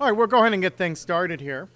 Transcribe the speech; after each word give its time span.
All 0.00 0.06
right, 0.06 0.16
we'll 0.16 0.28
go 0.28 0.38
ahead 0.38 0.52
and 0.52 0.62
get 0.62 0.76
things 0.76 1.00
started 1.00 1.40
here. 1.40 1.68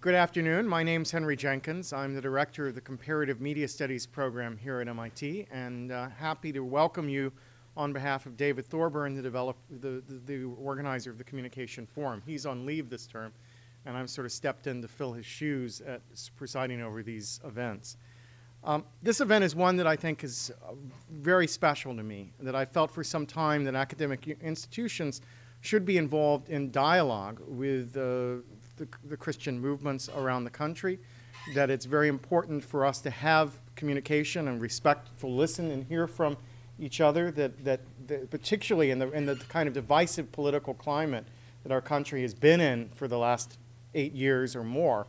Good 0.00 0.14
afternoon. 0.14 0.66
My 0.66 0.82
name 0.82 1.02
is 1.02 1.10
Henry 1.10 1.36
Jenkins. 1.36 1.92
I'm 1.92 2.14
the 2.14 2.22
director 2.22 2.68
of 2.68 2.74
the 2.74 2.80
Comparative 2.80 3.42
Media 3.42 3.68
Studies 3.68 4.06
program 4.06 4.56
here 4.56 4.80
at 4.80 4.88
MIT, 4.88 5.46
and 5.52 5.92
uh, 5.92 6.08
happy 6.08 6.52
to 6.52 6.60
welcome 6.60 7.10
you 7.10 7.30
on 7.76 7.92
behalf 7.92 8.24
of 8.24 8.38
David 8.38 8.64
Thorburn, 8.64 9.14
the, 9.14 9.20
develop, 9.20 9.58
the, 9.68 10.02
the, 10.08 10.14
the 10.24 10.44
organizer 10.44 11.10
of 11.10 11.18
the 11.18 11.24
Communication 11.24 11.84
Forum. 11.84 12.22
He's 12.24 12.46
on 12.46 12.64
leave 12.64 12.88
this 12.88 13.06
term, 13.06 13.30
and 13.84 13.94
I've 13.94 14.08
sort 14.08 14.24
of 14.24 14.32
stepped 14.32 14.66
in 14.66 14.80
to 14.80 14.88
fill 14.88 15.12
his 15.12 15.26
shoes 15.26 15.82
at 15.82 16.00
presiding 16.34 16.80
over 16.80 17.02
these 17.02 17.40
events. 17.44 17.98
Um, 18.64 18.84
this 19.02 19.20
event 19.20 19.44
is 19.44 19.54
one 19.54 19.76
that 19.76 19.86
I 19.86 19.96
think 19.96 20.24
is 20.24 20.50
uh, 20.64 20.72
very 21.10 21.46
special 21.46 21.94
to 21.94 22.02
me, 22.02 22.32
that 22.40 22.56
I 22.56 22.64
felt 22.64 22.90
for 22.90 23.04
some 23.04 23.24
time 23.26 23.64
that 23.64 23.74
academic 23.74 24.26
institutions 24.42 25.20
should 25.60 25.84
be 25.84 25.98
involved 25.98 26.48
in 26.48 26.70
dialogue 26.70 27.40
with 27.46 27.96
uh, 27.96 28.42
the, 28.76 28.88
the, 29.08 29.16
Christian 29.16 29.58
movements 29.58 30.08
around 30.16 30.44
the 30.44 30.50
country, 30.50 30.98
that 31.54 31.70
it's 31.70 31.84
very 31.84 32.08
important 32.08 32.64
for 32.64 32.84
us 32.84 33.00
to 33.00 33.10
have 33.10 33.52
communication 33.74 34.48
and 34.48 34.60
respectful 34.60 35.34
listen 35.34 35.70
and 35.70 35.84
hear 35.84 36.06
from 36.06 36.36
each 36.78 37.00
other, 37.00 37.30
that, 37.30 37.64
that, 37.64 37.80
that 38.06 38.30
particularly 38.30 38.90
in 38.90 38.98
the, 38.98 39.10
in 39.12 39.26
the 39.26 39.36
kind 39.48 39.66
of 39.66 39.74
divisive 39.74 40.30
political 40.32 40.74
climate 40.74 41.24
that 41.62 41.72
our 41.72 41.80
country 41.80 42.22
has 42.22 42.34
been 42.34 42.60
in 42.60 42.88
for 42.90 43.08
the 43.08 43.18
last 43.18 43.58
eight 43.94 44.12
years 44.12 44.54
or 44.54 44.62
more, 44.62 45.06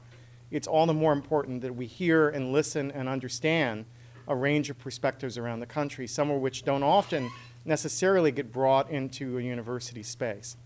it's 0.51 0.67
all 0.67 0.85
the 0.85 0.93
more 0.93 1.13
important 1.13 1.61
that 1.61 1.75
we 1.75 1.85
hear 1.85 2.29
and 2.29 2.53
listen 2.53 2.91
and 2.91 3.09
understand 3.09 3.85
a 4.27 4.35
range 4.35 4.69
of 4.69 4.77
perspectives 4.77 5.37
around 5.37 5.59
the 5.59 5.65
country, 5.65 6.07
some 6.07 6.29
of 6.29 6.41
which 6.41 6.63
don't 6.63 6.83
often 6.83 7.29
necessarily 7.65 8.31
get 8.31 8.51
brought 8.51 8.89
into 8.89 9.37
a 9.37 9.41
university 9.41 10.03
space. 10.03 10.57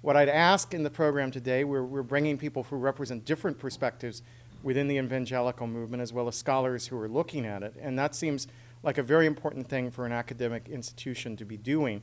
What 0.00 0.16
I'd 0.16 0.28
ask 0.28 0.74
in 0.74 0.82
the 0.82 0.90
program 0.90 1.30
today, 1.30 1.64
we're, 1.64 1.82
we're 1.82 2.02
bringing 2.02 2.36
people 2.36 2.64
who 2.64 2.76
represent 2.76 3.24
different 3.24 3.58
perspectives 3.58 4.22
within 4.62 4.88
the 4.88 4.96
evangelical 4.96 5.66
movement 5.66 6.02
as 6.02 6.12
well 6.12 6.28
as 6.28 6.36
scholars 6.36 6.86
who 6.86 7.00
are 7.00 7.08
looking 7.08 7.46
at 7.46 7.62
it. 7.62 7.74
And 7.80 7.98
that 7.98 8.14
seems 8.14 8.46
like 8.82 8.98
a 8.98 9.02
very 9.02 9.26
important 9.26 9.68
thing 9.68 9.90
for 9.90 10.04
an 10.04 10.12
academic 10.12 10.68
institution 10.68 11.36
to 11.36 11.44
be 11.44 11.56
doing 11.56 12.02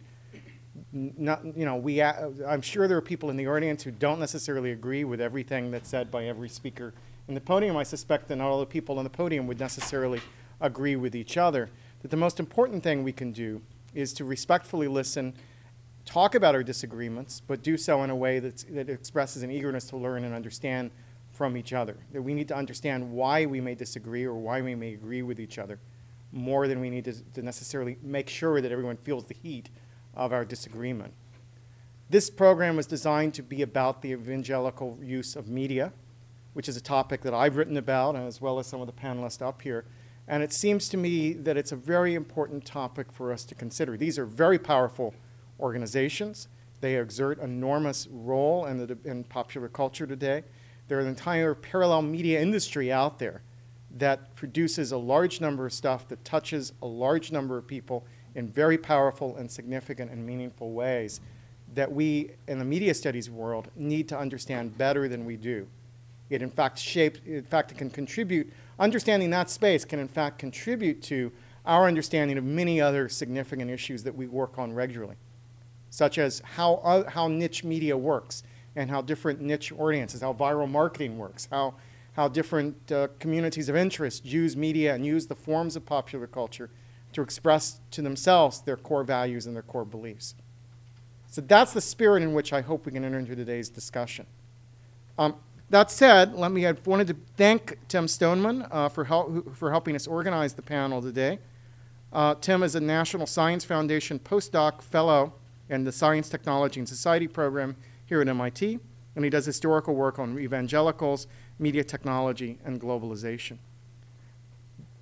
not, 0.94 1.44
you 1.56 1.66
know, 1.66 1.76
we, 1.76 2.02
I'm 2.02 2.62
sure 2.62 2.88
there 2.88 2.98
are 2.98 3.02
people 3.02 3.30
in 3.30 3.38
the 3.38 3.48
audience 3.48 3.84
who 3.84 3.92
don't 3.92 4.20
necessarily 4.20 4.72
agree 4.72 5.04
with 5.04 5.20
everything 5.20 5.72
that's 5.72 5.90
said 5.90 6.10
by 6.10 6.26
every 6.26 6.50
speaker 6.50 6.94
in 7.28 7.34
the 7.34 7.42
podium. 7.42 7.78
I 7.78 7.84
suspect 7.84 8.28
that 8.30 8.38
not 8.38 8.48
all 8.48 8.60
the 8.60 8.66
people 8.66 8.98
on 8.98 9.04
the 9.04 9.10
podium 9.10 9.48
would 9.48 9.60
necessarily 9.60 10.22
agree 10.60 10.96
with 10.96 11.16
each 11.16 11.38
other. 11.38 11.70
That 12.02 12.12
the 12.12 12.18
most 12.18 12.40
important 12.40 12.84
thing 12.84 13.04
we 13.04 13.12
can 13.12 13.32
do 13.32 13.62
is 13.94 14.14
to 14.14 14.26
respectfully 14.26 14.88
listen, 14.88 15.34
talk 16.06 16.36
about 16.36 16.56
our 16.56 16.64
disagreements, 16.64 17.42
but 17.46 17.62
do 17.62 17.78
so 17.78 18.04
in 18.04 18.10
a 18.10 18.16
way 18.16 18.40
that's, 18.40 18.64
that 18.64 18.90
expresses 18.90 19.44
an 19.44 19.52
eagerness 19.52 19.86
to 19.86 19.98
learn 19.98 20.24
and 20.24 20.34
understand 20.34 20.92
from 21.32 21.58
each 21.58 21.74
other. 21.74 21.98
That 22.14 22.22
we 22.22 22.34
need 22.34 22.48
to 22.48 22.56
understand 22.56 23.12
why 23.12 23.46
we 23.46 23.60
may 23.60 23.76
disagree 23.76 24.26
or 24.26 24.36
why 24.36 24.62
we 24.62 24.76
may 24.76 24.94
agree 24.94 25.22
with 25.22 25.40
each 25.40 25.58
other 25.58 25.80
more 26.32 26.68
than 26.68 26.80
we 26.80 26.90
need 26.90 27.06
to, 27.06 27.14
to 27.34 27.42
necessarily 27.42 27.98
make 28.02 28.30
sure 28.30 28.62
that 28.62 28.72
everyone 28.72 28.96
feels 28.98 29.26
the 29.26 29.34
heat 29.34 29.70
of 30.14 30.34
our 30.34 30.46
disagreement. 30.46 31.14
This 32.10 32.30
program 32.30 32.76
was 32.76 32.86
designed 32.86 33.34
to 33.36 33.44
be 33.44 33.62
about 33.62 34.02
the 34.02 34.12
evangelical 34.12 35.00
use 35.02 35.36
of 35.36 35.48
media, 35.48 35.94
which 36.54 36.68
is 36.68 36.76
a 36.76 36.82
topic 36.82 37.22
that 37.22 37.34
I've 37.34 37.56
written 37.56 37.78
about, 37.78 38.16
as 38.16 38.42
well 38.42 38.60
as 38.60 38.68
some 38.68 38.82
of 38.82 38.88
the 38.88 38.94
panelists 38.94 39.42
up 39.42 39.62
here. 39.62 39.86
And 40.28 40.44
it 40.44 40.52
seems 40.54 40.90
to 40.90 40.98
me 40.98 41.34
that 41.34 41.58
it's 41.58 41.72
a 41.72 41.76
very 41.76 42.16
important 42.16 42.66
topic 42.66 43.12
for 43.12 43.32
us 43.32 43.46
to 43.46 43.56
consider. 43.56 43.98
These 43.98 44.20
are 44.20 44.26
very 44.26 44.60
powerful 44.60 45.14
organizations. 45.60 46.48
They 46.82 46.96
exert 46.98 47.40
enormous 47.40 48.08
role 48.12 48.66
in, 48.66 48.86
the, 48.86 48.98
in 49.06 49.24
popular 49.24 49.70
culture 49.70 50.06
today. 50.06 50.44
There's 50.88 51.06
an 51.06 51.10
entire 51.10 51.56
parallel 51.56 52.02
media 52.02 52.42
industry 52.42 52.92
out 52.92 53.20
there 53.20 53.42
that 53.98 54.36
produces 54.36 54.92
a 54.92 54.98
large 54.98 55.42
number 55.42 55.66
of 55.66 55.74
stuff 55.74 56.08
that 56.10 56.24
touches 56.26 56.74
a 56.82 56.88
large 56.88 57.32
number 57.32 57.58
of 57.58 57.68
people 57.68 58.06
in 58.36 58.48
very 58.48 58.78
powerful 58.78 59.36
and 59.38 59.50
significant 59.50 60.12
and 60.12 60.26
meaningful 60.26 60.72
ways 60.72 61.22
that 61.74 61.92
we 61.92 62.32
in 62.48 62.60
the 62.60 62.66
media 62.66 62.94
studies 62.94 63.30
world 63.30 63.70
need 63.76 64.08
to 64.10 64.18
understand 64.18 64.78
better 64.78 65.08
than 65.08 65.26
we 65.26 65.38
do. 65.38 65.68
It 66.30 66.42
in 66.42 66.50
fact 66.50 66.80
shapes, 66.80 67.20
in 67.26 67.44
fact, 67.44 67.72
it 67.72 67.78
can 67.78 67.90
contribute, 67.90 68.52
understanding 68.80 69.30
that 69.32 69.50
space 69.50 69.84
can 69.86 70.00
in 70.00 70.08
fact 70.08 70.40
contribute 70.40 71.02
to 71.04 71.32
our 71.66 71.88
understanding 71.88 72.38
of 72.38 72.44
many 72.44 72.82
other 72.82 73.08
significant 73.08 73.70
issues 73.70 74.04
that 74.04 74.16
we 74.16 74.28
work 74.28 74.58
on 74.58 74.74
regularly, 74.74 75.16
such 75.90 76.18
as 76.18 76.42
how, 76.56 76.76
uh, 76.76 77.10
how 77.10 77.28
niche 77.28 77.64
media 77.64 77.96
works 77.96 78.44
and 78.76 78.90
how 78.90 79.02
different 79.02 79.42
niche 79.42 79.72
audiences, 79.74 80.22
how 80.22 80.34
viral 80.34 80.70
marketing 80.70 81.18
works, 81.18 81.48
how, 81.52 81.76
how 82.14 82.28
different 82.28 82.92
uh, 82.92 83.08
communities 83.20 83.70
of 83.70 83.76
interest 83.76 84.26
use 84.26 84.56
media 84.56 84.96
and 84.96 85.06
use 85.06 85.28
the 85.28 85.36
forms 85.36 85.76
of 85.76 85.86
popular 85.86 86.28
culture 86.28 86.70
to 87.14 87.22
express 87.22 87.80
to 87.92 88.02
themselves 88.02 88.62
their 88.62 88.78
core 88.78 89.04
values 89.04 89.46
and 89.46 89.56
their 89.56 89.64
core 89.64 89.86
beliefs. 89.86 90.36
So 91.30 91.42
that's 91.42 91.74
the 91.74 91.82
spirit 91.82 92.24
in 92.24 92.34
which 92.34 92.52
I 92.52 92.62
hope 92.62 92.86
we 92.86 92.92
can 92.92 93.06
enter 93.06 93.20
into 93.20 93.36
today's 93.36 93.70
discussion. 93.70 94.26
Um, 95.18 95.36
that 95.70 95.90
said, 95.90 96.34
let 96.34 96.52
me, 96.52 96.68
I 96.68 96.74
wanted 96.86 97.08
to 97.08 97.16
thank 97.38 97.78
Tim 97.88 98.08
Stoneman 98.08 98.68
uh, 98.70 98.90
for, 98.90 99.06
help, 99.06 99.56
for 99.56 99.72
helping 99.72 99.96
us 99.96 100.08
organize 100.08 100.54
the 100.54 100.62
panel 100.62 101.02
today. 101.02 101.40
Uh, 102.12 102.36
Tim 102.36 102.62
is 102.64 102.76
a 102.76 102.82
National 102.82 103.26
Science 103.26 103.64
Foundation 103.64 104.20
postdoc 104.20 104.82
fellow 104.82 105.34
in 105.70 105.86
the 105.86 105.92
Science, 105.94 106.28
Technology, 106.28 106.82
and 106.82 106.90
Society 106.90 107.28
program 107.28 107.78
here 108.06 108.20
at 108.20 108.28
MIT, 108.28 108.80
and 109.16 109.24
he 109.24 109.30
does 109.30 109.46
historical 109.46 109.96
work 109.96 110.20
on 110.20 110.38
evangelicals, 110.38 111.28
media 111.58 111.86
technology, 111.86 112.60
and 112.66 112.82
globalization. 112.82 113.58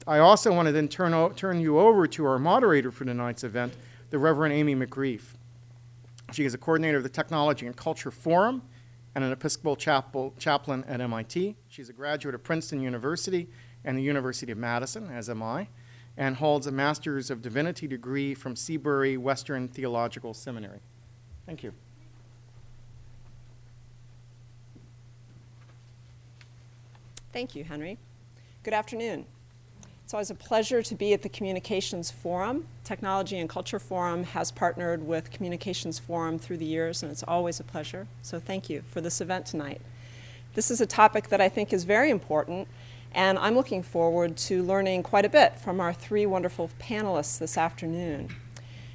I 0.08 0.20
also 0.20 0.54
want 0.54 0.68
to 0.68 0.72
then 0.72 0.88
turn, 0.88 1.14
o- 1.14 1.30
turn 1.30 1.60
you 1.60 1.80
over 1.80 2.08
to 2.08 2.26
our 2.26 2.40
moderator 2.40 2.92
for 2.92 3.06
tonight's 3.06 3.44
event, 3.44 3.74
the 4.10 4.18
Reverend 4.18 4.54
Amy 4.54 4.76
McCreath. 4.76 5.36
She 6.32 6.46
is 6.46 6.54
a 6.54 6.58
coordinator 6.58 6.98
of 6.98 7.04
the 7.04 7.10
Technology 7.10 7.66
and 7.66 7.76
Culture 7.76 8.12
Forum 8.12 8.62
and 9.16 9.24
an 9.24 9.32
Episcopal 9.32 9.76
chapel, 9.76 10.34
chaplain 10.38 10.84
at 10.88 11.02
MIT. 11.02 11.56
She's 11.68 11.90
a 11.90 11.94
graduate 11.94 12.36
of 12.36 12.44
Princeton 12.44 12.82
University 12.82 13.50
and 13.84 13.98
the 13.98 14.02
University 14.02 14.52
of 14.52 14.58
Madison, 14.58 15.09
as 15.09 15.30
am 15.30 15.42
I, 15.42 15.68
and 16.18 16.36
holds 16.36 16.68
a 16.68 16.72
Master's 16.72 17.30
of 17.30 17.42
Divinity 17.42 17.88
degree 17.88 18.34
from 18.34 18.56
Seabury 18.56 19.18
Western 19.18 19.68
Theological 19.68 20.34
Seminary. 20.34 20.80
Thank 21.46 21.64
you. 21.64 21.74
Thank 27.32 27.56
you, 27.56 27.64
Henry. 27.64 27.98
Good 28.64 28.74
afternoon. 28.74 29.26
It's 30.09 30.14
always 30.16 30.31
a 30.31 30.34
pleasure 30.34 30.81
to 30.81 30.96
be 30.96 31.14
at 31.14 31.22
the 31.22 31.30
Communications 31.30 32.09
Forum. 32.09 32.66
Technology 32.84 33.38
and 33.38 33.47
Culture 33.47 33.78
Forum 33.78 34.24
has 34.24 34.50
partnered 34.50 35.06
with 35.06 35.30
Communications 35.30 36.00
Forum 36.00 36.40
through 36.40 36.58
the 36.58 36.66
years, 36.66 37.03
and 37.03 37.12
it's 37.12 37.22
always 37.22 37.59
a 37.59 37.64
pleasure. 37.64 38.08
So 38.24 38.40
thank 38.40 38.72
you 38.72 38.81
for 38.90 39.02
this 39.02 39.22
event 39.22 39.46
tonight. 39.46 39.81
This 40.56 40.72
is 40.72 40.81
a 40.81 40.88
topic 40.88 41.28
that 41.28 41.42
I 41.42 41.47
think 41.47 41.72
is 41.72 41.84
very 41.84 42.09
important, 42.09 42.68
and 43.14 43.38
I'm 43.38 43.53
looking 43.53 43.84
forward 43.84 44.36
to 44.38 44.64
learning 44.64 45.03
quite 45.03 45.25
a 45.25 45.30
bit 45.30 45.59
from 45.59 45.80
our 45.80 45.94
three 45.94 46.26
wonderful 46.26 46.72
panelists 46.80 47.38
this 47.38 47.56
afternoon. 47.56 48.36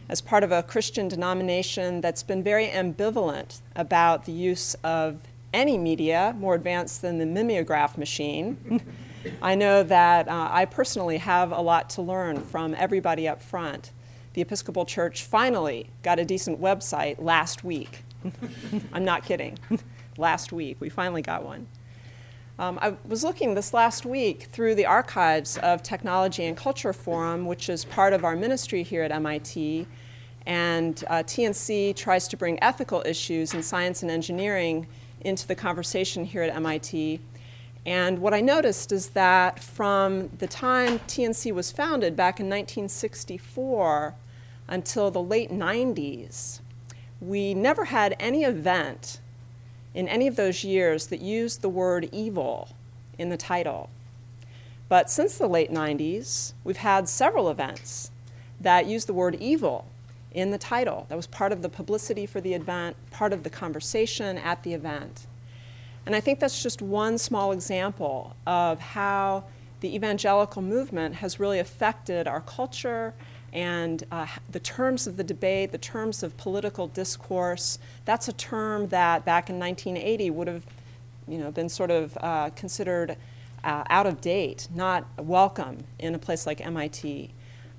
As 0.09 0.21
part 0.21 0.43
of 0.43 0.51
a 0.51 0.65
Christian 0.65 1.07
denomination 1.07 2.01
that's 2.01 2.25
been 2.25 2.43
very 2.43 2.67
ambivalent 2.67 3.61
about 3.77 4.25
the 4.25 4.33
use 4.33 4.75
of 4.83 5.21
any 5.53 5.79
media 5.79 6.35
more 6.37 6.57
advanced 6.57 7.03
than 7.03 7.19
the 7.19 7.25
mimeograph 7.25 7.97
machine, 7.97 8.83
I 9.43 9.55
know 9.55 9.83
that 9.83 10.29
uh, 10.29 10.49
I 10.51 10.65
personally 10.65 11.19
have 11.19 11.53
a 11.53 11.61
lot 11.61 11.91
to 11.91 12.03
learn 12.03 12.41
from 12.41 12.75
everybody 12.77 13.29
up 13.29 13.43
front. 13.43 13.93
The 14.35 14.43
Episcopal 14.43 14.85
Church 14.85 15.25
finally 15.25 15.91
got 16.03 16.19
a 16.19 16.25
decent 16.25 16.61
website 16.61 17.17
last 17.19 17.65
week. 17.65 18.03
I'm 18.93 19.05
not 19.05 19.25
kidding. 19.25 19.59
last 20.17 20.53
week, 20.53 20.77
we 20.81 20.89
finally 20.89 21.23
got 21.23 21.45
one. 21.45 21.67
Um, 22.59 22.79
I 22.81 22.95
was 23.05 23.25
looking 23.25 23.55
this 23.55 23.75
last 23.75 24.07
week 24.07 24.45
through 24.45 24.77
the 24.77 24.87
archives 24.87 25.59
of 25.59 25.83
Technology 25.83 26.45
and 26.45 26.57
Culture 26.57 26.93
Forum, 26.93 27.47
which 27.47 27.69
is 27.69 27.85
part 27.85 28.13
of 28.13 28.25
our 28.25 28.37
ministry 28.37 28.85
here 28.85 29.03
at 29.03 29.11
MIT. 29.11 29.87
And 30.47 31.03
uh, 31.09 31.25
TNC 31.25 31.97
tries 31.97 32.29
to 32.29 32.37
bring 32.37 32.63
ethical 32.63 33.03
issues 33.05 33.55
in 33.55 33.63
science 33.63 34.03
and 34.03 34.11
engineering 34.11 34.87
into 35.23 35.49
the 35.49 35.55
conversation 35.55 36.25
here 36.25 36.43
at 36.43 36.55
MIT. 36.55 37.21
And 37.87 38.21
what 38.21 38.33
I 38.33 38.41
noticed 38.41 38.93
is 38.93 39.09
that 39.11 39.59
from 39.59 40.31
the 40.39 40.47
time 40.47 41.01
TNC 41.01 41.53
was 41.53 41.71
founded 41.71 42.17
back 42.17 42.41
in 42.41 42.47
1964 42.47 44.15
until 44.69 45.11
the 45.11 45.23
late 45.23 45.51
90s, 45.51 46.61
we 47.21 47.53
never 47.53 47.87
had 47.87 48.17
any 48.19 48.45
event 48.45 49.21
in 49.93 50.09
any 50.09 50.27
of 50.27 50.37
those 50.37 50.65
years 50.65 51.07
that 51.09 51.21
used 51.21 51.61
the 51.61 51.69
word 51.69 52.09
evil 52.11 52.71
in 53.19 53.29
the 53.29 53.37
title. 53.37 53.91
But 54.89 55.11
since 55.11 55.39
the 55.39 55.47
late 55.47 55.71
90s, 55.71 56.53
we've 56.65 56.79
had 56.79 57.09
several 57.09 57.51
events 57.51 58.11
that 58.61 58.87
used 58.87 59.07
the 59.07 59.15
word 59.15 59.37
evil 59.37 59.87
in 60.33 60.51
the 60.51 60.59
title. 60.59 61.07
That 61.09 61.17
was 61.17 61.27
part 61.27 61.53
of 61.53 61.63
the 61.63 61.69
publicity 61.69 62.27
for 62.27 62.41
the 62.41 62.55
event, 62.55 62.97
part 63.11 63.33
of 63.33 63.45
the 63.45 63.51
conversation 63.51 64.37
at 64.39 64.63
the 64.63 64.75
event. 64.75 65.27
And 66.07 66.15
I 66.15 66.21
think 66.21 66.41
that's 66.41 66.63
just 66.63 66.83
one 66.83 67.19
small 67.19 67.53
example 67.53 68.37
of 68.47 68.79
how 68.79 69.45
the 69.81 69.95
evangelical 69.95 70.63
movement 70.63 71.17
has 71.17 71.41
really 71.41 71.59
affected 71.59 72.27
our 72.27 72.41
culture 72.41 73.15
and 73.53 74.05
uh, 74.11 74.27
the 74.51 74.59
terms 74.61 75.07
of 75.07 75.17
the 75.17 75.25
debate, 75.25 75.71
the 75.71 75.79
terms 75.79 76.23
of 76.23 76.37
political 76.37 76.89
discourse. 76.89 77.79
That's 78.05 78.27
a 78.29 78.33
term 78.33 78.89
that 78.89 79.25
back 79.25 79.49
in 79.49 79.59
1980 79.59 80.31
would 80.31 80.49
have 80.49 80.67
you 81.29 81.39
know, 81.39 81.51
been 81.51 81.69
sort 81.69 81.91
of 81.91 82.19
uh, 82.21 82.51
considered 82.51 83.17
uh, 83.63 83.85
out 83.89 84.07
of 84.07 84.21
date, 84.21 84.69
not 84.75 85.07
welcome 85.19 85.85
in 85.99 86.15
a 86.15 86.19
place 86.19 86.47
like 86.47 86.61
MIT. 86.61 87.31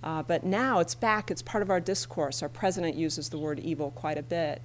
Uh, 0.04 0.24
but 0.24 0.44
now 0.44 0.80
it's 0.80 0.96
back, 0.96 1.30
it's 1.30 1.42
part 1.42 1.62
of 1.62 1.70
our 1.70 1.80
discourse. 1.80 2.42
Our 2.42 2.50
president 2.50 2.96
uses 2.96 3.30
the 3.30 3.38
word 3.38 3.60
evil 3.60 3.92
quite 3.92 4.18
a 4.18 4.24
bit. 4.24 4.62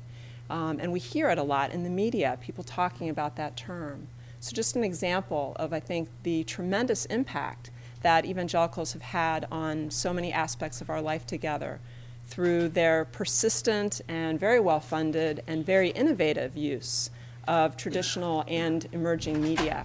Um, 0.51 0.81
and 0.81 0.93
we 0.93 0.99
hear 0.99 1.31
it 1.31 1.39
a 1.39 1.43
lot 1.43 1.71
in 1.71 1.85
the 1.85 1.91
media, 1.91 2.37
people 2.43 2.65
talking 2.65 3.09
about 3.09 3.37
that 3.37 3.57
term. 3.57 4.09
So, 4.41 4.53
just 4.53 4.75
an 4.75 4.83
example 4.83 5.55
of, 5.61 5.73
I 5.73 5.81
think, 5.81 6.09
the 6.25 6.43
tremendous 6.45 7.05
impact 7.07 7.71
that 8.03 8.25
evangelicals 8.25 8.93
have 8.95 9.03
had 9.03 9.47
on 9.53 9.91
so 9.91 10.13
many 10.13 10.33
aspects 10.33 10.81
of 10.81 10.91
our 10.91 11.01
life 11.01 11.27
together 11.27 11.79
through 12.27 12.69
their 12.71 13.05
persistent 13.05 14.01
and 14.09 14.41
very 14.41 14.59
well 14.59 14.81
funded 14.81 15.43
and 15.47 15.65
very 15.65 15.91
innovative 15.91 16.57
use 16.57 17.11
of 17.47 17.77
traditional 17.77 18.45
and 18.49 18.89
emerging 18.93 19.41
media. 19.41 19.85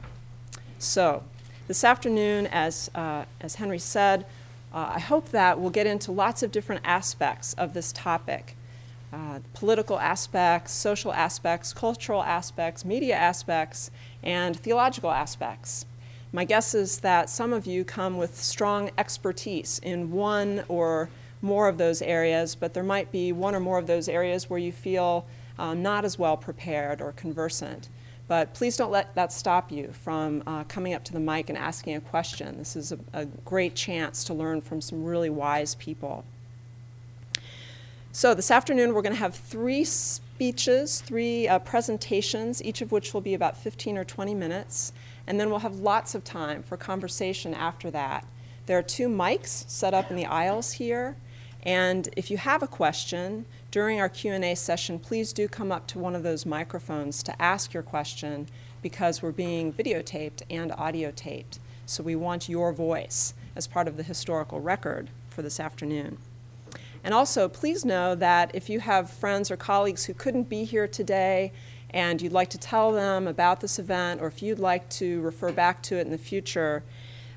So, 0.79 1.23
this 1.67 1.83
afternoon, 1.83 2.47
as, 2.47 2.89
uh, 2.95 3.25
as 3.41 3.55
Henry 3.55 3.79
said, 3.79 4.25
uh, 4.73 4.93
I 4.95 4.99
hope 4.99 5.29
that 5.29 5.59
we'll 5.59 5.69
get 5.69 5.87
into 5.87 6.11
lots 6.11 6.43
of 6.43 6.51
different 6.51 6.81
aspects 6.85 7.53
of 7.53 7.73
this 7.73 7.91
topic 7.91 8.55
uh, 9.13 9.39
political 9.53 9.99
aspects, 9.99 10.71
social 10.71 11.13
aspects, 11.13 11.73
cultural 11.73 12.23
aspects, 12.23 12.83
media 12.83 13.15
aspects, 13.15 13.91
and 14.23 14.57
theological 14.59 15.11
aspects. 15.11 15.85
My 16.31 16.43
guess 16.43 16.73
is 16.73 16.99
that 16.99 17.29
some 17.29 17.53
of 17.53 17.65
you 17.65 17.85
come 17.85 18.17
with 18.17 18.35
strong 18.41 18.91
expertise 18.97 19.79
in 19.81 20.11
one 20.11 20.63
or 20.67 21.09
more 21.41 21.69
of 21.69 21.77
those 21.77 22.01
areas, 22.01 22.55
but 22.55 22.73
there 22.73 22.83
might 22.83 23.11
be 23.11 23.31
one 23.31 23.55
or 23.55 23.59
more 23.59 23.77
of 23.77 23.87
those 23.87 24.09
areas 24.09 24.49
where 24.49 24.59
you 24.59 24.71
feel 24.71 25.25
um, 25.57 25.81
not 25.81 26.03
as 26.03 26.19
well 26.19 26.35
prepared 26.35 27.01
or 27.01 27.13
conversant. 27.13 27.87
But 28.27 28.53
please 28.53 28.75
don't 28.75 28.91
let 28.91 29.13
that 29.15 29.31
stop 29.31 29.71
you 29.71 29.91
from 29.93 30.41
uh, 30.47 30.63
coming 30.63 30.93
up 30.93 31.03
to 31.05 31.13
the 31.13 31.19
mic 31.19 31.49
and 31.49 31.57
asking 31.57 31.95
a 31.95 32.01
question. 32.01 32.57
This 32.57 32.75
is 32.75 32.91
a, 32.91 32.99
a 33.13 33.25
great 33.25 33.75
chance 33.75 34.23
to 34.25 34.33
learn 34.33 34.61
from 34.61 34.81
some 34.81 35.03
really 35.03 35.29
wise 35.29 35.75
people. 35.75 36.25
So, 38.15 38.33
this 38.33 38.49
afternoon 38.49 38.93
we're 38.93 39.01
going 39.01 39.11
to 39.11 39.19
have 39.19 39.35
three 39.35 39.83
speeches, 39.83 41.01
three 41.01 41.49
uh, 41.49 41.59
presentations, 41.59 42.63
each 42.63 42.81
of 42.81 42.93
which 42.93 43.13
will 43.13 43.19
be 43.19 43.33
about 43.33 43.57
15 43.57 43.97
or 43.97 44.05
20 44.05 44.33
minutes 44.33 44.93
and 45.27 45.37
then 45.37 45.49
we'll 45.49 45.59
have 45.59 45.79
lots 45.79 46.15
of 46.15 46.23
time 46.23 46.63
for 46.63 46.77
conversation 46.77 47.53
after 47.53 47.91
that. 47.91 48.25
There 48.67 48.77
are 48.77 48.81
two 48.81 49.09
mics 49.09 49.69
set 49.69 49.93
up 49.93 50.09
in 50.09 50.15
the 50.15 50.27
aisles 50.27 50.71
here, 50.71 51.17
and 51.63 52.07
if 52.15 52.31
you 52.31 52.37
have 52.37 52.63
a 52.63 52.67
question 52.67 53.47
during 53.69 53.99
our 53.99 54.07
Q&A 54.07 54.55
session, 54.55 54.97
please 54.97 55.33
do 55.33 55.49
come 55.49 55.69
up 55.69 55.85
to 55.87 55.99
one 55.99 56.15
of 56.15 56.23
those 56.23 56.45
microphones 56.45 57.21
to 57.23 57.41
ask 57.41 57.73
your 57.73 57.83
question 57.83 58.47
because 58.81 59.21
we're 59.21 59.33
being 59.33 59.73
videotaped 59.73 60.41
and 60.49 60.71
audio 60.71 61.11
taped. 61.11 61.59
So 61.85 62.01
we 62.01 62.15
want 62.15 62.47
your 62.47 62.71
voice 62.71 63.33
as 63.57 63.67
part 63.67 63.89
of 63.89 63.97
the 63.97 64.03
historical 64.03 64.61
record 64.61 65.09
for 65.29 65.41
this 65.41 65.59
afternoon. 65.59 66.17
And 67.05 67.13
also, 67.13 67.47
please 67.47 67.85
know 67.85 68.15
that 68.15 68.49
if 68.55 68.67
you 68.67 68.79
have 68.79 69.11
friends 69.11 69.51
or 69.51 69.57
colleagues 69.57 70.05
who 70.05 70.15
couldn't 70.15 70.49
be 70.49 70.63
here 70.63 70.87
today 70.87 71.51
and 71.91 72.19
you'd 72.19 72.33
like 72.33 72.49
to 72.49 72.57
tell 72.57 72.91
them 72.91 73.27
about 73.27 73.61
this 73.61 73.77
event, 73.77 74.21
or 74.21 74.27
if 74.27 74.41
you'd 74.41 74.57
like 74.57 74.89
to 74.89 75.21
refer 75.21 75.51
back 75.51 75.83
to 75.83 75.97
it 75.97 76.01
in 76.01 76.11
the 76.11 76.17
future, 76.17 76.83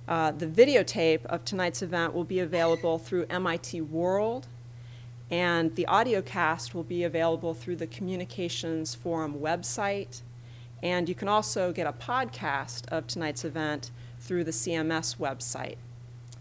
uh, 0.09 0.31
the 0.31 0.47
videotape 0.47 1.27
of 1.27 1.45
tonight's 1.45 1.83
event 1.83 2.15
will 2.15 2.25
be 2.25 2.41
available 2.41 2.99
through 2.99 3.27
MIT 3.29 3.83
World, 3.83 4.49
and 5.31 5.75
the 5.77 5.85
audio 5.85 6.23
cast 6.23 6.75
will 6.75 6.83
be 6.83 7.05
available 7.05 7.53
through 7.53 7.77
the 7.77 7.87
Communications 7.87 8.95
Forum 8.95 9.35
website. 9.35 10.23
And 10.83 11.11
you 11.11 11.15
can 11.15 11.29
also 11.29 11.73
get 11.75 11.87
a 11.87 11.93
podcast 11.93 12.89
of 12.89 13.07
tonight's 13.07 13.45
event 13.45 13.91
through 14.19 14.45
the 14.45 14.51
CMS 14.51 15.19
website. 15.19 15.77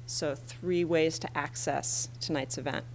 So, 0.06 0.33
three 0.33 0.85
ways 0.85 1.19
to 1.19 1.38
access 1.38 2.07
tonight's 2.21 2.57
event. 2.57 2.85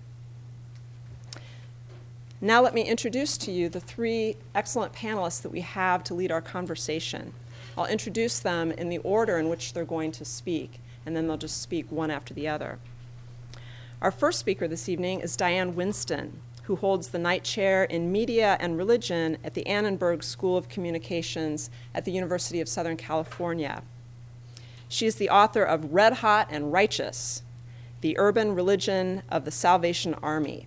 Now, 2.45 2.61
let 2.61 2.75
me 2.75 2.83
introduce 2.83 3.39
to 3.39 3.53
you 3.53 3.69
the 3.69 3.79
three 3.79 4.37
excellent 4.53 4.93
panelists 4.93 5.41
that 5.43 5.53
we 5.53 5.61
have 5.61 6.03
to 6.03 6.15
lead 6.15 6.33
our 6.33 6.41
conversation. 6.41 7.35
I'll 7.79 7.87
introduce 7.87 8.41
them 8.41 8.73
in 8.73 8.89
the 8.89 8.99
order 8.99 9.39
in 9.39 9.49
which 9.49 9.73
they're 9.73 9.85
going 9.85 10.11
to 10.11 10.25
speak, 10.25 10.81
and 11.07 11.15
then 11.15 11.29
they'll 11.29 11.37
just 11.37 11.63
speak 11.63 11.93
one 11.93 12.11
after 12.11 12.35
the 12.35 12.49
other. 12.49 12.81
Our 14.01 14.11
first 14.11 14.41
speaker 14.41 14.67
this 14.67 14.89
evening 14.89 15.21
is 15.21 15.37
Diane 15.37 15.77
Winston, 15.77 16.41
who 16.65 16.75
holds 16.75 17.11
the 17.11 17.19
Knight 17.21 17.45
Chair 17.45 17.85
in 17.85 18.11
Media 18.11 18.57
and 18.59 18.77
Religion 18.77 19.39
at 19.45 19.55
the 19.55 19.65
Annenberg 19.69 20.25
School 20.25 20.57
of 20.57 20.69
Communications 20.69 21.71
at 21.95 22.05
the 22.05 22.11
University 22.11 22.61
of 22.61 22.69
Southern 22.69 22.97
California. 22.97 23.85
She 24.89 25.07
is 25.07 25.15
the 25.15 25.31
author 25.31 25.63
of 25.63 25.95
Red 25.95 26.15
Hot 26.15 26.49
and 26.51 26.73
Righteous 26.73 27.45
The 28.01 28.19
Urban 28.19 28.57
Religion 28.57 29.23
of 29.31 29.45
the 29.45 29.53
Salvation 29.53 30.15
Army 30.25 30.67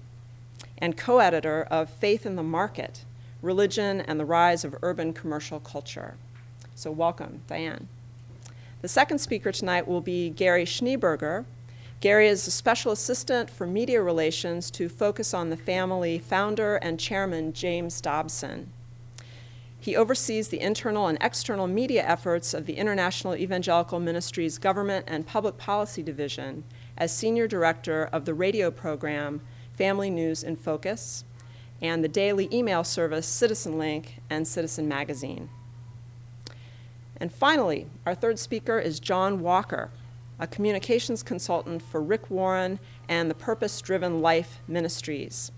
and 0.78 0.98
co 0.98 1.20
editor 1.20 1.68
of 1.70 1.90
Faith 1.90 2.26
in 2.26 2.36
the 2.36 2.44
Market 2.44 3.06
Religion 3.42 4.02
and 4.02 4.20
the 4.20 4.26
Rise 4.26 4.64
of 4.64 4.76
Urban 4.82 5.14
Commercial 5.14 5.60
Culture. 5.60 6.16
So, 6.76 6.92
welcome, 6.92 7.42
Diane. 7.48 7.88
The 8.82 8.88
second 8.88 9.20
speaker 9.20 9.52
tonight 9.52 9.88
will 9.88 10.02
be 10.02 10.30
Gary 10.30 10.66
Schneeberger. 10.66 11.46
Gary 12.02 12.28
is 12.28 12.46
a 12.46 12.52
special 12.52 12.92
assistant 12.92 13.50
for 13.50 13.66
media 13.66 14.02
relations 14.02 14.70
to 14.72 14.90
Focus 14.90 15.34
on 15.34 15.50
the 15.50 15.58
Family 15.58 16.20
founder 16.20 16.76
and 16.76 17.00
chairman 17.00 17.54
James 17.54 18.02
Dobson. 18.02 18.72
He 19.80 19.96
oversees 19.96 20.48
the 20.48 20.60
internal 20.60 21.08
and 21.08 21.18
external 21.22 21.68
media 21.68 22.04
efforts 22.04 22.54
of 22.54 22.66
the 22.66 22.78
International 22.78 23.36
Evangelical 23.36 24.00
Ministries 24.00 24.58
Government 24.58 25.06
and 25.08 25.28
Public 25.28 25.58
Policy 25.58 26.02
Division 26.02 26.64
as 26.98 27.16
senior 27.16 27.48
director 27.48 28.10
of 28.12 28.26
the 28.26 28.34
radio 28.34 28.72
program 28.72 29.42
Family 29.78 30.10
News 30.10 30.44
in 30.44 30.56
Focus, 30.56 31.24
and 31.82 32.04
the 32.04 32.08
daily 32.08 32.48
email 32.52 32.84
service 32.84 33.28
Citizen 33.28 33.78
Link 33.78 34.22
and 34.30 34.48
Citizen 34.48 34.88
Magazine. 34.88 35.50
And 37.18 37.32
finally, 37.32 37.88
our 38.06 38.16
third 38.16 38.40
speaker 38.40 38.80
is 38.80 39.00
John 39.00 39.42
Walker, 39.42 39.90
a 40.40 40.48
communications 40.48 41.24
consultant 41.24 41.82
for 41.82 42.02
Rick 42.02 42.30
Warren 42.30 42.80
and 43.08 43.30
the 43.30 43.36
Purpose 43.36 43.82
Driven 43.82 44.22
Life 44.22 44.60
Ministries. 44.68 45.52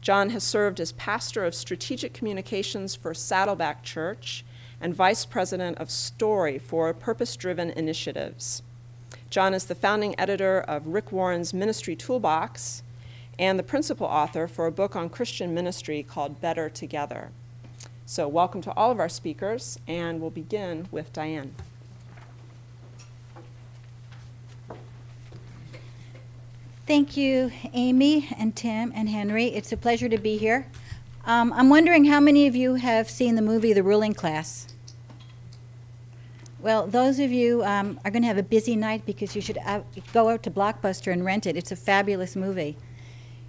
John 0.00 0.30
has 0.30 0.44
served 0.44 0.78
as 0.78 0.92
pastor 0.92 1.44
of 1.44 1.54
strategic 1.54 2.12
communications 2.12 2.94
for 2.94 3.12
Saddleback 3.12 3.82
Church 3.82 4.44
and 4.80 4.94
vice 4.94 5.24
president 5.24 5.78
of 5.78 5.90
Story 5.90 6.58
for 6.58 6.92
Purpose 6.94 7.36
Driven 7.36 7.70
Initiatives. 7.70 8.62
John 9.30 9.52
is 9.54 9.64
the 9.64 9.74
founding 9.74 10.18
editor 10.18 10.60
of 10.60 10.86
Rick 10.86 11.10
Warren's 11.10 11.52
Ministry 11.52 11.96
Toolbox 11.96 12.82
and 13.38 13.58
the 13.58 13.62
principal 13.62 14.06
author 14.06 14.46
for 14.46 14.66
a 14.66 14.72
book 14.72 14.96
on 14.96 15.08
Christian 15.08 15.54
ministry 15.54 16.02
called 16.02 16.40
Better 16.40 16.68
Together. 16.68 17.30
So, 18.04 18.28
welcome 18.28 18.62
to 18.62 18.72
all 18.74 18.90
of 18.90 19.00
our 19.00 19.08
speakers, 19.08 19.78
and 19.86 20.20
we'll 20.20 20.30
begin 20.30 20.88
with 20.90 21.12
Diane. 21.12 21.54
Thank 26.86 27.16
you, 27.16 27.50
Amy 27.72 28.28
and 28.38 28.54
Tim 28.54 28.92
and 28.94 29.08
Henry. 29.08 29.46
It's 29.46 29.72
a 29.72 29.76
pleasure 29.76 30.08
to 30.08 30.18
be 30.18 30.38
here. 30.38 30.68
Um, 31.24 31.52
I'm 31.52 31.68
wondering 31.68 32.04
how 32.04 32.20
many 32.20 32.46
of 32.46 32.54
you 32.54 32.76
have 32.76 33.10
seen 33.10 33.34
the 33.34 33.42
movie 33.42 33.72
The 33.72 33.82
Ruling 33.82 34.14
Class? 34.14 34.68
Well, 36.60 36.86
those 36.86 37.18
of 37.18 37.32
you 37.32 37.64
um, 37.64 37.98
are 38.04 38.10
going 38.12 38.22
to 38.22 38.28
have 38.28 38.38
a 38.38 38.42
busy 38.44 38.76
night 38.76 39.04
because 39.04 39.34
you 39.34 39.42
should 39.42 39.58
go 40.12 40.28
out 40.28 40.44
to 40.44 40.50
Blockbuster 40.50 41.12
and 41.12 41.24
rent 41.24 41.44
it. 41.44 41.56
It's 41.56 41.72
a 41.72 41.76
fabulous 41.76 42.36
movie. 42.36 42.76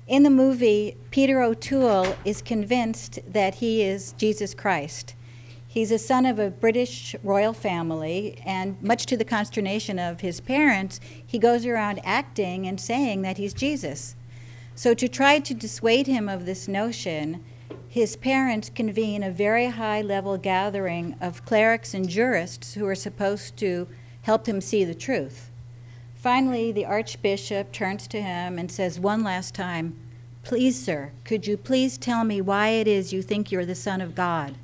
In 0.08 0.24
the 0.24 0.30
movie, 0.30 0.96
Peter 1.12 1.42
O'Toole 1.42 2.16
is 2.24 2.42
convinced 2.42 3.20
that 3.28 3.56
he 3.56 3.84
is 3.84 4.14
Jesus 4.14 4.54
Christ. 4.54 5.16
He's 5.68 5.92
a 5.92 6.00
son 6.00 6.26
of 6.26 6.40
a 6.40 6.50
British 6.50 7.14
royal 7.24 7.52
family, 7.52 8.42
and 8.46 8.82
much 8.82 9.06
to 9.08 9.18
the 9.18 9.26
consternation 9.26 10.00
of 10.00 10.22
his 10.22 10.40
parents, 10.40 11.02
he 11.26 11.38
goes 11.38 11.66
around 11.66 12.00
acting 12.06 12.66
and 12.66 12.80
saying 12.80 13.22
that 13.24 13.38
he's 13.38 13.54
Jesus. 13.54 14.16
So, 14.76 14.94
to 14.94 15.10
try 15.10 15.40
to 15.40 15.54
dissuade 15.54 16.08
him 16.08 16.30
of 16.30 16.46
this 16.46 16.70
notion, 16.70 17.44
his 17.90 18.16
parents 18.16 18.72
convene 18.74 19.24
a 19.24 19.30
very 19.30 19.68
high 19.68 20.02
level 20.02 20.38
gathering 20.38 21.18
of 21.20 21.44
clerics 21.44 21.94
and 21.94 22.08
jurists 22.08 22.76
who 22.76 22.88
are 22.88 22.96
supposed 22.96 23.58
to 23.58 23.90
help 24.22 24.48
him 24.48 24.62
see 24.62 24.86
the 24.86 24.96
truth. 24.96 25.47
Finally, 26.28 26.74
the 26.74 26.86
Archbishop 26.86 27.72
turns 27.72 28.06
to 28.06 28.22
him 28.22 28.60
and 28.60 28.70
says 28.70 29.00
one 29.00 29.24
last 29.24 29.56
time, 29.56 29.96
Please, 30.44 30.78
sir, 30.78 31.14
could 31.24 31.48
you 31.48 31.56
please 31.56 31.98
tell 31.98 32.26
me 32.26 32.42
why 32.42 32.68
it 32.68 32.86
is 32.86 33.14
you 33.14 33.22
think 33.22 33.50
you're 33.50 33.66
the 33.66 33.74
Son 33.74 34.02
of 34.02 34.14
God? 34.14 34.56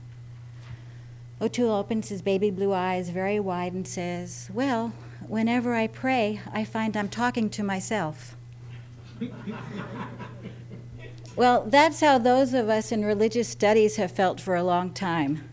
O'Toole 1.40 1.72
opens 1.72 2.10
his 2.10 2.22
baby 2.22 2.52
blue 2.52 2.74
eyes 2.74 3.12
very 3.12 3.40
wide 3.40 3.72
and 3.72 3.88
says, 3.88 4.50
Well, 4.54 4.92
whenever 5.26 5.74
I 5.74 5.88
pray, 5.88 6.42
I 6.52 6.66
find 6.66 6.98
I'm 6.98 7.08
talking 7.08 7.50
to 7.52 7.64
myself. 7.64 8.36
well, 11.38 11.64
that's 11.66 12.02
how 12.02 12.18
those 12.18 12.54
of 12.54 12.68
us 12.68 12.92
in 12.92 13.06
religious 13.06 13.48
studies 13.48 13.96
have 13.96 14.12
felt 14.12 14.42
for 14.42 14.56
a 14.56 14.64
long 14.64 14.92
time. 14.92 15.50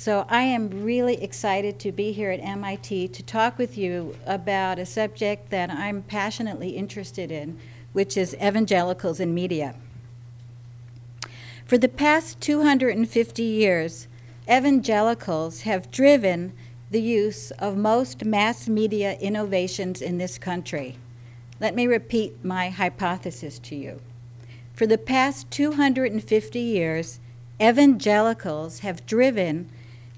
So 0.00 0.24
I 0.30 0.44
am 0.44 0.82
really 0.82 1.22
excited 1.22 1.78
to 1.80 1.92
be 1.92 2.12
here 2.12 2.30
at 2.30 2.40
MIT 2.40 3.08
to 3.08 3.22
talk 3.22 3.58
with 3.58 3.76
you 3.76 4.16
about 4.24 4.78
a 4.78 4.86
subject 4.86 5.50
that 5.50 5.68
I'm 5.68 6.00
passionately 6.04 6.70
interested 6.70 7.30
in, 7.30 7.58
which 7.92 8.16
is 8.16 8.34
evangelicals 8.36 9.20
in 9.20 9.34
media. 9.34 9.74
For 11.66 11.76
the 11.76 11.86
past 11.86 12.40
250 12.40 13.42
years, 13.42 14.08
evangelicals 14.50 15.62
have 15.62 15.90
driven 15.90 16.54
the 16.90 17.02
use 17.02 17.50
of 17.58 17.76
most 17.76 18.24
mass 18.24 18.68
media 18.68 19.18
innovations 19.18 20.00
in 20.00 20.16
this 20.16 20.38
country. 20.38 20.96
Let 21.60 21.74
me 21.74 21.86
repeat 21.86 22.42
my 22.42 22.70
hypothesis 22.70 23.58
to 23.58 23.76
you. 23.76 24.00
For 24.72 24.86
the 24.86 24.96
past 24.96 25.50
250 25.50 26.58
years, 26.58 27.20
evangelicals 27.60 28.78
have 28.78 29.04
driven 29.04 29.68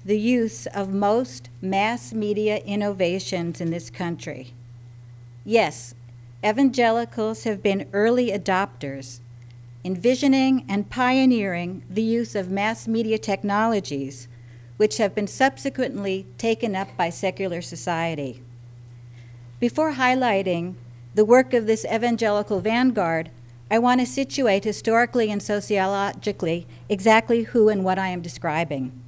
the 0.05 0.19
use 0.19 0.65
of 0.67 0.89
most 0.89 1.49
mass 1.61 2.11
media 2.13 2.57
innovations 2.57 3.61
in 3.61 3.71
this 3.71 3.89
country. 3.89 4.53
Yes, 5.45 5.95
evangelicals 6.43 7.45
have 7.45 7.63
been 7.63 7.87
early 7.93 8.29
adopters, 8.29 9.19
envisioning 9.85 10.65
and 10.67 10.89
pioneering 10.89 11.83
the 11.89 12.01
use 12.01 12.35
of 12.35 12.49
mass 12.49 12.87
media 12.87 13.17
technologies, 13.17 14.27
which 14.77 14.97
have 14.97 15.15
been 15.15 15.27
subsequently 15.27 16.25
taken 16.37 16.75
up 16.75 16.89
by 16.97 17.09
secular 17.09 17.61
society. 17.61 18.41
Before 19.59 19.93
highlighting 19.93 20.75
the 21.15 21.23
work 21.23 21.53
of 21.53 21.67
this 21.67 21.85
evangelical 21.85 22.59
vanguard, 22.59 23.29
I 23.71 23.79
want 23.79 24.01
to 24.01 24.05
situate 24.05 24.65
historically 24.65 25.31
and 25.31 25.41
sociologically 25.41 26.67
exactly 26.89 27.43
who 27.43 27.69
and 27.69 27.83
what 27.85 27.97
I 27.97 28.09
am 28.09 28.21
describing. 28.21 29.02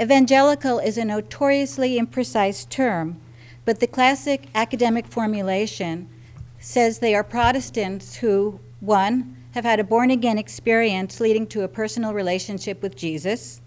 Evangelical 0.00 0.78
is 0.78 0.96
a 0.96 1.04
notoriously 1.04 1.98
imprecise 1.98 2.68
term, 2.68 3.20
but 3.64 3.80
the 3.80 3.86
classic 3.88 4.46
academic 4.54 5.08
formulation 5.08 6.08
says 6.60 7.00
they 7.00 7.16
are 7.16 7.24
Protestants 7.24 8.16
who, 8.16 8.60
one, 8.78 9.36
have 9.52 9.64
had 9.64 9.80
a 9.80 9.84
born 9.84 10.12
again 10.12 10.38
experience 10.38 11.18
leading 11.18 11.48
to 11.48 11.62
a 11.62 11.68
personal 11.68 12.14
relationship 12.14 12.80
with 12.80 12.94
Jesus, 12.94 13.60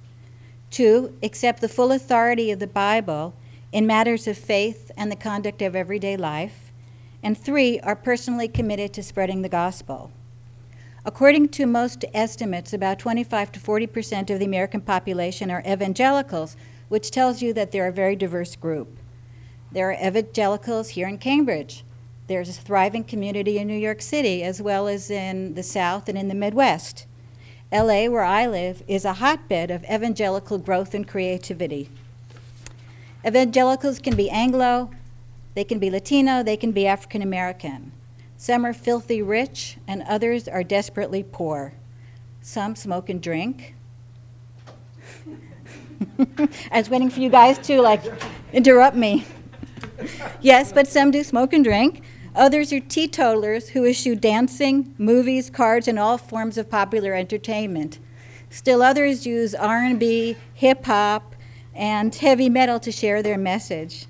two, 0.69 1.13
accept 1.21 1.59
the 1.59 1.67
full 1.67 1.91
authority 1.91 2.49
of 2.49 2.59
the 2.59 2.67
Bible 2.67 3.33
in 3.73 3.85
matters 3.85 4.25
of 4.25 4.37
faith 4.37 4.89
and 4.95 5.11
the 5.11 5.17
conduct 5.17 5.61
of 5.61 5.75
everyday 5.75 6.15
life, 6.15 6.71
and 7.21 7.37
three, 7.37 7.77
are 7.81 7.95
personally 7.95 8.47
committed 8.47 8.93
to 8.93 9.03
spreading 9.03 9.41
the 9.41 9.49
gospel. 9.49 10.11
According 11.03 11.49
to 11.49 11.65
most 11.65 12.05
estimates, 12.13 12.73
about 12.73 12.99
25 12.99 13.51
to 13.53 13.59
40 13.59 13.87
percent 13.87 14.29
of 14.29 14.37
the 14.37 14.45
American 14.45 14.81
population 14.81 15.49
are 15.49 15.63
evangelicals, 15.67 16.55
which 16.89 17.09
tells 17.09 17.41
you 17.41 17.53
that 17.53 17.71
they're 17.71 17.87
a 17.87 17.91
very 17.91 18.15
diverse 18.15 18.55
group. 18.55 18.97
There 19.71 19.89
are 19.89 20.07
evangelicals 20.07 20.89
here 20.89 21.07
in 21.07 21.17
Cambridge. 21.17 21.83
There's 22.27 22.49
a 22.49 22.53
thriving 22.53 23.03
community 23.03 23.57
in 23.57 23.67
New 23.67 23.77
York 23.77 24.01
City, 24.01 24.43
as 24.43 24.61
well 24.61 24.87
as 24.87 25.09
in 25.09 25.55
the 25.55 25.63
South 25.63 26.07
and 26.07 26.17
in 26.17 26.27
the 26.27 26.35
Midwest. 26.35 27.07
LA, 27.71 28.05
where 28.05 28.23
I 28.23 28.45
live, 28.45 28.83
is 28.87 29.03
a 29.03 29.13
hotbed 29.13 29.71
of 29.71 29.83
evangelical 29.85 30.59
growth 30.59 30.93
and 30.93 31.07
creativity. 31.07 31.89
Evangelicals 33.25 33.97
can 33.97 34.15
be 34.15 34.29
Anglo, 34.29 34.91
they 35.55 35.63
can 35.63 35.79
be 35.79 35.89
Latino, 35.89 36.43
they 36.43 36.57
can 36.57 36.71
be 36.71 36.85
African 36.85 37.23
American. 37.23 37.91
Some 38.41 38.65
are 38.65 38.73
filthy 38.73 39.21
rich, 39.21 39.77
and 39.87 40.01
others 40.07 40.47
are 40.47 40.63
desperately 40.63 41.21
poor. 41.21 41.73
Some 42.41 42.75
smoke 42.75 43.07
and 43.07 43.21
drink. 43.21 43.75
I 46.17 46.79
was 46.79 46.89
waiting 46.89 47.11
for 47.11 47.19
you 47.19 47.29
guys 47.29 47.59
to 47.67 47.79
like 47.83 48.01
interrupt 48.51 48.97
me. 48.97 49.27
yes, 50.41 50.73
but 50.73 50.87
some 50.87 51.11
do 51.11 51.23
smoke 51.23 51.53
and 51.53 51.63
drink. 51.63 52.01
Others 52.33 52.73
are 52.73 52.79
teetotalers 52.79 53.69
who 53.69 53.85
eschew 53.85 54.15
dancing, 54.15 54.95
movies, 54.97 55.51
cards, 55.51 55.87
and 55.87 55.99
all 55.99 56.17
forms 56.17 56.57
of 56.57 56.67
popular 56.67 57.13
entertainment. 57.13 57.99
Still 58.49 58.81
others 58.81 59.23
use 59.23 59.53
R&B, 59.53 60.35
hip 60.55 60.85
hop, 60.85 61.35
and 61.75 62.15
heavy 62.15 62.49
metal 62.49 62.79
to 62.79 62.91
share 62.91 63.21
their 63.21 63.37
message. 63.37 64.07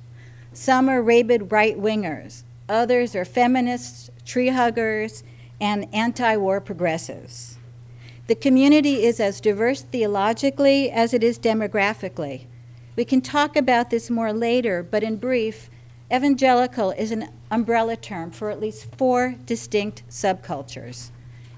Some 0.53 0.87
are 0.87 1.01
rabid 1.01 1.51
right 1.51 1.77
wingers. 1.77 2.43
Others 2.69 3.17
are 3.17 3.25
feminists, 3.25 4.09
tree 4.25 4.49
huggers, 4.49 5.23
and 5.59 5.87
anti 5.93 6.35
war 6.37 6.59
progressives. 6.59 7.57
The 8.27 8.35
community 8.35 9.03
is 9.03 9.19
as 9.19 9.41
diverse 9.41 9.81
theologically 9.81 10.89
as 10.91 11.13
it 11.13 11.23
is 11.23 11.39
demographically. 11.39 12.45
We 12.95 13.05
can 13.05 13.21
talk 13.21 13.55
about 13.55 13.89
this 13.89 14.09
more 14.09 14.31
later, 14.31 14.83
but 14.83 15.03
in 15.03 15.17
brief, 15.17 15.69
evangelical 16.13 16.91
is 16.91 17.11
an 17.11 17.29
umbrella 17.49 17.95
term 17.95 18.31
for 18.31 18.49
at 18.49 18.59
least 18.59 18.95
four 18.95 19.35
distinct 19.45 20.03
subcultures. 20.09 21.09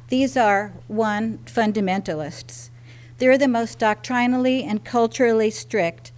These 0.10 0.38
are 0.38 0.74
one, 0.88 1.40
fundamentalists. 1.46 2.70
They're 3.18 3.38
the 3.38 3.48
most 3.48 3.80
doctrinally 3.80 4.64
and 4.64 4.84
culturally 4.84 5.50
strict 5.50 6.12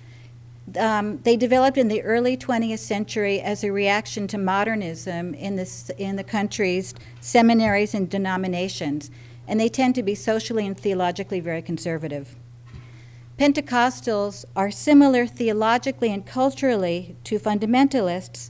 um, 0.78 1.20
they 1.20 1.38
developed 1.38 1.78
in 1.78 1.88
the 1.88 2.02
early 2.02 2.36
20th 2.36 2.80
century 2.80 3.40
as 3.40 3.64
a 3.64 3.72
reaction 3.72 4.28
to 4.28 4.38
modernism 4.38 5.34
in, 5.36 5.56
this, 5.56 5.92
in 5.98 6.16
the 6.16 6.24
country's 6.24 6.94
seminaries 7.22 7.94
and 7.94 8.10
denominations, 8.10 9.12
and 9.48 9.60
they 9.60 9.70
tend 9.70 9.94
to 9.96 10.04
be 10.04 10.16
socially 10.16 10.66
and 10.66 10.78
theologically 10.78 11.40
very 11.40 11.62
conservative. 11.62 12.36
Pentecostals 13.38 14.46
are 14.56 14.72
similar 14.72 15.28
theologically 15.28 16.12
and 16.12 16.26
culturally 16.26 17.16
to 17.26 17.38
fundamentalists, 17.38 18.50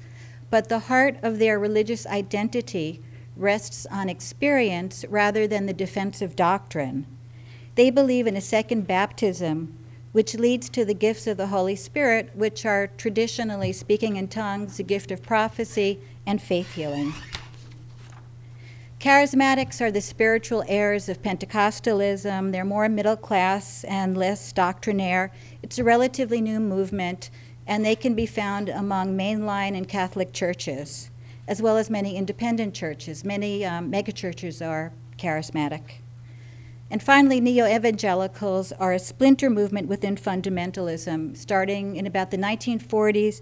but 0.50 0.70
the 0.70 0.80
heart 0.80 1.18
of 1.22 1.40
their 1.40 1.60
religious 1.60 2.06
identity 2.06 3.02
rests 3.36 3.86
on 3.88 4.08
experience 4.08 5.04
rather 5.10 5.48
than 5.48 5.66
the 5.66 5.74
defense 5.74 6.22
of 6.22 6.36
doctrine. 6.36 7.06
They 7.74 7.90
believe 7.90 8.26
in 8.26 8.38
a 8.38 8.42
second 8.42 8.88
baptism 8.88 9.78
which 10.16 10.34
leads 10.36 10.70
to 10.70 10.86
the 10.86 10.94
gifts 10.94 11.28
of 11.28 11.36
the 11.36 11.48
Holy 11.48 11.76
Spirit, 11.76 12.32
which 12.34 12.66
are 12.66 12.88
traditionally 12.96 13.74
speaking 13.74 14.16
in 14.16 14.30
tongues, 14.30 14.78
the 14.78 14.84
gift 14.84 15.12
of 15.12 15.22
prophecy, 15.22 16.00
and 16.26 16.42
faith 16.42 16.76
healing. 16.76 17.14
Charismatics 18.98 19.82
are 19.82 19.92
the 19.92 20.00
spiritual 20.00 20.64
heirs 20.70 21.10
of 21.10 21.22
Pentecostalism. 21.22 22.54
They're 22.54 22.64
more 22.64 22.88
middle 22.88 23.18
class 23.18 23.84
and 23.84 24.16
less 24.18 24.54
doctrinaire. 24.54 25.34
It's 25.62 25.80
a 25.80 25.84
relatively 25.84 26.40
new 26.40 26.62
movement, 26.62 27.30
and 27.68 27.84
they 27.84 27.98
can 27.98 28.16
be 28.16 28.26
found 28.26 28.70
among 28.70 29.18
mainline 29.18 29.76
and 29.76 29.86
Catholic 29.86 30.32
churches, 30.32 31.12
as 31.46 31.62
well 31.62 31.76
as 31.76 31.90
many 31.90 32.16
independent 32.16 32.74
churches. 32.74 33.26
Many 33.26 33.66
um, 33.66 33.92
megachurches 33.92 34.66
are 34.66 34.94
charismatic. 35.18 36.05
And 36.92 37.02
finally, 37.02 37.40
neo 37.40 37.66
evangelicals 37.66 38.72
are 38.74 38.94
a 38.94 39.00
splinter 39.00 39.50
movement 39.50 39.88
within 39.88 40.16
fundamentalism. 40.16 41.36
Starting 41.36 41.96
in 41.96 42.06
about 42.06 42.32
the 42.32 42.38
1940s, 42.38 43.42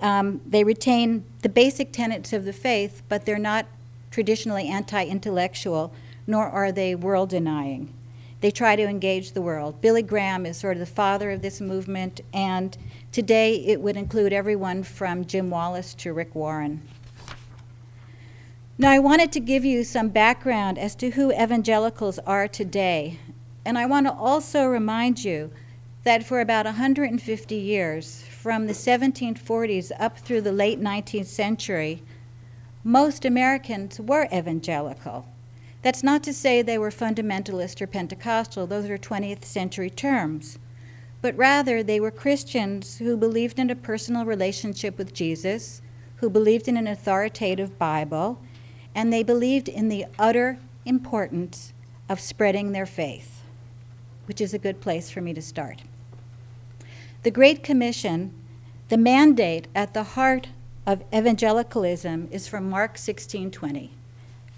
um, 0.00 0.40
they 0.46 0.64
retain 0.64 1.24
the 1.42 1.48
basic 1.48 1.92
tenets 1.92 2.32
of 2.32 2.44
the 2.44 2.52
faith, 2.52 3.02
but 3.08 3.24
they're 3.26 3.38
not 3.38 3.66
traditionally 4.10 4.68
anti 4.68 5.04
intellectual, 5.04 5.92
nor 6.26 6.48
are 6.48 6.72
they 6.72 6.94
world 6.94 7.30
denying. 7.30 7.92
They 8.40 8.50
try 8.50 8.76
to 8.76 8.82
engage 8.82 9.32
the 9.32 9.40
world. 9.40 9.80
Billy 9.80 10.02
Graham 10.02 10.44
is 10.44 10.58
sort 10.58 10.76
of 10.76 10.80
the 10.80 10.86
father 10.86 11.30
of 11.30 11.42
this 11.42 11.60
movement, 11.60 12.20
and 12.32 12.76
today 13.10 13.54
it 13.54 13.80
would 13.80 13.96
include 13.96 14.32
everyone 14.32 14.82
from 14.82 15.24
Jim 15.24 15.48
Wallis 15.48 15.94
to 15.94 16.12
Rick 16.12 16.34
Warren. 16.34 16.82
Now, 18.76 18.90
I 18.90 18.98
wanted 18.98 19.30
to 19.30 19.40
give 19.40 19.64
you 19.64 19.84
some 19.84 20.08
background 20.08 20.78
as 20.78 20.96
to 20.96 21.10
who 21.10 21.30
evangelicals 21.30 22.18
are 22.26 22.48
today. 22.48 23.20
And 23.64 23.78
I 23.78 23.86
want 23.86 24.06
to 24.06 24.12
also 24.12 24.66
remind 24.66 25.24
you 25.24 25.52
that 26.02 26.26
for 26.26 26.40
about 26.40 26.66
150 26.66 27.54
years, 27.54 28.22
from 28.22 28.66
the 28.66 28.72
1740s 28.72 29.92
up 30.00 30.18
through 30.18 30.40
the 30.40 30.50
late 30.50 30.80
19th 30.80 31.26
century, 31.26 32.02
most 32.82 33.24
Americans 33.24 34.00
were 34.00 34.26
evangelical. 34.34 35.26
That's 35.82 36.02
not 36.02 36.24
to 36.24 36.34
say 36.34 36.60
they 36.60 36.76
were 36.76 36.90
fundamentalist 36.90 37.80
or 37.80 37.86
Pentecostal, 37.86 38.66
those 38.66 38.90
are 38.90 38.98
20th 38.98 39.44
century 39.44 39.88
terms. 39.88 40.58
But 41.22 41.36
rather, 41.36 41.84
they 41.84 42.00
were 42.00 42.10
Christians 42.10 42.98
who 42.98 43.16
believed 43.16 43.60
in 43.60 43.70
a 43.70 43.76
personal 43.76 44.24
relationship 44.24 44.98
with 44.98 45.14
Jesus 45.14 45.80
who 46.16 46.28
believed 46.28 46.66
in 46.66 46.76
an 46.76 46.88
authoritative 46.88 47.78
Bible, 47.78 48.40
and 48.94 49.12
they 49.12 49.22
believed 49.22 49.68
in 49.68 49.88
the 49.88 50.06
utter 50.18 50.58
importance 50.84 51.72
of 52.08 52.20
spreading 52.20 52.72
their 52.72 52.86
faith, 52.86 53.42
which 54.26 54.40
is 54.40 54.54
a 54.54 54.58
good 54.58 54.80
place 54.80 55.10
for 55.10 55.20
me 55.20 55.32
to 55.34 55.42
start. 55.42 55.82
The 57.22 57.30
Great 57.30 57.62
Commission, 57.62 58.32
the 58.88 58.98
mandate 58.98 59.66
at 59.74 59.94
the 59.94 60.02
heart 60.02 60.48
of 60.86 61.02
evangelicalism 61.12 62.28
is 62.30 62.46
from 62.46 62.68
Mark 62.68 62.98
16:20. 62.98 63.90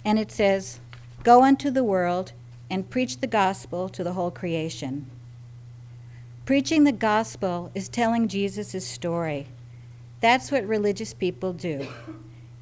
And 0.05 0.19
it 0.19 0.33
says, 0.33 0.81
"Go 1.23 1.43
unto 1.43 1.71
the 1.71 1.85
world 1.85 2.33
and 2.69 2.91
preach 2.91 3.19
the 3.19 3.27
gospel 3.29 3.89
to 3.89 4.03
the 4.03 4.15
whole 4.15 4.31
creation." 4.31 5.07
Preaching 6.45 6.85
the 6.85 6.93
gospel 6.93 7.71
is 7.75 7.89
telling 7.89 8.29
Jesus' 8.29 8.87
story. 8.87 9.47
That's 10.21 10.51
what 10.51 10.67
religious 10.67 11.13
people 11.15 11.53
do. 11.53 11.87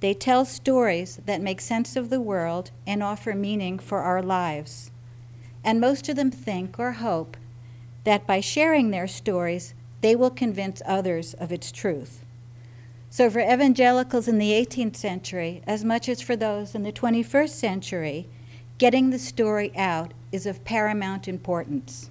They 0.05 0.13
tell 0.13 0.45
stories 0.45 1.19
that 1.25 1.41
make 1.41 1.63
sense 1.63 1.97
of 1.97 2.11
the 2.11 2.21
world 2.21 2.73
and 2.87 3.03
offer 3.03 3.35
meaning 3.35 3.79
for 3.79 4.01
our 4.01 4.21
lives. 4.21 4.91
And 5.65 5.81
most 5.81 6.11
of 6.11 6.17
them 6.17 6.31
think 6.31 6.79
or 6.79 6.93
hope 6.93 7.39
that 8.05 8.27
by 8.27 8.41
sharing 8.41 8.91
their 8.91 9.09
stories, 9.09 9.73
they 10.03 10.15
will 10.15 10.29
convince 10.29 10.83
others 10.85 11.33
of 11.33 11.51
its 11.51 11.73
truth. 11.73 12.23
So, 13.09 13.31
for 13.31 13.41
evangelicals 13.41 14.29
in 14.29 14.37
the 14.37 14.51
18th 14.51 14.97
century, 14.97 15.63
as 15.67 15.87
much 15.87 16.11
as 16.11 16.21
for 16.21 16.37
those 16.37 16.75
in 16.75 16.83
the 16.83 16.93
21st 16.93 17.49
century, 17.49 18.27
getting 18.77 19.09
the 19.09 19.19
story 19.19 19.75
out 19.75 20.13
is 20.31 20.45
of 20.45 20.67
paramount 20.67 21.27
importance. 21.27 22.11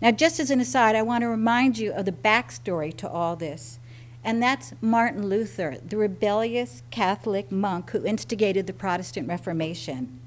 Now, 0.00 0.12
just 0.12 0.38
as 0.38 0.48
an 0.48 0.60
aside, 0.60 0.94
I 0.94 1.02
want 1.02 1.22
to 1.22 1.28
remind 1.28 1.76
you 1.76 1.92
of 1.92 2.04
the 2.04 2.12
backstory 2.12 2.96
to 2.98 3.10
all 3.10 3.34
this, 3.34 3.80
and 4.24 4.42
that's 4.42 4.72
Martin 4.80 5.28
Luther, 5.28 5.76
the 5.86 5.98
rebellious 5.98 6.82
Catholic 6.90 7.52
monk 7.52 7.90
who 7.90 8.06
instigated 8.06 8.66
the 8.66 8.72
Protestant 8.72 9.28
Reformation. 9.28 10.18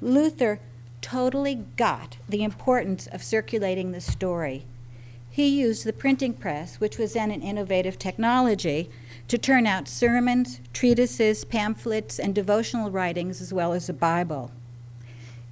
Luther 0.00 0.60
totally 1.00 1.64
got 1.76 2.16
the 2.28 2.42
importance 2.42 3.06
of 3.06 3.22
circulating 3.22 3.92
the 3.92 4.00
story. 4.00 4.64
He 5.30 5.46
used 5.46 5.84
the 5.84 5.92
printing 5.92 6.34
press, 6.34 6.80
which 6.80 6.98
was 6.98 7.12
then 7.12 7.30
an 7.30 7.42
innovative 7.42 7.96
technology, 7.96 8.90
to 9.28 9.38
turn 9.38 9.66
out 9.66 9.86
sermons, 9.86 10.60
treatises, 10.72 11.44
pamphlets, 11.44 12.18
and 12.18 12.34
devotional 12.34 12.90
writings, 12.90 13.40
as 13.40 13.52
well 13.52 13.72
as 13.72 13.86
the 13.86 13.92
Bible. 13.92 14.50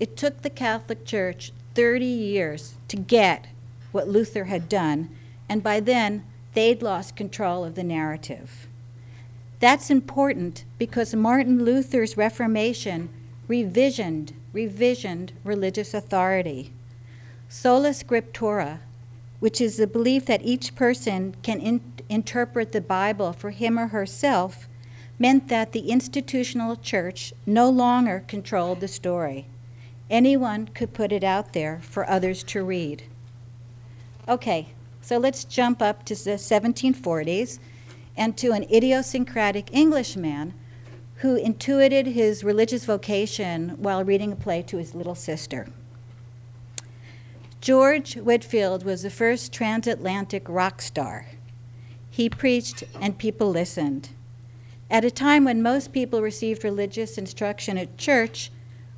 It 0.00 0.16
took 0.16 0.42
the 0.42 0.50
Catholic 0.50 1.04
Church 1.04 1.52
30 1.74 2.04
years 2.04 2.74
to 2.88 2.96
get 2.96 3.46
what 3.92 4.08
Luther 4.08 4.44
had 4.44 4.68
done, 4.68 5.08
and 5.48 5.62
by 5.62 5.78
then 5.78 6.24
they'd 6.56 6.80
lost 6.82 7.14
control 7.14 7.66
of 7.66 7.74
the 7.74 7.84
narrative. 7.84 8.66
That's 9.60 9.90
important 9.90 10.64
because 10.78 11.14
Martin 11.14 11.64
Luther's 11.64 12.16
Reformation 12.16 13.10
revisioned, 13.46 14.32
revisioned 14.54 15.30
religious 15.44 15.92
authority. 15.92 16.72
Sola 17.50 17.90
Scriptura, 17.90 18.78
which 19.38 19.60
is 19.60 19.76
the 19.76 19.86
belief 19.86 20.24
that 20.24 20.44
each 20.44 20.74
person 20.74 21.36
can 21.42 21.60
in- 21.60 21.92
interpret 22.08 22.72
the 22.72 22.80
Bible 22.80 23.34
for 23.34 23.50
him 23.50 23.78
or 23.78 23.88
herself, 23.88 24.66
meant 25.18 25.48
that 25.48 25.72
the 25.72 25.90
institutional 25.90 26.74
church 26.74 27.34
no 27.44 27.68
longer 27.68 28.24
controlled 28.26 28.80
the 28.80 28.88
story. 28.88 29.46
Anyone 30.08 30.68
could 30.68 30.94
put 30.94 31.12
it 31.12 31.22
out 31.22 31.52
there 31.52 31.80
for 31.82 32.08
others 32.08 32.42
to 32.44 32.64
read. 32.64 33.02
Okay, 34.26 34.72
so 35.06 35.18
let's 35.18 35.44
jump 35.44 35.80
up 35.80 36.04
to 36.04 36.16
the 36.16 36.32
1740s 36.32 37.60
and 38.16 38.36
to 38.36 38.50
an 38.50 38.64
idiosyncratic 38.64 39.72
Englishman 39.72 40.52
who 41.18 41.36
intuited 41.36 42.08
his 42.08 42.42
religious 42.42 42.84
vocation 42.84 43.68
while 43.78 44.02
reading 44.02 44.32
a 44.32 44.36
play 44.36 44.62
to 44.62 44.78
his 44.78 44.96
little 44.96 45.14
sister. 45.14 45.68
George 47.60 48.16
Whitefield 48.16 48.84
was 48.84 49.04
the 49.04 49.10
first 49.10 49.52
transatlantic 49.52 50.48
rock 50.48 50.82
star. 50.82 51.28
He 52.10 52.28
preached 52.28 52.82
and 53.00 53.16
people 53.16 53.48
listened. 53.48 54.08
At 54.90 55.04
a 55.04 55.10
time 55.12 55.44
when 55.44 55.62
most 55.62 55.92
people 55.92 56.20
received 56.20 56.64
religious 56.64 57.16
instruction 57.16 57.78
at 57.78 57.96
church, 57.96 58.50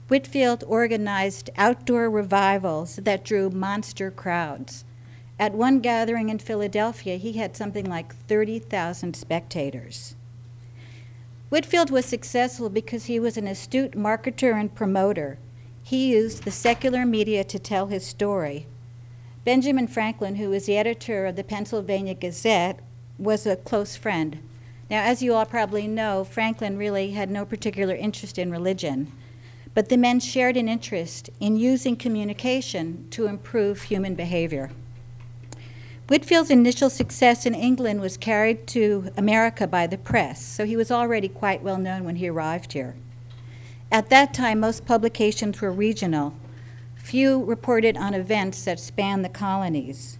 Whitefield 0.08 0.64
organized 0.66 1.50
outdoor 1.58 2.08
revivals 2.08 2.96
that 2.96 3.26
drew 3.26 3.50
monster 3.50 4.10
crowds. 4.10 4.86
At 5.38 5.54
one 5.54 5.78
gathering 5.78 6.30
in 6.30 6.40
Philadelphia, 6.40 7.16
he 7.16 7.34
had 7.34 7.56
something 7.56 7.84
like 7.84 8.14
30,000 8.26 9.14
spectators. 9.14 10.16
Whitefield 11.48 11.90
was 11.90 12.04
successful 12.04 12.68
because 12.68 13.04
he 13.04 13.20
was 13.20 13.36
an 13.36 13.46
astute 13.46 13.92
marketer 13.92 14.58
and 14.58 14.74
promoter. 14.74 15.38
He 15.82 16.10
used 16.10 16.42
the 16.42 16.50
secular 16.50 17.06
media 17.06 17.44
to 17.44 17.58
tell 17.58 17.86
his 17.86 18.04
story. 18.04 18.66
Benjamin 19.44 19.86
Franklin, 19.86 20.36
who 20.36 20.50
was 20.50 20.66
the 20.66 20.76
editor 20.76 21.24
of 21.24 21.36
the 21.36 21.44
Pennsylvania 21.44 22.14
Gazette, 22.14 22.80
was 23.16 23.46
a 23.46 23.56
close 23.56 23.96
friend. 23.96 24.40
Now, 24.90 25.02
as 25.02 25.22
you 25.22 25.34
all 25.34 25.46
probably 25.46 25.86
know, 25.86 26.24
Franklin 26.24 26.76
really 26.76 27.12
had 27.12 27.30
no 27.30 27.46
particular 27.46 27.94
interest 27.94 28.38
in 28.38 28.50
religion, 28.50 29.12
but 29.72 29.88
the 29.88 29.96
men 29.96 30.18
shared 30.18 30.56
an 30.56 30.68
interest 30.68 31.30
in 31.40 31.56
using 31.56 31.96
communication 31.96 33.06
to 33.10 33.26
improve 33.26 33.82
human 33.82 34.14
behavior. 34.14 34.70
Whitefield's 36.08 36.50
initial 36.50 36.88
success 36.88 37.44
in 37.44 37.54
England 37.54 38.00
was 38.00 38.16
carried 38.16 38.66
to 38.68 39.12
America 39.18 39.66
by 39.66 39.86
the 39.86 39.98
press, 39.98 40.42
so 40.42 40.64
he 40.64 40.74
was 40.74 40.90
already 40.90 41.28
quite 41.28 41.62
well 41.62 41.76
known 41.76 42.04
when 42.04 42.16
he 42.16 42.28
arrived 42.30 42.72
here. 42.72 42.96
At 43.92 44.08
that 44.08 44.32
time, 44.32 44.60
most 44.60 44.86
publications 44.86 45.60
were 45.60 45.70
regional. 45.70 46.32
Few 46.96 47.44
reported 47.44 47.98
on 47.98 48.14
events 48.14 48.64
that 48.64 48.80
spanned 48.80 49.22
the 49.22 49.28
colonies. 49.28 50.18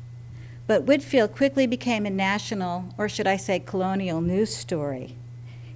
But 0.67 0.83
Whitefield 0.83 1.35
quickly 1.35 1.67
became 1.67 2.05
a 2.05 2.11
national, 2.11 2.93
or 2.99 3.09
should 3.09 3.27
I 3.27 3.39
say 3.39 3.59
colonial, 3.59 4.21
news 4.21 4.55
story. 4.55 5.17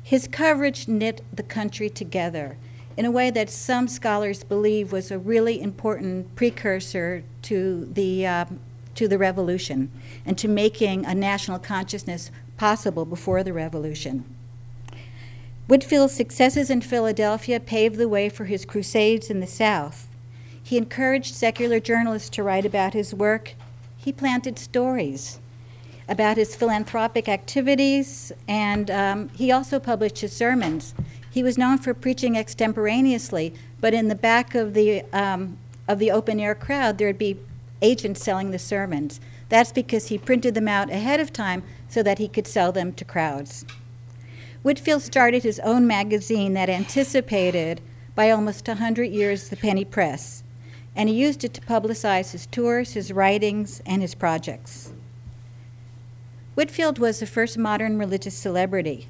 His 0.03 0.29
coverage 0.29 0.89
knit 0.89 1.25
the 1.33 1.43
country 1.43 1.89
together 1.89 2.59
in 2.99 3.07
a 3.07 3.11
way 3.11 3.31
that 3.31 3.49
some 3.49 3.89
scholars 3.89 4.45
believe 4.45 4.93
was 4.93 5.11
a 5.11 5.19
really 5.19 5.59
important 5.59 6.37
precursor 6.37 7.25
to 7.43 7.89
the 7.95 8.27
um, 8.27 8.61
to 8.95 9.09
the 9.09 9.19
revolution 9.19 9.91
and 10.25 10.37
to 10.39 10.49
making 10.49 11.05
a 11.05 11.15
national 11.15 11.59
consciousness 11.59 12.31
possible 12.57 13.05
before 13.05 13.43
the 13.43 13.53
revolution. 13.53 14.25
Whitefield's 15.67 16.15
successes 16.15 16.71
in 16.71 16.81
Philadelphia 16.81 17.61
paved 17.61 17.97
the 17.97 18.09
way 18.09 18.29
for 18.29 18.45
his 18.45 18.65
crusades 18.65 19.31
in 19.31 19.41
the 19.41 19.47
South. 19.47 20.09
He 20.63 20.77
encouraged 20.77 21.35
secular 21.35 21.81
journalists 21.81 22.29
to 22.31 22.43
write 22.43 22.67
about 22.67 22.95
his 22.95 23.15
work. 23.15 23.55
He 23.97 24.13
planted 24.13 24.59
stories 24.59 25.39
about 26.09 26.37
his 26.37 26.55
philanthropic 26.55 27.29
activities, 27.29 28.33
and 28.47 28.91
um, 28.91 29.29
he 29.31 29.51
also 29.51 29.79
published 29.79 30.19
his 30.19 30.33
sermons. 30.33 30.95
He 31.31 31.43
was 31.43 31.57
known 31.57 31.79
for 31.79 31.95
preaching 31.95 32.37
extemporaneously, 32.37 33.55
but 33.81 33.95
in 33.95 34.09
the 34.09 34.15
back 34.15 34.55
of 34.55 34.75
the 34.75 35.03
um, 35.13 35.57
of 35.89 35.99
the 35.99 36.11
open 36.11 36.39
air 36.39 36.55
crowd, 36.55 36.99
there'd 36.99 37.19
be 37.19 37.39
agents 37.83 38.23
selling 38.23 38.51
the 38.51 38.59
sermons. 38.59 39.21
That's 39.49 39.73
because 39.73 40.09
he 40.09 40.17
printed 40.17 40.55
them 40.55 40.69
out 40.69 40.89
ahead 40.89 41.21
of 41.21 41.33
time 41.33 41.63
so 41.89 42.03
that 42.03 42.19
he 42.19 42.29
could 42.29 42.47
sell 42.47 42.73
them 42.73 42.93
to 42.95 43.05
crowds. 43.05 43.67
Whitefield 44.63 45.03
started 45.03 45.43
his 45.43 45.61
own 45.61 45.87
magazine 45.87 46.55
that 46.55 46.71
anticipated 46.71 47.81
by 48.15 48.31
almost 48.31 48.69
a 48.69 48.73
100 48.73 49.05
years 49.05 49.49
the 49.49 49.57
penny 49.57 49.85
press, 49.85 50.45
and 50.95 51.09
he 51.09 51.15
used 51.15 51.43
it 51.45 51.53
to 51.55 51.61
publicize 51.63 52.33
his 52.33 52.47
tours, 52.47 52.93
his 52.93 53.13
writings, 53.13 53.83
and 53.85 54.03
his 54.03 54.15
projects. 54.15 54.93
Whitefield 56.55 56.99
was 56.99 57.19
the 57.19 57.27
first 57.27 57.59
modern 57.59 57.99
religious 57.99 58.37
celebrity. 58.37 59.09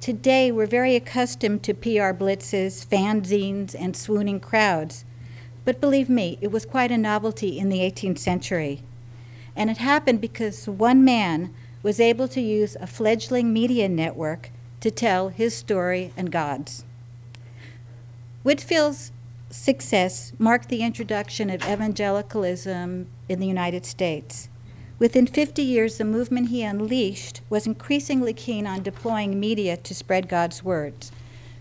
Today, 0.00 0.50
we're 0.50 0.66
very 0.66 0.96
accustomed 0.96 1.62
to 1.64 1.74
PR 1.74 2.14
blitzes, 2.14 2.86
fanzines, 2.86 3.76
and 3.78 3.96
swooning 3.96 4.40
crowds. 4.40 5.04
But 5.68 5.82
believe 5.82 6.08
me, 6.08 6.38
it 6.40 6.50
was 6.50 6.64
quite 6.64 6.90
a 6.90 6.96
novelty 6.96 7.58
in 7.58 7.68
the 7.68 7.80
18th 7.80 8.16
century. 8.16 8.80
And 9.54 9.68
it 9.68 9.76
happened 9.76 10.18
because 10.18 10.66
one 10.66 11.04
man 11.04 11.54
was 11.82 12.00
able 12.00 12.26
to 12.28 12.40
use 12.40 12.74
a 12.80 12.86
fledgling 12.86 13.52
media 13.52 13.86
network 13.86 14.48
to 14.80 14.90
tell 14.90 15.28
his 15.28 15.54
story 15.54 16.10
and 16.16 16.32
God's. 16.32 16.86
Whitefield's 18.44 19.12
success 19.50 20.32
marked 20.38 20.70
the 20.70 20.82
introduction 20.82 21.50
of 21.50 21.62
evangelicalism 21.68 23.06
in 23.28 23.38
the 23.38 23.46
United 23.46 23.84
States. 23.84 24.48
Within 24.98 25.26
50 25.26 25.60
years, 25.60 25.98
the 25.98 26.04
movement 26.06 26.48
he 26.48 26.62
unleashed 26.62 27.42
was 27.50 27.66
increasingly 27.66 28.32
keen 28.32 28.66
on 28.66 28.82
deploying 28.82 29.38
media 29.38 29.76
to 29.76 29.94
spread 29.94 30.30
God's 30.30 30.64
words. 30.64 31.12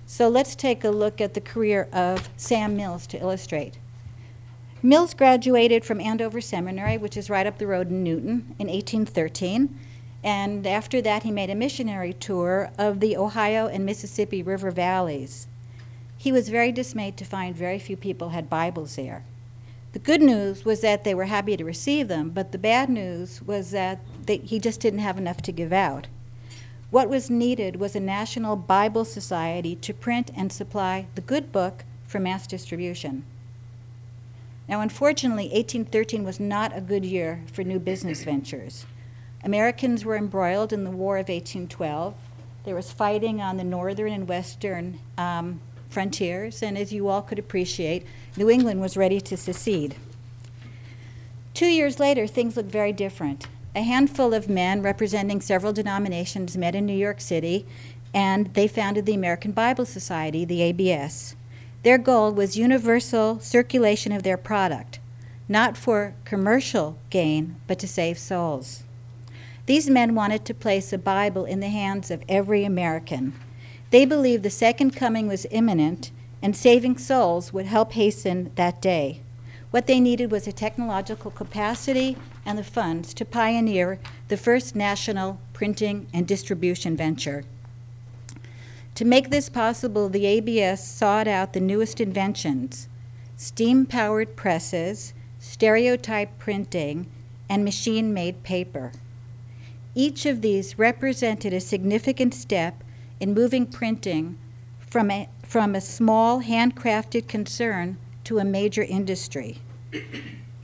So 0.06 0.30
let's 0.30 0.56
take 0.56 0.86
a 0.86 0.92
look 0.92 1.20
at 1.20 1.34
the 1.34 1.42
career 1.42 1.90
of 1.92 2.30
Sam 2.38 2.78
Mills 2.78 3.06
to 3.08 3.20
illustrate. 3.20 3.80
Mills 4.84 5.16
graduated 5.16 5.84
from 5.84 6.00
Andover 6.00 6.40
Seminary, 6.40 7.00
which 7.00 7.18
is 7.18 7.32
right 7.32 7.48
up 7.48 7.58
the 7.58 7.66
road 7.66 7.90
in 7.90 8.04
Newton, 8.04 8.56
in 8.60 8.68
1813, 8.68 9.76
And 10.24 10.68
after 10.68 11.02
that, 11.02 11.24
he 11.24 11.32
made 11.32 11.50
a 11.50 11.56
missionary 11.56 12.14
tour 12.14 12.70
of 12.78 13.00
the 13.00 13.18
Ohio 13.18 13.68
and 13.68 13.84
Mississippi 13.84 14.44
River 14.44 14.70
valleys. 14.70 15.48
He 16.16 16.32
was 16.32 16.50
very 16.50 16.72
dismayed 16.72 17.18
to 17.18 17.26
find 17.26 17.56
very 17.56 17.80
few 17.80 17.98
people 17.98 18.30
had 18.30 18.52
Bibles 18.52 18.96
there. 18.98 19.24
The 19.94 20.00
good 20.00 20.22
news 20.22 20.64
was 20.64 20.82
that 20.82 21.04
they 21.04 21.16
were 21.16 21.26
happy 21.26 21.58
to 21.58 21.66
receive 21.66 22.08
them, 22.08 22.30
but 22.30 22.52
the 22.52 22.60
bad 22.60 22.88
news 22.88 23.42
was 23.42 23.72
that 23.72 24.00
they, 24.28 24.38
he 24.38 24.60
just 24.60 24.80
didn't 24.80 25.00
have 25.00 25.18
enough 25.18 25.42
to 25.44 25.52
give 25.52 25.74
out. 25.74 26.06
What 26.92 27.10
was 27.10 27.32
needed 27.32 27.78
was 27.78 27.96
a 27.96 28.00
national 28.00 28.56
Bible 28.56 29.06
society 29.06 29.76
to 29.78 29.94
print 29.94 30.30
and 30.36 30.52
supply 30.52 31.08
the 31.16 31.22
good 31.22 31.52
book 31.52 31.84
for 32.06 32.20
mass 32.20 32.46
distribution. 32.46 33.24
Now, 34.68 34.82
unfortunately, 34.82 35.46
1813 35.46 36.24
was 36.24 36.40
not 36.40 36.76
a 36.76 36.82
good 36.82 37.06
year 37.06 37.44
for 37.52 37.64
new 37.64 37.80
business 37.80 38.24
ventures. 38.26 38.86
Americans 39.44 40.04
were 40.04 40.18
embroiled 40.18 40.74
in 40.74 40.84
the 40.84 40.92
War 40.92 41.18
of 41.18 41.30
1812. 41.30 42.16
There 42.66 42.76
was 42.76 42.92
fighting 42.92 43.42
on 43.42 43.56
the 43.56 43.64
northern 43.64 44.12
and 44.12 44.28
western 44.28 45.00
um, 45.18 45.62
frontiers, 45.88 46.62
and 46.62 46.78
as 46.78 46.92
you 46.92 47.08
all 47.08 47.22
could 47.22 47.40
appreciate, 47.40 48.06
New 48.36 48.50
England 48.50 48.82
was 48.82 48.98
ready 48.98 49.22
to 49.22 49.38
secede. 49.38 49.96
Two 51.54 51.68
years 51.68 51.98
later, 51.98 52.28
things 52.28 52.58
looked 52.58 52.70
very 52.70 52.92
different. 52.92 53.48
A 53.74 53.84
handful 53.84 54.34
of 54.34 54.50
men 54.50 54.82
representing 54.82 55.40
several 55.40 55.72
denominations 55.72 56.58
met 56.58 56.76
in 56.76 56.86
New 56.86 56.98
York 56.98 57.22
City, 57.22 57.66
and 58.14 58.54
they 58.54 58.68
founded 58.68 59.06
the 59.06 59.14
American 59.14 59.54
Bible 59.54 59.86
Society, 59.86 60.44
the 60.44 60.62
ABS. 60.62 61.37
Their 61.88 61.98
goal 61.98 62.34
was 62.34 62.58
universal 62.58 63.40
circulation 63.40 64.12
of 64.12 64.24
their 64.24 64.36
product, 64.36 65.00
not 65.48 65.78
for 65.78 66.16
commercial 66.26 66.98
gain, 67.10 67.56
but 67.66 67.80
to 67.80 67.88
save 67.88 68.20
souls. 68.20 68.84
These 69.68 69.90
men 69.90 70.14
wanted 70.14 70.44
to 70.44 70.54
place 70.54 70.92
a 70.92 70.98
Bible 70.98 71.46
in 71.46 71.62
the 71.62 71.70
hands 71.70 72.12
of 72.12 72.24
every 72.28 72.66
American. 72.66 73.32
They 73.92 74.04
believed 74.04 74.44
the 74.44 74.50
second 74.50 74.98
coming 74.98 75.30
was 75.30 75.48
imminent 75.50 76.12
and 76.42 76.58
saving 76.58 76.98
souls 76.98 77.54
would 77.54 77.68
help 77.68 77.94
hasten 77.94 78.52
that 78.56 78.82
day. 78.82 79.22
What 79.72 79.88
they 79.88 80.02
needed 80.02 80.30
was 80.30 80.46
a 80.46 80.52
technological 80.52 81.32
capacity 81.32 82.18
and 82.46 82.58
the 82.58 82.66
funds 82.66 83.14
to 83.14 83.24
pioneer 83.24 83.98
the 84.28 84.36
first 84.36 84.76
national 84.76 85.40
printing 85.54 86.08
and 86.14 86.28
distribution 86.28 86.98
venture. 86.98 87.46
To 88.98 89.06
make 89.06 89.30
this 89.30 89.48
possible, 89.48 90.10
the 90.10 90.26
ABS 90.26 90.84
sought 90.84 91.28
out 91.28 91.54
the 91.54 91.60
newest 91.60 92.02
inventions 92.02 92.90
steam 93.36 93.86
powered 93.86 94.36
presses, 94.36 95.14
stereotype 95.38 96.40
printing, 96.40 97.06
and 97.48 97.64
machine 97.64 98.12
made 98.12 98.42
paper. 98.42 98.92
Each 99.94 100.26
of 100.26 100.42
these 100.42 100.80
represented 100.80 101.54
a 101.54 101.60
significant 101.60 102.34
step 102.34 102.84
in 103.20 103.36
moving 103.36 103.68
printing 103.68 104.36
from 104.80 105.12
a, 105.12 105.30
from 105.44 105.76
a 105.76 105.82
small 105.82 106.42
handcrafted 106.42 107.28
concern 107.28 107.98
to 108.24 108.40
a 108.40 108.44
major 108.44 108.82
industry. 108.82 109.60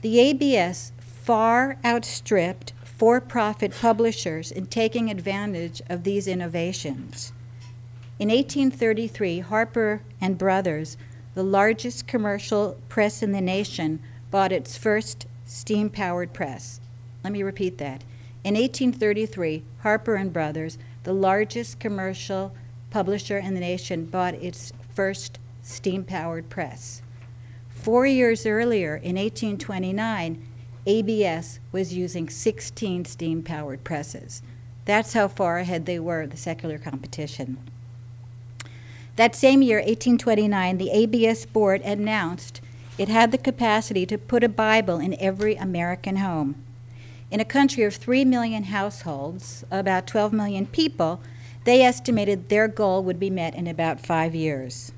The 0.00 0.18
ABS 0.18 0.90
far 0.98 1.76
outstripped 1.84 2.72
for 2.82 3.20
profit 3.20 3.72
publishers 3.80 4.50
in 4.50 4.66
taking 4.66 5.08
advantage 5.08 5.80
of 5.88 6.02
these 6.02 6.26
innovations. 6.26 7.32
In 8.16 8.28
1833, 8.28 9.40
Harper 9.40 10.00
and 10.20 10.38
Brothers, 10.38 10.96
the 11.34 11.42
largest 11.42 12.06
commercial 12.06 12.76
press 12.88 13.24
in 13.24 13.32
the 13.32 13.40
nation, 13.40 13.98
bought 14.30 14.52
its 14.52 14.76
first 14.76 15.26
steam 15.44 15.90
powered 15.90 16.32
press. 16.32 16.80
Let 17.24 17.32
me 17.32 17.42
repeat 17.42 17.78
that. 17.78 18.04
In 18.44 18.54
1833, 18.54 19.64
Harper 19.80 20.14
and 20.14 20.32
Brothers, 20.32 20.78
the 21.02 21.12
largest 21.12 21.80
commercial 21.80 22.54
publisher 22.90 23.38
in 23.38 23.54
the 23.54 23.60
nation, 23.60 24.04
bought 24.04 24.34
its 24.34 24.72
first 24.94 25.40
steam 25.62 26.04
powered 26.04 26.48
press. 26.48 27.02
Four 27.68 28.06
years 28.06 28.46
earlier, 28.46 28.94
in 28.94 29.16
1829, 29.16 30.46
ABS 30.86 31.58
was 31.72 31.94
using 31.94 32.28
16 32.28 33.06
steam 33.06 33.42
powered 33.42 33.82
presses. 33.82 34.40
That's 34.84 35.14
how 35.14 35.26
far 35.26 35.58
ahead 35.58 35.84
they 35.86 35.98
were 35.98 36.22
of 36.22 36.30
the 36.30 36.36
secular 36.36 36.78
competition. 36.78 37.58
That 39.16 39.36
same 39.36 39.62
year, 39.62 39.78
1829, 39.78 40.78
the 40.78 40.90
ABS 40.90 41.46
board 41.46 41.80
announced 41.82 42.60
it 42.98 43.08
had 43.08 43.30
the 43.30 43.38
capacity 43.38 44.06
to 44.06 44.18
put 44.18 44.42
a 44.42 44.48
Bible 44.48 44.98
in 44.98 45.16
every 45.20 45.54
American 45.54 46.16
home. 46.16 46.56
In 47.30 47.40
a 47.40 47.44
country 47.44 47.84
of 47.84 47.94
3 47.94 48.24
million 48.24 48.64
households, 48.64 49.64
about 49.70 50.06
12 50.06 50.32
million 50.32 50.66
people, 50.66 51.20
they 51.64 51.82
estimated 51.82 52.48
their 52.48 52.68
goal 52.68 53.02
would 53.04 53.18
be 53.20 53.30
met 53.30 53.54
in 53.54 53.66
about 53.66 54.00
five 54.00 54.34
years. 54.34 54.92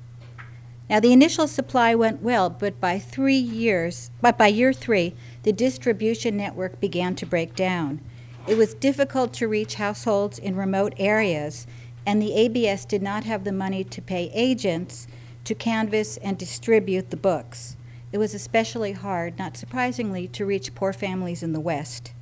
Now, 0.89 0.99
the 0.99 1.13
initial 1.13 1.47
supply 1.47 1.95
went 1.95 2.21
well, 2.21 2.49
but 2.49 2.79
by 2.79 2.97
three 2.97 3.37
years, 3.37 4.09
but 4.21 4.37
by 4.37 4.47
year 4.47 4.73
three, 4.73 5.15
the 5.43 5.51
distribution 5.51 6.37
network 6.37 6.79
began 6.79 7.15
to 7.15 7.25
break 7.25 7.55
down. 7.55 7.99
It 8.47 8.57
was 8.57 8.73
difficult 8.73 9.33
to 9.33 9.47
reach 9.47 9.75
households 9.75 10.39
in 10.39 10.55
remote 10.55 10.93
areas, 10.97 11.67
and 12.07 12.21
the 12.21 12.35
ABS 12.35 12.85
did 12.85 13.03
not 13.03 13.25
have 13.25 13.43
the 13.43 13.51
money 13.51 13.83
to 13.83 14.01
pay 14.01 14.31
agents 14.33 15.07
to 15.43 15.53
canvass 15.53 16.15
and 16.17 16.37
distribute 16.37 17.09
the 17.09 17.17
books. 17.17 17.75
It 18.13 18.17
was 18.17 18.33
especially 18.33 18.93
hard, 18.93 19.37
not 19.37 19.57
surprisingly, 19.57 20.25
to 20.29 20.45
reach 20.45 20.73
poor 20.73 20.93
families 20.93 21.43
in 21.43 21.51
the 21.51 21.59
West. 21.59 22.13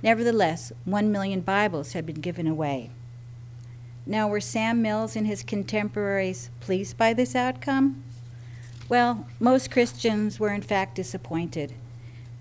Nevertheless, 0.00 0.70
one 0.84 1.10
million 1.10 1.40
Bibles 1.40 1.92
had 1.92 2.06
been 2.06 2.20
given 2.20 2.46
away. 2.46 2.90
Now, 4.06 4.28
were 4.28 4.40
Sam 4.40 4.80
Mills 4.80 5.16
and 5.16 5.26
his 5.26 5.42
contemporaries 5.42 6.48
pleased 6.60 6.96
by 6.96 7.12
this 7.12 7.34
outcome? 7.34 8.04
Well, 8.88 9.26
most 9.40 9.72
Christians 9.72 10.38
were 10.38 10.52
in 10.52 10.62
fact 10.62 10.94
disappointed. 10.94 11.74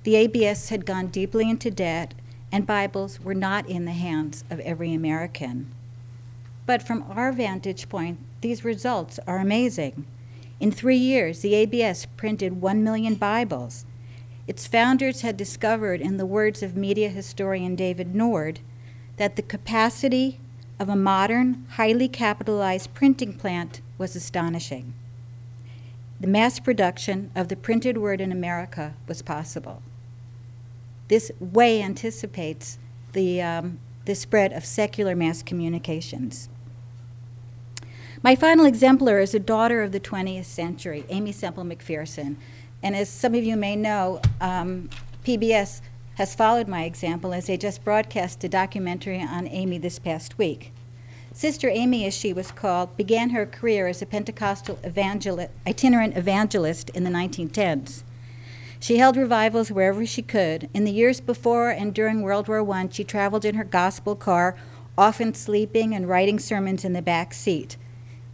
The 0.04 0.18
ABS 0.18 0.70
had 0.70 0.86
gone 0.86 1.08
deeply 1.08 1.50
into 1.50 1.72
debt, 1.72 2.14
and 2.52 2.68
Bibles 2.68 3.20
were 3.20 3.34
not 3.34 3.68
in 3.68 3.86
the 3.86 3.92
hands 3.94 4.44
of 4.52 4.60
every 4.60 4.94
American. 4.94 5.72
But 6.66 6.82
from 6.82 7.06
our 7.10 7.32
vantage 7.32 7.90
point, 7.90 8.20
these 8.42 8.66
results 8.66 9.20
are 9.28 9.38
amazing. 9.38 10.06
In 10.60 10.72
three 10.72 10.98
years, 10.98 11.42
the 11.42 11.54
ABS 11.54 12.08
printed 12.18 12.62
1 12.62 12.84
million 12.84 13.16
Bibles. 13.16 13.86
Its 14.48 14.68
founders 14.68 15.22
had 15.22 15.38
discovered, 15.38 16.02
in 16.02 16.18
the 16.18 16.26
words 16.26 16.64
of 16.64 16.76
media 16.76 17.10
historian 17.10 17.76
David 17.76 18.16
Nord, 18.16 18.60
that 19.18 19.36
the 19.36 19.42
capacity 19.42 20.40
of 20.80 20.90
a 20.90 20.96
modern, 20.96 21.66
highly 21.72 22.08
capitalized 22.08 22.94
printing 22.94 23.34
plant 23.34 23.82
was 23.98 24.16
astonishing. 24.16 24.94
The 26.20 26.28
mass 26.28 26.60
production 26.60 27.32
of 27.36 27.50
the 27.50 27.56
printed 27.56 27.98
word 27.98 28.22
in 28.22 28.32
America 28.32 28.94
was 29.08 29.22
possible. 29.22 29.82
This 31.08 31.32
way 31.40 31.82
anticipates 31.82 32.78
the, 33.14 33.42
um, 33.42 33.80
the 34.06 34.16
spread 34.16 34.54
of 34.54 34.66
secular 34.66 35.16
mass 35.16 35.44
communications. 35.44 36.50
My 38.24 38.36
final 38.36 38.66
exemplar 38.66 39.20
is 39.20 39.34
a 39.34 39.40
daughter 39.40 39.82
of 39.82 39.92
the 39.92 40.00
20th 40.00 40.46
century, 40.46 41.04
Aimee 41.10 41.34
Semple 41.34 41.66
McPherson. 41.66 42.38
And 42.82 42.96
as 42.96 43.10
some 43.10 43.36
of 43.36 43.44
you 43.44 43.58
may 43.58 43.76
know, 43.76 44.22
um, 44.40 44.90
PBS 45.26 45.82
has 46.16 46.34
followed 46.34 46.68
my 46.68 46.86
example 46.86 47.34
as 47.34 47.48
they 47.48 47.58
just 47.58 47.84
broadcast 47.84 48.44
a 48.44 48.50
documentary 48.50 49.22
on 49.22 49.48
Aimee 49.48 49.80
this 49.80 50.00
past 50.00 50.38
week. 50.38 50.72
Sister 51.34 51.68
Aimee, 51.68 52.06
as 52.06 52.14
she 52.16 52.32
was 52.32 52.52
called, 52.52 52.96
began 52.96 53.32
her 53.32 53.46
career 53.46 53.88
as 53.88 54.02
a 54.02 54.06
Pentecostal 54.06 54.80
itinerant 54.86 56.16
evangelist 56.16 56.90
in 56.92 57.04
the 57.04 57.10
1910s. 57.10 58.04
She 58.80 58.98
held 58.98 59.18
revivals 59.18 59.72
wherever 59.72 60.06
she 60.06 60.22
could. 60.22 60.70
In 60.74 60.86
the 60.86 60.92
years 60.92 61.20
before 61.20 61.70
and 61.70 61.94
during 61.94 62.22
World 62.22 62.48
War 62.48 62.70
I, 62.72 62.88
she 62.90 63.04
traveled 63.04 63.44
in 63.44 63.56
her 63.56 63.66
gospel 63.66 64.16
car, 64.16 64.56
often 64.98 65.34
sleeping 65.34 65.94
and 65.94 66.08
writing 66.08 66.40
sermons 66.40 66.86
in 66.86 66.94
the 66.94 67.02
back 67.02 67.34
seat. 67.34 67.76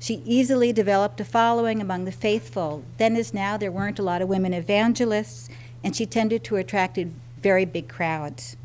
She 0.01 0.23
easily 0.25 0.73
developed 0.73 1.21
a 1.21 1.23
following 1.23 1.79
among 1.79 2.05
the 2.05 2.11
faithful. 2.11 2.83
Then, 2.97 3.15
as 3.15 3.35
now, 3.35 3.55
there 3.55 3.71
weren't 3.71 3.99
a 3.99 4.03
lot 4.03 4.23
of 4.23 4.27
women 4.27 4.51
evangelists, 4.51 5.47
and 5.83 5.95
she 5.95 6.07
tended 6.07 6.43
to 6.45 6.55
attract 6.55 6.97
very 7.37 7.65
big 7.65 7.87
crowds. 7.87 8.57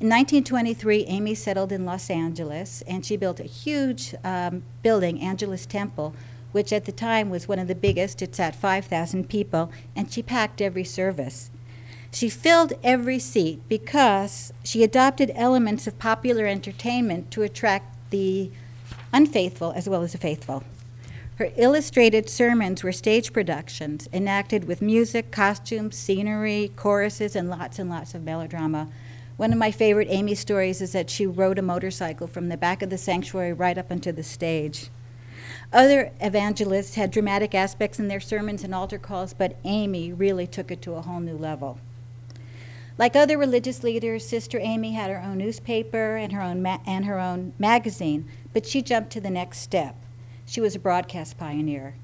In 0.00 0.08
1923, 0.08 1.04
Aimee 1.06 1.36
settled 1.36 1.70
in 1.70 1.84
Los 1.84 2.10
Angeles, 2.10 2.82
and 2.88 3.06
she 3.06 3.16
built 3.16 3.38
a 3.38 3.44
huge 3.44 4.16
um, 4.24 4.64
building, 4.82 5.20
Angelus 5.20 5.66
Temple, 5.66 6.16
which 6.50 6.72
at 6.72 6.84
the 6.84 6.90
time 6.90 7.30
was 7.30 7.46
one 7.46 7.60
of 7.60 7.68
the 7.68 7.76
biggest. 7.76 8.20
It 8.20 8.34
sat 8.34 8.56
5,000 8.56 9.28
people, 9.28 9.70
and 9.94 10.12
she 10.12 10.20
packed 10.20 10.60
every 10.60 10.82
service. 10.82 11.52
She 12.10 12.28
filled 12.28 12.72
every 12.82 13.20
seat 13.20 13.62
because 13.68 14.52
she 14.64 14.82
adopted 14.82 15.30
elements 15.36 15.86
of 15.86 16.00
popular 16.00 16.46
entertainment 16.46 17.30
to 17.30 17.42
attract 17.42 18.10
the 18.10 18.50
unfaithful 19.12 19.70
as 19.76 19.88
well 19.88 20.02
as 20.02 20.10
the 20.10 20.18
faithful. 20.18 20.64
Her 21.42 21.50
illustrated 21.56 22.30
sermons 22.30 22.84
were 22.84 22.92
stage 22.92 23.32
productions 23.32 24.08
enacted 24.12 24.68
with 24.68 24.80
music, 24.80 25.32
costumes, 25.32 25.96
scenery, 25.96 26.70
choruses, 26.76 27.34
and 27.34 27.50
lots 27.50 27.80
and 27.80 27.90
lots 27.90 28.14
of 28.14 28.22
melodrama. 28.22 28.86
One 29.38 29.52
of 29.52 29.58
my 29.58 29.72
favorite 29.72 30.06
Aimee 30.08 30.36
stories 30.36 30.80
is 30.80 30.92
that 30.92 31.10
she 31.10 31.26
rode 31.26 31.58
a 31.58 31.62
motorcycle 31.62 32.28
from 32.28 32.48
the 32.48 32.56
back 32.56 32.80
of 32.80 32.90
the 32.90 32.96
sanctuary 32.96 33.52
right 33.52 33.76
up 33.76 33.90
onto 33.90 34.12
the 34.12 34.22
stage. 34.22 34.88
Other 35.72 36.12
evangelists 36.20 36.94
had 36.94 37.10
dramatic 37.10 37.56
aspects 37.56 37.98
in 37.98 38.06
their 38.06 38.20
sermons 38.20 38.62
and 38.62 38.72
altar 38.72 38.98
calls, 38.98 39.34
but 39.34 39.56
Aimee 39.64 40.12
really 40.12 40.46
took 40.46 40.70
it 40.70 40.80
to 40.82 40.94
a 40.94 41.02
whole 41.02 41.18
new 41.18 41.36
level. 41.36 41.80
Like 42.98 43.16
other 43.16 43.36
religious 43.36 43.82
leaders, 43.82 44.24
Sister 44.24 44.60
Aimee 44.60 44.92
had 44.92 45.10
her 45.10 45.20
own 45.20 45.38
newspaper 45.38 46.14
and 46.14 46.32
her 46.32 46.40
own, 46.40 46.62
ma- 46.62 46.78
and 46.86 47.04
her 47.06 47.18
own 47.18 47.52
magazine, 47.58 48.28
but 48.52 48.64
she 48.64 48.80
jumped 48.80 49.10
to 49.10 49.20
the 49.20 49.28
next 49.28 49.58
step. 49.58 49.96
She 50.52 50.60
was 50.60 50.74
a 50.74 50.78
broadcast 50.78 51.38
pioneer. 51.38 51.94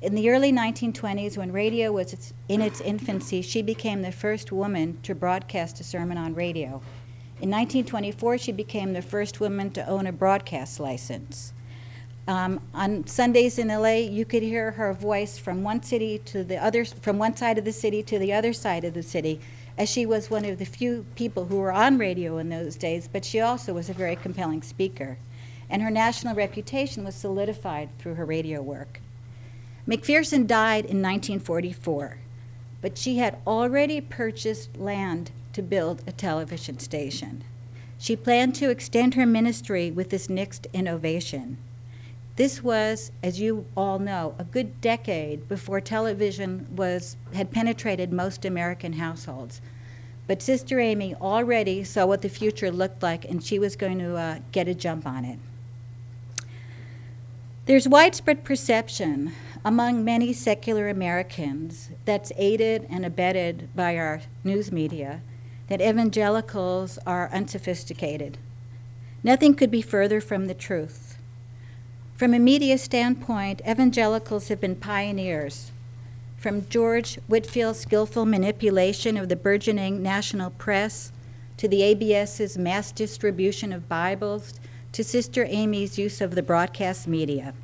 In 0.00 0.16
the 0.16 0.28
early 0.28 0.52
1920s, 0.52 1.38
when 1.38 1.52
radio 1.52 1.92
was 1.92 2.32
in 2.48 2.60
its 2.60 2.80
infancy, 2.80 3.42
she 3.42 3.62
became 3.62 4.02
the 4.02 4.10
first 4.10 4.50
woman 4.50 4.98
to 5.04 5.14
broadcast 5.14 5.78
a 5.78 5.84
sermon 5.84 6.18
on 6.18 6.34
radio. 6.34 6.82
In 7.40 7.48
1924, 7.48 8.38
she 8.38 8.50
became 8.50 8.92
the 8.92 9.02
first 9.02 9.38
woman 9.38 9.70
to 9.74 9.86
own 9.86 10.08
a 10.08 10.12
broadcast 10.12 10.80
license. 10.80 11.52
Um, 12.26 12.60
on 12.74 13.06
Sundays 13.06 13.56
in 13.56 13.68
LA, 13.68 13.98
you 13.98 14.24
could 14.24 14.42
hear 14.42 14.72
her 14.72 14.92
voice 14.92 15.38
from 15.38 15.62
one 15.62 15.84
city 15.84 16.18
to 16.24 16.42
the 16.42 16.56
other, 16.56 16.84
from 16.84 17.18
one 17.18 17.36
side 17.36 17.56
of 17.56 17.64
the 17.64 17.72
city 17.72 18.02
to 18.02 18.18
the 18.18 18.32
other 18.32 18.52
side 18.52 18.82
of 18.82 18.94
the 18.94 19.04
city, 19.04 19.38
as 19.78 19.88
she 19.88 20.06
was 20.06 20.28
one 20.28 20.44
of 20.44 20.58
the 20.58 20.66
few 20.66 21.06
people 21.14 21.44
who 21.44 21.58
were 21.58 21.70
on 21.70 21.98
radio 21.98 22.38
in 22.38 22.48
those 22.48 22.74
days, 22.74 23.06
but 23.06 23.24
she 23.24 23.38
also 23.38 23.72
was 23.72 23.88
a 23.88 23.92
very 23.92 24.16
compelling 24.16 24.62
speaker. 24.62 25.18
And 25.72 25.80
her 25.80 25.90
national 25.90 26.34
reputation 26.34 27.02
was 27.02 27.14
solidified 27.14 27.88
through 27.98 28.16
her 28.16 28.26
radio 28.26 28.60
work. 28.60 29.00
McPherson 29.88 30.46
died 30.46 30.84
in 30.84 31.00
1944, 31.00 32.18
but 32.82 32.98
she 32.98 33.16
had 33.16 33.38
already 33.46 33.98
purchased 33.98 34.76
land 34.76 35.30
to 35.54 35.62
build 35.62 36.02
a 36.06 36.12
television 36.12 36.78
station. 36.78 37.42
She 37.96 38.16
planned 38.16 38.54
to 38.56 38.68
extend 38.68 39.14
her 39.14 39.24
ministry 39.24 39.90
with 39.90 40.10
this 40.10 40.28
next 40.28 40.66
innovation. 40.74 41.56
This 42.36 42.62
was, 42.62 43.10
as 43.22 43.40
you 43.40 43.64
all 43.74 43.98
know, 43.98 44.34
a 44.38 44.44
good 44.44 44.78
decade 44.82 45.48
before 45.48 45.80
television 45.80 46.66
was, 46.76 47.16
had 47.32 47.50
penetrated 47.50 48.12
most 48.12 48.44
American 48.44 48.94
households. 48.94 49.62
But 50.26 50.42
Sister 50.42 50.78
Aimee 50.80 51.14
already 51.14 51.82
saw 51.82 52.04
what 52.04 52.20
the 52.20 52.28
future 52.28 52.70
looked 52.70 53.02
like, 53.02 53.24
and 53.24 53.42
she 53.42 53.58
was 53.58 53.74
going 53.74 53.98
to 54.00 54.16
uh, 54.16 54.38
get 54.52 54.68
a 54.68 54.74
jump 54.74 55.06
on 55.06 55.24
it. 55.24 55.38
There's 57.72 57.88
widespread 57.88 58.44
perception 58.44 59.32
among 59.64 60.04
many 60.04 60.34
secular 60.34 60.90
Americans 60.90 61.88
that's 62.04 62.30
aided 62.36 62.86
and 62.90 63.02
abetted 63.02 63.70
by 63.74 63.96
our 63.96 64.20
news 64.44 64.70
media 64.70 65.22
that 65.68 65.80
evangelicals 65.80 66.98
are 67.06 67.30
unsophisticated. 67.32 68.36
Nothing 69.24 69.54
could 69.54 69.70
be 69.70 69.80
further 69.80 70.20
from 70.20 70.48
the 70.48 70.54
truth. 70.54 71.16
From 72.14 72.34
a 72.34 72.38
media 72.38 72.76
standpoint, 72.76 73.62
evangelicals 73.66 74.48
have 74.48 74.60
been 74.60 74.76
pioneers. 74.76 75.72
From 76.36 76.68
George 76.68 77.18
Whitefield's 77.26 77.80
skillful 77.80 78.26
manipulation 78.26 79.16
of 79.16 79.30
the 79.30 79.36
burgeoning 79.36 80.02
national 80.02 80.50
press 80.50 81.10
to 81.56 81.68
the 81.68 81.82
ABS's 81.82 82.58
mass 82.58 82.92
distribution 82.92 83.72
of 83.72 83.88
Bibles 83.88 84.60
to 84.92 85.02
Sister 85.02 85.46
Aimee's 85.46 85.98
use 85.98 86.20
of 86.20 86.34
the 86.34 86.42
broadcast 86.42 87.08
media. 87.08 87.54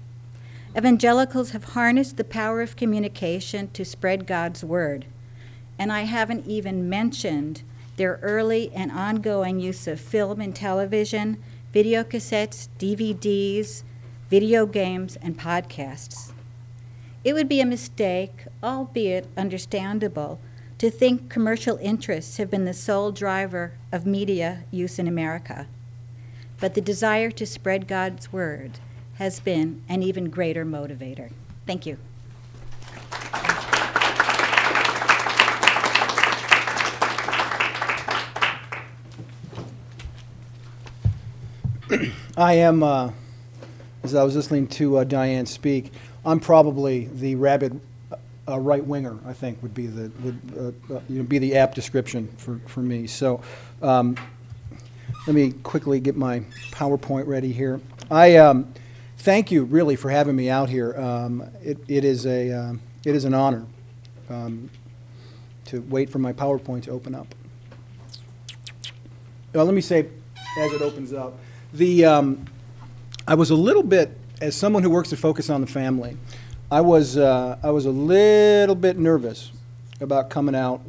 Evangelicals 0.77 1.51
have 1.51 1.65
harnessed 1.65 2.17
the 2.17 2.25
power 2.25 2.61
of 2.61 2.77
communication 2.77 3.71
to 3.71 3.85
spread 3.85 4.27
God's 4.27 4.63
word. 4.63 5.07
And 5.79 5.91
I 5.91 6.03
haven't 6.03 6.47
even 6.47 6.89
mentioned 6.89 7.63
their 7.97 8.19
early 8.23 8.71
and 8.75 8.93
ongoing 8.93 9.61
use 9.61 9.87
of 9.87 9.99
film 9.99 10.41
and 10.41 10.55
television, 10.55 11.43
video 11.73 12.05
cassettes, 12.05 12.69
DVDs, 12.79 13.83
video 14.29 14.67
games, 14.67 15.17
and 15.23 15.39
podcasts. 15.39 16.33
It 17.25 17.33
would 17.33 17.49
be 17.49 17.61
a 17.61 17.67
mistake, 17.67 18.45
albeit 18.63 19.27
understandable, 19.37 20.39
to 20.77 20.91
think 20.91 21.29
commercial 21.29 21.77
interests 21.79 22.37
have 22.37 22.51
been 22.51 22.67
the 22.67 22.75
sole 22.75 23.11
driver 23.11 23.73
of 23.91 24.07
media 24.07 24.65
use 24.71 24.99
in 24.99 25.09
America. 25.09 25.67
But 26.61 26.75
the 26.75 26.81
desire 26.81 27.31
to 27.33 27.47
spread 27.47 27.89
God's 27.89 28.33
word 28.33 28.79
has 29.19 29.41
been 29.41 29.83
an 29.89 30.01
even 30.01 30.31
greater 30.31 30.65
motivator. 30.65 31.33
Thank 31.67 31.87
you. 31.87 31.99
I 42.37 42.53
am, 42.55 42.85
uh, 42.85 43.11
as 44.05 44.15
I 44.15 44.23
was 44.23 44.37
listening 44.37 44.69
to 44.69 44.99
uh, 44.99 45.05
Diane 45.05 45.47
speak, 45.47 45.93
I'm 46.25 46.39
probably 46.39 47.07
the 47.13 47.35
rabid 47.35 47.81
uh, 48.47 48.61
right 48.61 48.85
winger. 48.85 49.19
I 49.27 49.33
think 49.33 49.61
would 49.63 49.75
be 49.75 49.89
the 49.89 50.13
would 50.23 50.39
uh, 50.57 50.95
uh, 50.95 51.01
you 51.09 51.19
know, 51.19 51.25
be 51.25 51.39
the 51.39 51.57
apt 51.57 51.75
description 51.75 52.29
for, 52.37 52.61
for 52.67 52.81
me. 52.81 53.09
So, 53.09 53.41
um, 53.83 54.17
let 55.27 55.35
me 55.35 55.51
quickly 55.65 55.99
get 55.99 56.17
my 56.17 56.41
PowerPoint 56.71 57.27
ready 57.27 57.53
here. 57.53 57.81
I 58.13 58.37
um, 58.37 58.73
thank 59.19 59.51
you 59.51 59.65
really 59.65 59.97
for 59.97 60.11
having 60.11 60.37
me 60.37 60.49
out 60.49 60.69
here. 60.69 60.95
Um, 60.97 61.51
it, 61.63 61.79
it 61.89 62.05
is 62.05 62.25
a 62.27 62.53
um, 62.53 62.81
it 63.05 63.15
is 63.15 63.25
an 63.25 63.35
honor 63.35 63.67
um, 64.31 64.71
to 65.67 65.81
wait 65.83 66.09
for 66.11 66.19
my 66.19 66.33
PowerPoint 66.33 66.85
to 66.85 66.91
open 66.91 67.15
up. 67.15 67.35
Let 69.53 69.75
me 69.75 69.81
say, 69.81 70.09
as 70.59 70.73
it 70.73 70.83
opens 70.83 71.13
up, 71.13 71.39
the 71.73 72.05
um, 72.05 72.47
I 73.27 73.35
was 73.35 73.51
a 73.51 73.55
little 73.55 73.83
bit, 73.83 74.17
as 74.41 74.55
someone 74.55 74.83
who 74.83 74.91
works 74.91 75.11
to 75.11 75.17
focus 75.17 75.51
on 75.51 75.61
the 75.61 75.67
family, 75.67 76.17
I 76.71 76.81
was 76.81 77.17
uh, 77.17 77.59
I 77.63 77.71
was 77.71 77.87
a 77.87 77.91
little 77.91 78.77
bit 78.77 78.99
nervous 78.99 79.53
about 80.01 80.31
coming 80.31 80.55
out 80.55 80.81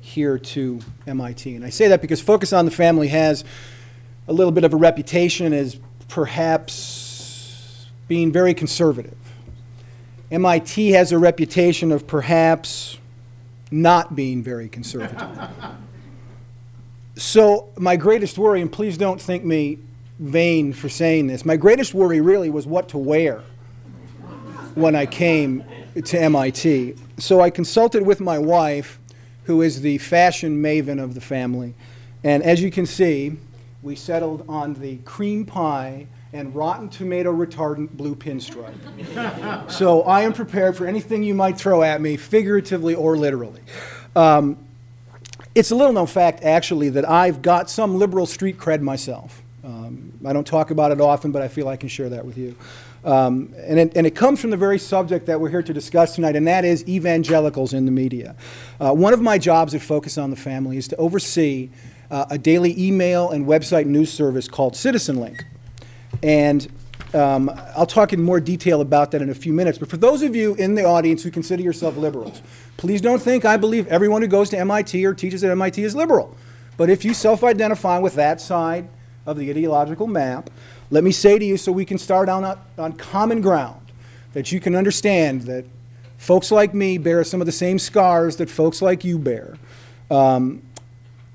here 0.00 0.38
to 0.38 0.80
MIT, 1.06 1.56
and 1.56 1.64
I 1.64 1.70
say 1.70 1.88
that 1.88 2.02
because 2.02 2.20
Focus 2.20 2.52
on 2.52 2.66
the 2.66 2.70
Family 2.70 3.08
has 3.08 3.42
a 4.28 4.32
little 4.34 4.52
bit 4.52 4.64
of 4.64 4.74
a 4.74 4.76
reputation 4.76 5.54
as 5.54 5.78
perhaps 6.08 7.03
being 8.08 8.32
very 8.32 8.54
conservative. 8.54 9.16
MIT 10.30 10.90
has 10.90 11.12
a 11.12 11.18
reputation 11.18 11.92
of 11.92 12.06
perhaps 12.06 12.98
not 13.70 14.14
being 14.14 14.42
very 14.42 14.68
conservative. 14.68 15.38
So, 17.16 17.68
my 17.76 17.96
greatest 17.96 18.38
worry, 18.38 18.60
and 18.60 18.70
please 18.70 18.98
don't 18.98 19.20
think 19.20 19.44
me 19.44 19.78
vain 20.18 20.72
for 20.72 20.88
saying 20.88 21.28
this, 21.28 21.44
my 21.44 21.56
greatest 21.56 21.94
worry 21.94 22.20
really 22.20 22.50
was 22.50 22.66
what 22.66 22.88
to 22.90 22.98
wear 22.98 23.42
when 24.74 24.96
I 24.96 25.06
came 25.06 25.64
to 26.04 26.20
MIT. 26.20 26.96
So, 27.18 27.40
I 27.40 27.50
consulted 27.50 28.02
with 28.04 28.20
my 28.20 28.38
wife, 28.38 28.98
who 29.44 29.62
is 29.62 29.82
the 29.82 29.98
fashion 29.98 30.60
maven 30.60 31.00
of 31.00 31.14
the 31.14 31.20
family. 31.20 31.74
And 32.24 32.42
as 32.42 32.62
you 32.62 32.70
can 32.70 32.86
see, 32.86 33.36
we 33.82 33.94
settled 33.94 34.44
on 34.48 34.74
the 34.74 34.96
cream 34.98 35.44
pie 35.44 36.06
and 36.34 36.52
rotten 36.52 36.88
tomato 36.88 37.32
retardant 37.32 37.90
blue 37.92 38.16
pinstripe. 38.16 39.70
so, 39.70 40.02
I 40.02 40.22
am 40.22 40.32
prepared 40.32 40.76
for 40.76 40.86
anything 40.86 41.22
you 41.22 41.32
might 41.32 41.56
throw 41.56 41.82
at 41.84 42.00
me, 42.00 42.16
figuratively 42.16 42.96
or 42.96 43.16
literally. 43.16 43.60
Um, 44.16 44.58
it's 45.54 45.70
a 45.70 45.76
little 45.76 45.92
known 45.92 46.08
fact, 46.08 46.42
actually, 46.42 46.90
that 46.90 47.08
I've 47.08 47.40
got 47.40 47.70
some 47.70 47.98
liberal 47.98 48.26
street 48.26 48.58
cred 48.58 48.80
myself. 48.80 49.42
Um, 49.62 50.12
I 50.26 50.32
don't 50.32 50.46
talk 50.46 50.72
about 50.72 50.90
it 50.90 51.00
often, 51.00 51.30
but 51.30 51.40
I 51.40 51.46
feel 51.46 51.68
I 51.68 51.76
can 51.76 51.88
share 51.88 52.08
that 52.08 52.26
with 52.26 52.36
you. 52.36 52.56
Um, 53.04 53.54
and, 53.58 53.78
it, 53.78 53.96
and, 53.96 54.06
it, 54.06 54.16
comes 54.16 54.40
from 54.40 54.50
the 54.50 54.56
very 54.56 54.78
subject 54.78 55.26
that 55.26 55.38
we're 55.38 55.50
here 55.50 55.62
to 55.62 55.72
discuss 55.72 56.16
tonight, 56.16 56.34
and 56.34 56.48
that 56.48 56.64
is 56.64 56.86
evangelicals 56.88 57.74
in 57.74 57.84
the 57.84 57.92
media. 57.92 58.34
Uh, 58.80 58.92
one 58.92 59.12
of 59.12 59.20
my 59.20 59.38
jobs 59.38 59.74
at 59.74 59.82
Focus 59.82 60.18
on 60.18 60.30
the 60.30 60.36
Family 60.36 60.78
is 60.78 60.88
to 60.88 60.96
oversee 60.96 61.70
uh, 62.10 62.24
a 62.30 62.38
daily 62.38 62.74
email 62.82 63.30
and 63.30 63.46
website 63.46 63.86
news 63.86 64.10
service 64.10 64.48
called 64.48 64.72
CitizenLink. 64.74 65.44
And 66.22 66.66
um, 67.14 67.50
I'll 67.76 67.86
talk 67.86 68.12
in 68.12 68.22
more 68.22 68.40
detail 68.40 68.80
about 68.80 69.12
that 69.12 69.22
in 69.22 69.30
a 69.30 69.34
few 69.34 69.52
minutes. 69.52 69.78
But 69.78 69.88
for 69.88 69.96
those 69.96 70.22
of 70.22 70.34
you 70.34 70.54
in 70.56 70.74
the 70.74 70.84
audience 70.84 71.22
who 71.22 71.30
consider 71.30 71.62
yourself 71.62 71.96
liberals, 71.96 72.42
please 72.76 73.00
don't 73.00 73.22
think 73.22 73.44
I 73.44 73.56
believe 73.56 73.86
everyone 73.86 74.22
who 74.22 74.28
goes 74.28 74.50
to 74.50 74.58
MIT 74.58 75.04
or 75.04 75.14
teaches 75.14 75.44
at 75.44 75.50
MIT 75.50 75.82
is 75.82 75.94
liberal. 75.94 76.36
But 76.76 76.90
if 76.90 77.04
you 77.04 77.14
self 77.14 77.44
identify 77.44 77.98
with 77.98 78.14
that 78.14 78.40
side 78.40 78.88
of 79.26 79.38
the 79.38 79.48
ideological 79.48 80.06
map, 80.06 80.50
let 80.90 81.04
me 81.04 81.12
say 81.12 81.38
to 81.38 81.44
you 81.44 81.56
so 81.56 81.72
we 81.72 81.84
can 81.84 81.98
start 81.98 82.28
on, 82.28 82.58
on 82.78 82.92
common 82.94 83.40
ground 83.40 83.80
that 84.32 84.50
you 84.50 84.60
can 84.60 84.74
understand 84.74 85.42
that 85.42 85.64
folks 86.18 86.50
like 86.50 86.74
me 86.74 86.98
bear 86.98 87.22
some 87.24 87.40
of 87.40 87.46
the 87.46 87.52
same 87.52 87.78
scars 87.78 88.36
that 88.36 88.50
folks 88.50 88.82
like 88.82 89.04
you 89.04 89.18
bear. 89.18 89.56
Um, 90.10 90.62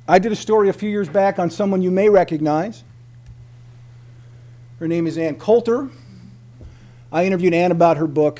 I 0.07 0.19
did 0.19 0.31
a 0.31 0.35
story 0.35 0.69
a 0.69 0.73
few 0.73 0.89
years 0.89 1.07
back 1.07 1.39
on 1.39 1.49
someone 1.49 1.81
you 1.81 1.91
may 1.91 2.09
recognize. 2.09 2.83
Her 4.79 4.87
name 4.87 5.07
is 5.07 5.17
Ann 5.17 5.35
Coulter. 5.35 5.89
I 7.11 7.25
interviewed 7.25 7.53
Ann 7.53 7.71
about 7.71 7.97
her 7.97 8.07
book, 8.07 8.39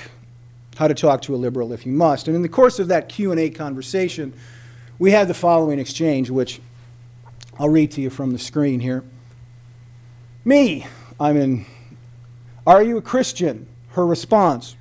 How 0.78 0.88
to 0.88 0.94
Talk 0.94 1.22
to 1.24 1.36
a 1.36 1.38
Liberal 1.38 1.74
If 1.74 1.86
You 1.86 1.92
Must. 1.92 2.28
And 2.28 2.36
in 2.36 2.44
the 2.44 2.48
course 2.48 2.80
of 2.80 2.88
that 2.88 3.10
Q&A 3.10 3.50
conversation, 3.50 4.32
we 5.00 5.12
had 5.12 5.28
the 5.28 5.34
following 5.34 5.80
exchange, 5.80 6.30
which 6.30 6.62
I'll 7.60 7.68
read 7.68 7.92
to 7.92 8.02
you 8.02 8.10
from 8.10 8.32
the 8.32 8.40
screen 8.40 8.80
here. 8.80 9.04
Me, 10.46 10.88
I'm 11.20 11.36
in. 11.36 11.66
Are 12.66 12.82
you 12.84 12.96
a 12.96 13.02
Christian? 13.02 13.68
Her 13.90 14.08
response. 14.08 14.78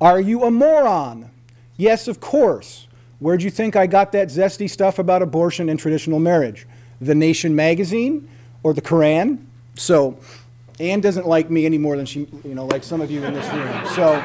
Are 0.00 0.20
you 0.20 0.44
a 0.44 0.50
moron? 0.52 1.28
Yes, 1.76 2.06
of 2.06 2.20
course. 2.20 2.86
Where'd 3.18 3.42
you 3.42 3.50
think 3.50 3.74
I 3.74 3.88
got 3.88 4.12
that 4.12 4.28
zesty 4.28 4.70
stuff 4.70 5.00
about 5.00 5.22
abortion 5.22 5.70
and 5.70 5.80
traditional 5.80 6.20
marriage? 6.20 6.68
The 7.00 7.16
Nation 7.16 7.56
magazine 7.56 8.28
or 8.62 8.74
the 8.74 8.80
Koran? 8.80 9.44
So, 9.74 10.18
Ann 10.80 11.00
doesn't 11.00 11.26
like 11.26 11.50
me 11.50 11.66
any 11.66 11.78
more 11.78 11.96
than 11.96 12.06
she, 12.06 12.26
you 12.44 12.54
know, 12.54 12.66
like 12.66 12.82
some 12.82 13.00
of 13.00 13.10
you 13.10 13.22
in 13.22 13.34
this 13.34 13.48
room. 13.52 13.86
So, 13.94 14.24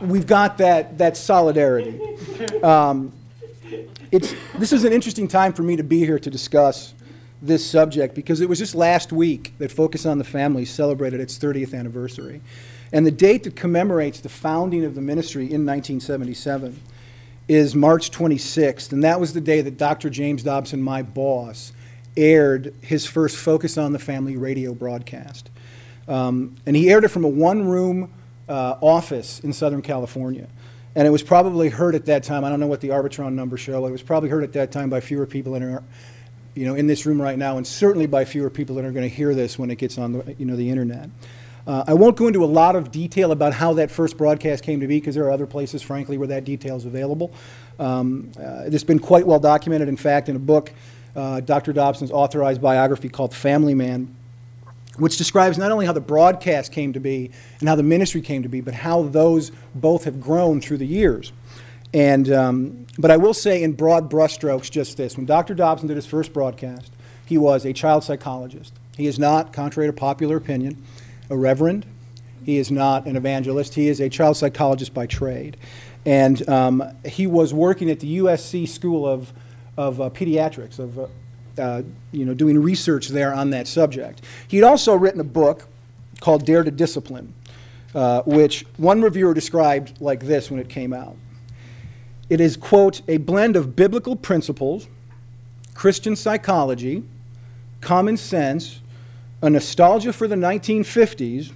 we've 0.00 0.26
got 0.26 0.58
that, 0.58 0.98
that 0.98 1.16
solidarity. 1.16 2.00
Um, 2.62 3.12
it's, 4.10 4.34
this 4.58 4.72
is 4.72 4.84
an 4.84 4.92
interesting 4.92 5.26
time 5.26 5.52
for 5.52 5.62
me 5.62 5.76
to 5.76 5.82
be 5.82 5.98
here 5.98 6.18
to 6.18 6.30
discuss 6.30 6.94
this 7.42 7.68
subject 7.68 8.14
because 8.14 8.40
it 8.40 8.48
was 8.48 8.58
just 8.58 8.74
last 8.74 9.12
week 9.12 9.52
that 9.58 9.70
Focus 9.70 10.06
on 10.06 10.18
the 10.18 10.24
Family 10.24 10.64
celebrated 10.64 11.20
its 11.20 11.38
30th 11.38 11.74
anniversary. 11.78 12.40
And 12.92 13.04
the 13.04 13.10
date 13.10 13.42
that 13.42 13.56
commemorates 13.56 14.20
the 14.20 14.28
founding 14.28 14.84
of 14.84 14.94
the 14.94 15.00
ministry 15.00 15.42
in 15.42 15.66
1977 15.66 16.80
is 17.48 17.74
March 17.74 18.10
26th, 18.10 18.92
and 18.92 19.04
that 19.04 19.20
was 19.20 19.34
the 19.34 19.40
day 19.40 19.60
that 19.60 19.76
Dr. 19.76 20.08
James 20.08 20.42
Dobson, 20.42 20.80
my 20.80 21.02
boss, 21.02 21.72
aired 22.16 22.74
his 22.80 23.06
first 23.06 23.36
Focus 23.36 23.76
on 23.78 23.92
the 23.92 23.98
Family 23.98 24.36
radio 24.36 24.74
broadcast. 24.74 25.50
Um, 26.06 26.56
and 26.66 26.76
he 26.76 26.90
aired 26.90 27.04
it 27.04 27.08
from 27.08 27.24
a 27.24 27.28
one 27.28 27.66
room 27.66 28.12
uh, 28.48 28.76
office 28.80 29.40
in 29.40 29.52
Southern 29.52 29.82
California. 29.82 30.48
And 30.94 31.06
it 31.06 31.10
was 31.10 31.22
probably 31.22 31.70
heard 31.70 31.94
at 31.94 32.06
that 32.06 32.22
time, 32.22 32.44
I 32.44 32.50
don't 32.50 32.60
know 32.60 32.66
what 32.66 32.80
the 32.80 32.88
Arbitron 32.88 33.32
numbers 33.32 33.60
show, 33.60 33.84
it 33.86 33.90
was 33.90 34.02
probably 34.02 34.28
heard 34.28 34.44
at 34.44 34.52
that 34.52 34.70
time 34.70 34.90
by 34.90 35.00
fewer 35.00 35.26
people 35.26 35.54
in, 35.56 35.62
our, 35.62 35.82
you 36.54 36.66
know, 36.66 36.74
in 36.74 36.86
this 36.86 37.04
room 37.04 37.20
right 37.20 37.36
now, 37.38 37.56
and 37.56 37.66
certainly 37.66 38.06
by 38.06 38.24
fewer 38.24 38.50
people 38.50 38.76
that 38.76 38.84
are 38.84 38.92
going 38.92 39.08
to 39.08 39.14
hear 39.14 39.34
this 39.34 39.58
when 39.58 39.70
it 39.70 39.76
gets 39.76 39.98
on 39.98 40.12
the, 40.12 40.36
you 40.38 40.44
know, 40.44 40.56
the 40.56 40.70
internet. 40.70 41.10
Uh, 41.66 41.82
I 41.86 41.94
won't 41.94 42.16
go 42.16 42.26
into 42.26 42.44
a 42.44 42.46
lot 42.46 42.76
of 42.76 42.92
detail 42.92 43.32
about 43.32 43.54
how 43.54 43.72
that 43.74 43.90
first 43.90 44.18
broadcast 44.18 44.62
came 44.62 44.80
to 44.80 44.86
be 44.86 45.00
because 45.00 45.14
there 45.14 45.24
are 45.24 45.30
other 45.30 45.46
places, 45.46 45.82
frankly, 45.82 46.18
where 46.18 46.28
that 46.28 46.44
detail 46.44 46.76
is 46.76 46.84
available. 46.84 47.32
Um, 47.78 48.30
uh, 48.38 48.64
it's 48.66 48.84
been 48.84 48.98
quite 48.98 49.26
well 49.26 49.40
documented, 49.40 49.88
in 49.88 49.96
fact, 49.96 50.28
in 50.28 50.36
a 50.36 50.40
book, 50.40 50.72
uh, 51.16 51.40
Dr. 51.40 51.72
Dobson's 51.72 52.10
authorized 52.10 52.60
biography 52.60 53.08
called 53.08 53.34
Family 53.34 53.74
Man, 53.74 54.14
which 54.96 55.16
describes 55.16 55.58
not 55.58 55.72
only 55.72 55.86
how 55.86 55.92
the 55.92 56.00
broadcast 56.00 56.72
came 56.72 56.92
to 56.92 57.00
be 57.00 57.30
and 57.60 57.68
how 57.68 57.74
the 57.74 57.82
ministry 57.82 58.20
came 58.20 58.42
to 58.42 58.48
be, 58.48 58.60
but 58.60 58.74
how 58.74 59.02
those 59.02 59.52
both 59.74 60.04
have 60.04 60.20
grown 60.20 60.60
through 60.60 60.78
the 60.78 60.86
years. 60.86 61.32
And, 61.92 62.30
um, 62.32 62.86
but 62.98 63.10
I 63.10 63.16
will 63.16 63.34
say 63.34 63.62
in 63.62 63.72
broad 63.72 64.10
brushstrokes 64.10 64.70
just 64.70 64.96
this. 64.96 65.16
When 65.16 65.26
Dr. 65.26 65.54
Dobson 65.54 65.88
did 65.88 65.96
his 65.96 66.06
first 66.06 66.32
broadcast, 66.32 66.92
he 67.24 67.38
was 67.38 67.64
a 67.64 67.72
child 67.72 68.04
psychologist. 68.04 68.72
He 68.96 69.06
is 69.06 69.18
not, 69.18 69.52
contrary 69.52 69.88
to 69.88 69.92
popular 69.92 70.36
opinion, 70.36 70.82
a 71.30 71.36
reverend. 71.36 71.86
He 72.44 72.58
is 72.58 72.70
not 72.70 73.06
an 73.06 73.16
evangelist. 73.16 73.74
He 73.74 73.88
is 73.88 74.00
a 74.00 74.08
child 74.08 74.36
psychologist 74.36 74.92
by 74.92 75.06
trade. 75.06 75.56
And 76.04 76.46
um, 76.48 76.82
he 77.04 77.26
was 77.26 77.54
working 77.54 77.90
at 77.90 78.00
the 78.00 78.18
USC 78.18 78.68
School 78.68 79.06
of, 79.06 79.32
of 79.76 80.00
uh, 80.00 80.10
Pediatrics, 80.10 80.78
of, 80.78 80.98
uh, 80.98 81.06
uh, 81.58 81.82
you 82.12 82.24
know, 82.24 82.34
doing 82.34 82.60
research 82.60 83.08
there 83.08 83.34
on 83.34 83.50
that 83.50 83.66
subject. 83.66 84.22
He 84.48 84.56
had 84.56 84.64
also 84.64 84.94
written 84.94 85.20
a 85.20 85.24
book 85.24 85.66
called 86.20 86.44
Dare 86.46 86.62
to 86.62 86.70
Discipline, 86.70 87.34
uh, 87.94 88.22
which 88.22 88.64
one 88.76 89.02
reviewer 89.02 89.34
described 89.34 90.00
like 90.00 90.24
this 90.24 90.50
when 90.50 90.60
it 90.60 90.68
came 90.68 90.92
out. 90.92 91.16
It 92.30 92.40
is, 92.40 92.56
quote, 92.56 93.02
a 93.08 93.18
blend 93.18 93.56
of 93.56 93.76
biblical 93.76 94.16
principles, 94.16 94.88
Christian 95.74 96.16
psychology, 96.16 97.04
common 97.80 98.16
sense, 98.16 98.80
a 99.42 99.50
nostalgia 99.50 100.12
for 100.12 100.26
the 100.26 100.36
1950s, 100.36 101.52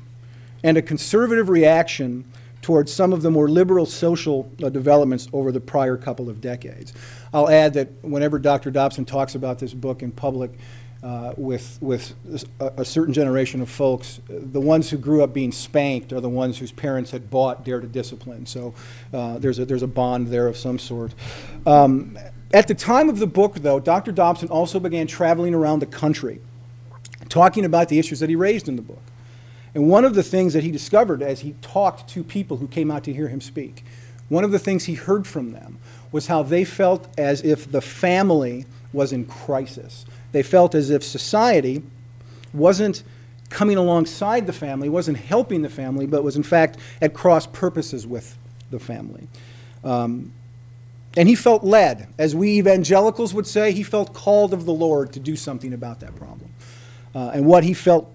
and 0.63 0.77
a 0.77 0.83
conservative 0.83 1.49
reaction 1.49 2.25
towards 2.63 2.93
some 2.93 3.13
of 3.13 3.23
the 3.23 3.31
more 3.31 3.49
liberal 3.49 3.87
social 3.87 4.51
uh, 4.63 4.69
developments 4.69 5.29
over 5.33 5.53
the 5.53 5.61
prior 5.61 5.97
couple 5.97 6.29
of 6.29 6.41
decades. 6.41 6.93
I'll 7.33 7.49
add 7.49 7.75
that 7.75 7.89
whenever 8.03 8.39
Dr. 8.39 8.71
Dobson 8.71 9.05
talks 9.05 9.35
about 9.35 9.59
this 9.59 9.73
book 9.73 10.03
in 10.03 10.11
public 10.13 10.53
uh, 11.03 11.33
with, 11.37 11.79
with 11.81 12.15
a, 12.61 12.73
a, 12.79 12.85
certain 12.85 13.15
generation 13.15 13.61
of 13.61 13.71
folks, 13.71 14.21
the 14.29 14.61
ones 14.61 14.91
who 14.91 14.99
grew 14.99 15.23
up 15.23 15.33
being 15.33 15.53
spanked 15.53 16.13
are 16.13 16.21
the 16.21 16.29
ones 16.29 16.59
whose 16.59 16.73
parents 16.73 17.13
had 17.13 17.31
bought 17.31 17.65
Dare 17.65 17.81
to 17.81 17.87
Discipline. 17.87 18.47
So 18.47 18.75
uh, 19.13 19.39
there's, 19.39 19.61
a, 19.61 19.65
there's 19.65 19.85
a 19.85 19.89
bond 19.89 20.27
there 20.29 20.49
of 20.49 20.57
some 20.57 20.77
sort. 20.77 21.15
Um, 21.67 22.19
at 22.53 22.67
the 22.67 22.75
time 22.75 23.09
of 23.09 23.21
the 23.21 23.29
book, 23.29 23.57
though, 23.57 23.79
Dr. 23.79 24.11
Dobson 24.11 24.49
also 24.49 24.81
began 24.81 25.07
traveling 25.07 25.55
around 25.55 25.81
the 25.81 25.87
country 25.87 26.41
talking 27.29 27.65
about 27.65 27.89
the 27.89 27.99
issues 27.99 28.21
that 28.21 28.29
he 28.29 28.37
raised 28.37 28.69
in 28.69 28.77
the 28.77 28.83
book. 28.83 29.03
And 29.75 29.89
one 29.89 30.05
of 30.05 30.15
the 30.15 30.23
things 30.23 30.55
that 30.55 30.65
he 30.65 30.71
discovered 30.71 31.23
as 31.23 31.41
he 31.41 31.55
talked 31.61 32.09
to 32.11 32.25
people 32.25 32.57
who 32.57 32.69
came 32.69 32.91
out 32.91 33.05
to 33.05 33.13
hear 33.13 33.29
him 33.29 33.41
speak, 33.41 33.85
one 34.29 34.45
of 34.45 34.51
the 34.51 34.59
things 34.59 34.85
he 34.85 34.95
heard 34.95 35.27
from 35.27 35.53
them 35.53 35.79
was 36.13 36.27
how 36.27 36.43
they 36.43 36.65
felt 36.65 37.09
as 37.19 37.43
if 37.43 37.71
the 37.71 37.81
family 37.81 38.67
was 38.93 39.13
in 39.13 39.25
crisis. 39.25 40.07
They 40.33 40.43
felt 40.43 40.75
as 40.75 40.91
if 40.91 41.03
society 41.03 41.83
wasn't 42.53 43.03
coming 43.51 43.77
alongside 43.77 44.47
the 44.47 44.53
family, 44.53 44.89
wasn't 44.89 45.19
helping 45.19 45.63
the 45.63 45.69
family, 45.69 46.07
but 46.07 46.23
was 46.23 46.37
in 46.37 46.43
fact 46.43 46.79
at 47.01 47.15
cross 47.15 47.47
purposes 47.47 48.07
with 48.07 48.37
the 48.71 48.79
family. 48.79 49.29
Um, 49.85 50.33
and 51.17 51.29
he 51.29 51.35
felt 51.35 51.65
led. 51.65 52.09
As 52.19 52.35
we 52.35 52.59
evangelicals 52.59 53.33
would 53.35 53.47
say, 53.47 53.73
he 53.73 53.83
felt 53.83 54.13
called 54.13 54.53
of 54.53 54.67
the 54.67 54.73
Lord 54.73 55.13
to 55.15 55.21
do 55.21 55.37
something 55.37 55.73
about 55.73 56.01
that 56.01 56.15
problem. 56.15 56.53
Uh, 57.15 57.31
and 57.35 57.47
what 57.47 57.65
he 57.65 57.75
felt 57.75 58.15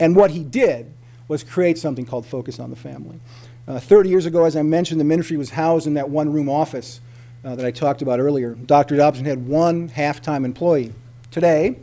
and 0.00 0.16
what 0.16 0.32
he 0.32 0.42
did 0.42 0.92
was 1.28 1.44
create 1.44 1.78
something 1.78 2.04
called 2.04 2.26
Focus 2.26 2.58
on 2.58 2.70
the 2.70 2.76
Family. 2.76 3.20
Uh, 3.68 3.78
30 3.78 4.08
years 4.08 4.26
ago, 4.26 4.44
as 4.44 4.56
I 4.56 4.62
mentioned, 4.62 4.98
the 4.98 5.04
ministry 5.04 5.36
was 5.36 5.50
housed 5.50 5.86
in 5.86 5.94
that 5.94 6.10
one 6.10 6.32
room 6.32 6.48
office 6.48 7.00
uh, 7.44 7.54
that 7.54 7.64
I 7.64 7.70
talked 7.70 8.02
about 8.02 8.18
earlier. 8.18 8.54
Dr. 8.54 8.96
Dobson 8.96 9.24
had 9.26 9.46
one 9.46 9.88
half 9.88 10.20
time 10.20 10.44
employee. 10.44 10.92
Today, 11.30 11.76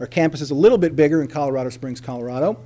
our 0.00 0.06
campus 0.06 0.40
is 0.40 0.50
a 0.50 0.54
little 0.54 0.78
bit 0.78 0.96
bigger 0.96 1.22
in 1.22 1.28
Colorado 1.28 1.70
Springs, 1.70 2.00
Colorado. 2.00 2.58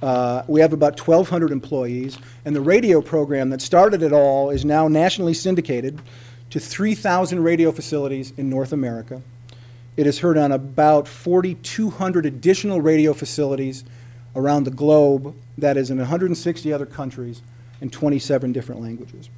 Uh, 0.00 0.42
we 0.46 0.60
have 0.60 0.72
about 0.72 1.00
1,200 1.00 1.50
employees, 1.50 2.18
and 2.44 2.54
the 2.54 2.60
radio 2.60 3.00
program 3.00 3.50
that 3.50 3.60
started 3.60 4.02
it 4.02 4.12
all 4.12 4.50
is 4.50 4.64
now 4.64 4.86
nationally 4.86 5.34
syndicated 5.34 6.00
to 6.50 6.60
3,000 6.60 7.42
radio 7.42 7.72
facilities 7.72 8.32
in 8.36 8.48
North 8.48 8.72
America. 8.72 9.22
It 9.96 10.06
is 10.06 10.18
heard 10.20 10.36
on 10.36 10.50
about 10.50 11.06
4,200 11.06 12.26
additional 12.26 12.80
radio 12.80 13.12
facilities 13.12 13.84
around 14.34 14.64
the 14.64 14.70
globe, 14.70 15.36
that 15.56 15.76
is 15.76 15.90
in 15.90 15.98
160 15.98 16.72
other 16.72 16.86
countries 16.86 17.42
in 17.80 17.90
27 17.90 18.52
different 18.52 18.80
languages. 18.80 19.30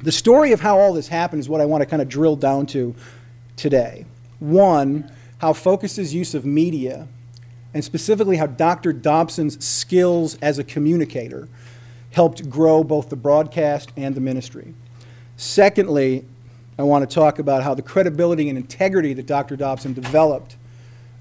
The 0.00 0.12
story 0.12 0.52
of 0.52 0.60
how 0.60 0.78
all 0.78 0.94
this 0.94 1.08
happened 1.08 1.40
is 1.40 1.48
what 1.48 1.60
I 1.60 1.66
want 1.66 1.82
to 1.82 1.86
kind 1.86 2.00
of 2.00 2.08
drill 2.08 2.36
down 2.36 2.66
to 2.66 2.94
today. 3.56 4.06
One, 4.38 5.10
how 5.38 5.52
Focus's 5.52 6.14
use 6.14 6.34
of 6.34 6.46
media, 6.46 7.08
and 7.74 7.84
specifically 7.84 8.36
how 8.36 8.46
Dr. 8.46 8.92
Dobson's 8.92 9.62
skills 9.64 10.38
as 10.40 10.58
a 10.58 10.64
communicator 10.64 11.48
helped 12.12 12.48
grow 12.48 12.82
both 12.82 13.10
the 13.10 13.16
broadcast 13.16 13.92
and 13.96 14.14
the 14.14 14.20
ministry. 14.20 14.74
Secondly, 15.36 16.24
I 16.78 16.82
want 16.82 17.08
to 17.08 17.12
talk 17.12 17.40
about 17.40 17.64
how 17.64 17.74
the 17.74 17.82
credibility 17.82 18.48
and 18.48 18.56
integrity 18.56 19.12
that 19.14 19.26
Dr. 19.26 19.56
Dobson 19.56 19.94
developed 19.94 20.56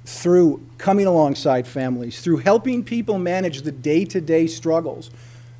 through 0.05 0.65
coming 0.77 1.07
alongside 1.07 1.67
families, 1.67 2.21
through 2.21 2.37
helping 2.37 2.83
people 2.83 3.17
manage 3.17 3.63
the 3.63 3.71
day 3.71 4.05
to 4.05 4.21
day 4.21 4.47
struggles, 4.47 5.09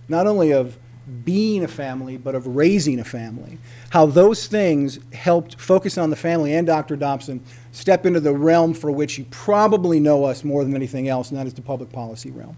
not 0.08 0.28
only 0.28 0.52
of 0.52 0.78
being 1.24 1.64
a 1.64 1.68
family, 1.68 2.18
but 2.18 2.36
of 2.36 2.46
raising 2.48 3.00
a 3.00 3.04
family. 3.04 3.58
How 3.90 4.06
those 4.06 4.48
things 4.48 5.00
helped 5.14 5.60
focus 5.60 5.98
on 5.98 6.10
the 6.10 6.16
family 6.16 6.54
and 6.54 6.68
Dr. 6.68 6.96
Dobson 6.96 7.44
step 7.72 8.06
into 8.06 8.20
the 8.20 8.34
realm 8.34 8.74
for 8.74 8.92
which 8.92 9.18
you 9.18 9.26
probably 9.32 10.00
know 10.00 10.26
us 10.26 10.44
more 10.44 10.64
than 10.64 10.76
anything 10.76 11.08
else, 11.08 11.30
and 11.30 11.40
that 11.40 11.48
is 11.48 11.54
the 11.54 11.62
public 11.62 11.92
policy 11.92 12.30
realm. 12.32 12.58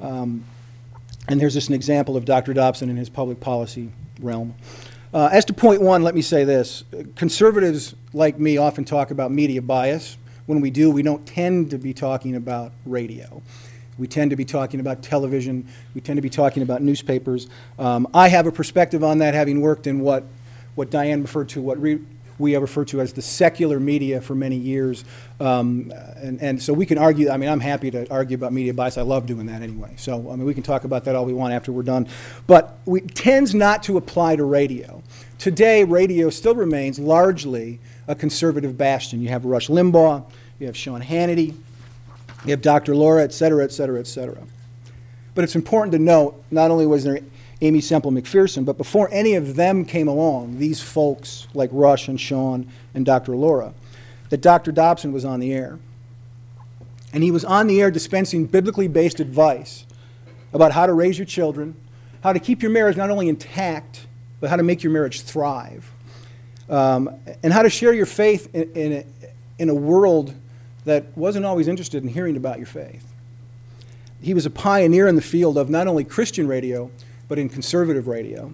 Um, 0.00 0.44
and 1.28 1.40
there's 1.40 1.54
just 1.54 1.68
an 1.68 1.74
example 1.74 2.16
of 2.16 2.24
Dr. 2.24 2.54
Dobson 2.54 2.88
in 2.88 2.96
his 2.96 3.08
public 3.08 3.40
policy 3.40 3.90
realm. 4.20 4.54
Uh, 5.12 5.28
as 5.32 5.44
to 5.44 5.52
point 5.52 5.82
one, 5.82 6.04
let 6.04 6.14
me 6.14 6.22
say 6.22 6.44
this. 6.44 6.84
Conservatives 7.16 7.96
like 8.12 8.38
me 8.38 8.58
often 8.58 8.84
talk 8.84 9.10
about 9.10 9.32
media 9.32 9.60
bias. 9.60 10.16
When 10.46 10.60
we 10.60 10.70
do, 10.70 10.88
we 10.90 11.02
don't 11.02 11.26
tend 11.26 11.70
to 11.70 11.78
be 11.78 11.92
talking 11.92 12.36
about 12.36 12.72
radio. 12.86 13.42
We 13.98 14.06
tend 14.06 14.30
to 14.30 14.36
be 14.36 14.44
talking 14.44 14.78
about 14.78 15.02
television. 15.02 15.66
We 15.94 16.00
tend 16.00 16.16
to 16.16 16.22
be 16.22 16.30
talking 16.30 16.62
about 16.62 16.80
newspapers. 16.82 17.48
Um, 17.76 18.06
I 18.14 18.28
have 18.28 18.46
a 18.46 18.52
perspective 18.52 19.02
on 19.02 19.18
that, 19.18 19.34
having 19.34 19.60
worked 19.60 19.88
in 19.88 19.98
what, 19.98 20.24
what 20.76 20.90
Diane 20.90 21.22
referred 21.22 21.48
to, 21.50 21.60
what 21.60 21.82
re- 21.82 22.00
we 22.40 22.52
have 22.52 22.62
referred 22.62 22.88
to 22.88 23.00
as 23.00 23.12
the 23.12 23.22
secular 23.22 23.78
media 23.78 24.20
for 24.20 24.34
many 24.34 24.56
years. 24.56 25.04
Um, 25.38 25.92
and, 26.16 26.40
and 26.40 26.62
so 26.62 26.72
we 26.72 26.86
can 26.86 26.98
argue, 26.98 27.30
I 27.30 27.36
mean, 27.36 27.48
I'm 27.48 27.60
happy 27.60 27.90
to 27.92 28.10
argue 28.10 28.36
about 28.36 28.52
media 28.52 28.74
bias. 28.74 28.98
I 28.98 29.02
love 29.02 29.26
doing 29.26 29.46
that 29.46 29.62
anyway. 29.62 29.94
So, 29.96 30.30
I 30.30 30.36
mean, 30.36 30.46
we 30.46 30.54
can 30.54 30.62
talk 30.62 30.84
about 30.84 31.04
that 31.04 31.14
all 31.14 31.24
we 31.24 31.34
want 31.34 31.52
after 31.52 31.70
we're 31.70 31.82
done. 31.82 32.08
But 32.46 32.78
it 32.86 33.14
tends 33.14 33.54
not 33.54 33.82
to 33.84 33.96
apply 33.96 34.36
to 34.36 34.44
radio. 34.44 35.02
Today, 35.38 35.84
radio 35.84 36.30
still 36.30 36.54
remains 36.54 36.98
largely 36.98 37.78
a 38.08 38.14
conservative 38.14 38.76
bastion. 38.76 39.20
You 39.20 39.28
have 39.28 39.44
Rush 39.44 39.68
Limbaugh, 39.68 40.24
you 40.58 40.66
have 40.66 40.76
Sean 40.76 41.00
Hannity, 41.00 41.54
you 42.44 42.50
have 42.50 42.62
Dr. 42.62 42.96
Laura, 42.96 43.22
et 43.22 43.32
cetera, 43.32 43.64
et 43.64 43.72
cetera, 43.72 44.00
et 44.00 44.06
cetera. 44.06 44.38
But 45.34 45.44
it's 45.44 45.54
important 45.54 45.92
to 45.92 45.98
note 45.98 46.42
not 46.50 46.70
only 46.70 46.86
was 46.86 47.04
there 47.04 47.20
Aimee 47.62 47.80
Semple 47.80 48.10
McPherson, 48.10 48.64
but 48.64 48.78
before 48.78 49.08
any 49.12 49.34
of 49.34 49.56
them 49.56 49.84
came 49.84 50.08
along, 50.08 50.58
these 50.58 50.80
folks 50.80 51.46
like 51.52 51.68
Rush 51.72 52.08
and 52.08 52.18
Sean 52.18 52.70
and 52.94 53.04
Dr. 53.04 53.36
Laura, 53.36 53.74
that 54.30 54.40
Dr. 54.40 54.72
Dobson 54.72 55.12
was 55.12 55.24
on 55.24 55.40
the 55.40 55.52
air. 55.52 55.78
And 57.12 57.22
he 57.22 57.30
was 57.30 57.44
on 57.44 57.66
the 57.66 57.80
air 57.80 57.90
dispensing 57.90 58.46
biblically 58.46 58.88
based 58.88 59.20
advice 59.20 59.84
about 60.52 60.72
how 60.72 60.86
to 60.86 60.92
raise 60.92 61.18
your 61.18 61.26
children, 61.26 61.74
how 62.22 62.32
to 62.32 62.38
keep 62.38 62.62
your 62.62 62.70
marriage 62.70 62.96
not 62.96 63.10
only 63.10 63.28
intact, 63.28 64.06
but 64.40 64.48
how 64.48 64.56
to 64.56 64.62
make 64.62 64.82
your 64.82 64.92
marriage 64.92 65.22
thrive, 65.22 65.92
um, 66.68 67.10
and 67.42 67.52
how 67.52 67.62
to 67.62 67.70
share 67.70 67.92
your 67.92 68.06
faith 68.06 68.54
in, 68.54 68.72
in, 68.72 68.92
a, 68.92 69.04
in 69.58 69.68
a 69.68 69.74
world 69.74 70.34
that 70.84 71.16
wasn't 71.16 71.44
always 71.44 71.68
interested 71.68 72.02
in 72.02 72.08
hearing 72.08 72.36
about 72.36 72.56
your 72.56 72.66
faith. 72.66 73.06
He 74.22 74.34
was 74.34 74.46
a 74.46 74.50
pioneer 74.50 75.08
in 75.08 75.16
the 75.16 75.22
field 75.22 75.58
of 75.58 75.68
not 75.68 75.86
only 75.86 76.04
Christian 76.04 76.46
radio, 76.46 76.90
but 77.30 77.38
in 77.38 77.48
conservative 77.48 78.08
radio. 78.08 78.52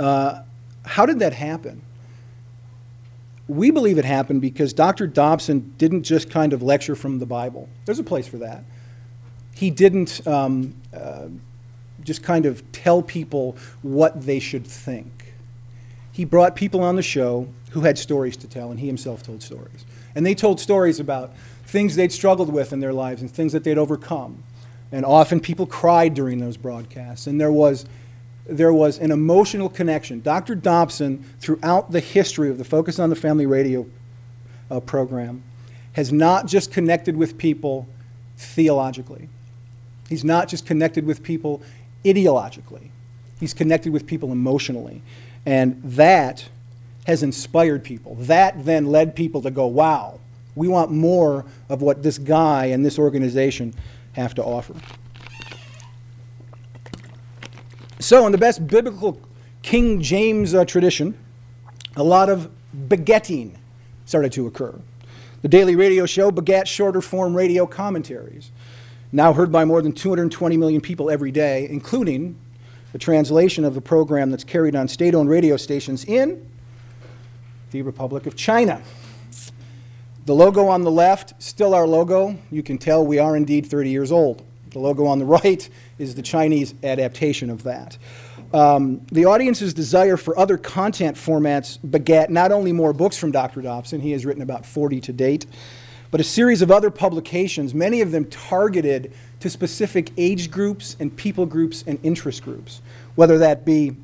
Uh, 0.00 0.40
how 0.86 1.04
did 1.04 1.18
that 1.18 1.34
happen? 1.34 1.82
We 3.46 3.70
believe 3.70 3.98
it 3.98 4.06
happened 4.06 4.40
because 4.40 4.72
Dr. 4.72 5.06
Dobson 5.06 5.74
didn't 5.76 6.04
just 6.04 6.30
kind 6.30 6.54
of 6.54 6.62
lecture 6.62 6.96
from 6.96 7.18
the 7.18 7.26
Bible. 7.26 7.68
There's 7.84 7.98
a 7.98 8.04
place 8.04 8.26
for 8.26 8.38
that. 8.38 8.64
He 9.54 9.68
didn't 9.68 10.26
um, 10.26 10.74
uh, 10.94 11.26
just 12.02 12.22
kind 12.22 12.46
of 12.46 12.72
tell 12.72 13.02
people 13.02 13.58
what 13.82 14.22
they 14.22 14.38
should 14.38 14.66
think. 14.66 15.34
He 16.10 16.24
brought 16.24 16.56
people 16.56 16.80
on 16.80 16.96
the 16.96 17.02
show 17.02 17.48
who 17.72 17.82
had 17.82 17.98
stories 17.98 18.38
to 18.38 18.48
tell, 18.48 18.70
and 18.70 18.80
he 18.80 18.86
himself 18.86 19.22
told 19.22 19.42
stories. 19.42 19.84
And 20.14 20.24
they 20.24 20.34
told 20.34 20.58
stories 20.58 20.98
about 20.98 21.34
things 21.66 21.96
they'd 21.96 22.12
struggled 22.12 22.50
with 22.50 22.72
in 22.72 22.80
their 22.80 22.94
lives 22.94 23.20
and 23.20 23.30
things 23.30 23.52
that 23.52 23.62
they'd 23.62 23.78
overcome. 23.78 24.42
And 24.92 25.06
often 25.06 25.40
people 25.40 25.66
cried 25.66 26.12
during 26.12 26.38
those 26.38 26.58
broadcasts. 26.58 27.26
And 27.26 27.40
there 27.40 27.50
was, 27.50 27.86
there 28.46 28.72
was 28.72 28.98
an 28.98 29.10
emotional 29.10 29.70
connection. 29.70 30.20
Dr. 30.20 30.54
Dobson, 30.54 31.24
throughout 31.40 31.90
the 31.90 32.00
history 32.00 32.50
of 32.50 32.58
the 32.58 32.64
Focus 32.64 32.98
on 32.98 33.08
the 33.08 33.16
Family 33.16 33.46
radio 33.46 33.86
uh, 34.70 34.80
program, 34.80 35.42
has 35.94 36.12
not 36.12 36.46
just 36.46 36.70
connected 36.70 37.16
with 37.16 37.38
people 37.38 37.88
theologically, 38.36 39.28
he's 40.08 40.24
not 40.24 40.48
just 40.48 40.66
connected 40.66 41.06
with 41.06 41.22
people 41.22 41.62
ideologically, 42.04 42.88
he's 43.40 43.54
connected 43.54 43.92
with 43.92 44.06
people 44.06 44.30
emotionally. 44.30 45.02
And 45.46 45.82
that 45.82 46.48
has 47.06 47.22
inspired 47.22 47.82
people. 47.82 48.14
That 48.16 48.64
then 48.64 48.86
led 48.86 49.16
people 49.16 49.42
to 49.42 49.50
go, 49.50 49.66
wow, 49.66 50.20
we 50.54 50.68
want 50.68 50.90
more 50.90 51.44
of 51.68 51.82
what 51.82 52.02
this 52.02 52.18
guy 52.18 52.66
and 52.66 52.84
this 52.84 52.98
organization 52.98 53.74
have 54.12 54.34
to 54.34 54.44
offer. 54.44 54.74
So, 57.98 58.26
in 58.26 58.32
the 58.32 58.38
best 58.38 58.66
biblical 58.66 59.20
King 59.62 60.00
James 60.02 60.54
uh, 60.54 60.64
tradition, 60.64 61.16
a 61.96 62.02
lot 62.02 62.28
of 62.28 62.50
begetting 62.88 63.58
started 64.04 64.32
to 64.32 64.46
occur. 64.46 64.74
The 65.42 65.48
daily 65.48 65.76
radio 65.76 66.06
show 66.06 66.30
begat 66.30 66.68
shorter 66.68 67.00
form 67.00 67.34
radio 67.34 67.66
commentaries, 67.66 68.50
now 69.12 69.32
heard 69.32 69.52
by 69.52 69.64
more 69.64 69.82
than 69.82 69.92
220 69.92 70.56
million 70.56 70.80
people 70.80 71.10
every 71.10 71.30
day, 71.30 71.68
including 71.68 72.36
the 72.92 72.98
translation 72.98 73.64
of 73.64 73.74
the 73.74 73.80
program 73.80 74.30
that's 74.30 74.44
carried 74.44 74.76
on 74.76 74.88
state 74.88 75.14
owned 75.14 75.28
radio 75.28 75.56
stations 75.56 76.04
in 76.04 76.46
the 77.70 77.82
Republic 77.82 78.26
of 78.26 78.36
China. 78.36 78.82
The 80.24 80.34
logo 80.34 80.68
on 80.68 80.82
the 80.82 80.90
left, 80.90 81.34
still 81.42 81.74
our 81.74 81.86
logo. 81.86 82.38
You 82.52 82.62
can 82.62 82.78
tell 82.78 83.04
we 83.04 83.18
are 83.18 83.36
indeed 83.36 83.66
30 83.66 83.90
years 83.90 84.12
old. 84.12 84.44
The 84.70 84.78
logo 84.78 85.04
on 85.06 85.18
the 85.18 85.24
right 85.42 85.68
is 85.98 86.14
the 86.14 86.22
Chinese 86.22 86.74
adaptation 86.84 87.50
of 87.50 87.64
that. 87.64 87.98
Um, 88.54 89.04
the 89.10 89.24
audience's 89.24 89.74
desire 89.74 90.16
for 90.16 90.38
other 90.38 90.56
content 90.58 91.16
formats 91.16 91.78
begat 91.90 92.30
not 92.30 92.52
only 92.52 92.70
more 92.70 92.92
books 92.92 93.16
from 93.16 93.32
Dr. 93.32 93.62
Dobson, 93.62 94.00
he 94.00 94.12
has 94.12 94.24
written 94.24 94.42
about 94.42 94.64
40 94.64 95.00
to 95.00 95.12
date, 95.12 95.46
but 96.12 96.20
a 96.20 96.24
series 96.24 96.62
of 96.62 96.70
other 96.70 96.90
publications, 96.90 97.74
many 97.74 98.00
of 98.00 98.12
them 98.12 98.26
targeted 98.26 99.12
to 99.40 99.50
specific 99.50 100.12
age 100.18 100.52
groups 100.52 100.96
and 101.00 101.16
people 101.16 101.46
groups 101.46 101.82
and 101.86 101.98
interest 102.04 102.44
groups, 102.44 102.80
whether 103.16 103.38
that 103.38 103.64
be 103.64 103.96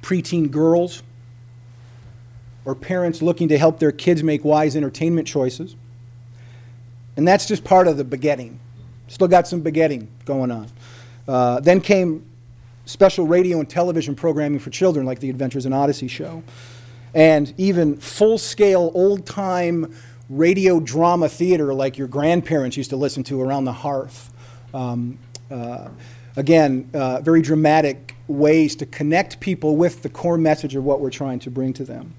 preteen 0.00 0.50
girls, 0.50 1.02
or 2.64 2.74
parents 2.74 3.22
looking 3.22 3.48
to 3.48 3.58
help 3.58 3.78
their 3.78 3.92
kids 3.92 4.22
make 4.22 4.44
wise 4.44 4.76
entertainment 4.76 5.26
choices. 5.26 5.74
And 7.16 7.26
that's 7.26 7.46
just 7.46 7.64
part 7.64 7.88
of 7.88 7.96
the 7.96 8.04
begetting. 8.04 8.58
Still 9.08 9.28
got 9.28 9.46
some 9.46 9.60
begetting 9.60 10.08
going 10.24 10.50
on. 10.50 10.68
Uh, 11.28 11.60
then 11.60 11.80
came 11.80 12.24
special 12.84 13.26
radio 13.26 13.60
and 13.60 13.68
television 13.68 14.14
programming 14.14 14.58
for 14.58 14.70
children, 14.70 15.04
like 15.04 15.20
the 15.20 15.30
Adventures 15.30 15.66
in 15.66 15.72
Odyssey 15.72 16.08
show, 16.08 16.42
and 17.14 17.52
even 17.58 17.96
full 17.96 18.38
scale, 18.38 18.90
old 18.94 19.26
time 19.26 19.94
radio 20.30 20.80
drama 20.80 21.28
theater 21.28 21.74
like 21.74 21.98
your 21.98 22.08
grandparents 22.08 22.76
used 22.76 22.90
to 22.90 22.96
listen 22.96 23.22
to 23.24 23.40
around 23.40 23.64
the 23.64 23.72
hearth. 23.72 24.32
Um, 24.72 25.18
uh, 25.50 25.88
again, 26.36 26.88
uh, 26.94 27.20
very 27.20 27.42
dramatic 27.42 28.16
ways 28.28 28.74
to 28.76 28.86
connect 28.86 29.40
people 29.40 29.76
with 29.76 30.02
the 30.02 30.08
core 30.08 30.38
message 30.38 30.74
of 30.74 30.84
what 30.84 31.00
we're 31.00 31.10
trying 31.10 31.38
to 31.40 31.50
bring 31.50 31.74
to 31.74 31.84
them 31.84 32.14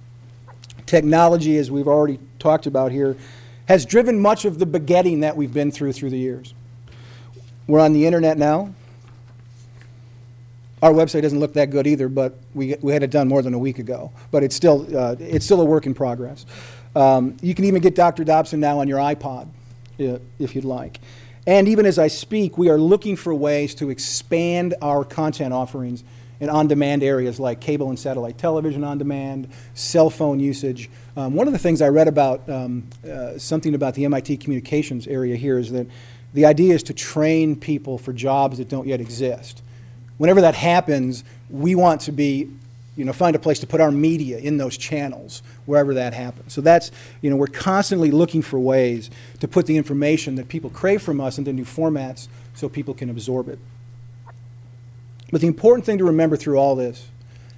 technology, 0.85 1.57
as 1.57 1.71
we've 1.71 1.87
already 1.87 2.19
talked 2.39 2.65
about 2.65 2.91
here, 2.91 3.15
has 3.67 3.85
driven 3.85 4.19
much 4.19 4.45
of 4.45 4.59
the 4.59 4.65
begetting 4.65 5.21
that 5.21 5.37
we've 5.37 5.53
been 5.53 5.71
through 5.71 5.93
through 5.93 6.09
the 6.09 6.17
years. 6.17 6.53
We're 7.67 7.79
on 7.79 7.93
the 7.93 8.05
internet 8.05 8.37
now. 8.37 8.73
Our 10.81 10.91
website 10.91 11.21
doesn't 11.21 11.39
look 11.39 11.53
that 11.53 11.69
good 11.69 11.87
either, 11.87 12.09
but 12.09 12.37
we, 12.53 12.75
we 12.81 12.91
had 12.91 13.03
it 13.03 13.09
done 13.09 13.29
more 13.29 13.41
than 13.41 13.53
a 13.53 13.59
week 13.59 13.79
ago. 13.79 14.11
But 14.31 14.43
it's 14.43 14.55
still, 14.55 14.85
uh, 14.95 15.15
it's 15.17 15.45
still 15.45 15.61
a 15.61 15.65
work 15.65 15.85
in 15.85 15.93
progress. 15.93 16.45
Um, 16.93 17.37
you 17.41 17.55
can 17.55 17.63
even 17.65 17.81
get 17.81 17.95
Dr. 17.95 18.25
Dobson 18.25 18.59
now 18.59 18.79
on 18.79 18.87
your 18.89 18.99
iPod 18.99 19.47
if 19.97 20.55
you'd 20.55 20.65
like. 20.65 20.99
And 21.45 21.67
even 21.67 21.85
as 21.85 21.99
I 21.99 22.07
speak, 22.07 22.57
we 22.57 22.69
are 22.69 22.77
looking 22.77 23.15
for 23.15 23.33
ways 23.33 23.75
to 23.75 23.89
expand 23.89 24.75
our 24.81 25.03
content 25.03 25.53
offerings 25.53 26.03
in 26.43 26.49
on 26.49 26.67
demand 26.67 27.03
areas 27.03 27.39
like 27.39 27.61
cable 27.61 27.89
and 27.89 27.97
satellite 27.97 28.37
television 28.37 28.83
on 28.83 28.97
demand, 28.97 29.47
cell 29.73 30.09
phone 30.09 30.39
usage. 30.39 30.89
Um, 31.15 31.33
one 31.33 31.47
of 31.47 31.53
the 31.53 31.59
things 31.59 31.81
I 31.81 31.87
read 31.87 32.09
about, 32.09 32.47
um, 32.49 32.83
uh, 33.09 33.37
something 33.37 33.73
about 33.73 33.95
the 33.95 34.03
MIT 34.03 34.37
communications 34.37 35.07
area 35.07 35.37
here, 35.37 35.57
is 35.57 35.71
that 35.71 35.87
the 36.33 36.45
idea 36.45 36.73
is 36.73 36.83
to 36.83 36.93
train 36.93 37.55
people 37.55 37.97
for 37.97 38.11
jobs 38.11 38.57
that 38.57 38.67
don't 38.67 38.87
yet 38.87 38.99
exist. 38.99 39.61
Whenever 40.17 40.41
that 40.41 40.55
happens, 40.55 41.23
we 41.49 41.75
want 41.75 42.01
to 42.01 42.11
be 42.11 42.49
you 42.95 43.05
know, 43.05 43.13
find 43.13 43.35
a 43.35 43.39
place 43.39 43.59
to 43.59 43.65
put 43.65 43.81
our 43.81 43.91
media 43.91 44.37
in 44.37 44.57
those 44.57 44.77
channels 44.77 45.41
wherever 45.65 45.95
that 45.95 46.13
happens. 46.13 46.53
So 46.53 46.61
that's, 46.61 46.91
you 47.21 47.29
know, 47.29 47.35
we're 47.35 47.47
constantly 47.47 48.11
looking 48.11 48.43
for 48.43 48.59
ways 48.59 49.09
to 49.39 49.47
put 49.47 49.65
the 49.65 49.77
information 49.77 50.35
that 50.35 50.47
people 50.47 50.69
crave 50.69 51.01
from 51.01 51.19
us 51.19 51.39
into 51.39 51.53
new 51.53 51.65
formats 51.65 52.27
so 52.53 52.69
people 52.69 52.93
can 52.93 53.09
absorb 53.09 53.49
it. 53.49 53.57
But 55.33 55.41
the 55.41 55.47
important 55.47 55.83
thing 55.83 55.97
to 55.97 56.03
remember 56.03 56.37
through 56.37 56.59
all 56.59 56.75
this 56.75 57.07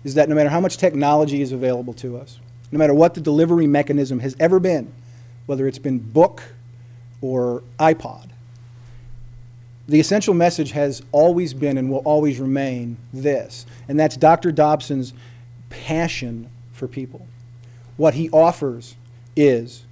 is 0.06 0.14
that 0.14 0.30
no 0.30 0.36
matter 0.36 0.48
how 0.48 0.62
much 0.62 0.78
technology 0.78 1.42
is 1.42 1.52
available 1.52 1.94
to 1.96 2.18
us, 2.18 2.40
no 2.72 2.80
matter 2.80 2.94
what 2.94 3.16
the 3.16 3.20
delivery 3.20 3.68
mechanism 3.68 4.20
has 4.20 4.34
ever 4.40 4.62
been, 4.62 4.94
whether 5.46 5.68
it's 5.68 5.78
been 5.78 6.00
book 6.00 6.42
or 7.20 7.64
iPod, 7.78 8.30
the 9.90 10.00
essential 10.00 10.34
message 10.34 10.72
has 10.72 11.02
always 11.12 11.54
been 11.54 11.78
and 11.78 11.92
will 11.92 12.00
always 12.06 12.40
remain 12.40 12.96
this, 13.12 13.66
and 13.90 14.00
that's 14.00 14.16
Dr. 14.16 14.54
Dobson's 14.54 15.12
passion 15.70 16.50
for 16.72 16.88
people. 16.88 17.28
What 17.98 18.14
he 18.14 18.30
offers 18.30 18.96
is 19.36 19.84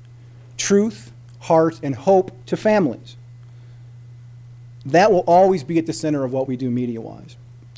truth, 0.55 1.11
heart, 1.41 1.81
and 1.83 1.95
hope 1.95 2.31
to 2.45 2.55
families. 2.55 3.17
That 4.85 5.11
will 5.11 5.25
always 5.27 5.65
be 5.65 5.77
at 5.79 5.85
the 5.85 5.91
center 5.91 6.23
of 6.23 6.31
what 6.31 6.47
we 6.47 6.55
do 6.55 6.71
media 6.71 7.01
wise 7.01 7.35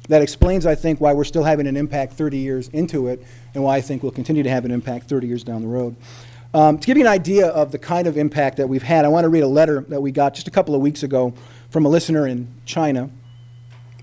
that 0.07 0.21
explains, 0.21 0.65
I 0.65 0.75
think, 0.75 1.01
why 1.01 1.13
we're 1.13 1.23
still 1.23 1.43
having 1.43 1.67
an 1.67 1.77
impact 1.77 2.13
30 2.13 2.37
years 2.37 2.67
into 2.69 3.07
it 3.07 3.23
and 3.53 3.63
why 3.63 3.77
I 3.77 3.81
think 3.81 4.03
we'll 4.03 4.11
continue 4.11 4.43
to 4.43 4.49
have 4.49 4.65
an 4.65 4.71
impact 4.71 5.09
30 5.09 5.27
years 5.27 5.43
down 5.43 5.61
the 5.61 5.67
road. 5.67 5.95
Um, 6.53 6.77
to 6.77 6.87
give 6.87 6.97
you 6.97 7.03
an 7.03 7.11
idea 7.11 7.47
of 7.47 7.71
the 7.71 7.77
kind 7.77 8.07
of 8.07 8.17
impact 8.17 8.57
that 8.57 8.69
we've 8.69 8.83
had, 8.83 9.03
I 9.03 9.09
want 9.09 9.25
to 9.25 9.29
read 9.29 9.43
a 9.43 9.47
letter 9.47 9.81
that 9.89 10.01
we 10.01 10.11
got 10.11 10.33
just 10.35 10.47
a 10.47 10.51
couple 10.51 10.73
of 10.73 10.81
weeks 10.81 11.03
ago 11.03 11.33
from 11.69 11.85
a 11.85 11.89
listener 11.89 12.27
in 12.27 12.47
China 12.65 13.09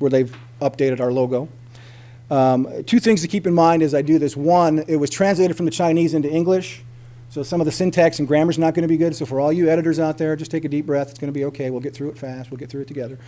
where 0.00 0.11
they've 0.11 0.36
updated 0.61 1.00
our 1.00 1.12
logo. 1.12 1.48
Um, 2.30 2.84
two 2.84 3.00
things 3.00 3.22
to 3.22 3.28
keep 3.28 3.46
in 3.46 3.55
mind 3.55 3.82
as 3.82 3.94
I 3.94 4.03
do 4.03 4.18
this. 4.18 4.36
One, 4.36 4.84
it 4.88 4.96
was 4.96 5.09
translated 5.11 5.57
from 5.57 5.64
the 5.66 5.70
Chinese 5.70 6.14
into 6.14 6.30
English, 6.30 6.82
so 7.32 7.42
some 7.42 7.62
of 7.62 7.64
the 7.64 7.72
syntax 7.72 8.18
and 8.18 8.28
grammar 8.28 8.50
is 8.50 8.59
not 8.59 8.74
going 8.74 8.82
to 8.82 8.88
be 8.88 8.98
good. 8.98 9.16
So 9.16 9.24
for 9.24 9.40
all 9.40 9.50
you 9.50 9.70
editors 9.70 9.98
out 9.98 10.18
there, 10.18 10.36
just 10.36 10.50
take 10.50 10.66
a 10.66 10.68
deep 10.68 10.84
breath. 10.84 11.09
It's 11.09 11.18
going 11.18 11.32
to 11.32 11.38
be 11.38 11.46
okay. 11.46 11.70
We'll 11.70 11.80
get 11.80 11.94
through 11.94 12.11
it 12.11 12.18
fast. 12.18 12.50
We'll 12.50 12.59
get 12.59 12.68
through 12.68 12.82
it 12.82 12.88
together. 12.88 13.18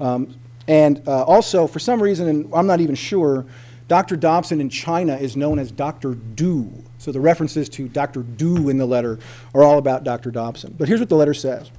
Um, 0.00 0.34
and 0.66 1.06
uh, 1.06 1.22
also, 1.24 1.66
for 1.66 1.78
some 1.78 2.02
reason, 2.02 2.28
and 2.28 2.54
I'm 2.54 2.66
not 2.66 2.80
even 2.80 2.94
sure, 2.94 3.44
Dr. 3.86 4.16
Dobson 4.16 4.60
in 4.60 4.70
China 4.70 5.14
is 5.16 5.36
known 5.36 5.58
as 5.58 5.70
Dr. 5.70 6.14
Du. 6.14 6.72
So 6.98 7.12
the 7.12 7.20
references 7.20 7.68
to 7.70 7.88
Dr. 7.88 8.22
Du 8.22 8.70
in 8.70 8.78
the 8.78 8.86
letter 8.86 9.18
are 9.54 9.62
all 9.62 9.78
about 9.78 10.04
Dr. 10.04 10.30
Dobson. 10.30 10.74
But 10.78 10.88
here's 10.88 11.00
what 11.00 11.10
the 11.10 11.16
letter 11.16 11.34
says 11.34 11.70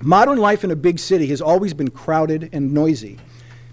Modern 0.00 0.38
life 0.38 0.64
in 0.64 0.70
a 0.70 0.76
big 0.76 0.98
city 0.98 1.26
has 1.28 1.40
always 1.40 1.72
been 1.72 1.90
crowded 1.90 2.50
and 2.52 2.74
noisy. 2.74 3.18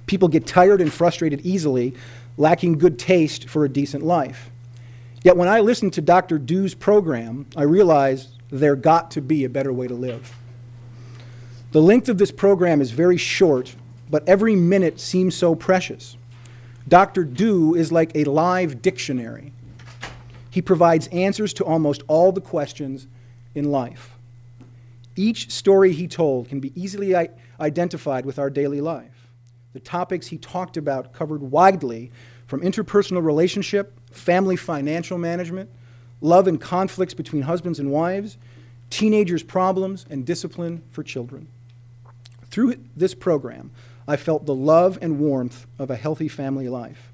People 0.06 0.28
get 0.28 0.48
tired 0.48 0.82
and 0.82 0.92
frustrated 0.92 1.42
easily, 1.42 1.94
lacking 2.38 2.78
good 2.78 2.98
taste 2.98 3.50
for 3.50 3.66
a 3.66 3.70
decent 3.70 4.04
life. 4.04 4.50
Yet 5.24 5.36
when 5.36 5.50
I 5.50 5.60
listened 5.60 5.94
to 5.94 6.02
Dr. 6.02 6.40
Du's 6.40 6.74
program, 6.74 7.46
I 7.58 7.64
realized 7.64 8.30
there 8.50 8.76
got 8.76 9.12
to 9.12 9.22
be 9.22 9.44
a 9.44 9.50
better 9.50 9.74
way 9.74 9.88
to 9.88 9.94
live. 9.94 10.34
The 11.72 11.82
length 11.82 12.10
of 12.10 12.18
this 12.18 12.32
program 12.32 12.82
is 12.82 12.92
very 12.92 13.18
short, 13.18 13.76
but 14.10 14.28
every 14.28 14.56
minute 14.56 15.00
seems 15.00 15.36
so 15.36 15.56
precious. 15.56 16.18
Dr. 16.88 17.24
Du 17.24 17.76
is 17.76 17.92
like 17.92 18.12
a 18.16 18.24
live 18.24 18.82
dictionary. 18.82 19.54
He 20.50 20.62
provides 20.62 21.08
answers 21.08 21.54
to 21.54 21.64
almost 21.64 22.02
all 22.08 22.32
the 22.32 22.42
questions 22.42 23.08
in 23.54 23.72
life. 23.72 24.16
Each 25.16 25.52
story 25.52 25.94
he 25.94 26.08
told 26.08 26.50
can 26.50 26.60
be 26.60 26.72
easily 26.82 27.16
I- 27.16 27.30
identified 27.60 28.26
with 28.26 28.40
our 28.40 28.50
daily 28.50 28.82
life. 28.82 29.28
The 29.74 29.80
topics 29.80 30.28
he 30.28 30.38
talked 30.38 30.78
about 30.78 31.14
covered 31.14 31.42
widely 31.42 32.12
from 32.48 32.62
interpersonal 32.62 33.24
relationship, 33.24 33.94
family 34.12 34.56
financial 34.56 35.20
management, 35.20 35.70
love 36.22 36.48
and 36.48 36.60
conflicts 36.60 37.14
between 37.14 37.44
husbands 37.44 37.80
and 37.80 37.92
wives, 37.92 38.38
teenagers' 38.90 39.44
problems, 39.44 40.06
and 40.10 40.26
discipline 40.26 40.82
for 40.90 41.04
children. 41.04 41.48
Through 42.50 42.78
this 42.96 43.14
program, 43.14 43.70
I 44.10 44.18
felt 44.18 44.48
the 44.48 44.56
love 44.56 44.98
and 45.04 45.20
warmth 45.20 45.68
of 45.78 45.92
a 45.92 45.96
healthy 45.96 46.28
family 46.28 46.68
life. 46.68 47.12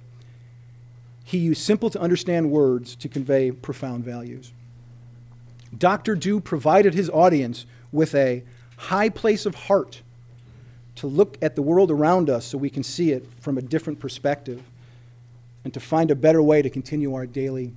He 1.25 1.37
used 1.39 1.61
simple 1.61 1.89
to 1.89 1.99
understand 1.99 2.51
words 2.51 2.95
to 2.95 3.09
convey 3.09 3.51
profound 3.51 4.05
values. 4.05 4.53
Dr. 5.77 6.15
Du 6.15 6.39
provided 6.39 6.93
his 6.93 7.09
audience 7.09 7.65
with 7.91 8.15
a 8.15 8.43
high 8.77 9.09
place 9.09 9.45
of 9.45 9.55
heart 9.55 10.03
to 10.95 11.07
look 11.07 11.37
at 11.41 11.57
the 11.57 11.61
world 11.61 11.91
around 11.91 12.29
us 12.29 12.45
so 12.45 12.57
we 12.57 12.69
can 12.69 12.81
see 12.83 13.11
it 13.11 13.27
from 13.41 13.57
a 13.57 13.61
different 13.61 13.99
perspective 13.99 14.63
and 15.65 15.73
to 15.73 15.81
find 15.81 16.11
a 16.11 16.15
better 16.15 16.41
way 16.41 16.61
to 16.61 16.69
continue 16.69 17.13
our 17.13 17.25
daily 17.25 17.73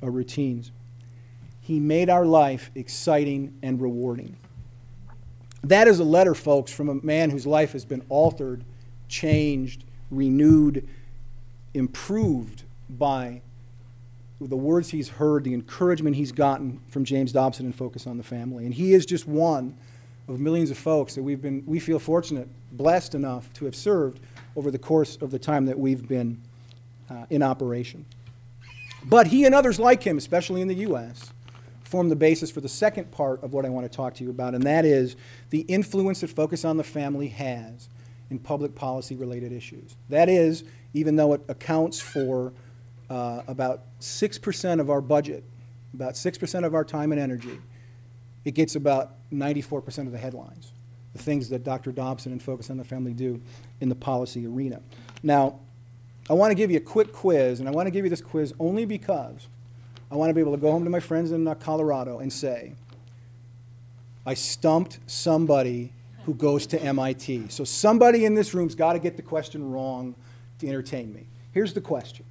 uh, 0.00 0.08
routines. 0.08 0.70
He 1.60 1.80
made 1.80 2.08
our 2.08 2.24
life 2.24 2.70
exciting 2.76 3.52
and 3.62 3.80
rewarding. 3.80 4.36
That 5.62 5.88
is 5.88 6.00
a 6.00 6.04
letter, 6.04 6.34
folks, 6.34 6.72
from 6.72 6.88
a 6.88 6.94
man 6.94 7.30
whose 7.30 7.46
life 7.46 7.72
has 7.72 7.84
been 7.84 8.02
altered, 8.08 8.64
changed, 9.08 9.84
renewed, 10.10 10.88
improved 11.74 12.62
by 12.88 13.42
the 14.40 14.56
words 14.56 14.90
he's 14.90 15.10
heard, 15.10 15.44
the 15.44 15.52
encouragement 15.52 16.16
he's 16.16 16.32
gotten 16.32 16.80
from 16.88 17.04
James 17.04 17.32
Dobson 17.32 17.66
and 17.66 17.74
Focus 17.74 18.06
on 18.06 18.16
the 18.16 18.22
Family. 18.22 18.64
And 18.64 18.72
he 18.72 18.94
is 18.94 19.04
just 19.04 19.26
one 19.26 19.76
of 20.28 20.40
millions 20.40 20.70
of 20.70 20.78
folks 20.78 21.14
that 21.14 21.22
we've 21.22 21.42
been, 21.42 21.62
we 21.66 21.78
feel 21.78 21.98
fortunate, 21.98 22.48
blessed 22.72 23.14
enough 23.14 23.52
to 23.54 23.66
have 23.66 23.76
served 23.76 24.20
over 24.56 24.70
the 24.70 24.78
course 24.78 25.16
of 25.20 25.30
the 25.30 25.38
time 25.38 25.66
that 25.66 25.78
we've 25.78 26.08
been 26.08 26.40
uh, 27.10 27.26
in 27.28 27.42
operation. 27.42 28.06
But 29.04 29.26
he 29.26 29.44
and 29.44 29.54
others 29.54 29.78
like 29.78 30.02
him, 30.02 30.16
especially 30.16 30.60
in 30.62 30.68
the 30.68 30.74
U.S., 30.76 31.32
form 31.90 32.08
the 32.08 32.16
basis 32.16 32.52
for 32.52 32.60
the 32.60 32.68
second 32.68 33.10
part 33.10 33.42
of 33.42 33.52
what 33.52 33.66
I 33.66 33.68
want 33.68 33.90
to 33.90 33.94
talk 33.94 34.14
to 34.14 34.24
you 34.24 34.30
about, 34.30 34.54
and 34.54 34.62
that 34.62 34.84
is 34.84 35.16
the 35.50 35.62
influence 35.62 36.20
that 36.20 36.30
Focus 36.30 36.64
on 36.64 36.76
the 36.76 36.84
Family 36.84 37.26
has 37.28 37.88
in 38.30 38.38
public 38.38 38.76
policy 38.76 39.16
related 39.16 39.50
issues. 39.50 39.96
That 40.08 40.28
is, 40.28 40.62
even 40.94 41.16
though 41.16 41.32
it 41.32 41.42
accounts 41.48 42.00
for 42.00 42.52
uh, 43.10 43.42
about 43.48 43.82
6% 43.98 44.80
of 44.80 44.88
our 44.88 45.00
budget, 45.00 45.42
about 45.92 46.14
6% 46.14 46.64
of 46.64 46.76
our 46.76 46.84
time 46.84 47.10
and 47.10 47.20
energy, 47.20 47.58
it 48.44 48.52
gets 48.52 48.76
about 48.76 49.14
94% 49.32 50.06
of 50.06 50.12
the 50.12 50.18
headlines, 50.18 50.70
the 51.12 51.20
things 51.20 51.48
that 51.48 51.64
Dr. 51.64 51.90
Dobson 51.90 52.30
and 52.30 52.40
Focus 52.40 52.70
on 52.70 52.76
the 52.76 52.84
Family 52.84 53.12
do 53.12 53.42
in 53.80 53.88
the 53.88 53.96
policy 53.96 54.46
arena. 54.46 54.80
Now, 55.24 55.58
I 56.30 56.34
want 56.34 56.52
to 56.52 56.54
give 56.54 56.70
you 56.70 56.76
a 56.76 56.80
quick 56.82 57.12
quiz, 57.12 57.58
and 57.58 57.68
I 57.68 57.72
want 57.72 57.88
to 57.88 57.90
give 57.90 58.04
you 58.04 58.10
this 58.10 58.22
quiz 58.22 58.54
only 58.60 58.84
because 58.84 59.48
I 60.10 60.16
want 60.16 60.30
to 60.30 60.34
be 60.34 60.40
able 60.40 60.52
to 60.52 60.58
go 60.58 60.72
home 60.72 60.84
to 60.84 60.90
my 60.90 61.00
friends 61.00 61.30
in 61.30 61.46
uh, 61.46 61.54
Colorado 61.54 62.18
and 62.18 62.32
say, 62.32 62.72
I 64.26 64.34
stumped 64.34 64.98
somebody 65.06 65.92
who 66.24 66.34
goes 66.34 66.66
to 66.68 66.82
MIT. 66.82 67.48
So 67.48 67.64
somebody 67.64 68.24
in 68.24 68.34
this 68.34 68.52
room's 68.52 68.74
got 68.74 68.94
to 68.94 68.98
get 68.98 69.16
the 69.16 69.22
question 69.22 69.70
wrong 69.70 70.14
to 70.58 70.68
entertain 70.68 71.12
me. 71.14 71.26
Here's 71.52 71.72
the 71.72 71.80
question 71.80 72.24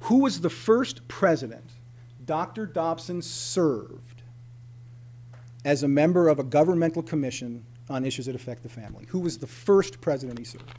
Who 0.00 0.18
was 0.18 0.40
the 0.40 0.50
first 0.50 1.06
president 1.08 1.70
Dr. 2.24 2.66
Dobson 2.66 3.22
served 3.22 4.22
as 5.64 5.82
a 5.82 5.88
member 5.88 6.28
of 6.28 6.38
a 6.38 6.44
governmental 6.44 7.02
commission 7.02 7.64
on 7.88 8.04
issues 8.04 8.26
that 8.26 8.34
affect 8.34 8.62
the 8.62 8.68
family? 8.68 9.06
Who 9.08 9.20
was 9.20 9.38
the 9.38 9.46
first 9.46 10.00
president 10.00 10.38
he 10.38 10.44
served? 10.44 10.72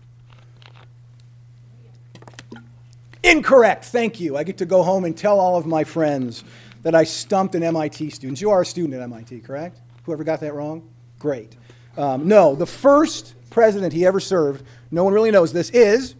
Incorrect, 3.29 3.83
thank 3.83 4.21
you. 4.21 4.37
I 4.37 4.43
get 4.43 4.57
to 4.59 4.65
go 4.65 4.83
home 4.83 5.03
and 5.03 5.15
tell 5.15 5.37
all 5.37 5.57
of 5.57 5.65
my 5.65 5.83
friends 5.83 6.45
that 6.83 6.95
I 6.95 7.03
stumped 7.03 7.55
an 7.55 7.63
MIT 7.63 8.11
student. 8.11 8.39
You 8.39 8.51
are 8.51 8.61
a 8.61 8.65
student 8.65 8.93
at 8.93 9.01
MIT, 9.01 9.41
correct? 9.41 9.81
Whoever 10.03 10.23
got 10.23 10.39
that 10.39 10.53
wrong? 10.53 10.87
Great. 11.19 11.57
Um, 11.97 12.29
no, 12.29 12.55
the 12.55 12.65
first 12.65 13.33
president 13.49 13.91
he 13.91 14.05
ever 14.05 14.21
served, 14.21 14.63
no 14.91 15.03
one 15.03 15.13
really 15.13 15.31
knows 15.31 15.51
this, 15.51 15.69
is 15.71 16.15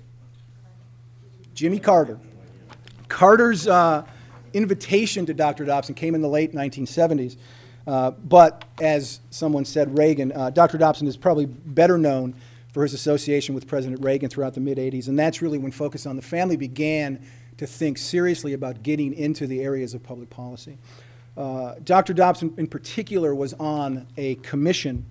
Jimmy 1.54 1.80
Carter. 1.80 2.20
Carter's 3.08 3.70
uh, 3.70 4.04
invitation 4.52 5.26
to 5.28 5.34
Dr. 5.34 5.64
Dobson 5.64 5.96
came 5.96 6.14
in 6.14 6.22
the 6.22 6.28
late 6.28 6.54
1970s. 6.54 7.38
Uh, 7.88 8.12
but 8.12 8.66
as 8.82 9.22
someone 9.30 9.64
said, 9.64 9.98
Reagan, 9.98 10.34
uh, 10.34 10.50
Dr. 10.50 10.78
Dobson 10.78 11.08
is 11.08 11.16
probably 11.16 11.46
better 11.46 11.98
known 11.98 12.36
for 12.78 12.84
his 12.84 12.94
association 12.94 13.56
with 13.56 13.66
President 13.66 14.04
Reagan 14.04 14.30
throughout 14.30 14.54
the 14.54 14.60
mid 14.60 14.78
80s. 14.78 15.08
And 15.08 15.18
that's 15.18 15.42
really 15.42 15.58
when 15.58 15.72
Focus 15.72 16.06
on 16.06 16.16
the 16.16 16.22
Family 16.22 16.56
began 16.56 17.26
to 17.58 17.66
think 17.66 17.98
seriously 17.98 18.54
about 18.54 18.84
getting 18.84 19.16
into 19.16 19.48
the 19.48 19.62
areas 19.62 19.96
of 19.96 20.04
public 20.04 20.30
policy. 20.30 20.78
Uh, 21.36 21.74
Dr. 21.84 22.14
Dobson, 22.14 22.54
in 22.56 22.68
particular, 22.68 23.34
was 23.34 23.54
on 23.54 24.06
a 24.16 24.36
commission, 24.36 25.08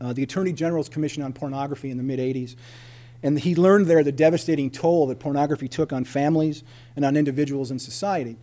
uh, 0.00 0.14
the 0.14 0.22
Attorney 0.22 0.54
General's 0.54 0.88
Commission 0.88 1.22
on 1.22 1.34
Pornography 1.34 1.90
in 1.90 1.98
the 1.98 2.02
mid 2.02 2.18
80s. 2.18 2.56
And 3.22 3.38
he 3.38 3.54
learned 3.54 3.84
there 3.84 4.02
the 4.02 4.10
devastating 4.10 4.70
toll 4.70 5.06
that 5.08 5.18
pornography 5.18 5.68
took 5.68 5.92
on 5.92 6.04
families 6.04 6.64
and 6.96 7.04
on 7.04 7.14
individuals 7.14 7.70
in 7.70 7.78
society. 7.78 8.38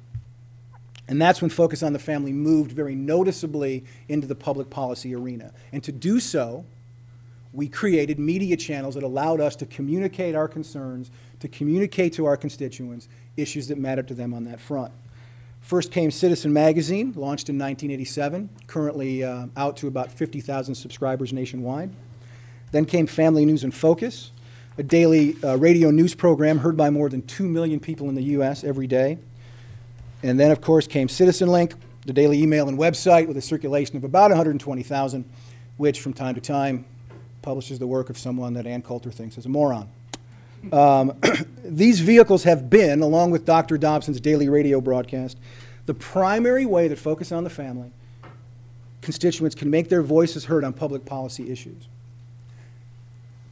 And 1.08 1.20
that's 1.20 1.42
when 1.42 1.50
Focus 1.50 1.82
on 1.82 1.92
the 1.94 1.98
Family 1.98 2.34
moved 2.34 2.72
very 2.72 2.94
noticeably 2.94 3.84
into 4.08 4.28
the 4.28 4.36
public 4.36 4.70
policy 4.70 5.16
arena. 5.16 5.54
And 5.72 5.84
to 5.84 5.92
do 5.92 6.20
so, 6.20 6.66
we 7.54 7.68
created 7.68 8.20
media 8.20 8.58
channels 8.58 8.96
that 8.96 9.04
allowed 9.04 9.40
us 9.40 9.56
to 9.58 9.66
communicate 9.66 10.36
our 10.36 10.48
concerns, 10.48 11.12
to 11.40 11.48
communicate 11.48 12.14
to 12.14 12.26
our 12.26 12.38
constituents 12.38 13.08
issues 13.36 13.68
that 13.68 13.78
matter 13.78 14.04
to 14.04 14.14
them 14.14 14.34
on 14.34 14.44
that 14.46 14.60
front. 14.60 14.92
First 15.62 15.92
came 15.92 16.12
Citizen 16.12 16.54
Magazine, 16.54 17.14
launched 17.16 17.50
in 17.50 17.58
1987, 17.58 18.50
currently 18.68 19.24
uh, 19.24 19.48
out 19.58 19.76
to 19.78 19.88
about 19.88 20.12
50,000 20.12 20.76
subscribers 20.76 21.34
nationwide. 21.34 21.92
Then 22.72 22.86
came 22.86 23.08
Family 23.08 23.46
News 23.46 23.64
in 23.64 23.72
Focus, 23.72 24.32
a 24.78 24.84
daily 24.84 25.36
uh, 25.44 25.58
radio 25.58 25.90
news 25.90 26.14
program 26.14 26.60
heard 26.60 26.78
by 26.78 26.90
more 26.90 27.10
than 27.10 27.22
2 27.24 27.48
million 27.48 27.80
people 27.80 28.10
in 28.10 28.16
the 28.16 28.24
U.S. 28.24 28.64
every 28.64 28.88
day. 28.88 29.18
And 30.24 30.40
then, 30.40 30.52
of 30.52 30.62
course, 30.62 30.88
came 30.88 31.10
Citizen 31.10 31.50
Link, 31.50 31.74
the 32.06 32.14
daily 32.14 32.42
email 32.42 32.70
and 32.70 32.78
website 32.78 33.28
with 33.28 33.38
a 33.38 33.42
circulation 33.42 33.98
of 33.98 34.04
about 34.04 34.30
120,000, 34.30 35.26
which 35.78 36.00
from 36.00 36.14
time 36.14 36.36
to 36.36 36.42
time 36.42 36.86
publishes 37.48 37.80
the 37.80 37.88
work 37.88 38.10
of 38.10 38.18
someone 38.18 38.56
that 38.56 38.68
Ann 38.68 38.82
Coulter 38.82 39.10
thinks 39.10 39.38
is 39.38 39.46
a 39.46 39.50
moron. 39.50 39.88
Um, 40.74 41.14
these 41.64 42.02
vehicles 42.02 42.44
have 42.44 42.70
been, 42.70 43.02
along 43.02 43.32
with 43.32 43.46
Dr. 43.46 43.78
Dobson's 43.78 44.20
daily 44.20 44.50
radio 44.50 44.82
broadcast, 44.82 45.38
the 45.86 45.94
primary 45.94 46.66
way 46.66 46.90
that 46.90 46.98
Focus 46.98 47.32
on 47.32 47.46
the 47.46 47.50
Family 47.50 47.94
constituents 49.02 49.56
can 49.56 49.70
make 49.70 49.88
their 49.88 50.02
voices 50.02 50.44
heard 50.44 50.66
on 50.66 50.74
public 50.74 51.06
policy 51.06 51.50
issues. 51.50 51.88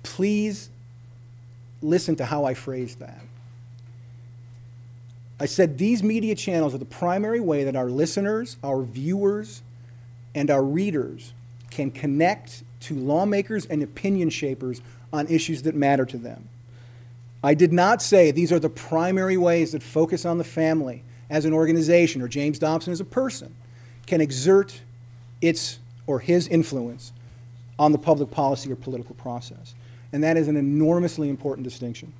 Please 0.03 0.69
listen 1.81 2.17
to 2.17 2.25
how 2.25 2.43
I 2.43 2.53
phrased 2.53 2.99
that. 2.99 3.21
I 5.39 5.45
said 5.45 5.77
these 5.77 6.03
media 6.03 6.35
channels 6.35 6.75
are 6.75 6.79
the 6.79 6.83
primary 6.83 7.39
way 7.39 7.63
that 7.63 7.77
our 7.77 7.89
listeners, 7.89 8.57
our 8.61 8.81
viewers, 8.81 9.61
and 10.33 10.51
our 10.51 10.65
readers 10.65 11.31
can 11.69 11.91
connect 11.91 12.64
to 12.85 12.95
lawmakers 12.95 13.65
and 13.65 13.83
opinion 13.83 14.29
shapers 14.29 14.81
on 15.11 15.27
issues 15.27 15.63
that 15.63 15.75
matter 15.75 16.05
to 16.05 16.17
them. 16.17 16.49
I 17.43 17.53
did 17.53 17.71
not 17.71 18.01
say 18.01 18.31
these 18.31 18.51
are 18.51 18.59
the 18.59 18.69
primary 18.69 19.37
ways 19.37 19.73
that 19.73 19.83
Focus 19.83 20.25
on 20.25 20.37
the 20.37 20.43
Family 20.43 21.03
as 21.29 21.45
an 21.45 21.53
organization 21.53 22.21
or 22.21 22.27
James 22.27 22.59
Dobson 22.59 22.91
as 22.91 22.99
a 22.99 23.05
person 23.05 23.55
can 24.05 24.21
exert 24.21 24.81
its 25.41 25.79
or 26.07 26.19
his 26.19 26.47
influence 26.47 27.11
on 27.77 27.91
the 27.91 27.97
public 27.97 28.31
policy 28.31 28.71
or 28.71 28.75
political 28.75 29.15
process. 29.15 29.73
And 30.13 30.23
that 30.23 30.37
is 30.37 30.47
an 30.47 30.57
enormously 30.57 31.29
important 31.29 31.65
distinction. 31.65 32.13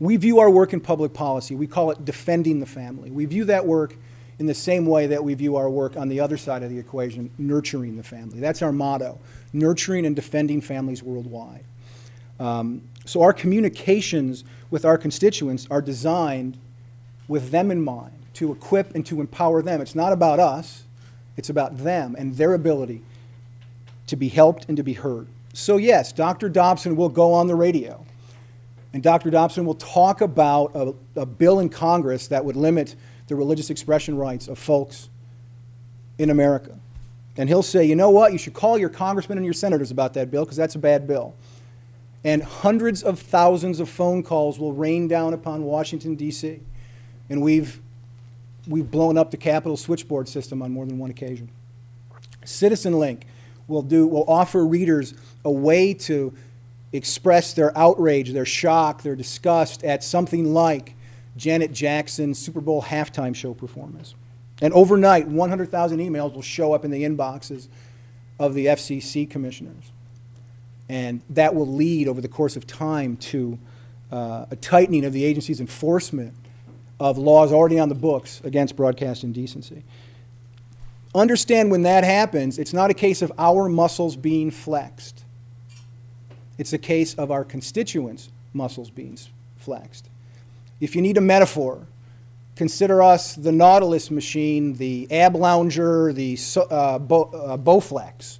We 0.00 0.16
view 0.16 0.38
our 0.40 0.50
work 0.50 0.72
in 0.72 0.80
public 0.80 1.14
policy, 1.14 1.54
we 1.54 1.66
call 1.66 1.90
it 1.90 2.04
defending 2.04 2.60
the 2.60 2.66
family. 2.66 3.10
We 3.10 3.24
view 3.24 3.44
that 3.46 3.66
work 3.66 3.96
in 4.38 4.46
the 4.46 4.54
same 4.54 4.86
way 4.86 5.08
that 5.08 5.24
we 5.24 5.34
view 5.34 5.56
our 5.56 5.68
work 5.68 5.96
on 5.96 6.08
the 6.08 6.20
other 6.20 6.36
side 6.36 6.62
of 6.62 6.70
the 6.70 6.78
equation, 6.78 7.30
nurturing 7.38 7.96
the 7.96 8.04
family. 8.04 8.38
That's 8.38 8.62
our 8.62 8.72
motto 8.72 9.18
nurturing 9.52 10.06
and 10.06 10.14
defending 10.14 10.60
families 10.60 11.02
worldwide. 11.02 11.64
Um, 12.40 12.82
so 13.04 13.22
our 13.22 13.32
communications 13.32 14.44
with 14.70 14.84
our 14.84 14.98
constituents 14.98 15.66
are 15.70 15.82
designed 15.82 16.58
with 17.26 17.50
them 17.50 17.70
in 17.70 17.82
mind 17.82 18.12
to 18.34 18.52
equip 18.52 18.94
and 18.94 19.04
to 19.06 19.20
empower 19.20 19.62
them. 19.62 19.80
It's 19.80 19.94
not 19.94 20.12
about 20.12 20.38
us, 20.38 20.84
it's 21.36 21.50
about 21.50 21.78
them 21.78 22.14
and 22.18 22.36
their 22.36 22.54
ability 22.54 23.02
to 24.06 24.16
be 24.16 24.28
helped 24.28 24.66
and 24.68 24.76
to 24.76 24.82
be 24.82 24.94
heard. 24.94 25.26
So, 25.52 25.76
yes, 25.76 26.12
Dr. 26.12 26.48
Dobson 26.48 26.96
will 26.96 27.08
go 27.08 27.32
on 27.32 27.46
the 27.46 27.54
radio, 27.54 28.04
and 28.92 29.02
Dr. 29.02 29.30
Dobson 29.30 29.64
will 29.64 29.74
talk 29.74 30.20
about 30.20 30.72
a, 30.74 30.94
a 31.20 31.26
bill 31.26 31.60
in 31.60 31.68
Congress 31.68 32.28
that 32.28 32.44
would 32.44 32.56
limit 32.56 32.94
the 33.26 33.36
religious 33.36 33.70
expression 33.70 34.16
rights 34.16 34.48
of 34.48 34.58
folks 34.58 35.08
in 36.18 36.30
America. 36.30 36.78
And 37.38 37.48
he'll 37.48 37.62
say, 37.62 37.84
you 37.84 37.94
know 37.94 38.10
what, 38.10 38.32
you 38.32 38.38
should 38.38 38.52
call 38.52 38.76
your 38.76 38.88
congressmen 38.88 39.38
and 39.38 39.44
your 39.44 39.54
senators 39.54 39.92
about 39.92 40.12
that 40.14 40.30
bill 40.30 40.44
because 40.44 40.56
that's 40.56 40.74
a 40.74 40.78
bad 40.78 41.06
bill. 41.06 41.34
And 42.24 42.42
hundreds 42.42 43.04
of 43.04 43.20
thousands 43.20 43.78
of 43.78 43.88
phone 43.88 44.24
calls 44.24 44.58
will 44.58 44.72
rain 44.72 45.06
down 45.06 45.32
upon 45.32 45.62
Washington, 45.62 46.16
D.C. 46.16 46.60
And 47.30 47.40
we've, 47.40 47.80
we've 48.66 48.90
blown 48.90 49.16
up 49.16 49.30
the 49.30 49.36
Capitol 49.36 49.76
switchboard 49.76 50.28
system 50.28 50.60
on 50.62 50.72
more 50.72 50.84
than 50.84 50.98
one 50.98 51.10
occasion. 51.10 51.48
Citizen 52.44 52.98
Link 52.98 53.24
will, 53.68 53.82
do, 53.82 54.04
will 54.08 54.24
offer 54.26 54.66
readers 54.66 55.14
a 55.44 55.50
way 55.50 55.94
to 55.94 56.34
express 56.92 57.52
their 57.52 57.76
outrage, 57.78 58.32
their 58.32 58.46
shock, 58.46 59.02
their 59.02 59.14
disgust 59.14 59.84
at 59.84 60.02
something 60.02 60.52
like 60.52 60.94
Janet 61.36 61.72
Jackson's 61.72 62.36
Super 62.36 62.60
Bowl 62.60 62.82
halftime 62.82 63.34
show 63.34 63.54
performance. 63.54 64.16
And 64.60 64.74
overnight, 64.74 65.28
100,000 65.28 65.98
emails 65.98 66.34
will 66.34 66.42
show 66.42 66.72
up 66.72 66.84
in 66.84 66.90
the 66.90 67.04
inboxes 67.04 67.68
of 68.38 68.54
the 68.54 68.66
FCC 68.66 69.28
commissioners. 69.28 69.92
And 70.88 71.20
that 71.30 71.54
will 71.54 71.66
lead 71.66 72.08
over 72.08 72.20
the 72.20 72.28
course 72.28 72.56
of 72.56 72.66
time 72.66 73.16
to 73.16 73.58
uh, 74.10 74.46
a 74.50 74.56
tightening 74.56 75.04
of 75.04 75.12
the 75.12 75.24
agency's 75.24 75.60
enforcement 75.60 76.34
of 76.98 77.18
laws 77.18 77.52
already 77.52 77.78
on 77.78 77.88
the 77.88 77.94
books 77.94 78.40
against 78.42 78.74
broadcast 78.74 79.22
indecency. 79.22 79.84
Understand 81.14 81.70
when 81.70 81.82
that 81.82 82.04
happens, 82.04 82.58
it's 82.58 82.72
not 82.72 82.90
a 82.90 82.94
case 82.94 83.22
of 83.22 83.32
our 83.38 83.68
muscles 83.68 84.16
being 84.16 84.50
flexed. 84.50 85.24
It's 86.58 86.72
a 86.72 86.78
case 86.78 87.14
of 87.14 87.30
our 87.30 87.44
constituents' 87.44 88.30
muscles 88.52 88.90
being 88.90 89.18
flexed. 89.56 90.08
If 90.80 90.96
you 90.96 91.02
need 91.02 91.16
a 91.16 91.20
metaphor, 91.20 91.86
consider 92.58 93.00
us 93.00 93.36
the 93.36 93.52
Nautilus 93.52 94.10
machine, 94.10 94.74
the 94.74 95.06
ab 95.12 95.36
lounger, 95.36 96.12
the 96.12 96.36
uh, 96.56 96.96
uh, 96.96 96.98
Bowflex. 96.98 98.38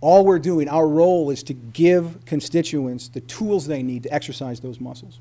All 0.00 0.24
we're 0.24 0.38
doing, 0.38 0.70
our 0.70 0.88
role 0.88 1.28
is 1.28 1.42
to 1.44 1.52
give 1.52 2.24
constituents 2.24 3.08
the 3.08 3.20
tools 3.20 3.66
they 3.66 3.82
need 3.82 4.04
to 4.04 4.12
exercise 4.12 4.60
those 4.60 4.80
muscles. 4.80 5.20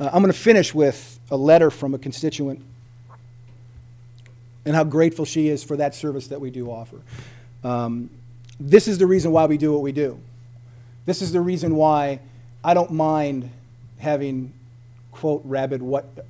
Uh, 0.00 0.10
I'm 0.12 0.20
going 0.20 0.32
to 0.32 0.38
finish 0.38 0.74
with 0.74 1.20
a 1.30 1.36
letter 1.36 1.70
from 1.70 1.94
a 1.94 1.98
constituent 1.98 2.60
and 4.64 4.74
how 4.74 4.82
grateful 4.82 5.24
she 5.24 5.46
is 5.46 5.62
for 5.62 5.76
that 5.76 5.94
service 5.94 6.26
that 6.26 6.40
we 6.40 6.50
do 6.50 6.70
offer. 6.72 6.98
Um, 7.62 8.10
this 8.58 8.88
is 8.88 8.98
the 8.98 9.06
reason 9.06 9.30
why 9.30 9.46
we 9.46 9.58
do 9.58 9.72
what 9.72 9.82
we 9.82 9.92
do. 9.92 10.18
This 11.06 11.22
is 11.22 11.30
the 11.30 11.40
reason 11.40 11.76
why 11.76 12.18
I 12.64 12.74
don't 12.74 12.90
mind 12.90 13.48
having, 13.98 14.52
quote, 15.12 15.42
rabid 15.44 15.80
what 15.82 16.26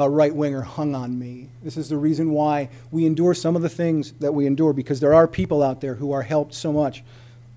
a 0.00 0.08
right 0.08 0.34
winger 0.34 0.62
hung 0.62 0.94
on 0.94 1.18
me. 1.18 1.48
This 1.62 1.76
is 1.76 1.90
the 1.90 1.96
reason 1.98 2.30
why 2.30 2.70
we 2.90 3.04
endure 3.04 3.34
some 3.34 3.54
of 3.54 3.60
the 3.60 3.68
things 3.68 4.12
that 4.20 4.32
we 4.32 4.46
endure 4.46 4.72
because 4.72 4.98
there 4.98 5.12
are 5.12 5.28
people 5.28 5.62
out 5.62 5.82
there 5.82 5.94
who 5.94 6.10
are 6.12 6.22
helped 6.22 6.54
so 6.54 6.72
much 6.72 7.04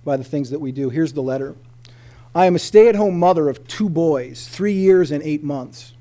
by 0.03 0.17
the 0.17 0.25
things 0.25 0.49
that 0.49 0.59
we 0.59 0.73
do. 0.73 0.89
Here's 0.89 1.13
the 1.13 1.23
letter 1.23 1.55
I 2.35 2.45
am 2.45 2.55
a 2.55 2.59
stay 2.59 2.89
at 2.89 2.95
home 2.95 3.17
mother 3.17 3.47
of 3.47 3.65
two 3.67 3.87
boys, 3.87 4.47
three 4.47 4.73
years 4.73 5.09
and 5.09 5.23
eight 5.23 5.41
months. 5.41 5.93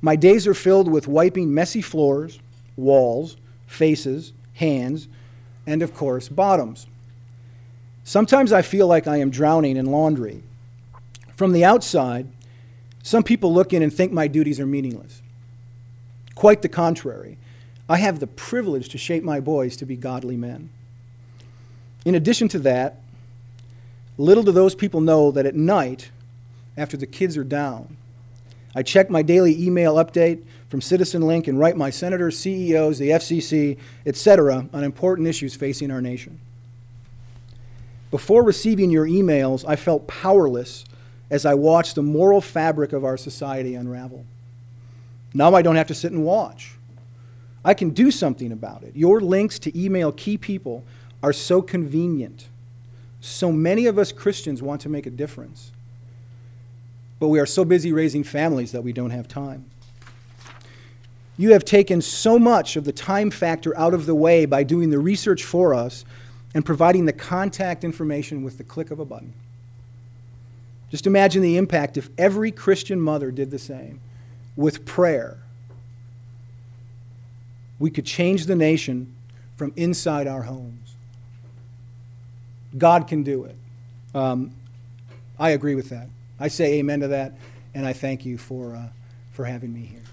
My 0.00 0.16
days 0.16 0.46
are 0.46 0.54
filled 0.54 0.90
with 0.90 1.06
wiping 1.06 1.52
messy 1.52 1.82
floors, 1.82 2.38
walls, 2.76 3.36
faces, 3.66 4.32
hands, 4.54 5.06
and 5.66 5.82
of 5.82 5.92
course, 5.92 6.28
bottoms. 6.28 6.86
Sometimes 8.04 8.54
I 8.54 8.62
feel 8.62 8.86
like 8.86 9.06
I 9.06 9.18
am 9.18 9.28
drowning 9.28 9.76
in 9.76 9.84
laundry. 9.86 10.42
From 11.36 11.52
the 11.52 11.64
outside, 11.64 12.26
some 13.02 13.22
people 13.22 13.52
look 13.52 13.74
in 13.74 13.82
and 13.82 13.92
think 13.92 14.12
my 14.12 14.28
duties 14.28 14.58
are 14.58 14.66
meaningless. 14.66 15.20
Quite 16.38 16.62
the 16.62 16.68
contrary. 16.68 17.36
I 17.88 17.96
have 17.96 18.20
the 18.20 18.28
privilege 18.28 18.90
to 18.90 18.96
shape 18.96 19.24
my 19.24 19.40
boys 19.40 19.76
to 19.78 19.84
be 19.84 19.96
godly 19.96 20.36
men. 20.36 20.70
In 22.04 22.14
addition 22.14 22.46
to 22.50 22.60
that, 22.60 23.00
little 24.16 24.44
do 24.44 24.52
those 24.52 24.76
people 24.76 25.00
know 25.00 25.32
that 25.32 25.46
at 25.46 25.56
night, 25.56 26.12
after 26.76 26.96
the 26.96 27.08
kids 27.08 27.36
are 27.36 27.42
down, 27.42 27.96
I 28.72 28.84
check 28.84 29.10
my 29.10 29.20
daily 29.20 29.60
email 29.60 29.96
update 29.96 30.44
from 30.68 30.80
Citizen 30.80 31.22
Link 31.22 31.48
and 31.48 31.58
write 31.58 31.76
my 31.76 31.90
senators, 31.90 32.38
CEOs, 32.38 33.00
the 33.00 33.08
FCC, 33.08 33.76
etc., 34.06 34.68
on 34.72 34.84
important 34.84 35.26
issues 35.26 35.56
facing 35.56 35.90
our 35.90 36.00
nation. 36.00 36.38
Before 38.12 38.44
receiving 38.44 38.90
your 38.90 39.08
emails, 39.08 39.64
I 39.66 39.74
felt 39.74 40.06
powerless 40.06 40.84
as 41.30 41.44
I 41.44 41.54
watched 41.54 41.96
the 41.96 42.02
moral 42.04 42.40
fabric 42.40 42.92
of 42.92 43.04
our 43.04 43.16
society 43.16 43.74
unravel. 43.74 44.24
Now 45.34 45.54
I 45.54 45.62
don't 45.62 45.76
have 45.76 45.88
to 45.88 45.94
sit 45.94 46.12
and 46.12 46.24
watch. 46.24 46.72
I 47.64 47.74
can 47.74 47.90
do 47.90 48.10
something 48.10 48.52
about 48.52 48.82
it. 48.82 48.96
Your 48.96 49.20
links 49.20 49.58
to 49.60 49.78
email 49.78 50.12
key 50.12 50.38
people 50.38 50.84
are 51.22 51.32
so 51.32 51.60
convenient. 51.60 52.48
So 53.20 53.50
many 53.52 53.86
of 53.86 53.98
us 53.98 54.12
Christians 54.12 54.62
want 54.62 54.80
to 54.82 54.88
make 54.88 55.06
a 55.06 55.10
difference. 55.10 55.72
But 57.18 57.28
we 57.28 57.40
are 57.40 57.46
so 57.46 57.64
busy 57.64 57.92
raising 57.92 58.22
families 58.22 58.72
that 58.72 58.84
we 58.84 58.92
don't 58.92 59.10
have 59.10 59.26
time. 59.26 59.64
You 61.36 61.52
have 61.52 61.64
taken 61.64 62.00
so 62.00 62.38
much 62.38 62.76
of 62.76 62.84
the 62.84 62.92
time 62.92 63.30
factor 63.30 63.76
out 63.76 63.94
of 63.94 64.06
the 64.06 64.14
way 64.14 64.44
by 64.44 64.62
doing 64.62 64.90
the 64.90 64.98
research 64.98 65.44
for 65.44 65.74
us 65.74 66.04
and 66.54 66.64
providing 66.64 67.04
the 67.04 67.12
contact 67.12 67.84
information 67.84 68.42
with 68.42 68.58
the 68.58 68.64
click 68.64 68.90
of 68.90 68.98
a 68.98 69.04
button. 69.04 69.32
Just 70.90 71.06
imagine 71.06 71.42
the 71.42 71.56
impact 71.56 71.96
if 71.96 72.08
every 72.16 72.50
Christian 72.50 73.00
mother 73.00 73.30
did 73.30 73.50
the 73.50 73.58
same 73.58 74.00
with 74.58 74.84
prayer, 74.84 75.38
we 77.78 77.90
could 77.90 78.04
change 78.04 78.46
the 78.46 78.56
nation 78.56 79.14
from 79.56 79.72
inside 79.76 80.26
our 80.26 80.42
homes. 80.42 80.96
God 82.76 83.06
can 83.06 83.22
do 83.22 83.44
it. 83.44 83.54
Um, 84.16 84.50
I 85.38 85.50
agree 85.50 85.76
with 85.76 85.90
that. 85.90 86.08
I 86.40 86.48
say 86.48 86.80
amen 86.80 87.00
to 87.00 87.08
that, 87.08 87.34
and 87.72 87.86
I 87.86 87.92
thank 87.92 88.26
you 88.26 88.36
for, 88.36 88.74
uh, 88.74 88.88
for 89.30 89.44
having 89.44 89.72
me 89.72 89.82
here. 89.82 90.07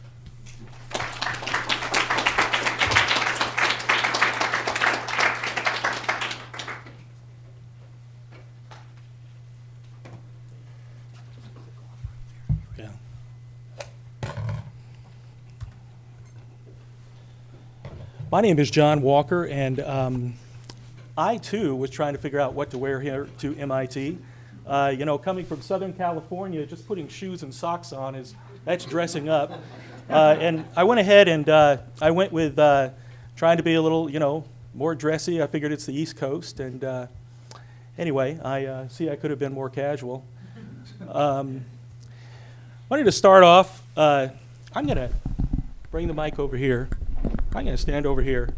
My 18.32 18.41
name 18.41 18.57
is 18.57 18.71
John 18.71 19.03
Walker, 19.03 19.45
and 19.45 19.80
um, 19.82 20.34
I 21.15 21.38
too 21.38 21.76
was 21.76 21.91
trying 21.91 22.13
to 22.15 22.19
figure 22.19 22.39
out 22.39 22.55
what 22.55 22.71
to 22.71 22.78
wear 22.80 22.99
here 22.99 23.30
to 23.38 23.55
MIT. 23.55 24.17
Uh, 24.65 24.91
you 24.97 25.05
know, 25.05 25.19
coming 25.19 25.45
from 25.45 25.61
Southern 25.61 25.93
California, 25.93 26.65
just 26.65 26.88
putting 26.88 27.07
shoes 27.07 27.43
and 27.43 27.53
socks 27.53 27.93
on 27.93 28.15
is 28.15 28.34
that's 28.65 28.84
dressing 28.84 29.30
up. 29.30 29.61
Uh, 30.09 30.38
and 30.39 30.65
I 30.76 30.86
went 30.86 30.99
ahead 30.99 31.28
and 31.28 31.47
uh, 31.47 31.78
I 32.01 32.09
went 32.09 32.32
with 32.32 32.57
uh, 32.57 32.89
trying 33.36 33.57
to 33.57 33.63
be 33.63 33.76
a 33.76 33.82
little, 33.82 34.09
you 34.09 34.17
know, 34.17 34.43
more 34.73 34.95
dressy. 34.95 35.39
I 35.39 35.45
figured 35.45 35.71
it's 35.71 35.86
the 35.86 35.93
East 35.93 36.17
Coast, 36.17 36.59
and 36.59 36.84
uh, 36.84 37.07
anyway, 37.95 38.39
I 38.43 38.65
uh, 38.65 38.88
see 38.88 39.07
I 39.07 39.17
could 39.17 39.30
have 39.30 39.39
been 39.39 39.53
more 39.53 39.69
casual. 39.69 40.26
Um, 41.09 41.63
wanted 42.89 43.03
to 43.03 43.11
start 43.11 43.43
off. 43.43 43.84
I'm 43.95 44.32
going 44.73 44.97
to 44.97 45.11
bring 45.91 46.07
the 46.07 46.13
mic 46.15 46.39
over 46.39 46.57
here. 46.57 46.89
I'm 47.55 47.63
going 47.63 47.67
to 47.67 47.78
stand 47.78 48.05
over 48.05 48.21
here. 48.21 48.49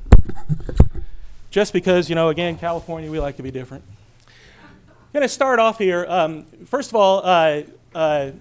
Just 1.49 1.73
because, 1.73 2.09
you 2.09 2.15
know, 2.15 2.29
again, 2.29 2.57
California, 2.57 3.09
we 3.09 3.19
like 3.19 3.37
to 3.37 3.43
be 3.43 3.51
different. 3.51 3.83
I'm 4.27 5.13
going 5.13 5.23
to 5.23 5.29
start 5.29 5.59
off 5.59 5.77
here. 5.77 6.05
Um, 6.09 6.43
first 6.65 6.89
of 6.89 6.95
all, 6.95 7.21
uh, 7.23 7.63
uh, 7.95 8.31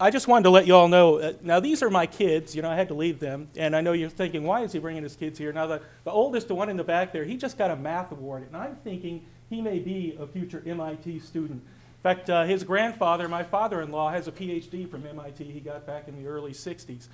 I 0.00 0.10
just 0.10 0.28
wanted 0.28 0.44
to 0.44 0.50
let 0.50 0.66
you 0.66 0.74
all 0.74 0.88
know 0.88 1.18
uh, 1.18 1.32
now, 1.42 1.60
these 1.60 1.82
are 1.82 1.90
my 1.90 2.06
kids. 2.06 2.54
You 2.54 2.62
know, 2.62 2.70
I 2.70 2.76
had 2.76 2.88
to 2.88 2.94
leave 2.94 3.18
them. 3.18 3.48
And 3.56 3.74
I 3.74 3.80
know 3.80 3.92
you're 3.92 4.08
thinking, 4.08 4.44
why 4.44 4.62
is 4.62 4.72
he 4.72 4.78
bringing 4.78 5.02
his 5.02 5.16
kids 5.16 5.38
here? 5.38 5.52
Now, 5.52 5.66
the, 5.66 5.82
the 6.04 6.10
oldest, 6.10 6.48
the 6.48 6.54
one 6.54 6.68
in 6.68 6.76
the 6.76 6.84
back 6.84 7.12
there, 7.12 7.24
he 7.24 7.36
just 7.36 7.58
got 7.58 7.70
a 7.70 7.76
math 7.76 8.12
award. 8.12 8.44
And 8.46 8.56
I'm 8.56 8.76
thinking 8.76 9.24
he 9.50 9.60
may 9.60 9.78
be 9.78 10.16
a 10.18 10.26
future 10.26 10.62
MIT 10.64 11.18
student. 11.20 11.62
In 11.62 12.02
fact, 12.02 12.30
uh, 12.30 12.44
his 12.44 12.62
grandfather, 12.62 13.26
my 13.28 13.42
father-in-law, 13.42 14.10
has 14.10 14.28
a 14.28 14.32
PhD 14.32 14.88
from 14.88 15.04
MIT. 15.04 15.42
He 15.44 15.60
got 15.60 15.84
back 15.84 16.06
in 16.06 16.16
the 16.22 16.28
early 16.28 16.52
'60s. 16.52 17.08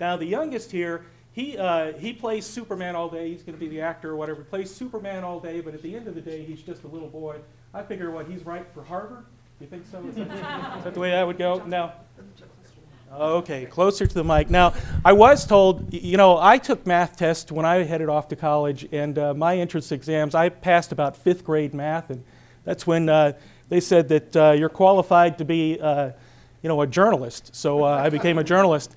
Now, 0.00 0.16
the 0.16 0.24
youngest 0.24 0.72
here, 0.72 1.04
he 1.40 1.58
uh, 1.58 1.92
he 1.94 2.12
plays 2.12 2.46
Superman 2.46 2.94
all 2.94 3.08
day. 3.08 3.30
He's 3.30 3.42
going 3.42 3.54
to 3.54 3.60
be 3.60 3.68
the 3.68 3.80
actor 3.80 4.10
or 4.10 4.16
whatever. 4.16 4.42
Plays 4.42 4.74
Superman 4.74 5.24
all 5.24 5.40
day, 5.40 5.60
but 5.60 5.74
at 5.74 5.82
the 5.82 5.94
end 5.94 6.06
of 6.08 6.14
the 6.14 6.20
day, 6.20 6.44
he's 6.44 6.62
just 6.62 6.84
a 6.84 6.88
little 6.88 7.08
boy. 7.08 7.36
I 7.72 7.82
figure, 7.82 8.10
what 8.10 8.26
he's 8.26 8.44
right 8.44 8.66
for 8.74 8.82
Harvard. 8.82 9.24
You 9.60 9.66
think 9.66 9.84
so? 9.90 10.04
Is 10.06 10.14
that, 10.16 10.28
is 10.78 10.84
that 10.84 10.94
the 10.94 11.00
way 11.00 11.10
that 11.10 11.26
would 11.26 11.38
go? 11.38 11.62
Now. 11.64 11.94
Okay, 13.12 13.66
closer 13.66 14.06
to 14.06 14.14
the 14.14 14.22
mic. 14.22 14.50
Now, 14.50 14.72
I 15.04 15.12
was 15.12 15.44
told, 15.44 15.92
you 15.92 16.16
know, 16.16 16.38
I 16.38 16.58
took 16.58 16.86
math 16.86 17.16
tests 17.16 17.50
when 17.50 17.66
I 17.66 17.82
headed 17.82 18.08
off 18.08 18.28
to 18.28 18.36
college, 18.36 18.86
and 18.92 19.18
uh, 19.18 19.34
my 19.34 19.56
entrance 19.56 19.90
exams, 19.90 20.36
I 20.36 20.48
passed 20.48 20.92
about 20.92 21.16
fifth 21.16 21.44
grade 21.44 21.74
math, 21.74 22.10
and 22.10 22.22
that's 22.64 22.86
when 22.86 23.08
uh, 23.08 23.32
they 23.68 23.80
said 23.80 24.08
that 24.10 24.36
uh, 24.36 24.52
you're 24.52 24.68
qualified 24.68 25.38
to 25.38 25.44
be, 25.44 25.80
uh, 25.80 26.12
you 26.62 26.68
know, 26.68 26.82
a 26.82 26.86
journalist. 26.86 27.52
So 27.52 27.82
uh, 27.82 27.88
I 27.88 28.10
became 28.10 28.38
a 28.38 28.44
journalist. 28.44 28.94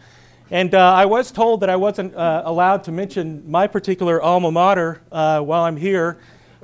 And 0.51 0.75
uh, 0.75 0.93
I 0.93 1.05
was 1.05 1.31
told 1.31 1.61
that 1.61 1.69
I 1.69 1.75
wasn't 1.77 2.15
uh, 2.15 2.43
allowed 2.45 2.83
to 2.83 2.91
mention 2.91 3.49
my 3.49 3.65
particular 3.65 4.21
alma 4.21 4.51
mater 4.51 5.01
uh, 5.11 5.39
while 5.39 5.63
I'm 5.63 5.77
here, 5.77 6.19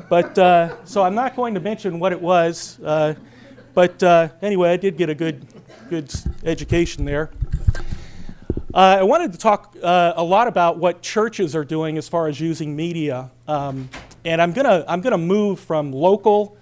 but 0.10 0.38
uh, 0.38 0.84
so 0.86 1.02
I'm 1.02 1.16
not 1.16 1.36
going 1.36 1.54
to 1.54 1.60
mention 1.60 2.00
what 2.00 2.12
it 2.12 2.22
was. 2.22 2.80
Uh, 2.84 3.16
but 3.74 4.02
uh, 4.04 4.30
anyway, 4.42 4.72
I 4.72 4.78
did 4.78 4.98
get 4.98 5.10
a 5.10 5.16
good, 5.16 5.46
good 5.90 6.14
education 6.44 7.06
there. 7.06 7.32
I 8.74 9.04
wanted 9.04 9.32
to 9.32 9.40
talk 9.40 9.76
a 9.82 10.24
lot 10.24 10.48
about 10.48 10.78
what 10.78 11.02
churches 11.02 11.56
are 11.56 11.66
doing 11.66 11.98
as 11.98 12.08
far 12.08 12.28
as 12.28 12.40
using 12.40 12.76
media, 12.76 13.32
um, 13.48 13.90
and 14.24 14.42
I'm 14.42 14.52
gonna 14.54 14.86
I'm 14.88 15.02
gonna 15.02 15.18
move 15.18 15.60
from 15.60 15.92
local 15.92 16.56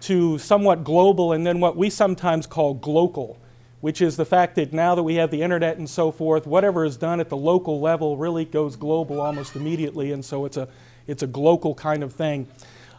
to 0.00 0.36
somewhat 0.38 0.82
global, 0.82 1.32
and 1.32 1.46
then 1.46 1.60
what 1.60 1.76
we 1.76 1.90
sometimes 1.90 2.46
call 2.46 2.76
glocal, 2.76 3.36
which 3.84 4.00
is 4.00 4.16
the 4.16 4.24
fact 4.24 4.54
that 4.54 4.72
now 4.72 4.94
that 4.94 5.02
we 5.02 5.16
have 5.16 5.30
the 5.30 5.42
internet 5.42 5.76
and 5.76 5.90
so 5.90 6.10
forth, 6.10 6.46
whatever 6.46 6.86
is 6.86 6.96
done 6.96 7.20
at 7.20 7.28
the 7.28 7.36
local 7.36 7.82
level 7.82 8.16
really 8.16 8.46
goes 8.46 8.76
global 8.76 9.20
almost 9.20 9.56
immediately, 9.56 10.10
and 10.12 10.24
so 10.24 10.46
it's 10.46 10.56
a 10.56 10.66
it's 11.06 11.22
a 11.22 11.26
global 11.26 11.74
kind 11.74 12.02
of 12.02 12.10
thing. 12.10 12.48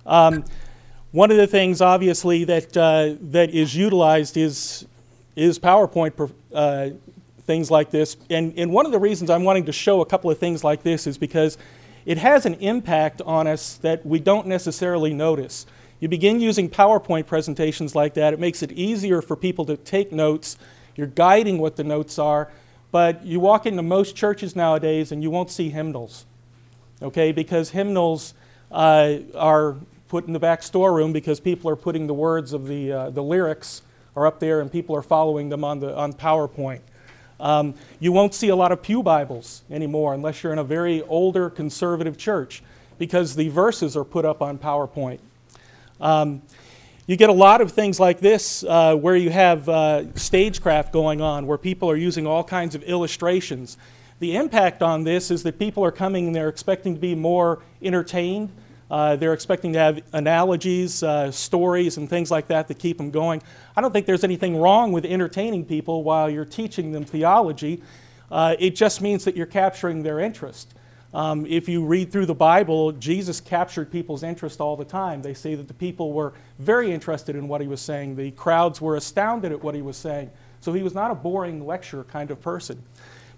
Um, 0.05 0.45
one 1.11 1.31
of 1.31 1.37
the 1.37 1.47
things, 1.47 1.81
obviously, 1.81 2.43
that 2.43 2.77
uh, 2.77 3.15
that 3.31 3.49
is 3.49 3.75
utilized 3.75 4.37
is 4.37 4.85
is 5.35 5.57
PowerPoint 5.57 6.31
uh, 6.53 6.89
things 7.47 7.71
like 7.71 7.89
this. 7.89 8.15
And, 8.29 8.53
and 8.55 8.71
one 8.71 8.85
of 8.85 8.91
the 8.91 8.99
reasons 8.99 9.31
I'm 9.31 9.43
wanting 9.43 9.65
to 9.65 9.71
show 9.71 10.01
a 10.01 10.05
couple 10.05 10.29
of 10.29 10.37
things 10.37 10.63
like 10.63 10.83
this 10.83 11.07
is 11.07 11.17
because 11.17 11.57
it 12.05 12.19
has 12.19 12.45
an 12.45 12.53
impact 12.55 13.23
on 13.23 13.47
us 13.47 13.77
that 13.77 14.05
we 14.05 14.19
don't 14.19 14.45
necessarily 14.45 15.15
notice. 15.15 15.65
You 15.99 16.09
begin 16.09 16.39
using 16.39 16.69
PowerPoint 16.69 17.25
presentations 17.25 17.95
like 17.95 18.13
that, 18.15 18.33
it 18.33 18.39
makes 18.39 18.61
it 18.61 18.71
easier 18.73 19.21
for 19.21 19.35
people 19.35 19.65
to 19.65 19.77
take 19.77 20.11
notes. 20.11 20.57
You're 20.95 21.07
guiding 21.07 21.57
what 21.57 21.75
the 21.75 21.83
notes 21.83 22.17
are, 22.19 22.49
but 22.91 23.25
you 23.25 23.39
walk 23.39 23.65
into 23.65 23.81
most 23.81 24.15
churches 24.15 24.55
nowadays 24.55 25.11
and 25.11 25.21
you 25.21 25.29
won't 25.29 25.51
see 25.51 25.69
hymnals, 25.69 26.25
okay? 27.01 27.31
Because 27.31 27.71
hymnals 27.71 28.33
uh, 28.71 29.17
are 29.35 29.75
put 30.07 30.27
in 30.27 30.33
the 30.33 30.39
back 30.39 30.63
storeroom 30.63 31.11
because 31.11 31.39
people 31.39 31.69
are 31.69 31.75
putting 31.75 32.07
the 32.07 32.13
words 32.13 32.53
of 32.53 32.67
the, 32.67 32.91
uh, 32.91 33.09
the 33.09 33.23
lyrics 33.23 33.81
are 34.15 34.25
up 34.25 34.39
there 34.39 34.61
and 34.61 34.71
people 34.71 34.95
are 34.95 35.01
following 35.01 35.49
them 35.49 35.63
on, 35.63 35.79
the, 35.79 35.95
on 35.95 36.13
PowerPoint. 36.13 36.79
Um, 37.39 37.73
you 37.99 38.11
won't 38.13 38.33
see 38.33 38.47
a 38.47 38.55
lot 38.55 38.71
of 38.71 38.81
Pew 38.81 39.03
Bibles 39.03 39.63
anymore 39.69 40.13
unless 40.13 40.41
you're 40.41 40.53
in 40.53 40.59
a 40.59 40.63
very 40.63 41.01
older 41.03 41.49
conservative 41.49 42.17
church 42.17 42.63
because 42.97 43.35
the 43.35 43.49
verses 43.49 43.97
are 43.97 44.05
put 44.05 44.23
up 44.23 44.41
on 44.41 44.57
PowerPoint. 44.57 45.19
Um, 45.99 46.41
you 47.07 47.15
get 47.15 47.29
a 47.29 47.33
lot 47.33 47.61
of 47.61 47.71
things 47.71 47.99
like 47.99 48.19
this 48.19 48.63
uh, 48.63 48.95
where 48.95 49.15
you 49.15 49.29
have 49.29 49.69
uh, 49.69 50.11
stagecraft 50.15 50.91
going 50.91 51.21
on, 51.21 51.45
where 51.45 51.57
people 51.57 51.89
are 51.89 51.95
using 51.95 52.25
all 52.25 52.43
kinds 52.43 52.73
of 52.73 52.81
illustrations. 52.83 53.77
The 54.19 54.35
impact 54.35 54.81
on 54.81 55.03
this 55.03 55.29
is 55.29 55.43
that 55.43 55.59
people 55.59 55.83
are 55.85 55.91
coming 55.91 56.27
and 56.27 56.35
they're 56.35 56.49
expecting 56.49 56.95
to 56.95 56.99
be 56.99 57.13
more 57.13 57.61
entertained. 57.81 58.49
Uh, 58.89 59.15
they're 59.17 59.33
expecting 59.33 59.73
to 59.73 59.79
have 59.79 60.01
analogies, 60.13 61.03
uh, 61.03 61.29
stories, 61.31 61.97
and 61.97 62.09
things 62.09 62.31
like 62.31 62.47
that 62.47 62.67
to 62.69 62.73
keep 62.73 62.97
them 62.97 63.11
going. 63.11 63.41
I 63.75 63.81
don't 63.81 63.91
think 63.91 64.07
there's 64.07 64.23
anything 64.23 64.57
wrong 64.57 64.91
with 64.91 65.05
entertaining 65.05 65.65
people 65.65 66.03
while 66.03 66.29
you're 66.29 66.45
teaching 66.45 66.91
them 66.91 67.03
theology. 67.03 67.83
Uh, 68.31 68.55
it 68.57 68.75
just 68.75 69.01
means 69.01 69.25
that 69.25 69.35
you're 69.35 69.45
capturing 69.45 70.01
their 70.01 70.19
interest. 70.19 70.73
Um, 71.15 71.45
if 71.45 71.69
you 71.69 71.85
read 71.85 72.11
through 72.11 72.25
the 72.25 72.35
Bible, 72.35 72.91
Jesus 72.91 73.39
captured 73.39 73.89
people's 73.89 74.21
interest 74.21 74.59
all 74.59 74.75
the 74.75 74.83
time. 74.83 75.21
They 75.21 75.33
say 75.33 75.55
that 75.55 75.69
the 75.69 75.73
people 75.73 76.11
were 76.11 76.33
very 76.59 76.91
interested 76.91 77.37
in 77.37 77.47
what 77.47 77.61
he 77.61 77.67
was 77.67 77.79
saying. 77.79 78.17
The 78.17 78.31
crowds 78.31 78.81
were 78.81 78.97
astounded 78.97 79.53
at 79.53 79.63
what 79.63 79.75
he 79.75 79.81
was 79.81 79.95
saying. 79.95 80.29
So 80.59 80.73
he 80.73 80.83
was 80.83 80.93
not 80.93 81.11
a 81.11 81.15
boring 81.15 81.65
lecture 81.65 82.03
kind 82.03 82.31
of 82.31 82.41
person. 82.41 82.83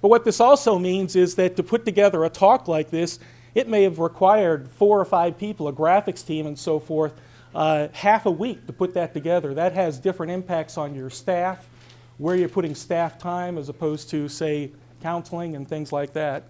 But 0.02 0.08
what 0.08 0.26
this 0.26 0.40
also 0.40 0.80
means 0.80 1.16
is 1.16 1.36
that 1.36 1.56
to 1.58 1.62
put 1.62 1.86
together 1.86 2.26
a 2.26 2.32
talk 2.32 2.68
like 2.68 2.90
this, 2.90 3.20
it 3.54 3.68
may 3.68 3.84
have 3.84 4.00
required 4.00 4.70
four 4.70 5.00
or 5.00 5.06
five 5.06 5.38
people, 5.38 5.68
a 5.68 5.74
graphics 5.74 6.26
team 6.26 6.48
and 6.48 6.58
so 6.58 6.80
forth, 6.80 7.14
uh, 7.54 7.90
half 7.92 8.26
a 8.26 8.32
week 8.32 8.66
to 8.66 8.74
put 8.74 8.96
that 8.96 9.14
together. 9.14 9.54
That 9.54 9.74
has 9.74 10.00
different 10.00 10.32
impacts 10.32 10.80
on 10.80 10.96
your 10.96 11.12
staff, 11.12 11.70
where 12.18 12.36
you're 12.36 12.50
putting 12.50 12.74
staff 12.74 13.20
time 13.20 13.56
as 13.56 13.70
opposed 13.70 14.10
to, 14.10 14.28
say, 14.28 14.72
counseling 15.04 15.56
and 15.56 15.70
things 15.70 15.92
like 15.92 16.14
that. 16.14 16.46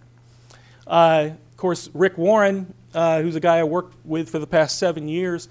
Uh, 0.88 1.32
of 1.52 1.58
course, 1.58 1.90
Rick 1.94 2.18
Warren, 2.18 2.74
uh, 2.94 3.22
who's 3.22 3.36
a 3.36 3.40
guy 3.40 3.58
I 3.58 3.64
worked 3.64 3.96
with 4.06 4.30
for 4.30 4.40
the 4.40 4.48
past 4.48 4.80
seven 4.80 5.08
years, 5.08 5.50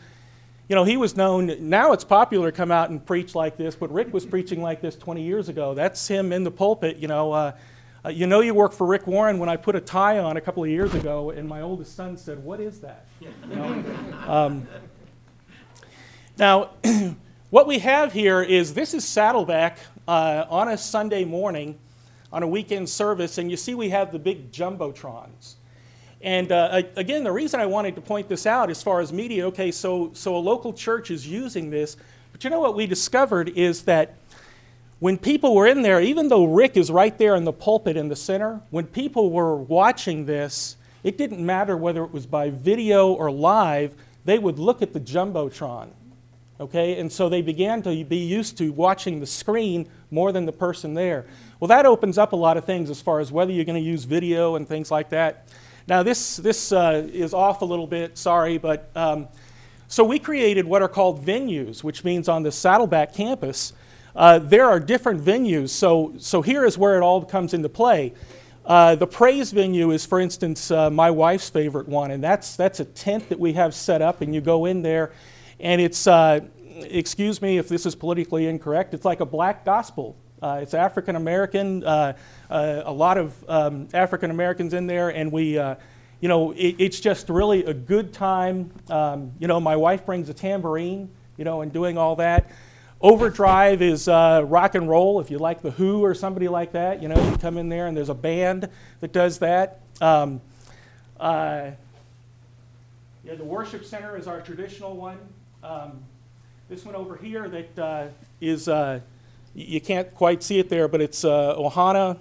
you 0.69 0.75
know, 0.75 0.83
he 0.83 0.97
was 0.97 1.17
known, 1.17 1.69
now 1.69 1.93
it's 1.93 2.05
popular 2.05 2.51
to 2.51 2.57
come 2.57 2.73
out 2.73 2.91
and 2.91 3.05
preach 3.05 3.35
like 3.35 3.57
this, 3.57 3.77
but 3.77 3.93
Rick 3.93 4.13
was 4.13 4.27
preaching 4.27 4.63
like 4.63 4.81
this 4.81 4.97
20 4.97 5.23
years 5.23 5.49
ago. 5.49 5.75
That's 5.75 6.09
him 6.09 6.33
in 6.33 6.43
the 6.43 6.51
pulpit, 6.51 6.97
you 6.97 7.07
know. 7.07 7.33
Uh, 7.33 7.53
uh, 8.05 8.09
you 8.09 8.27
know 8.27 8.41
you 8.41 8.55
work 8.55 8.73
for 8.73 8.87
Rick 8.87 9.07
Warren 9.07 9.39
when 9.39 9.49
I 9.49 9.57
put 9.57 9.75
a 9.75 9.81
tie 9.81 10.19
on 10.19 10.37
a 10.37 10.41
couple 10.41 10.63
of 10.63 10.71
years 10.71 10.95
ago, 10.95 11.31
and 11.31 11.49
my 11.49 11.61
oldest 11.61 11.95
son 11.97 12.17
said, 12.17 12.43
What 12.43 12.61
is 12.61 12.81
that? 12.81 13.07
You 13.21 13.57
know? 13.57 13.85
um, 14.27 14.69
now, 16.39 16.71
what 17.51 17.67
we 17.67 17.81
have 17.81 18.13
here 18.13 18.43
is 18.43 18.75
this 18.75 18.95
is 18.95 19.05
Saddleback 19.05 19.79
uh, 20.07 20.45
on 20.49 20.69
a 20.69 20.79
Sunday 20.79 21.25
morning 21.25 21.79
on 22.33 22.43
a 22.43 22.49
weekend 22.49 22.89
service, 22.89 23.39
and 23.39 23.51
you 23.51 23.57
see 23.57 23.75
we 23.75 23.91
have 23.91 24.13
the 24.13 24.19
big 24.19 24.51
jumbotrons. 24.51 25.55
And 26.21 26.51
uh, 26.51 26.83
again, 26.97 27.25
the 27.25 27.33
reason 27.33 27.61
I 27.61 27.67
wanted 27.67 27.95
to 27.97 28.01
point 28.01 28.29
this 28.29 28.47
out 28.47 28.71
as 28.71 28.83
far 28.83 29.01
as 29.01 29.13
media, 29.13 29.47
okay, 29.49 29.71
so, 29.71 30.11
so 30.13 30.37
a 30.37 30.39
local 30.39 30.73
church 30.73 31.11
is 31.11 31.27
using 31.27 31.71
this, 31.71 31.97
but 32.33 32.43
you 32.43 32.51
know 32.51 32.61
what 32.61 32.75
we 32.75 32.87
discovered 32.87 33.51
is 33.51 33.83
that 33.83 34.17
when 34.99 35.19
people 35.19 35.55
were 35.55 35.67
in 35.67 35.83
there, 35.83 36.01
even 36.01 36.29
though 36.29 36.45
Rick 36.45 36.77
is 36.77 36.91
right 36.91 37.17
there 37.19 37.35
in 37.35 37.45
the 37.45 37.53
pulpit 37.53 37.97
in 37.97 38.09
the 38.09 38.17
center, 38.17 38.61
when 38.71 38.87
people 38.87 39.31
were 39.31 39.57
watching 39.57 40.25
this, 40.25 40.77
it 41.05 41.19
didn't 41.19 41.45
matter 41.45 41.77
whether 41.77 42.03
it 42.03 42.13
was 42.13 42.27
by 42.27 42.51
video 42.51 43.13
or 43.13 43.31
live, 43.31 43.95
they 44.25 44.39
would 44.39 44.59
look 44.59 44.83
at 44.83 44.93
the 44.93 45.01
Jumbotron. 45.01 45.91
Okay, 46.59 46.99
and 46.99 47.13
so 47.13 47.29
they 47.29 47.43
began 47.43 47.83
to 47.83 48.03
be 48.05 48.17
used 48.17 48.57
to 48.59 48.73
watching 48.73 49.21
the 49.21 49.27
screen 49.27 49.89
more 50.11 50.33
than 50.33 50.47
the 50.47 50.53
person 50.53 50.95
there. 50.95 51.27
Well, 51.61 51.69
that 51.69 51.85
opens 51.85 52.17
up 52.17 52.33
a 52.33 52.37
lot 52.37 52.57
of 52.57 52.65
things 52.65 52.89
as 52.89 53.03
far 53.03 53.21
as 53.21 53.31
whether 53.31 53.53
you're 53.53 53.67
going 53.67 53.83
to 53.83 53.89
use 53.89 54.05
video 54.05 54.57
and 54.57 54.67
things 54.67 54.91
like 54.91 55.11
that. 55.11 55.49
Now, 55.87 56.03
this, 56.03 56.37
this 56.39 56.73
uh, 56.73 57.07
is 57.13 57.35
off 57.35 57.61
a 57.61 57.65
little 57.67 57.87
bit, 57.87 58.17
sorry, 58.17 58.57
but 58.57 58.91
um, 58.97 59.29
so 59.87 60.03
we 60.03 60.19
created 60.19 60.65
what 60.65 60.81
are 60.81 60.89
called 60.89 61.25
venues, 61.25 61.85
which 61.85 62.05
means 62.05 62.27
on 62.27 62.43
the 62.43 62.51
Saddleback 62.51 63.13
campus, 63.13 63.75
uh, 64.15 64.39
there 64.39 64.65
are 64.65 64.81
different 64.81 65.23
venues. 65.23 65.69
So, 65.69 66.15
so 66.19 66.41
here 66.41 66.65
is 66.65 66.79
where 66.79 66.97
it 66.97 67.03
all 67.03 67.23
comes 67.23 67.53
into 67.53 67.69
play. 67.69 68.15
Uh, 68.65 68.95
the 68.95 69.07
praise 69.07 69.53
venue 69.53 69.91
is, 69.91 70.07
for 70.07 70.19
instance, 70.19 70.71
uh, 70.71 70.91
my 70.91 71.11
wife's 71.11 71.51
favorite 71.51 71.87
one, 71.87 72.11
and 72.11 72.25
that's, 72.25 72.57
that's 72.57 72.81
a 72.81 72.85
tent 72.85 73.29
that 73.29 73.39
we 73.39 73.53
have 73.53 73.75
set 73.75 74.01
up, 74.01 74.23
and 74.23 74.35
you 74.35 74.41
go 74.41 74.65
in 74.65 74.83
there, 74.83 75.13
and 75.61 75.81
it's, 75.81 76.07
uh, 76.07 76.41
excuse 76.83 77.41
me 77.41 77.59
if 77.59 77.69
this 77.69 77.87
is 77.87 77.95
politically 77.95 78.47
incorrect, 78.47 78.95
it's 78.95 79.05
like 79.05 79.21
a 79.21 79.27
black 79.27 79.65
gospel. 79.65 80.17
Uh, 80.43 80.61
it's 80.63 80.75
African 80.75 81.17
American, 81.17 81.83
uh, 81.83 82.17
uh, 82.51 82.83
a 82.85 82.93
lot 82.93 83.17
of 83.17 83.45
um, 83.49 83.89
African 83.95 84.31
Americans 84.31 84.75
in 84.75 84.87
there, 84.87 85.09
and 85.09 85.33
we, 85.33 85.59
uh, 85.59 85.77
you 86.21 86.29
know, 86.29 86.53
it, 86.53 86.77
it's 86.79 87.01
just 87.01 87.29
really 87.31 87.65
a 87.65 87.73
good 87.73 88.13
time. 88.13 88.71
Um, 88.91 89.33
you 89.39 89.49
know, 89.49 89.61
my 89.61 89.77
wife 89.77 90.05
brings 90.05 90.29
a 90.29 90.35
tambourine, 90.35 91.09
you 91.39 91.45
know, 91.45 91.63
and 91.63 91.73
doing 91.73 91.97
all 91.97 92.17
that. 92.17 92.51
Overdrive 93.01 93.83
is 93.83 94.09
uh, 94.09 94.43
rock 94.47 94.75
and 94.75 94.89
roll. 94.89 95.21
If 95.21 95.31
you 95.31 95.39
like 95.39 95.63
The 95.63 95.71
Who 95.73 96.03
or 96.03 96.15
somebody 96.15 96.49
like 96.49 96.73
that, 96.73 97.03
you 97.03 97.09
know, 97.09 97.31
you 97.31 97.37
come 97.39 97.59
in 97.59 97.69
there 97.69 97.87
and 97.87 97.97
there's 97.97 98.09
a 98.09 98.15
band 98.15 98.69
that 99.01 99.13
does 99.13 99.39
that. 99.39 99.81
Um, 100.01 100.41
uh, 101.21 101.71
yeah, 103.25 103.35
the 103.35 103.45
worship 103.45 103.85
center 103.85 104.17
is 104.17 104.27
our 104.27 104.41
traditional 104.41 104.97
one. 104.97 105.19
Um, 105.63 106.03
this 106.69 106.85
one 106.85 106.95
over 106.95 107.17
here 107.17 107.49
that 107.49 107.79
uh, 107.79 108.07
is, 108.41 108.69
uh, 108.69 109.01
you 109.55 109.81
can't 109.81 110.13
quite 110.15 110.43
see 110.43 110.59
it 110.59 110.69
there, 110.69 110.89
but 110.89 111.01
it's 111.01 111.25
uh, 111.25 111.55
Ohana. 111.57 112.19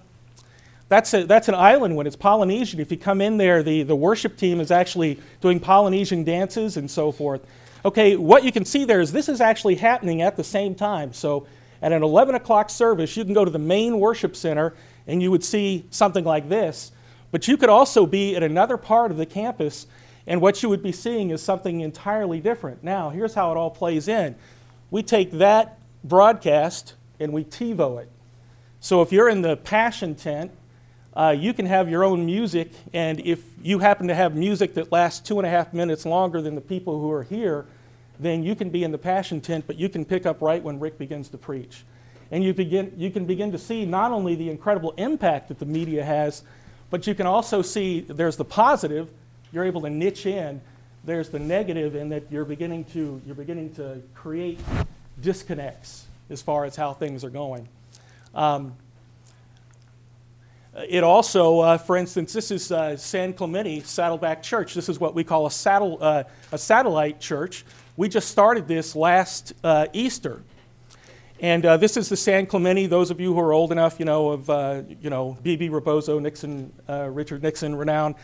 That's, 0.88 1.13
a, 1.13 1.25
that's 1.25 1.47
an 1.47 1.55
island 1.55 1.95
one. 1.95 2.05
It's 2.05 2.15
Polynesian. 2.15 2.79
If 2.79 2.91
you 2.91 2.97
come 2.97 3.21
in 3.21 3.38
there, 3.38 3.63
the, 3.63 3.83
the 3.83 3.95
worship 3.95 4.38
team 4.38 4.59
is 4.59 4.71
actually 4.71 5.19
doing 5.41 5.59
Polynesian 5.59 6.23
dances 6.23 6.77
and 6.77 6.89
so 6.89 7.11
forth. 7.11 7.45
Okay, 7.83 8.15
what 8.15 8.43
you 8.43 8.51
can 8.51 8.65
see 8.65 8.86
there 8.86 9.01
is 9.01 9.11
this 9.11 9.29
is 9.29 9.41
actually 9.41 9.75
happening 9.75 10.21
at 10.21 10.36
the 10.38 10.43
same 10.43 10.75
time. 10.75 11.11
So 11.13 11.47
at 11.81 11.91
an 11.91 12.03
11 12.03 12.36
o'clock 12.36 12.69
service, 12.69 13.17
you 13.17 13.25
can 13.25 13.33
go 13.33 13.45
to 13.45 13.51
the 13.51 13.59
main 13.59 13.99
worship 13.99 14.36
center 14.36 14.75
and 15.07 15.21
you 15.21 15.31
would 15.31 15.43
see 15.43 15.86
something 15.91 16.23
like 16.23 16.49
this. 16.49 16.91
But 17.31 17.47
you 17.47 17.57
could 17.57 17.69
also 17.69 18.05
be 18.05 18.36
at 18.36 18.43
another 18.43 18.77
part 18.77 19.11
of 19.11 19.17
the 19.17 19.25
campus 19.25 19.88
and 20.28 20.41
what 20.41 20.63
you 20.63 20.69
would 20.69 20.84
be 20.84 20.91
seeing 20.91 21.30
is 21.30 21.41
something 21.41 21.82
entirely 21.82 22.39
different. 22.39 22.84
Now, 22.84 23.09
here's 23.09 23.34
how 23.34 23.51
it 23.51 23.57
all 23.57 23.69
plays 23.69 24.07
in 24.07 24.36
we 24.91 25.03
take 25.03 25.32
that 25.32 25.80
broadcast 26.03 26.93
and 27.19 27.34
we 27.34 27.43
TiVo 27.43 28.01
it. 28.01 28.09
So 28.80 29.01
if 29.01 29.11
you're 29.11 29.30
in 29.30 29.41
the 29.41 29.57
Passion 29.57 30.15
tent, 30.15 30.51
uh, 31.15 31.36
you 31.38 31.53
can 31.53 31.65
have 31.65 31.89
your 31.89 32.03
own 32.03 32.26
music, 32.26 32.71
and 32.93 33.21
if 33.21 33.41
you 33.63 33.80
happen 33.80 34.07
to 34.09 34.15
have 34.15 34.36
music 34.36 34.73
that 34.73 34.91
lasts 34.91 35.26
two 35.26 35.39
and 35.39 35.47
a 35.47 35.49
half 35.49 35.73
minutes 35.73 36.05
longer 36.05 36.41
than 36.41 36.55
the 36.55 36.61
people 36.61 36.99
who 36.99 37.09
are 37.11 37.23
here, 37.23 37.65
then 38.19 38.43
you 38.43 38.53
can 38.53 38.69
be 38.69 38.84
in 38.84 38.91
the 38.91 38.97
Passion 38.97 39.39
tent, 39.39 39.65
but 39.65 39.78
you 39.78 39.88
can 39.88 40.03
pick 40.03 40.26
up 40.26 40.41
right 40.41 40.61
when 40.61 40.80
Rick 40.80 40.97
begins 40.97 41.30
to 41.30 41.38
preach. 41.38 41.84
And 42.32 42.43
you, 42.43 42.53
begin, 42.53 42.93
you 42.97 43.11
can 43.11 43.26
begin 43.26 43.51
to 43.53 43.57
see 43.57 43.86
not 43.86 44.11
only 44.11 44.36
the 44.36 44.49
incredible 44.49 44.93
impact 44.97 45.47
that 45.47 45.59
the 45.59 45.65
media 45.65 46.03
has, 46.03 46.43
but 46.89 47.07
you 47.07 47.15
can 47.15 47.26
also 47.26 47.61
see 47.61 48.01
there's 48.01 48.36
the 48.36 48.45
positive, 48.45 49.09
you're 49.56 49.64
able 49.64 49.82
to 49.82 49.89
niche 49.89 50.26
in. 50.26 50.60
There's 51.06 51.30
the 51.30 51.39
negative 51.39 51.95
in 51.95 52.10
that 52.10 52.30
you're 52.30 52.43
beginning 52.43 52.84
to, 52.86 53.22
you're 53.26 53.36
beginning 53.36 53.74
to 53.76 54.01
create 54.14 54.60
disconnects 55.22 56.08
as 56.30 56.41
far 56.41 56.66
as 56.66 56.76
how 56.76 56.93
things 56.93 57.24
are 57.24 57.30
going. 57.30 57.70
Um, 58.34 58.76
it 60.89 61.06
also, 61.06 61.62
uh, 61.62 61.78
for 61.78 61.95
instance, 61.95 62.34
this 62.34 62.51
is 62.51 62.70
uh, 62.70 62.97
San 62.97 63.32
Clemente 63.32 63.80
Saddleback 63.80 64.43
Church. 64.43 64.74
This 64.74 64.89
is 64.89 64.99
what 64.99 65.16
we 65.16 65.24
call 65.24 65.45
a, 65.45 65.51
saddle, 65.51 65.99
uh, 66.01 66.24
a 66.51 66.58
satellite 66.58 67.22
church. 67.22 67.64
We 67.95 68.10
just 68.10 68.30
started 68.30 68.68
this 68.68 68.93
last 68.93 69.53
uh, 69.64 69.88
Easter. 69.93 70.41
And 71.39 71.66
uh, 71.66 71.78
this 71.78 71.95
is 71.95 72.10
the 72.10 72.18
San 72.18 72.45
Clemente. 72.45 72.88
Those 72.88 73.10
of 73.10 73.22
you 73.22 73.34
who 73.34 73.39
are 73.39 73.53
old 73.53 73.72
enough, 73.72 73.99
you 73.99 74.06
know, 74.06 74.32
of, 74.32 74.49
uh, 74.49 74.82
you 75.01 75.10
know, 75.10 75.38
Bebe 75.43 75.70
Rebozo, 75.70 76.20
Nixon, 76.20 76.74
Richard 76.89 77.41
Nixon, 77.41 77.76
renowned. 77.76 78.16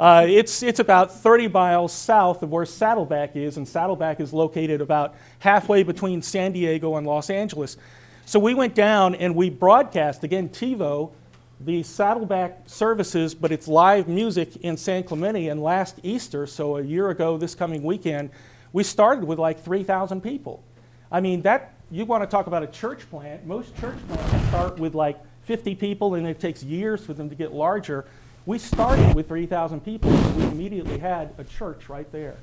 Uh, 0.00 0.24
it's, 0.26 0.62
it's 0.62 0.80
about 0.80 1.12
30 1.12 1.48
miles 1.48 1.92
south 1.92 2.42
of 2.42 2.50
where 2.50 2.64
Saddleback 2.64 3.36
is, 3.36 3.58
and 3.58 3.68
Saddleback 3.68 4.18
is 4.18 4.32
located 4.32 4.80
about 4.80 5.14
halfway 5.40 5.82
between 5.82 6.22
San 6.22 6.52
Diego 6.52 6.96
and 6.96 7.06
Los 7.06 7.28
Angeles. 7.28 7.76
So 8.24 8.40
we 8.40 8.54
went 8.54 8.74
down 8.74 9.14
and 9.14 9.34
we 9.34 9.50
broadcast, 9.50 10.24
again, 10.24 10.48
TiVo, 10.48 11.12
the 11.60 11.82
Saddleback 11.82 12.62
services, 12.64 13.34
but 13.34 13.52
it's 13.52 13.68
live 13.68 14.08
music 14.08 14.56
in 14.62 14.78
San 14.78 15.02
Clemente. 15.02 15.48
And 15.48 15.62
last 15.62 16.00
Easter, 16.02 16.46
so 16.46 16.78
a 16.78 16.82
year 16.82 17.10
ago 17.10 17.36
this 17.36 17.54
coming 17.54 17.82
weekend, 17.82 18.30
we 18.72 18.82
started 18.82 19.24
with 19.24 19.38
like 19.38 19.62
3,000 19.62 20.22
people. 20.22 20.64
I 21.12 21.20
mean, 21.20 21.42
that 21.42 21.74
you 21.90 22.06
want 22.06 22.22
to 22.22 22.26
talk 22.26 22.46
about 22.46 22.62
a 22.62 22.68
church 22.68 23.00
plant. 23.10 23.44
Most 23.44 23.76
church 23.76 23.98
plants 24.08 24.48
start 24.48 24.78
with 24.78 24.94
like 24.94 25.18
50 25.42 25.74
people, 25.74 26.14
and 26.14 26.26
it 26.26 26.40
takes 26.40 26.62
years 26.62 27.04
for 27.04 27.12
them 27.12 27.28
to 27.28 27.34
get 27.34 27.52
larger. 27.52 28.06
We 28.46 28.58
started 28.58 29.14
with 29.14 29.28
3,000 29.28 29.84
people, 29.84 30.10
we 30.10 30.44
immediately 30.44 30.98
had 30.98 31.34
a 31.36 31.44
church 31.44 31.90
right 31.90 32.10
there. 32.10 32.36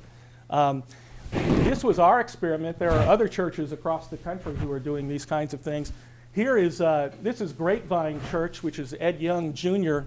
Um, 0.48 0.84
this 1.32 1.82
was 1.82 1.98
our 1.98 2.20
experiment. 2.20 2.78
There 2.78 2.90
are 2.90 3.06
other 3.08 3.26
churches 3.26 3.72
across 3.72 4.06
the 4.06 4.16
country 4.16 4.54
who 4.56 4.70
are 4.70 4.78
doing 4.78 5.08
these 5.08 5.26
kinds 5.26 5.52
of 5.54 5.60
things. 5.60 5.92
Here 6.34 6.56
is, 6.56 6.80
uh, 6.80 7.10
this 7.22 7.40
is 7.40 7.52
Grapevine 7.52 8.20
Church, 8.30 8.62
which 8.62 8.78
is 8.78 8.94
Ed 9.00 9.20
Young 9.20 9.52
Jr. 9.52 10.00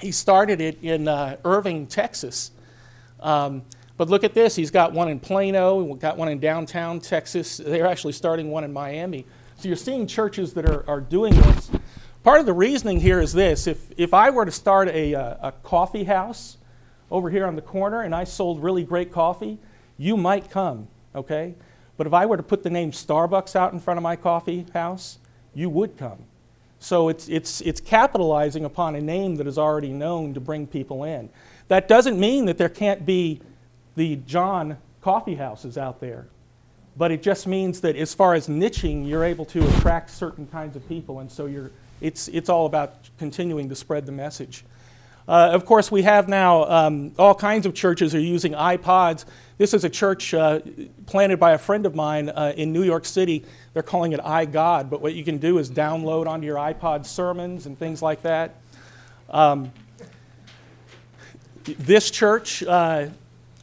He 0.00 0.12
started 0.12 0.60
it 0.60 0.78
in 0.82 1.08
uh, 1.08 1.38
Irving, 1.44 1.86
Texas. 1.86 2.50
Um, 3.20 3.62
but 3.96 4.08
look 4.10 4.22
at 4.22 4.34
this. 4.34 4.54
He's 4.54 4.70
got 4.70 4.92
one 4.92 5.08
in 5.08 5.18
Plano, 5.18 5.82
we've 5.82 5.98
got 5.98 6.18
one 6.18 6.28
in 6.28 6.40
downtown 6.40 7.00
Texas. 7.00 7.56
They're 7.56 7.86
actually 7.86 8.12
starting 8.12 8.50
one 8.50 8.64
in 8.64 8.72
Miami. 8.72 9.24
So 9.56 9.68
you're 9.68 9.76
seeing 9.76 10.06
churches 10.06 10.52
that 10.54 10.68
are, 10.68 10.88
are 10.88 11.00
doing 11.00 11.34
this. 11.34 11.70
Part 12.22 12.40
of 12.40 12.44
the 12.44 12.52
reasoning 12.52 13.00
here 13.00 13.20
is 13.20 13.32
this 13.32 13.66
if, 13.66 13.92
if 13.96 14.12
I 14.12 14.28
were 14.28 14.44
to 14.44 14.50
start 14.50 14.88
a, 14.88 15.12
a, 15.12 15.18
uh, 15.18 15.48
a 15.48 15.52
coffee 15.52 16.04
house 16.04 16.58
over 17.10 17.30
here 17.30 17.46
on 17.46 17.56
the 17.56 17.62
corner 17.62 18.02
and 18.02 18.14
I 18.14 18.24
sold 18.24 18.62
really 18.62 18.84
great 18.84 19.10
coffee, 19.10 19.58
you 19.96 20.18
might 20.18 20.50
come, 20.50 20.88
okay? 21.14 21.54
But 21.96 22.06
if 22.06 22.12
I 22.12 22.26
were 22.26 22.36
to 22.36 22.42
put 22.42 22.62
the 22.62 22.70
name 22.70 22.92
Starbucks 22.92 23.56
out 23.56 23.72
in 23.72 23.80
front 23.80 23.96
of 23.96 24.02
my 24.02 24.16
coffee 24.16 24.66
house, 24.74 25.18
you 25.54 25.70
would 25.70 25.96
come. 25.96 26.18
So 26.78 27.08
it's, 27.08 27.28
it's, 27.28 27.62
it's 27.62 27.80
capitalizing 27.80 28.64
upon 28.66 28.96
a 28.96 29.00
name 29.00 29.36
that 29.36 29.46
is 29.46 29.56
already 29.56 29.92
known 29.92 30.34
to 30.34 30.40
bring 30.40 30.66
people 30.66 31.04
in. 31.04 31.30
That 31.68 31.88
doesn't 31.88 32.20
mean 32.20 32.44
that 32.46 32.58
there 32.58 32.68
can't 32.68 33.06
be 33.06 33.40
the 33.96 34.16
John 34.16 34.76
coffee 35.00 35.36
houses 35.36 35.78
out 35.78 36.00
there, 36.00 36.26
but 36.96 37.10
it 37.10 37.22
just 37.22 37.46
means 37.46 37.80
that 37.80 37.96
as 37.96 38.12
far 38.12 38.34
as 38.34 38.46
niching, 38.46 39.08
you're 39.08 39.24
able 39.24 39.46
to 39.46 39.66
attract 39.76 40.10
certain 40.10 40.46
kinds 40.46 40.76
of 40.76 40.86
people, 40.88 41.20
and 41.20 41.30
so 41.30 41.46
you're, 41.46 41.70
it's, 42.00 42.28
it's 42.28 42.48
all 42.48 42.66
about 42.66 43.08
continuing 43.18 43.68
to 43.68 43.74
spread 43.74 44.06
the 44.06 44.12
message. 44.12 44.64
Uh, 45.28 45.50
of 45.52 45.64
course, 45.64 45.92
we 45.92 46.02
have 46.02 46.28
now 46.28 46.64
um, 46.64 47.12
all 47.18 47.34
kinds 47.34 47.64
of 47.64 47.72
churches 47.72 48.14
are 48.14 48.20
using 48.20 48.52
iPods. 48.52 49.24
This 49.58 49.74
is 49.74 49.84
a 49.84 49.88
church 49.88 50.34
uh, 50.34 50.60
planted 51.06 51.38
by 51.38 51.52
a 51.52 51.58
friend 51.58 51.86
of 51.86 51.94
mine 51.94 52.30
uh, 52.30 52.52
in 52.56 52.72
New 52.72 52.82
York 52.82 53.04
City. 53.04 53.44
They're 53.72 53.82
calling 53.82 54.12
it 54.12 54.20
iGod, 54.20 54.90
but 54.90 55.00
what 55.00 55.14
you 55.14 55.22
can 55.22 55.38
do 55.38 55.58
is 55.58 55.70
download 55.70 56.26
onto 56.26 56.46
your 56.46 56.56
iPod 56.56 57.06
sermons 57.06 57.66
and 57.66 57.78
things 57.78 58.02
like 58.02 58.22
that. 58.22 58.56
Um, 59.28 59.70
this 61.64 62.10
church 62.10 62.62
uh, 62.64 63.08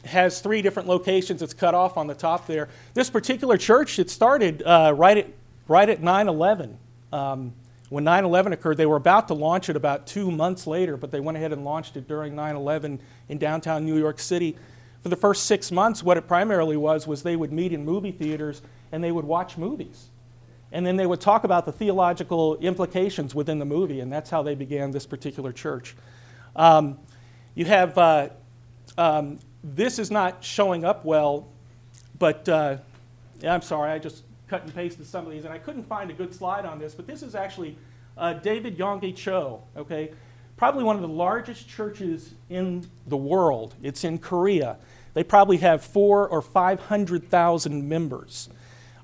has 0.04 0.40
three 0.40 0.62
different 0.62 0.88
locations. 0.88 1.42
It's 1.42 1.52
cut 1.52 1.74
off 1.74 1.96
on 1.96 2.06
the 2.06 2.14
top 2.14 2.46
there. 2.46 2.68
This 2.94 3.10
particular 3.10 3.58
church, 3.58 3.98
it 3.98 4.08
started 4.08 4.62
uh, 4.62 4.94
right 4.96 5.18
at 5.18 5.26
right 5.66 5.88
at 5.88 6.00
9/11. 6.00 6.76
Um, 7.12 7.52
when 7.88 8.04
9 8.04 8.24
11 8.24 8.52
occurred, 8.52 8.76
they 8.76 8.86
were 8.86 8.96
about 8.96 9.28
to 9.28 9.34
launch 9.34 9.68
it 9.68 9.76
about 9.76 10.06
two 10.06 10.30
months 10.30 10.66
later, 10.66 10.96
but 10.96 11.10
they 11.10 11.20
went 11.20 11.38
ahead 11.38 11.52
and 11.52 11.64
launched 11.64 11.96
it 11.96 12.06
during 12.06 12.34
9 12.34 12.56
11 12.56 13.00
in 13.28 13.38
downtown 13.38 13.84
New 13.84 13.98
York 13.98 14.18
City. 14.18 14.56
For 15.02 15.08
the 15.08 15.16
first 15.16 15.46
six 15.46 15.70
months, 15.70 16.02
what 16.02 16.16
it 16.16 16.26
primarily 16.26 16.76
was 16.76 17.06
was 17.06 17.22
they 17.22 17.36
would 17.36 17.52
meet 17.52 17.72
in 17.72 17.84
movie 17.84 18.12
theaters 18.12 18.60
and 18.92 19.02
they 19.02 19.12
would 19.12 19.24
watch 19.24 19.56
movies. 19.56 20.08
And 20.70 20.86
then 20.86 20.96
they 20.96 21.06
would 21.06 21.20
talk 21.20 21.44
about 21.44 21.64
the 21.64 21.72
theological 21.72 22.56
implications 22.56 23.34
within 23.34 23.58
the 23.58 23.64
movie, 23.64 24.00
and 24.00 24.12
that's 24.12 24.28
how 24.28 24.42
they 24.42 24.54
began 24.54 24.90
this 24.90 25.06
particular 25.06 25.50
church. 25.50 25.96
Um, 26.54 26.98
you 27.54 27.64
have, 27.64 27.96
uh, 27.96 28.28
um, 28.98 29.38
this 29.64 29.98
is 29.98 30.10
not 30.10 30.44
showing 30.44 30.84
up 30.84 31.06
well, 31.06 31.48
but 32.18 32.46
uh, 32.48 32.76
I'm 33.42 33.62
sorry, 33.62 33.92
I 33.92 33.98
just 33.98 34.24
cut 34.48 34.64
and 34.64 34.74
pasted 34.74 35.06
some 35.06 35.26
of 35.26 35.32
these, 35.32 35.44
and 35.44 35.52
I 35.52 35.58
couldn't 35.58 35.84
find 35.84 36.10
a 36.10 36.14
good 36.14 36.34
slide 36.34 36.64
on 36.64 36.78
this, 36.78 36.94
but 36.94 37.06
this 37.06 37.22
is 37.22 37.34
actually 37.34 37.76
uh, 38.16 38.34
David 38.34 38.78
Yonggi 38.78 39.14
Cho, 39.14 39.62
okay? 39.76 40.12
Probably 40.56 40.82
one 40.82 40.96
of 40.96 41.02
the 41.02 41.08
largest 41.08 41.68
churches 41.68 42.34
in 42.50 42.88
the 43.06 43.16
world. 43.16 43.74
It's 43.82 44.02
in 44.02 44.18
Korea. 44.18 44.76
They 45.14 45.22
probably 45.22 45.58
have 45.58 45.84
four 45.84 46.28
or 46.28 46.42
500,000 46.42 47.88
members. 47.88 48.48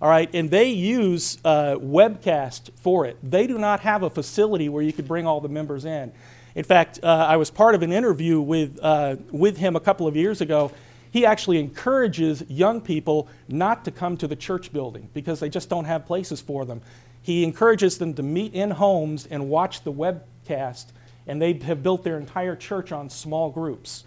All 0.03 0.09
right, 0.09 0.29
and 0.35 0.51
they 0.51 0.69
use 0.69 1.39
uh, 1.45 1.77
webcast 1.77 2.71
for 2.77 3.07
it. 3.07 3.17
They 3.23 3.47
do 3.47 3.57
not 3.57 3.81
have 3.81 4.03
a 4.03 4.11
facility 4.11 4.69
where 4.69 4.83
you 4.83 4.93
could 4.93 5.07
bring 5.09 5.27
all 5.27 5.41
the 5.41 5.49
members 5.49 5.85
in. 5.85 6.13
In 6.55 6.65
fact, 6.65 7.01
uh, 7.03 7.07
I 7.07 7.37
was 7.37 7.51
part 7.51 7.75
of 7.75 7.83
an 7.83 7.93
interview 7.93 8.41
with, 8.41 8.79
uh, 8.83 9.17
with 9.31 9.57
him 9.57 9.77
a 9.77 9.81
couple 9.81 10.07
of 10.07 10.17
years 10.17 10.41
ago, 10.41 10.73
he 11.15 11.25
actually 11.25 11.61
encourages 11.61 12.43
young 12.49 12.81
people 12.81 13.29
not 13.47 13.85
to 13.85 13.93
come 13.93 14.17
to 14.17 14.27
the 14.27 14.35
church 14.35 14.73
building 14.73 15.09
because 15.15 15.39
they 15.39 15.49
just 15.49 15.69
don't 15.69 15.85
have 15.85 16.05
places 16.07 16.41
for 16.41 16.65
them. 16.65 16.81
He 17.23 17.45
encourages 17.45 17.99
them 17.99 18.15
to 18.15 18.23
meet 18.25 18.53
in 18.53 18.73
homes 18.73 19.25
and 19.25 19.49
watch 19.49 19.85
the 19.85 19.93
webcast, 19.93 20.87
and 21.29 21.41
they 21.41 21.53
have 21.53 21.85
built 21.85 22.03
their 22.03 22.19
entire 22.19 22.57
church 22.57 22.91
on 22.91 23.11
small 23.11 23.51
groups. 23.51 24.03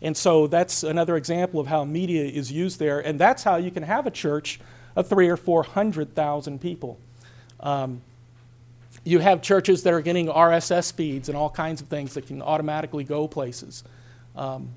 And 0.00 0.16
so 0.16 0.46
that's 0.46 0.84
another 0.84 1.16
example 1.16 1.58
of 1.58 1.66
how 1.66 1.84
media 1.84 2.26
is 2.26 2.52
used 2.52 2.78
there, 2.78 3.00
and 3.00 3.18
that's 3.18 3.42
how 3.42 3.56
you 3.56 3.72
can 3.72 3.82
have 3.82 4.06
a 4.06 4.12
church 4.12 4.60
of 4.94 5.08
three 5.08 5.28
or 5.28 5.36
four 5.36 5.64
hundred 5.64 6.14
thousand 6.14 6.60
people. 6.60 6.96
Um, 7.58 8.02
you 9.02 9.18
have 9.18 9.42
churches 9.42 9.82
that 9.82 9.92
are 9.92 10.00
getting 10.00 10.28
RSS 10.28 10.92
feeds 10.92 11.28
and 11.28 11.36
all 11.36 11.50
kinds 11.50 11.82
of 11.82 11.88
things 11.88 12.14
that 12.14 12.28
can 12.28 12.40
automatically 12.40 13.02
go 13.02 13.26
places. 13.26 13.82
Um, 14.36 14.68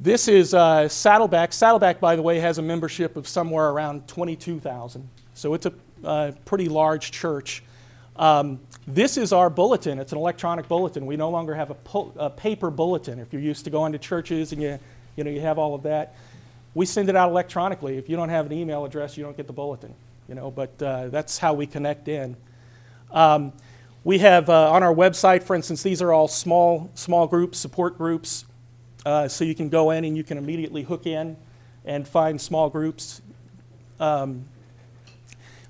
this 0.00 0.28
is 0.28 0.54
uh, 0.54 0.88
Saddleback. 0.88 1.52
Saddleback, 1.52 2.00
by 2.00 2.16
the 2.16 2.22
way, 2.22 2.40
has 2.40 2.56
a 2.56 2.62
membership 2.62 3.16
of 3.16 3.28
somewhere 3.28 3.68
around 3.68 4.08
22,000. 4.08 5.06
So 5.34 5.52
it's 5.52 5.66
a 5.66 5.72
uh, 6.02 6.32
pretty 6.46 6.70
large 6.70 7.10
church. 7.10 7.62
Um, 8.16 8.60
this 8.86 9.18
is 9.18 9.32
our 9.32 9.50
bulletin. 9.50 9.98
It's 9.98 10.12
an 10.12 10.18
electronic 10.18 10.68
bulletin. 10.68 11.04
We 11.04 11.16
no 11.16 11.28
longer 11.28 11.54
have 11.54 11.70
a, 11.70 11.98
a, 12.16 12.30
paper 12.30 12.70
bulletin. 12.70 13.18
If 13.18 13.32
you're 13.32 13.42
used 13.42 13.64
to 13.64 13.70
going 13.70 13.92
to 13.92 13.98
churches 13.98 14.52
and 14.52 14.62
you, 14.62 14.78
you, 15.16 15.24
know, 15.24 15.30
you 15.30 15.40
have 15.40 15.58
all 15.58 15.74
of 15.74 15.82
that, 15.82 16.14
we 16.74 16.86
send 16.86 17.10
it 17.10 17.16
out 17.16 17.28
electronically. 17.28 17.98
If 17.98 18.08
you 18.08 18.16
don't 18.16 18.30
have 18.30 18.46
an 18.46 18.52
email 18.52 18.86
address, 18.86 19.18
you 19.18 19.24
don't 19.24 19.36
get 19.36 19.46
the 19.46 19.52
bulletin. 19.52 19.94
You 20.28 20.34
know, 20.34 20.50
but 20.50 20.82
uh, 20.82 21.08
that's 21.08 21.36
how 21.36 21.52
we 21.52 21.66
connect 21.66 22.08
in. 22.08 22.36
Um, 23.10 23.52
we 24.02 24.18
have 24.20 24.48
uh, 24.48 24.70
on 24.70 24.82
our 24.82 24.94
website, 24.94 25.42
for 25.42 25.54
instance, 25.54 25.82
these 25.82 26.00
are 26.00 26.12
all 26.12 26.28
small, 26.28 26.90
small 26.94 27.26
groups, 27.26 27.58
support 27.58 27.98
groups. 27.98 28.46
Uh, 29.06 29.26
so 29.28 29.44
you 29.44 29.54
can 29.54 29.68
go 29.68 29.90
in 29.90 30.04
and 30.04 30.16
you 30.16 30.22
can 30.22 30.36
immediately 30.36 30.82
hook 30.82 31.06
in 31.06 31.36
and 31.84 32.06
find 32.06 32.40
small 32.40 32.68
groups. 32.68 33.22
Um, 33.98 34.44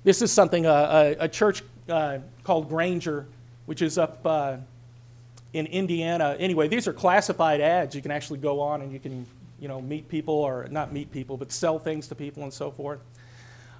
this 0.03 0.21
is 0.21 0.31
something, 0.31 0.65
uh, 0.65 1.15
a, 1.19 1.25
a 1.25 1.27
church 1.29 1.63
uh, 1.87 2.19
called 2.43 2.67
Granger, 2.67 3.25
which 3.65 3.81
is 3.81 3.97
up 3.97 4.19
uh, 4.25 4.57
in 5.53 5.65
Indiana. 5.67 6.35
Anyway, 6.39 6.67
these 6.67 6.87
are 6.87 6.93
classified 6.93 7.61
ads. 7.61 7.95
You 7.95 8.01
can 8.01 8.11
actually 8.11 8.39
go 8.39 8.59
on 8.59 8.81
and 8.81 8.91
you 8.91 8.99
can, 8.99 9.25
you 9.59 9.67
know, 9.67 9.81
meet 9.81 10.09
people 10.09 10.33
or 10.33 10.67
not 10.69 10.91
meet 10.91 11.11
people, 11.11 11.37
but 11.37 11.51
sell 11.51 11.79
things 11.79 12.07
to 12.07 12.15
people 12.15 12.43
and 12.43 12.53
so 12.53 12.71
forth. 12.71 12.99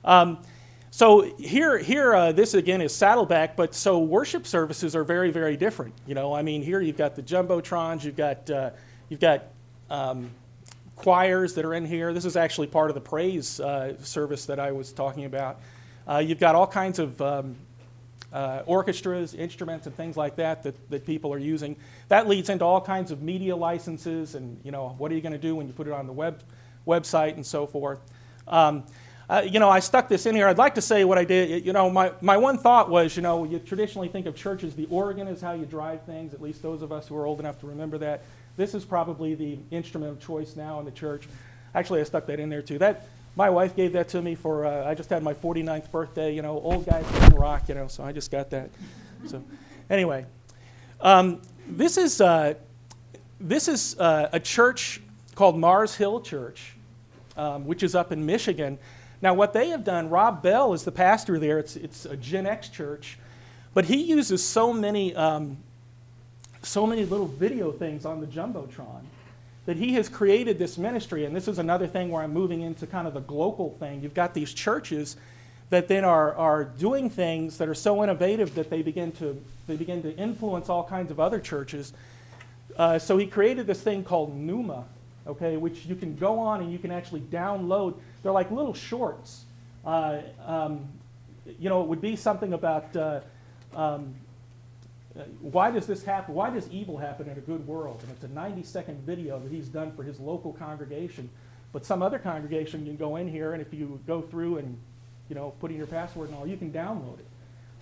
Um, 0.06 0.38
so 0.91 1.22
here, 1.38 1.78
here, 1.78 2.14
uh, 2.14 2.32
this 2.34 2.54
again 2.54 2.82
is 2.82 2.93
Saddleback, 2.93 3.56
but 3.56 3.74
so 3.74 3.99
worship 3.99 4.45
services 4.45 4.95
are 4.95 5.04
very, 5.04 5.32
very 5.32 5.56
different. 5.56 5.93
You 6.06 6.16
know, 6.16 6.34
I 6.34 6.41
mean, 6.41 6.62
here 6.62 6.82
you've 6.82 6.97
got 6.97 7.16
the 7.16 7.24
jumbotrons, 7.24 8.04
you've 8.04 8.18
got, 8.18 8.49
uh, 8.49 8.72
you've 9.12 9.20
got 9.20 9.43
um, 9.89 10.32
choirs 10.95 11.53
that 11.55 11.66
are 11.66 11.74
in 11.74 11.86
here. 11.86 12.14
This 12.14 12.24
is 12.24 12.38
actually 12.38 12.68
part 12.68 12.89
of 12.89 12.95
the 12.95 13.01
praise 13.01 13.59
uh, 13.59 14.01
service 14.01 14.45
that 14.45 14.57
I 14.57 14.72
was 14.72 14.93
talking 14.93 15.26
about. 15.26 15.59
Uh, 16.07 16.20
you've 16.20 16.39
got 16.39 16.55
all 16.55 16.66
kinds 16.66 16.97
of 16.97 17.22
um, 17.22 17.57
uh, 18.32 18.64
orchestras, 18.66 19.34
instruments, 19.34 19.86
and 19.86 19.93
things 19.97 20.16
like 20.16 20.38
that, 20.38 20.64
that 20.64 20.89
that 20.89 21.05
people 21.05 21.34
are 21.34 21.38
using. 21.38 21.76
That 22.07 22.30
leads 22.30 22.49
into 22.49 22.64
all 22.64 22.80
kinds 22.80 23.12
of 23.12 23.22
media 23.22 23.53
licenses, 23.53 24.36
and 24.36 24.57
you 24.64 24.72
know, 24.72 24.95
what 24.97 25.12
are 25.12 25.16
you 25.16 25.22
going 25.22 25.34
to 25.34 25.38
do 25.38 25.57
when 25.57 25.68
you 25.68 25.74
put 25.74 25.88
it 25.88 25.93
on 25.93 26.07
the 26.07 26.14
web 26.14 26.41
website 26.88 27.34
and 27.34 27.45
so 27.45 27.68
forth. 27.68 27.99
Um, 28.47 28.86
uh, 29.30 29.41
you 29.49 29.59
know, 29.59 29.70
I 29.70 29.80
stuck 29.80 30.09
this 30.09 30.26
in 30.26 30.36
here. 30.36 30.47
I'd 30.47 30.57
like 30.57 30.76
to 30.76 30.82
say 30.82 31.05
what 31.05 31.18
I 31.18 31.24
did. 31.24 31.66
You 31.66 31.72
know, 31.72 31.89
my, 31.89 32.12
my 32.20 32.36
one 32.36 32.57
thought 32.57 32.89
was, 32.89 33.16
you 33.16 33.22
know, 33.22 33.45
you 33.45 33.59
traditionally 33.59 34.09
think 34.09 34.26
of 34.26 34.36
church 34.36 34.64
as 34.64 34.76
the 34.76 34.88
organ 34.88 35.28
is 35.28 35.39
how 35.39 35.53
you 35.53 35.66
drive 35.66 36.03
things, 36.03 36.34
at 36.34 36.41
least 36.41 36.62
those 36.62 36.82
of 36.82 36.91
us 36.91 37.07
who 37.07 37.16
are 37.16 37.26
old 37.26 37.39
enough 37.39 37.57
to 37.62 37.68
remember 37.68 37.97
that. 37.99 38.24
This 38.58 38.76
is 38.76 38.86
probably 38.86 39.36
the 39.36 39.60
instrument 39.72 40.12
of 40.12 40.20
choice 40.20 40.56
now 40.56 40.80
in 40.80 40.86
the 40.86 40.91
church. 40.91 41.28
Actually, 41.74 42.02
I 42.02 42.04
stuck 42.04 42.26
that 42.28 42.39
in 42.39 42.49
there 42.49 42.62
too. 42.62 42.78
That 42.78 43.08
my 43.36 43.49
wife 43.49 43.76
gave 43.76 43.93
that 43.93 44.10
to 44.10 44.22
me 44.22 44.36
for, 44.36 44.66
uh, 44.66 44.86
I 44.86 44.93
just 44.93 45.10
had 45.10 45.24
my 45.24 45.34
49th 45.34 45.89
birthday, 45.91 46.36
you 46.36 46.41
know, 46.41 46.60
old 46.60 46.86
guys 46.86 47.06
can 47.12 47.36
rock, 47.36 47.70
you 47.70 47.76
know, 47.76 47.88
so 47.88 48.04
I 48.04 48.12
just 48.12 48.30
got 48.30 48.49
that. 48.49 48.70
So, 49.28 49.41
anyway, 49.89 50.26
um, 50.99 51.41
this 51.68 51.97
is, 51.97 52.20
uh, 52.20 52.56
this 53.39 53.68
is 53.68 53.97
uh, 53.99 54.30
a 54.34 54.39
church 54.39 55.02
called 55.36 55.58
Mars 55.58 55.95
Hill 55.95 56.22
Church, 56.22 56.76
um, 57.38 57.66
which 57.66 57.84
is 57.84 57.95
up 57.95 58.12
in 58.12 58.26
Michigan. 58.26 58.78
Now, 59.22 59.34
what 59.34 59.54
they 59.54 59.70
have 59.70 59.84
done, 59.84 60.10
Rob 60.10 60.43
Bell 60.43 60.74
is 60.74 60.84
the 60.84 60.91
pastor 60.91 61.39
there. 61.39 61.60
It's, 61.60 61.76
it's 61.76 62.06
a 62.06 62.18
Gen 62.18 62.45
X 62.45 62.68
church, 62.68 63.18
but 63.74 63.86
he 63.86 64.04
uses 64.04 64.43
so 64.43 64.74
many, 64.74 65.16
um, 65.16 65.58
so 66.62 66.86
many 66.86 67.05
little 67.05 67.28
video 67.28 67.72
things 67.72 68.05
on 68.05 68.22
the 68.22 68.28
jumbotron 68.28 69.01
that 69.66 69.78
he 69.78 69.93
has 69.93 70.09
created 70.09 70.57
this 70.57 70.78
ministry. 70.78 71.26
And 71.26 71.36
this 71.36 71.47
is 71.47 71.59
another 71.59 71.88
thing 71.88 72.09
where 72.09 72.24
I'm 72.24 72.34
moving 72.34 72.62
into 72.62 72.88
kind 72.88 73.07
of 73.07 73.14
the 73.14 73.22
global 73.22 73.76
thing. 73.80 74.01
You've 74.01 74.14
got 74.14 74.34
these 74.34 74.53
churches 74.53 75.18
that 75.70 75.88
then 75.88 76.03
are, 76.03 76.36
are 76.36 76.66
doing 76.66 77.09
things 77.09 77.57
that 77.57 77.70
are 77.70 77.76
so 77.76 78.03
innovative 78.03 78.55
that 78.55 78.70
they 78.70 78.82
begin 78.82 79.12
to 79.14 79.41
they 79.68 79.78
begin 79.78 80.01
to 80.01 80.16
influence 80.18 80.68
all 80.68 80.84
kinds 80.84 81.12
of 81.12 81.20
other 81.20 81.39
churches. 81.39 81.93
Uh, 82.78 82.99
so 82.99 83.18
he 83.18 83.26
created 83.26 83.68
this 83.68 83.82
thing 83.82 84.03
called 84.03 84.38
Nooma, 84.38 84.84
okay, 85.28 85.55
which 85.55 85.86
you 85.86 85.95
can 85.95 86.16
go 86.18 86.39
on 86.39 86.62
and 86.62 86.72
you 86.72 86.80
can 86.80 86.91
actually 86.91 87.22
download. 87.22 87.95
They're 88.22 88.32
like 88.34 88.51
little 88.51 88.74
shorts. 88.74 89.45
Uh, 89.86 90.20
um, 90.45 90.88
you 91.59 91.70
know, 91.70 91.82
it 91.82 91.88
would 91.88 92.01
be 92.01 92.16
something 92.16 92.53
about 92.53 92.95
uh, 92.95 93.22
um, 93.74 94.14
why 95.41 95.72
does 95.72 95.88
this 95.88 96.03
happen? 96.03 96.34
Why 96.34 96.49
does 96.49 96.70
evil 96.70 96.97
happen 96.97 97.28
in 97.30 97.38
a 97.38 97.41
good 97.41 97.68
world? 97.68 97.99
And 98.01 98.12
it's 98.12 98.24
a 98.24 98.30
90 98.30 98.64
second 98.64 99.05
video 99.05 99.39
that 99.39 99.51
he's 99.51 99.68
done 99.68 99.91
for 99.91 100.03
his 100.03 100.20
local 100.20 100.53
congregation. 100.53 101.30
But 101.74 101.86
some 101.86 102.01
other 102.01 102.20
congregation 102.20 102.86
can 102.86 102.97
go 102.97 103.18
in 103.18 103.28
here, 103.28 103.53
and 103.53 103.62
if 103.62 103.74
you 103.74 103.99
go 104.07 104.22
through 104.22 104.57
and 104.57 104.78
you 105.30 105.36
know 105.36 105.53
put 105.59 105.72
in 105.72 105.78
your 105.78 105.88
password 105.88 106.30
and 106.30 106.38
all, 106.38 106.47
you 106.47 106.57
can 106.57 106.72
download 106.72 107.20
it 107.20 107.26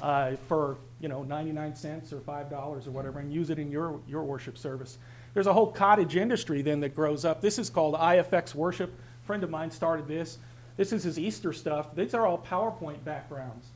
uh, 0.01 0.35
for 0.47 0.77
you 0.99 1.09
know 1.09 1.23
99 1.23 1.75
cents 1.75 2.13
or 2.13 2.19
five 2.19 2.49
dollars 2.49 2.87
or 2.87 2.91
whatever, 2.91 3.19
and 3.19 3.33
use 3.33 3.49
it 3.49 3.59
in 3.59 3.71
your 3.71 3.99
your 4.07 4.23
worship 4.23 4.57
service. 4.57 4.97
There's 5.33 5.47
a 5.47 5.53
whole 5.53 5.71
cottage 5.71 6.15
industry 6.15 6.61
then 6.61 6.79
that 6.79 6.95
grows 6.95 7.25
up. 7.25 7.41
This 7.41 7.59
is 7.59 7.69
called 7.69 7.95
IFX 7.95 8.55
Worship. 8.55 8.91
A 9.23 9.25
friend 9.25 9.43
of 9.43 9.49
mine 9.49 9.71
started 9.71 10.07
this. 10.07 10.39
This 10.77 10.91
is 10.93 11.03
his 11.03 11.19
Easter 11.19 11.53
stuff. 11.53 11.95
These 11.95 12.13
are 12.13 12.25
all 12.25 12.39
PowerPoint 12.39 13.03
backgrounds. 13.03 13.67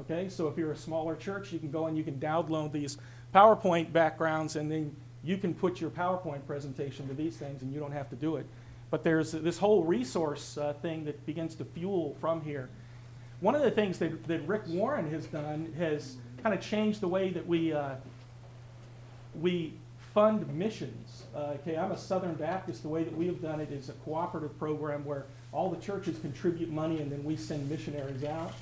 Okay, 0.00 0.30
so 0.30 0.48
if 0.48 0.56
you're 0.56 0.72
a 0.72 0.76
smaller 0.76 1.14
church, 1.14 1.52
you 1.52 1.58
can 1.58 1.70
go 1.70 1.86
and 1.86 1.96
you 1.96 2.02
can 2.02 2.18
download 2.18 2.72
these 2.72 2.96
PowerPoint 3.34 3.92
backgrounds, 3.92 4.56
and 4.56 4.70
then 4.70 4.96
you 5.22 5.36
can 5.36 5.52
put 5.52 5.78
your 5.80 5.90
PowerPoint 5.90 6.46
presentation 6.46 7.06
to 7.08 7.14
these 7.14 7.36
things, 7.36 7.60
and 7.60 7.72
you 7.72 7.78
don't 7.78 7.92
have 7.92 8.08
to 8.10 8.16
do 8.16 8.36
it. 8.36 8.46
But 8.90 9.04
there's 9.04 9.32
this 9.32 9.58
whole 9.58 9.84
resource 9.84 10.56
uh, 10.56 10.72
thing 10.80 11.04
that 11.04 11.26
begins 11.26 11.54
to 11.56 11.64
fuel 11.64 12.16
from 12.18 12.40
here. 12.40 12.70
One 13.40 13.54
of 13.54 13.62
the 13.62 13.70
things 13.70 13.98
that, 13.98 14.26
that 14.26 14.46
Rick 14.48 14.62
Warren 14.68 15.10
has 15.10 15.26
done 15.26 15.72
has 15.76 16.16
kind 16.42 16.54
of 16.54 16.62
changed 16.62 17.00
the 17.00 17.08
way 17.08 17.30
that 17.30 17.46
we 17.46 17.72
uh, 17.72 17.96
we 19.38 19.74
fund 20.14 20.48
missions. 20.52 21.24
Uh, 21.34 21.56
okay, 21.60 21.76
I'm 21.76 21.92
a 21.92 21.98
Southern 21.98 22.34
Baptist. 22.34 22.82
The 22.82 22.88
way 22.88 23.04
that 23.04 23.16
we 23.16 23.26
have 23.26 23.40
done 23.40 23.60
it 23.60 23.70
is 23.70 23.90
a 23.90 23.92
cooperative 24.04 24.58
program 24.58 25.04
where 25.04 25.26
all 25.52 25.70
the 25.70 25.80
churches 25.80 26.18
contribute 26.18 26.70
money 26.70 27.00
and 27.00 27.12
then 27.12 27.22
we 27.22 27.36
send 27.36 27.68
missionaries 27.68 28.24
out. 28.24 28.52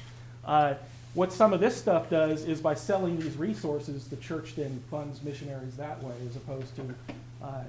Uh, 0.45 0.74
what 1.18 1.32
some 1.32 1.52
of 1.52 1.58
this 1.58 1.76
stuff 1.76 2.08
does 2.08 2.44
is 2.44 2.60
by 2.60 2.74
selling 2.74 3.18
these 3.18 3.36
resources, 3.36 4.06
the 4.06 4.14
church 4.18 4.54
then 4.54 4.80
funds 4.88 5.20
missionaries 5.20 5.76
that 5.76 6.00
way 6.00 6.14
as 6.28 6.36
opposed 6.36 6.76
to 6.76 6.94
uh, 7.42 7.64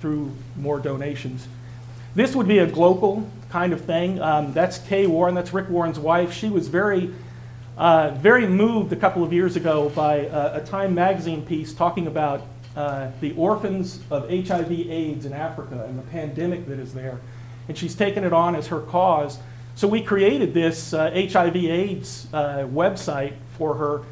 through 0.00 0.30
more 0.56 0.78
donations. 0.78 1.48
This 2.14 2.36
would 2.36 2.46
be 2.46 2.58
a 2.58 2.66
global 2.66 3.26
kind 3.48 3.72
of 3.72 3.80
thing. 3.80 4.20
Um, 4.20 4.52
that's 4.52 4.76
Kay 4.76 5.06
Warren, 5.06 5.34
that's 5.34 5.54
Rick 5.54 5.70
Warren's 5.70 5.98
wife. 5.98 6.30
She 6.34 6.50
was 6.50 6.68
very, 6.68 7.14
uh, 7.78 8.10
very 8.18 8.46
moved 8.46 8.92
a 8.92 8.96
couple 8.96 9.24
of 9.24 9.32
years 9.32 9.56
ago 9.56 9.88
by 9.88 10.16
a, 10.16 10.56
a 10.56 10.64
Time 10.66 10.94
magazine 10.94 11.46
piece 11.46 11.72
talking 11.72 12.06
about 12.06 12.42
uh, 12.76 13.12
the 13.22 13.32
orphans 13.32 14.00
of 14.10 14.28
HIV 14.28 14.72
AIDS 14.72 15.24
in 15.24 15.32
Africa 15.32 15.86
and 15.88 15.98
the 15.98 16.02
pandemic 16.10 16.66
that 16.68 16.78
is 16.78 16.92
there. 16.92 17.18
And 17.66 17.78
she's 17.78 17.94
taken 17.94 18.24
it 18.24 18.34
on 18.34 18.54
as 18.54 18.66
her 18.66 18.80
cause. 18.80 19.38
So 19.80 19.88
we 19.88 20.02
created 20.02 20.52
this 20.52 20.92
uh, 20.92 21.10
HIV/AIDS 21.10 22.26
uh, 22.34 22.68
website 22.70 23.32
for 23.56 23.76
her, 23.76 24.02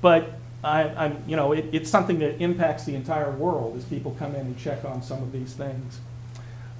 but 0.00 0.32
I, 0.64 0.82
am 0.82 1.22
you 1.28 1.36
know, 1.36 1.52
it, 1.52 1.66
it's 1.70 1.88
something 1.88 2.18
that 2.18 2.42
impacts 2.42 2.82
the 2.82 2.96
entire 2.96 3.30
world 3.30 3.76
as 3.76 3.84
people 3.84 4.16
come 4.18 4.34
in 4.34 4.40
and 4.40 4.58
check 4.58 4.84
on 4.84 5.00
some 5.00 5.22
of 5.22 5.30
these 5.30 5.52
things. 5.52 6.00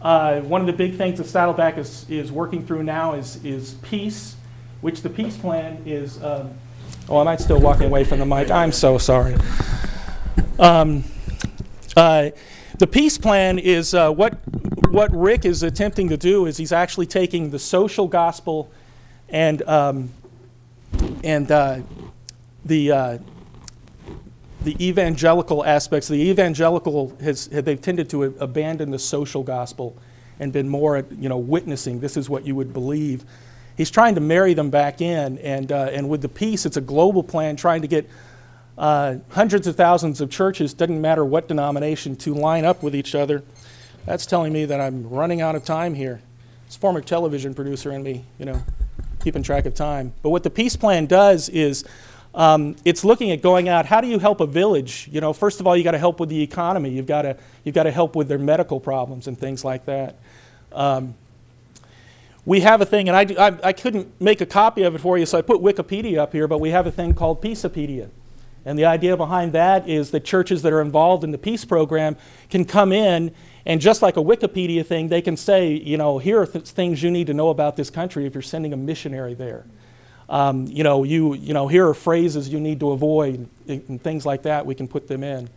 Uh, 0.02 0.40
one 0.40 0.60
of 0.60 0.66
the 0.66 0.72
big 0.72 0.96
things 0.96 1.18
that 1.18 1.28
Saddleback 1.28 1.78
is, 1.78 2.04
is 2.10 2.32
working 2.32 2.66
through 2.66 2.82
now 2.82 3.14
is, 3.14 3.36
is 3.44 3.74
peace, 3.74 4.34
which 4.80 5.02
the 5.02 5.10
peace 5.10 5.36
plan 5.36 5.80
is. 5.86 6.20
Um, 6.20 6.50
oh, 7.08 7.20
am 7.20 7.28
I 7.28 7.36
still 7.36 7.60
walking 7.60 7.86
away 7.86 8.02
from 8.02 8.18
the 8.18 8.26
mic? 8.26 8.50
I'm 8.50 8.72
so 8.72 8.98
sorry. 8.98 9.36
Um, 10.58 11.04
uh, 11.96 12.30
the 12.76 12.88
peace 12.88 13.18
plan 13.18 13.60
is 13.60 13.94
uh, 13.94 14.10
what 14.10 14.36
what 14.92 15.10
Rick 15.16 15.46
is 15.46 15.62
attempting 15.62 16.10
to 16.10 16.18
do 16.18 16.44
is 16.44 16.58
he's 16.58 16.70
actually 16.70 17.06
taking 17.06 17.48
the 17.48 17.58
social 17.58 18.06
gospel 18.06 18.70
and 19.30 19.62
um, 19.62 20.10
and 21.24 21.50
uh, 21.50 21.80
the 22.66 22.92
uh, 22.92 23.18
the 24.62 24.86
evangelical 24.86 25.64
aspects. 25.64 26.08
The 26.08 26.28
evangelical 26.28 27.16
has 27.22 27.48
they've 27.48 27.80
tended 27.80 28.10
to 28.10 28.24
abandon 28.38 28.90
the 28.90 28.98
social 28.98 29.42
gospel 29.42 29.96
and 30.38 30.52
been 30.52 30.68
more 30.68 30.98
at 30.98 31.10
you 31.12 31.30
know 31.30 31.38
witnessing. 31.38 32.00
This 32.00 32.18
is 32.18 32.28
what 32.28 32.46
you 32.46 32.54
would 32.54 32.74
believe. 32.74 33.24
He's 33.78 33.90
trying 33.90 34.14
to 34.16 34.20
marry 34.20 34.52
them 34.52 34.68
back 34.68 35.00
in, 35.00 35.38
and 35.38 35.72
uh, 35.72 35.88
and 35.90 36.10
with 36.10 36.20
the 36.20 36.28
peace, 36.28 36.66
it's 36.66 36.76
a 36.76 36.82
global 36.82 37.22
plan 37.22 37.56
trying 37.56 37.80
to 37.82 37.88
get. 37.88 38.08
Uh, 38.78 39.16
hundreds 39.28 39.66
of 39.66 39.76
thousands 39.76 40.22
of 40.22 40.30
churches, 40.30 40.72
doesn't 40.72 40.98
matter 40.98 41.26
what 41.26 41.46
denomination, 41.46 42.16
to 42.16 42.32
line 42.32 42.64
up 42.64 42.82
with 42.82 42.96
each 42.96 43.14
other 43.14 43.42
that's 44.04 44.26
telling 44.26 44.52
me 44.52 44.64
that 44.64 44.80
I'm 44.80 45.08
running 45.08 45.40
out 45.40 45.54
of 45.54 45.64
time 45.64 45.94
here. 45.94 46.20
It's 46.66 46.76
former 46.76 47.00
television 47.00 47.54
producer 47.54 47.92
in 47.92 48.02
me, 48.02 48.24
you 48.38 48.44
know, 48.44 48.62
keeping 49.22 49.42
track 49.42 49.66
of 49.66 49.74
time. 49.74 50.12
But 50.22 50.30
what 50.30 50.42
the 50.42 50.50
peace 50.50 50.76
plan 50.76 51.06
does 51.06 51.48
is 51.48 51.84
um, 52.34 52.76
it's 52.84 53.04
looking 53.04 53.30
at 53.30 53.42
going 53.42 53.68
out. 53.68 53.86
How 53.86 54.00
do 54.00 54.08
you 54.08 54.18
help 54.18 54.40
a 54.40 54.46
village? 54.46 55.08
You 55.12 55.20
know, 55.20 55.32
first 55.32 55.60
of 55.60 55.66
all, 55.66 55.76
you 55.76 55.84
got 55.84 55.92
to 55.92 55.98
help 55.98 56.18
with 56.18 56.28
the 56.28 56.42
economy. 56.42 56.90
You've 56.90 57.06
got 57.06 57.22
to 57.22 57.36
you've 57.64 57.74
got 57.74 57.84
to 57.84 57.90
help 57.90 58.16
with 58.16 58.28
their 58.28 58.38
medical 58.38 58.80
problems 58.80 59.28
and 59.28 59.38
things 59.38 59.64
like 59.64 59.84
that. 59.84 60.16
Um, 60.72 61.14
we 62.44 62.60
have 62.60 62.80
a 62.80 62.86
thing, 62.86 63.08
and 63.08 63.16
I, 63.16 63.48
I, 63.48 63.58
I, 63.68 63.72
couldn't 63.72 64.20
make 64.20 64.40
a 64.40 64.46
copy 64.46 64.82
of 64.82 64.96
it 64.96 64.98
for 64.98 65.16
you, 65.16 65.26
so 65.26 65.38
I 65.38 65.42
put 65.42 65.60
Wikipedia 65.60 66.18
up 66.18 66.32
here, 66.32 66.48
but 66.48 66.58
we 66.58 66.70
have 66.70 66.88
a 66.88 66.90
thing 66.90 67.14
called 67.14 67.40
Peacepedia. 67.40 68.08
And 68.64 68.76
the 68.76 68.84
idea 68.84 69.16
behind 69.16 69.52
that 69.52 69.88
is 69.88 70.10
that 70.10 70.24
churches 70.24 70.62
that 70.62 70.72
are 70.72 70.80
involved 70.80 71.22
in 71.22 71.30
the 71.30 71.38
peace 71.38 71.64
program 71.64 72.16
can 72.50 72.64
come 72.64 72.92
in 72.92 73.32
and 73.64 73.80
just 73.80 74.02
like 74.02 74.16
a 74.16 74.20
Wikipedia 74.20 74.84
thing, 74.84 75.08
they 75.08 75.22
can 75.22 75.36
say, 75.36 75.72
you 75.72 75.96
know, 75.96 76.18
here 76.18 76.40
are 76.40 76.46
th- 76.46 76.68
things 76.68 77.02
you 77.02 77.10
need 77.10 77.28
to 77.28 77.34
know 77.34 77.50
about 77.50 77.76
this 77.76 77.90
country 77.90 78.26
if 78.26 78.34
you're 78.34 78.42
sending 78.42 78.72
a 78.72 78.76
missionary 78.76 79.34
there. 79.34 79.64
Um, 80.28 80.66
you 80.66 80.82
know, 80.82 81.04
you, 81.04 81.34
you 81.34 81.54
know, 81.54 81.68
here 81.68 81.88
are 81.88 81.94
phrases 81.94 82.48
you 82.48 82.58
need 82.58 82.80
to 82.80 82.90
avoid 82.90 83.48
and, 83.68 83.88
and 83.88 84.02
things 84.02 84.26
like 84.26 84.42
that. 84.42 84.66
We 84.66 84.74
can 84.74 84.88
put 84.88 85.06
them 85.06 85.22
in. 85.22 85.48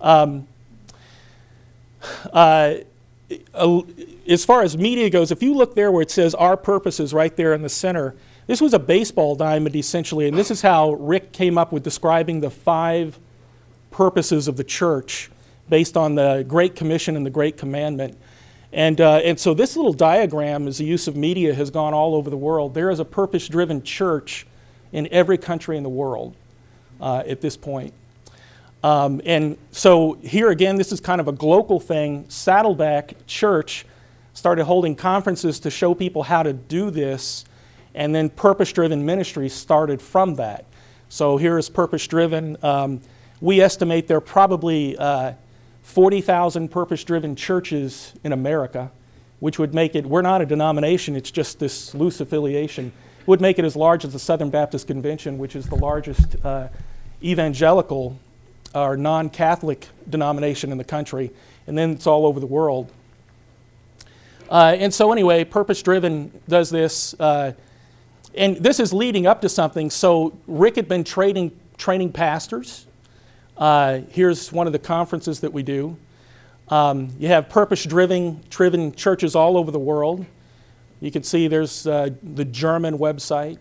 Um, 0.00 0.46
uh, 2.32 2.76
as 4.28 4.44
far 4.44 4.62
as 4.62 4.76
media 4.76 5.10
goes, 5.10 5.30
if 5.30 5.42
you 5.42 5.54
look 5.54 5.74
there 5.74 5.90
where 5.90 6.02
it 6.02 6.10
says 6.10 6.34
our 6.34 6.56
purposes 6.56 7.12
right 7.12 7.34
there 7.36 7.52
in 7.54 7.62
the 7.62 7.68
center, 7.68 8.14
this 8.46 8.60
was 8.60 8.74
a 8.74 8.78
baseball 8.78 9.34
diamond 9.34 9.74
essentially, 9.74 10.28
and 10.28 10.36
this 10.36 10.50
is 10.50 10.62
how 10.62 10.92
Rick 10.92 11.32
came 11.32 11.56
up 11.56 11.72
with 11.72 11.82
describing 11.82 12.40
the 12.40 12.50
five 12.50 13.18
purposes 13.90 14.48
of 14.48 14.56
the 14.56 14.64
church 14.64 15.30
based 15.68 15.96
on 15.96 16.14
the 16.14 16.44
Great 16.46 16.76
Commission 16.76 17.16
and 17.16 17.24
the 17.24 17.30
Great 17.30 17.56
Commandment. 17.56 18.18
And, 18.72 19.00
uh, 19.00 19.16
and 19.16 19.38
so 19.38 19.54
this 19.54 19.76
little 19.76 19.92
diagram, 19.92 20.66
as 20.66 20.78
the 20.78 20.84
use 20.84 21.06
of 21.06 21.16
media 21.16 21.54
has 21.54 21.70
gone 21.70 21.94
all 21.94 22.14
over 22.14 22.28
the 22.28 22.36
world, 22.36 22.74
there 22.74 22.90
is 22.90 22.98
a 22.98 23.04
purpose 23.04 23.48
driven 23.48 23.82
church 23.82 24.46
in 24.92 25.08
every 25.12 25.38
country 25.38 25.76
in 25.76 25.82
the 25.82 25.88
world 25.88 26.34
uh, 27.00 27.22
at 27.26 27.40
this 27.40 27.56
point. 27.56 27.94
Um, 28.82 29.22
and 29.24 29.56
so 29.70 30.18
here 30.22 30.50
again, 30.50 30.76
this 30.76 30.92
is 30.92 31.00
kind 31.00 31.20
of 31.20 31.28
a 31.28 31.32
global 31.32 31.80
thing. 31.80 32.26
Saddleback 32.28 33.14
Church 33.26 33.86
started 34.34 34.64
holding 34.64 34.96
conferences 34.96 35.60
to 35.60 35.70
show 35.70 35.94
people 35.94 36.24
how 36.24 36.42
to 36.42 36.52
do 36.52 36.90
this, 36.90 37.44
and 37.94 38.14
then 38.14 38.28
purpose 38.28 38.72
driven 38.72 39.06
ministry 39.06 39.48
started 39.48 40.02
from 40.02 40.34
that. 40.34 40.66
So 41.08 41.36
here 41.36 41.56
is 41.56 41.68
purpose 41.68 42.06
driven. 42.06 42.56
Um, 42.62 43.00
we 43.40 43.60
estimate 43.60 44.08
there 44.08 44.16
are 44.16 44.20
probably 44.20 44.98
uh, 44.98 45.32
40,000 45.84 46.70
purpose 46.70 47.04
driven 47.04 47.36
churches 47.36 48.14
in 48.24 48.32
America, 48.32 48.90
which 49.38 49.58
would 49.58 49.74
make 49.74 49.94
it, 49.94 50.06
we're 50.06 50.22
not 50.22 50.40
a 50.40 50.46
denomination, 50.46 51.14
it's 51.14 51.30
just 51.30 51.60
this 51.60 51.94
loose 51.94 52.20
affiliation, 52.20 52.90
would 53.26 53.40
make 53.40 53.58
it 53.58 53.66
as 53.66 53.76
large 53.76 54.04
as 54.04 54.12
the 54.12 54.18
Southern 54.18 54.48
Baptist 54.48 54.86
Convention, 54.86 55.36
which 55.38 55.54
is 55.54 55.68
the 55.68 55.76
largest 55.76 56.36
uh, 56.42 56.68
evangelical 57.22 58.18
or 58.74 58.96
non 58.96 59.28
Catholic 59.28 59.88
denomination 60.08 60.72
in 60.72 60.78
the 60.78 60.84
country, 60.84 61.30
and 61.66 61.76
then 61.76 61.90
it's 61.90 62.06
all 62.06 62.24
over 62.24 62.40
the 62.40 62.46
world. 62.46 62.90
Uh, 64.48 64.76
and 64.78 64.92
so, 64.92 65.12
anyway, 65.12 65.44
Purpose 65.44 65.82
Driven 65.82 66.32
does 66.48 66.70
this. 66.70 67.14
Uh, 67.20 67.52
and 68.34 68.56
this 68.56 68.80
is 68.80 68.92
leading 68.92 69.26
up 69.26 69.42
to 69.42 69.48
something. 69.50 69.90
So, 69.90 70.36
Rick 70.46 70.76
had 70.76 70.88
been 70.88 71.04
training, 71.04 71.58
training 71.76 72.12
pastors. 72.12 72.86
Uh, 73.56 74.00
here's 74.10 74.52
one 74.52 74.66
of 74.66 74.72
the 74.72 74.78
conferences 74.78 75.40
that 75.40 75.52
we 75.52 75.62
do. 75.62 75.96
Um, 76.68 77.10
you 77.18 77.28
have 77.28 77.48
purpose 77.48 77.84
driven, 77.84 78.42
churches 78.50 79.36
all 79.36 79.56
over 79.56 79.70
the 79.70 79.78
world. 79.78 80.26
You 81.00 81.10
can 81.10 81.22
see 81.22 81.46
there's 81.46 81.86
uh, 81.86 82.10
the 82.22 82.44
German 82.44 82.98
website, 82.98 83.58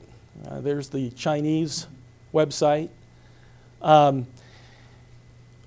uh, 0.47 0.61
there's 0.61 0.89
the 0.89 1.11
Chinese 1.11 1.85
website. 2.33 2.89
Um, 3.81 4.25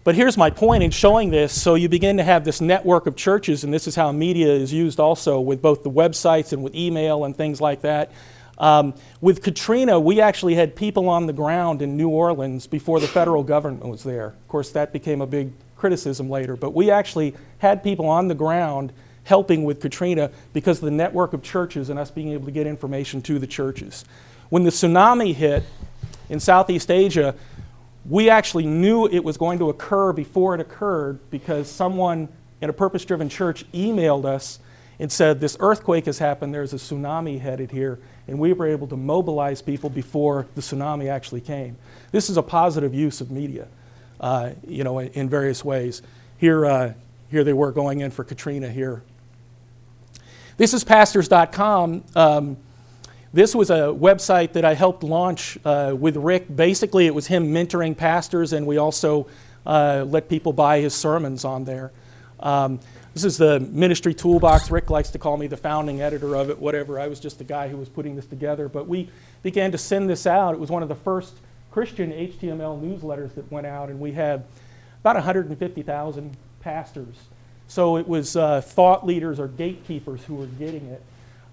but 0.03 0.15
here's 0.15 0.37
my 0.37 0.51
point 0.51 0.83
in 0.83 0.91
showing 0.91 1.31
this. 1.31 1.53
So 1.61 1.75
you 1.75 1.89
begin 1.89 2.17
to 2.17 2.25
have 2.25 2.45
this 2.45 2.61
network 2.61 3.07
of 3.07 3.17
churches, 3.17 3.65
and 3.65 3.75
this 3.75 3.87
is 3.87 3.95
how 3.95 4.11
media 4.13 4.49
is 4.49 4.73
used 4.73 4.99
also 4.99 5.41
with 5.41 5.61
both 5.61 5.83
the 5.83 5.91
websites 5.91 6.53
and 6.53 6.63
with 6.63 6.75
email 6.75 7.25
and 7.25 7.37
things 7.37 7.61
like 7.61 7.83
that. 7.83 8.11
Um, 8.59 8.95
with 9.21 9.43
Katrina, 9.43 10.01
we 10.01 10.21
actually 10.21 10.55
had 10.55 10.75
people 10.75 11.09
on 11.09 11.27
the 11.27 11.33
ground 11.33 11.83
in 11.83 11.97
New 11.97 12.09
Orleans 12.09 12.67
before 12.67 13.01
the 13.01 13.09
federal 13.09 13.43
government 13.43 13.87
was 13.87 14.03
there. 14.03 14.29
Of 14.29 14.49
course, 14.49 14.71
that 14.71 14.93
became 14.93 15.21
a 15.21 15.27
big 15.27 15.53
criticism 15.77 16.31
later, 16.31 16.57
but 16.57 16.75
we 16.75 16.91
actually 16.91 17.35
had 17.59 17.83
people 17.83 18.07
on 18.07 18.29
the 18.29 18.35
ground 18.35 18.93
helping 19.25 19.65
with 19.65 19.81
Katrina 19.81 20.31
because 20.53 20.79
of 20.79 20.85
the 20.85 20.91
network 20.91 21.33
of 21.33 21.43
churches 21.43 21.91
and 21.91 21.99
us 21.99 22.11
being 22.11 22.33
able 22.33 22.47
to 22.47 22.53
get 22.53 22.67
information 22.67 23.21
to 23.23 23.39
the 23.39 23.47
churches. 23.47 24.05
When 24.49 24.65
the 24.65 24.71
tsunami 24.71 25.35
hit 25.35 25.65
in 26.31 26.41
Southeast 26.41 26.91
Asia, 26.91 27.35
we 28.09 28.31
actually 28.31 28.67
knew 28.67 29.07
it 29.07 29.25
was 29.25 29.37
going 29.37 29.59
to 29.59 29.69
occur 29.69 30.13
before 30.13 30.55
it 30.55 30.61
occurred 30.61 31.19
because 31.31 31.69
someone 31.69 32.29
in 32.61 32.71
a 32.71 32.73
purpose 32.73 33.05
driven 33.05 33.29
church 33.29 33.71
emailed 33.73 34.25
us 34.25 34.61
and 34.99 35.11
said, 35.11 35.41
This 35.41 35.57
earthquake 35.61 36.07
has 36.07 36.19
happened, 36.19 36.55
there's 36.55 36.73
a 36.73 36.77
tsunami 36.77 37.41
headed 37.41 37.73
here, 37.73 37.99
and 38.29 38.39
we 38.39 38.53
were 38.53 38.67
able 38.67 38.87
to 38.89 38.97
mobilize 38.97 39.63
people 39.63 39.91
before 39.91 40.47
the 40.55 40.61
tsunami 40.61 41.09
actually 41.09 41.41
came. 41.41 41.77
This 42.13 42.29
is 42.29 42.37
a 42.37 42.43
positive 42.43 42.95
use 42.95 43.21
of 43.21 43.31
media, 43.31 43.69
uh, 44.21 44.51
you 44.67 44.85
know, 44.85 44.99
in, 44.99 45.09
in, 45.09 45.29
various 45.29 45.65
ways. 45.65 46.03
Here, 46.39 46.67
uh, 46.67 46.93
here 47.31 47.45
they 47.45 47.53
were 47.53 47.73
going 47.73 48.01
in 48.01 48.11
for 48.11 48.25
Katrina 48.25 48.69
here. 48.69 49.03
This 50.57 50.75
is 50.75 50.85
pastors.com. 50.85 52.05
Um, 52.15 52.57
this 53.33 53.55
was 53.55 53.69
a 53.71 53.93
website 53.93 54.55
that 54.55 54.65
I 54.65 54.75
helped 54.75 55.03
launch 55.03 55.59
uh, 55.65 55.95
with 55.99 56.17
Rick. 56.17 56.55
Basically, 56.55 57.07
it 57.07 57.15
was 57.15 57.27
him 57.27 57.53
mentoring 57.53 57.97
pastors, 57.97 58.55
and 58.55 58.67
we 58.67 58.79
also 58.79 59.27
uh, 59.67 60.07
let 60.09 60.29
people 60.29 60.53
buy 60.53 60.81
his 60.81 60.95
sermons 60.95 61.45
on 61.45 61.65
there. 61.65 61.93
Um, 62.41 62.81
this 63.17 63.25
is 63.25 63.39
the 63.39 63.61
ministry 63.61 64.13
toolbox. 64.13 64.71
Rick 64.71 64.91
likes 64.91 65.09
to 65.09 65.19
call 65.19 65.39
me 65.39 65.47
the 65.47 65.57
founding 65.57 66.03
editor 66.03 66.35
of 66.35 66.51
it, 66.51 66.59
whatever. 66.59 67.01
I 67.01 67.07
was 67.07 67.19
just 67.19 67.39
the 67.39 67.45
guy 67.45 67.67
who 67.67 67.79
was 67.79 67.89
putting 67.89 68.15
this 68.15 68.27
together. 68.27 68.69
But 68.69 68.87
we 68.87 69.09
began 69.43 69.73
to 69.73 69.79
send 69.79 70.11
this 70.11 70.27
out. 70.27 70.53
It 70.53 70.61
was 70.61 70.69
one 70.69 70.83
of 70.83 70.91
the 70.91 70.97
first 70.97 71.33
Christian 71.71 72.13
HTML 72.13 72.79
newsletters 72.79 73.35
that 73.35 73.51
went 73.51 73.67
out, 73.67 73.89
and 73.89 74.01
we 74.01 74.13
had 74.13 74.45
about 75.01 75.15
150,000 75.17 76.37
pastors. 76.61 77.15
So 77.69 77.97
it 77.97 78.07
was 78.07 78.37
uh, 78.37 78.61
thought 78.61 79.07
leaders 79.07 79.41
or 79.41 79.49
gatekeepers 79.49 80.23
who 80.25 80.35
were 80.35 80.47
getting 80.47 80.85
it. 80.89 81.03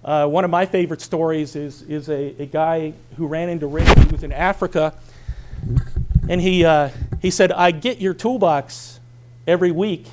Uh, 0.04 0.26
one 0.26 0.44
of 0.44 0.50
my 0.50 0.66
favorite 0.66 1.00
stories 1.00 1.56
is, 1.56 1.80
is 1.84 2.10
a, 2.10 2.42
a 2.42 2.44
guy 2.44 2.92
who 3.16 3.26
ran 3.26 3.48
into 3.48 3.66
Rick. 3.66 3.88
He 3.88 4.12
was 4.12 4.22
in 4.22 4.32
Africa, 4.32 4.92
and 6.28 6.42
he, 6.42 6.62
uh, 6.66 6.90
he 7.22 7.30
said, 7.30 7.52
I 7.52 7.70
get 7.70 8.02
your 8.02 8.12
toolbox 8.12 9.00
every 9.46 9.72
week. 9.72 10.08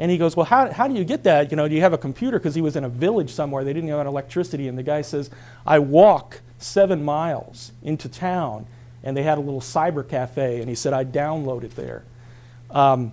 And 0.00 0.10
he 0.10 0.18
goes, 0.18 0.36
Well, 0.36 0.46
how, 0.46 0.72
how 0.72 0.86
do 0.88 0.94
you 0.94 1.04
get 1.04 1.24
that? 1.24 1.50
You 1.50 1.56
know, 1.56 1.68
do 1.68 1.74
you 1.74 1.80
have 1.80 1.92
a 1.92 1.98
computer? 1.98 2.38
Because 2.38 2.54
he 2.54 2.60
was 2.60 2.76
in 2.76 2.84
a 2.84 2.88
village 2.88 3.30
somewhere. 3.30 3.64
They 3.64 3.72
didn't 3.72 3.88
have 3.90 4.06
electricity. 4.06 4.68
And 4.68 4.78
the 4.78 4.82
guy 4.82 5.02
says, 5.02 5.30
I 5.66 5.78
walk 5.78 6.40
seven 6.58 7.04
miles 7.04 7.72
into 7.82 8.08
town, 8.08 8.66
and 9.02 9.16
they 9.16 9.22
had 9.22 9.38
a 9.38 9.40
little 9.40 9.60
cyber 9.60 10.08
cafe. 10.08 10.60
And 10.60 10.68
he 10.68 10.74
said, 10.74 10.92
I 10.92 11.04
download 11.04 11.64
it 11.64 11.74
there. 11.74 12.04
Um, 12.70 13.12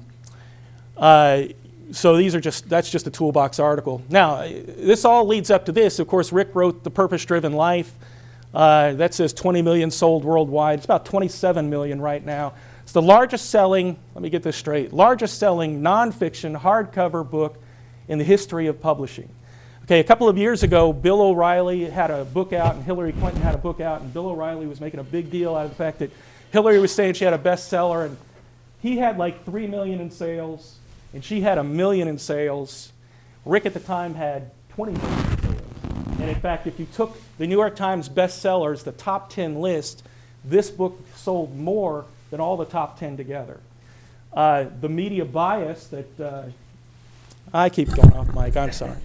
uh, 0.97 1.43
so 1.91 2.17
these 2.17 2.35
are 2.35 2.41
just 2.41 2.67
that's 2.67 2.89
just 2.89 3.07
a 3.07 3.11
toolbox 3.11 3.59
article. 3.59 4.01
Now 4.09 4.41
this 4.41 5.05
all 5.05 5.25
leads 5.25 5.49
up 5.49 5.65
to 5.65 5.71
this. 5.71 5.99
Of 5.99 6.07
course, 6.07 6.31
Rick 6.31 6.55
wrote 6.55 6.83
the 6.83 6.91
Purpose-Driven 6.91 7.53
Life. 7.53 7.93
Uh, 8.53 8.93
that 8.93 9.13
says 9.13 9.33
20 9.33 9.61
million 9.61 9.91
sold 9.91 10.23
worldwide. 10.23 10.79
It's 10.79 10.85
about 10.85 11.05
27 11.05 11.69
million 11.69 11.99
right 11.99 12.25
now. 12.25 12.53
The 12.95 13.01
largest 13.01 13.49
selling. 13.49 13.97
Let 14.13 14.21
me 14.21 14.29
get 14.29 14.41
this 14.41 14.55
straight. 14.55 14.93
Largest 14.93 15.37
selling 15.37 15.81
nonfiction 15.81 16.57
hardcover 16.57 17.29
book 17.29 17.61
in 18.07 18.19
the 18.19 18.23
history 18.23 18.67
of 18.67 18.79
publishing. 18.79 19.27
Okay, 19.83 19.99
a 19.99 20.03
couple 20.05 20.29
of 20.29 20.37
years 20.37 20.63
ago, 20.63 20.93
Bill 20.93 21.21
O'Reilly 21.21 21.89
had 21.89 22.09
a 22.09 22.23
book 22.23 22.53
out, 22.53 22.75
and 22.75 22.85
Hillary 22.85 23.11
Clinton 23.11 23.41
had 23.41 23.53
a 23.53 23.57
book 23.57 23.81
out, 23.81 23.99
and 23.99 24.13
Bill 24.13 24.27
O'Reilly 24.27 24.65
was 24.65 24.79
making 24.79 25.01
a 25.01 25.03
big 25.03 25.29
deal 25.29 25.57
out 25.57 25.65
of 25.65 25.71
the 25.71 25.75
fact 25.75 25.99
that 25.99 26.09
Hillary 26.53 26.79
was 26.79 26.95
saying 26.95 27.15
she 27.15 27.25
had 27.25 27.33
a 27.33 27.37
bestseller, 27.37 28.05
and 28.05 28.15
he 28.81 28.95
had 28.95 29.17
like 29.17 29.43
three 29.43 29.67
million 29.67 29.99
in 29.99 30.09
sales 30.09 30.77
and 31.13 31.21
she 31.21 31.41
had 31.41 31.57
a 31.57 31.63
million 31.65 32.07
in 32.07 32.17
sales. 32.17 32.93
Rick 33.43 33.65
at 33.65 33.73
the 33.73 33.81
time 33.81 34.15
had 34.15 34.51
20 34.69 34.93
million 34.93 35.19
in 35.19 35.41
sales. 35.41 36.19
And 36.21 36.29
in 36.29 36.39
fact, 36.39 36.65
if 36.65 36.79
you 36.79 36.87
took 36.93 37.17
the 37.39 37.45
New 37.45 37.57
York 37.57 37.75
Times 37.75 38.07
bestsellers, 38.07 38.85
the 38.85 38.93
top 38.93 39.29
10 39.31 39.59
list, 39.59 40.01
this 40.45 40.69
book 40.69 40.97
sold 41.15 41.57
more 41.57 42.05
than 42.35 42.41
all 42.41 42.57
the 42.57 42.65
top 42.65 42.99
10 42.99 43.15
together. 43.15 43.61
Uh, 44.33 44.65
the 44.81 44.89
media 44.89 45.23
bias 45.23 45.87
that 45.87 46.19
uh, 46.19 46.43
I 47.53 47.69
keep 47.69 47.87
going 47.95 48.11
off 48.11 48.27
mic, 48.35 48.57
I'm 48.57 48.73
sorry. 48.73 48.97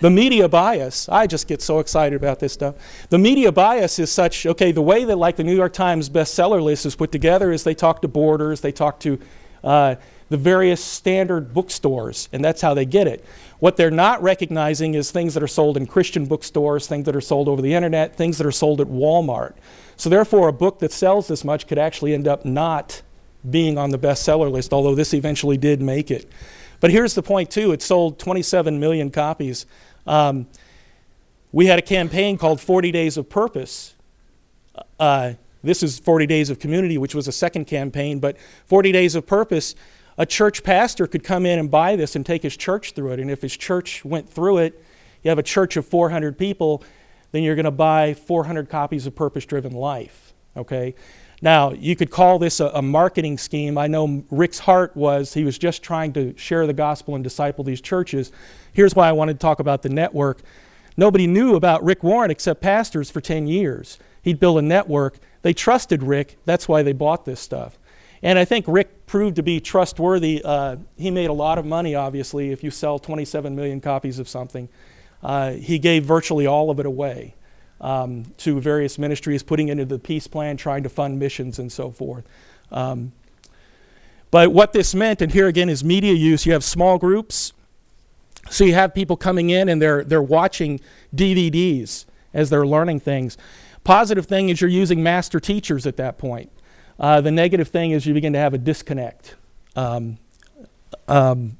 The 0.00 0.10
media 0.10 0.48
bias, 0.48 1.08
I 1.08 1.26
just 1.26 1.48
get 1.48 1.60
so 1.60 1.80
excited 1.80 2.14
about 2.14 2.38
this 2.38 2.52
stuff. 2.52 2.76
The 3.08 3.18
media 3.18 3.50
bias 3.50 3.98
is 3.98 4.12
such, 4.12 4.46
okay, 4.46 4.70
the 4.70 4.80
way 4.80 5.02
that 5.02 5.16
like 5.16 5.34
the 5.34 5.42
New 5.42 5.56
York 5.56 5.72
Times 5.72 6.08
bestseller 6.08 6.62
list 6.62 6.86
is 6.86 6.94
put 6.94 7.10
together 7.10 7.50
is 7.50 7.64
they 7.64 7.74
talk 7.74 8.00
to 8.02 8.08
Borders, 8.08 8.60
they 8.60 8.70
talk 8.70 9.00
to 9.00 9.18
uh, 9.64 9.96
the 10.28 10.36
various 10.36 10.84
standard 10.84 11.52
bookstores, 11.52 12.28
and 12.32 12.44
that's 12.44 12.60
how 12.60 12.74
they 12.74 12.84
get 12.84 13.08
it. 13.08 13.24
What 13.58 13.76
they're 13.76 13.90
not 13.90 14.22
recognizing 14.22 14.94
is 14.94 15.10
things 15.10 15.34
that 15.34 15.42
are 15.42 15.48
sold 15.48 15.76
in 15.76 15.86
Christian 15.86 16.26
bookstores, 16.26 16.86
things 16.86 17.06
that 17.06 17.16
are 17.16 17.20
sold 17.20 17.48
over 17.48 17.60
the 17.60 17.74
internet, 17.74 18.14
things 18.14 18.38
that 18.38 18.46
are 18.46 18.52
sold 18.52 18.80
at 18.80 18.86
Walmart. 18.86 19.54
So, 19.98 20.08
therefore, 20.08 20.48
a 20.48 20.52
book 20.52 20.78
that 20.78 20.92
sells 20.92 21.28
this 21.28 21.44
much 21.44 21.66
could 21.66 21.76
actually 21.76 22.14
end 22.14 22.26
up 22.26 22.44
not 22.44 23.02
being 23.48 23.76
on 23.76 23.90
the 23.90 23.98
bestseller 23.98 24.50
list, 24.50 24.72
although 24.72 24.94
this 24.94 25.12
eventually 25.12 25.56
did 25.56 25.82
make 25.82 26.10
it. 26.10 26.30
But 26.80 26.90
here's 26.90 27.14
the 27.14 27.22
point, 27.22 27.50
too 27.50 27.72
it 27.72 27.82
sold 27.82 28.18
27 28.18 28.80
million 28.80 29.10
copies. 29.10 29.66
Um, 30.06 30.46
we 31.52 31.66
had 31.66 31.78
a 31.78 31.82
campaign 31.82 32.38
called 32.38 32.60
40 32.60 32.92
Days 32.92 33.16
of 33.16 33.28
Purpose. 33.28 33.94
Uh, 34.98 35.34
this 35.62 35.82
is 35.82 35.98
40 35.98 36.26
Days 36.26 36.48
of 36.48 36.58
Community, 36.58 36.96
which 36.96 37.14
was 37.14 37.26
a 37.26 37.32
second 37.32 37.66
campaign, 37.66 38.20
but 38.20 38.36
40 38.66 38.92
Days 38.92 39.14
of 39.14 39.26
Purpose 39.26 39.74
a 40.18 40.26
church 40.26 40.64
pastor 40.64 41.06
could 41.06 41.22
come 41.22 41.46
in 41.46 41.60
and 41.60 41.70
buy 41.70 41.94
this 41.94 42.16
and 42.16 42.26
take 42.26 42.42
his 42.42 42.56
church 42.56 42.92
through 42.92 43.12
it. 43.12 43.20
And 43.20 43.30
if 43.30 43.40
his 43.40 43.56
church 43.56 44.04
went 44.04 44.28
through 44.28 44.58
it, 44.58 44.84
you 45.22 45.28
have 45.28 45.38
a 45.38 45.44
church 45.44 45.76
of 45.76 45.86
400 45.86 46.36
people, 46.36 46.82
then 47.32 47.42
you're 47.42 47.54
going 47.54 47.64
to 47.64 47.70
buy 47.70 48.14
400 48.14 48.68
copies 48.68 49.06
of 49.06 49.14
Purpose 49.14 49.44
Driven 49.44 49.72
Life. 49.72 50.32
Okay? 50.56 50.94
Now, 51.40 51.72
you 51.72 51.94
could 51.94 52.10
call 52.10 52.38
this 52.38 52.58
a, 52.58 52.66
a, 52.68 52.82
marketing 52.82 53.38
scheme. 53.38 53.78
I 53.78 53.86
know 53.86 54.24
Rick's 54.30 54.58
heart 54.58 54.96
was 54.96 55.34
he 55.34 55.44
was 55.44 55.56
just 55.56 55.84
trying 55.84 56.12
to 56.14 56.36
share 56.36 56.66
the 56.66 56.72
gospel 56.72 57.14
and 57.14 57.22
disciple 57.22 57.62
these 57.62 57.80
churches. 57.80 58.32
Here's 58.72 58.94
why 58.94 59.08
I 59.08 59.12
wanted 59.12 59.34
to 59.34 59.38
talk 59.38 59.60
about 59.60 59.82
the 59.82 59.88
network. 59.88 60.40
Nobody 60.96 61.28
knew 61.28 61.54
about 61.54 61.84
Rick 61.84 62.02
Warren 62.02 62.32
except 62.32 62.60
pastors 62.60 63.08
for 63.08 63.20
10 63.20 63.46
years. 63.46 63.98
He'd 64.20 64.40
built 64.40 64.58
a 64.58 64.62
network. 64.62 65.18
They 65.42 65.52
trusted 65.52 66.02
Rick. 66.02 66.38
That's 66.44 66.66
why 66.66 66.82
they 66.82 66.92
bought 66.92 67.24
this 67.24 67.38
stuff. 67.38 67.78
And 68.20 68.36
I 68.36 68.44
think 68.44 68.64
Rick 68.66 69.06
proved 69.06 69.36
to 69.36 69.42
be 69.44 69.60
trustworthy. 69.60 70.42
Uh, 70.44 70.76
he 70.96 71.12
made 71.12 71.30
a 71.30 71.32
lot 71.32 71.56
of 71.56 71.64
money, 71.64 71.94
obviously, 71.94 72.50
if 72.50 72.64
you 72.64 72.72
sell 72.72 72.98
27 72.98 73.54
million 73.54 73.80
copies 73.80 74.18
of 74.18 74.28
something. 74.28 74.68
Uh, 75.22 75.52
he 75.52 75.78
gave 75.78 76.04
virtually 76.04 76.46
all 76.46 76.70
of 76.70 76.78
it 76.78 76.86
away 76.86 77.34
um, 77.80 78.24
to 78.38 78.60
various 78.60 78.98
ministries, 78.98 79.42
putting 79.42 79.68
into 79.68 79.84
the 79.84 79.98
peace 79.98 80.26
plan, 80.26 80.56
trying 80.56 80.82
to 80.82 80.88
fund 80.88 81.18
missions 81.18 81.58
and 81.58 81.70
so 81.70 81.90
forth. 81.90 82.24
Um, 82.70 83.12
but 84.30 84.52
what 84.52 84.72
this 84.72 84.94
meant, 84.94 85.22
and 85.22 85.32
here 85.32 85.46
again 85.46 85.68
is 85.68 85.82
media 85.82 86.12
use, 86.12 86.44
you 86.44 86.52
have 86.52 86.64
small 86.64 86.98
groups. 86.98 87.52
So 88.50 88.64
you 88.64 88.74
have 88.74 88.94
people 88.94 89.16
coming 89.16 89.50
in 89.50 89.68
and 89.68 89.80
they're, 89.80 90.04
they're 90.04 90.22
watching 90.22 90.80
DVDs 91.14 92.06
as 92.32 92.50
they're 92.50 92.66
learning 92.66 93.00
things. 93.00 93.36
Positive 93.84 94.26
thing 94.26 94.48
is 94.48 94.60
you're 94.60 94.70
using 94.70 95.02
master 95.02 95.40
teachers 95.40 95.86
at 95.86 95.96
that 95.96 96.18
point. 96.18 96.50
Uh, 96.98 97.20
the 97.20 97.30
negative 97.30 97.68
thing 97.68 97.92
is 97.92 98.06
you 98.06 98.14
begin 98.14 98.32
to 98.32 98.38
have 98.38 98.54
a 98.54 98.58
disconnect. 98.58 99.36
Um, 99.76 100.18
um, 101.06 101.57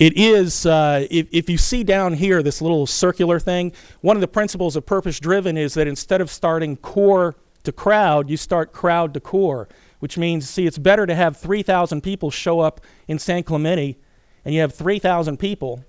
it 0.00 0.16
is, 0.16 0.64
uh, 0.64 1.06
if, 1.10 1.28
if 1.30 1.50
you 1.50 1.58
see 1.58 1.84
down 1.84 2.14
here 2.14 2.42
this 2.42 2.62
little 2.62 2.86
circular 2.86 3.38
thing, 3.38 3.70
one 4.00 4.16
of 4.16 4.22
the 4.22 4.28
principles 4.28 4.74
of 4.74 4.86
purpose 4.86 5.20
driven 5.20 5.58
is 5.58 5.74
that 5.74 5.86
instead 5.86 6.22
of 6.22 6.30
starting 6.30 6.78
core 6.78 7.36
to 7.64 7.70
crowd, 7.70 8.30
you 8.30 8.38
start 8.38 8.72
crowd 8.72 9.12
to 9.12 9.20
core, 9.20 9.68
which 9.98 10.16
means, 10.16 10.48
see, 10.48 10.66
it's 10.66 10.78
better 10.78 11.04
to 11.04 11.14
have 11.14 11.36
3,000 11.36 12.00
people 12.00 12.30
show 12.30 12.60
up 12.60 12.80
in 13.08 13.18
San 13.18 13.42
Clemente 13.42 13.98
and 14.42 14.54
you 14.54 14.62
have 14.62 14.74
3,000 14.74 15.36
people, 15.36 15.84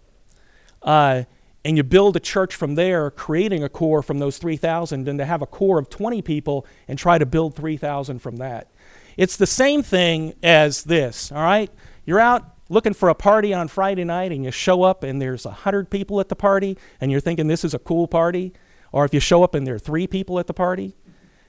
uh, 0.81 1.23
and 1.63 1.77
you 1.77 1.83
build 1.83 2.17
a 2.17 2.19
church 2.19 2.53
from 2.53 2.75
there, 2.75 3.11
creating 3.11 3.63
a 3.63 3.69
core 3.69 4.01
from 4.01 4.19
those 4.19 4.37
3,000, 4.39 5.05
than 5.05 5.17
to 5.19 5.25
have 5.25 5.41
a 5.41 5.47
core 5.47 5.79
of 5.79 5.89
20 5.89 6.21
people 6.21 6.65
and 6.89 6.99
try 6.99 7.17
to 7.17 7.25
build 7.25 7.55
3,000 7.55 8.19
from 8.19 8.35
that. 8.37 8.69
It's 9.15 9.37
the 9.37 9.47
same 9.47 9.83
thing 9.83 10.33
as 10.43 10.83
this, 10.83 11.31
all 11.31 11.41
right? 11.41 11.71
You're 12.03 12.19
out 12.19 12.60
looking 12.71 12.93
for 12.93 13.09
a 13.09 13.13
party 13.13 13.53
on 13.53 13.67
Friday 13.67 14.05
night 14.05 14.31
and 14.31 14.45
you 14.45 14.49
show 14.49 14.83
up 14.83 15.03
and 15.03 15.21
there's 15.21 15.43
100 15.45 15.89
people 15.89 16.21
at 16.21 16.29
the 16.29 16.35
party 16.35 16.77
and 17.01 17.11
you're 17.11 17.19
thinking 17.19 17.47
this 17.47 17.65
is 17.65 17.73
a 17.73 17.79
cool 17.79 18.07
party, 18.07 18.53
or 18.93 19.03
if 19.03 19.13
you 19.13 19.19
show 19.19 19.43
up 19.43 19.53
and 19.53 19.67
there 19.67 19.75
are 19.75 19.79
three 19.79 20.07
people 20.07 20.39
at 20.39 20.47
the 20.47 20.53
party, 20.53 20.95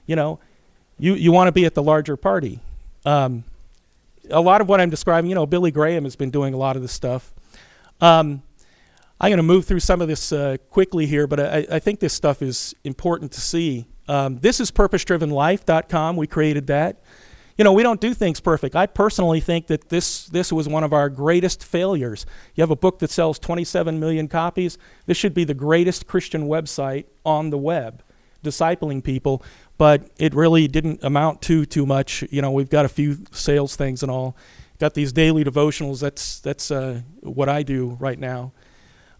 you 0.05 0.17
know, 0.17 0.39
you, 0.99 1.13
you 1.15 1.31
want 1.31 1.47
to 1.47 1.53
be 1.53 1.65
at 1.65 1.75
the 1.75 1.81
larger 1.81 2.17
party. 2.17 2.59
Um, 3.05 3.45
a 4.29 4.41
lot 4.41 4.59
of 4.59 4.67
what 4.67 4.81
I'm 4.81 4.89
describing, 4.89 5.29
you 5.29 5.35
know, 5.35 5.45
Billy 5.45 5.71
Graham 5.71 6.03
has 6.03 6.17
been 6.17 6.29
doing 6.29 6.53
a 6.53 6.57
lot 6.57 6.75
of 6.75 6.81
this 6.81 6.91
stuff. 6.91 7.33
Um, 8.01 8.43
I'm 9.19 9.29
going 9.29 9.37
to 9.37 9.43
move 9.43 9.65
through 9.65 9.79
some 9.79 10.01
of 10.01 10.09
this 10.09 10.33
uh, 10.33 10.57
quickly 10.69 11.05
here, 11.05 11.25
but 11.25 11.39
I, 11.39 11.65
I, 11.71 11.79
think 11.79 12.01
this 12.01 12.13
stuff 12.13 12.41
is 12.41 12.75
important 12.83 13.31
to 13.33 13.41
see. 13.41 13.87
Um, 14.09 14.39
this 14.39 14.59
is 14.59 14.71
purposedrivenlife.com. 14.71 16.17
We 16.17 16.27
created 16.27 16.67
that 16.67 17.01
you 17.57 17.63
know, 17.63 17.73
we 17.73 17.83
don't 17.83 18.01
do 18.01 18.13
things 18.13 18.39
perfect. 18.39 18.75
I 18.75 18.87
personally 18.87 19.39
think 19.39 19.67
that 19.67 19.89
this, 19.89 20.25
this 20.27 20.51
was 20.51 20.67
one 20.67 20.83
of 20.83 20.91
our 20.91 21.09
greatest 21.09 21.63
failures. 21.63 22.25
You 22.55 22.61
have 22.61 22.71
a 22.71 22.75
book 22.75 22.99
that 22.99 23.11
sells 23.11 23.37
27 23.39 23.99
million 23.99 24.27
copies. 24.27 24.77
This 25.05 25.17
should 25.17 25.33
be 25.33 25.43
the 25.43 25.53
greatest 25.53 26.07
Christian 26.07 26.47
website 26.47 27.05
on 27.23 27.51
the 27.51 27.57
web, 27.57 28.01
discipling 28.43 29.03
people, 29.03 29.43
but 29.77 30.09
it 30.17 30.33
really 30.33 30.67
didn't 30.67 31.03
amount 31.03 31.41
to 31.43 31.65
too 31.65 31.85
much. 31.85 32.23
You 32.31 32.41
know, 32.41 32.51
we've 32.51 32.69
got 32.69 32.85
a 32.85 32.89
few 32.89 33.19
sales 33.31 33.75
things 33.75 34.01
and 34.01 34.11
all. 34.11 34.35
Got 34.79 34.95
these 34.95 35.13
daily 35.13 35.43
devotionals. 35.43 36.01
That's, 36.01 36.39
that's 36.39 36.71
uh, 36.71 37.01
what 37.21 37.49
I 37.49 37.61
do 37.61 37.97
right 37.99 38.17
now. 38.17 38.51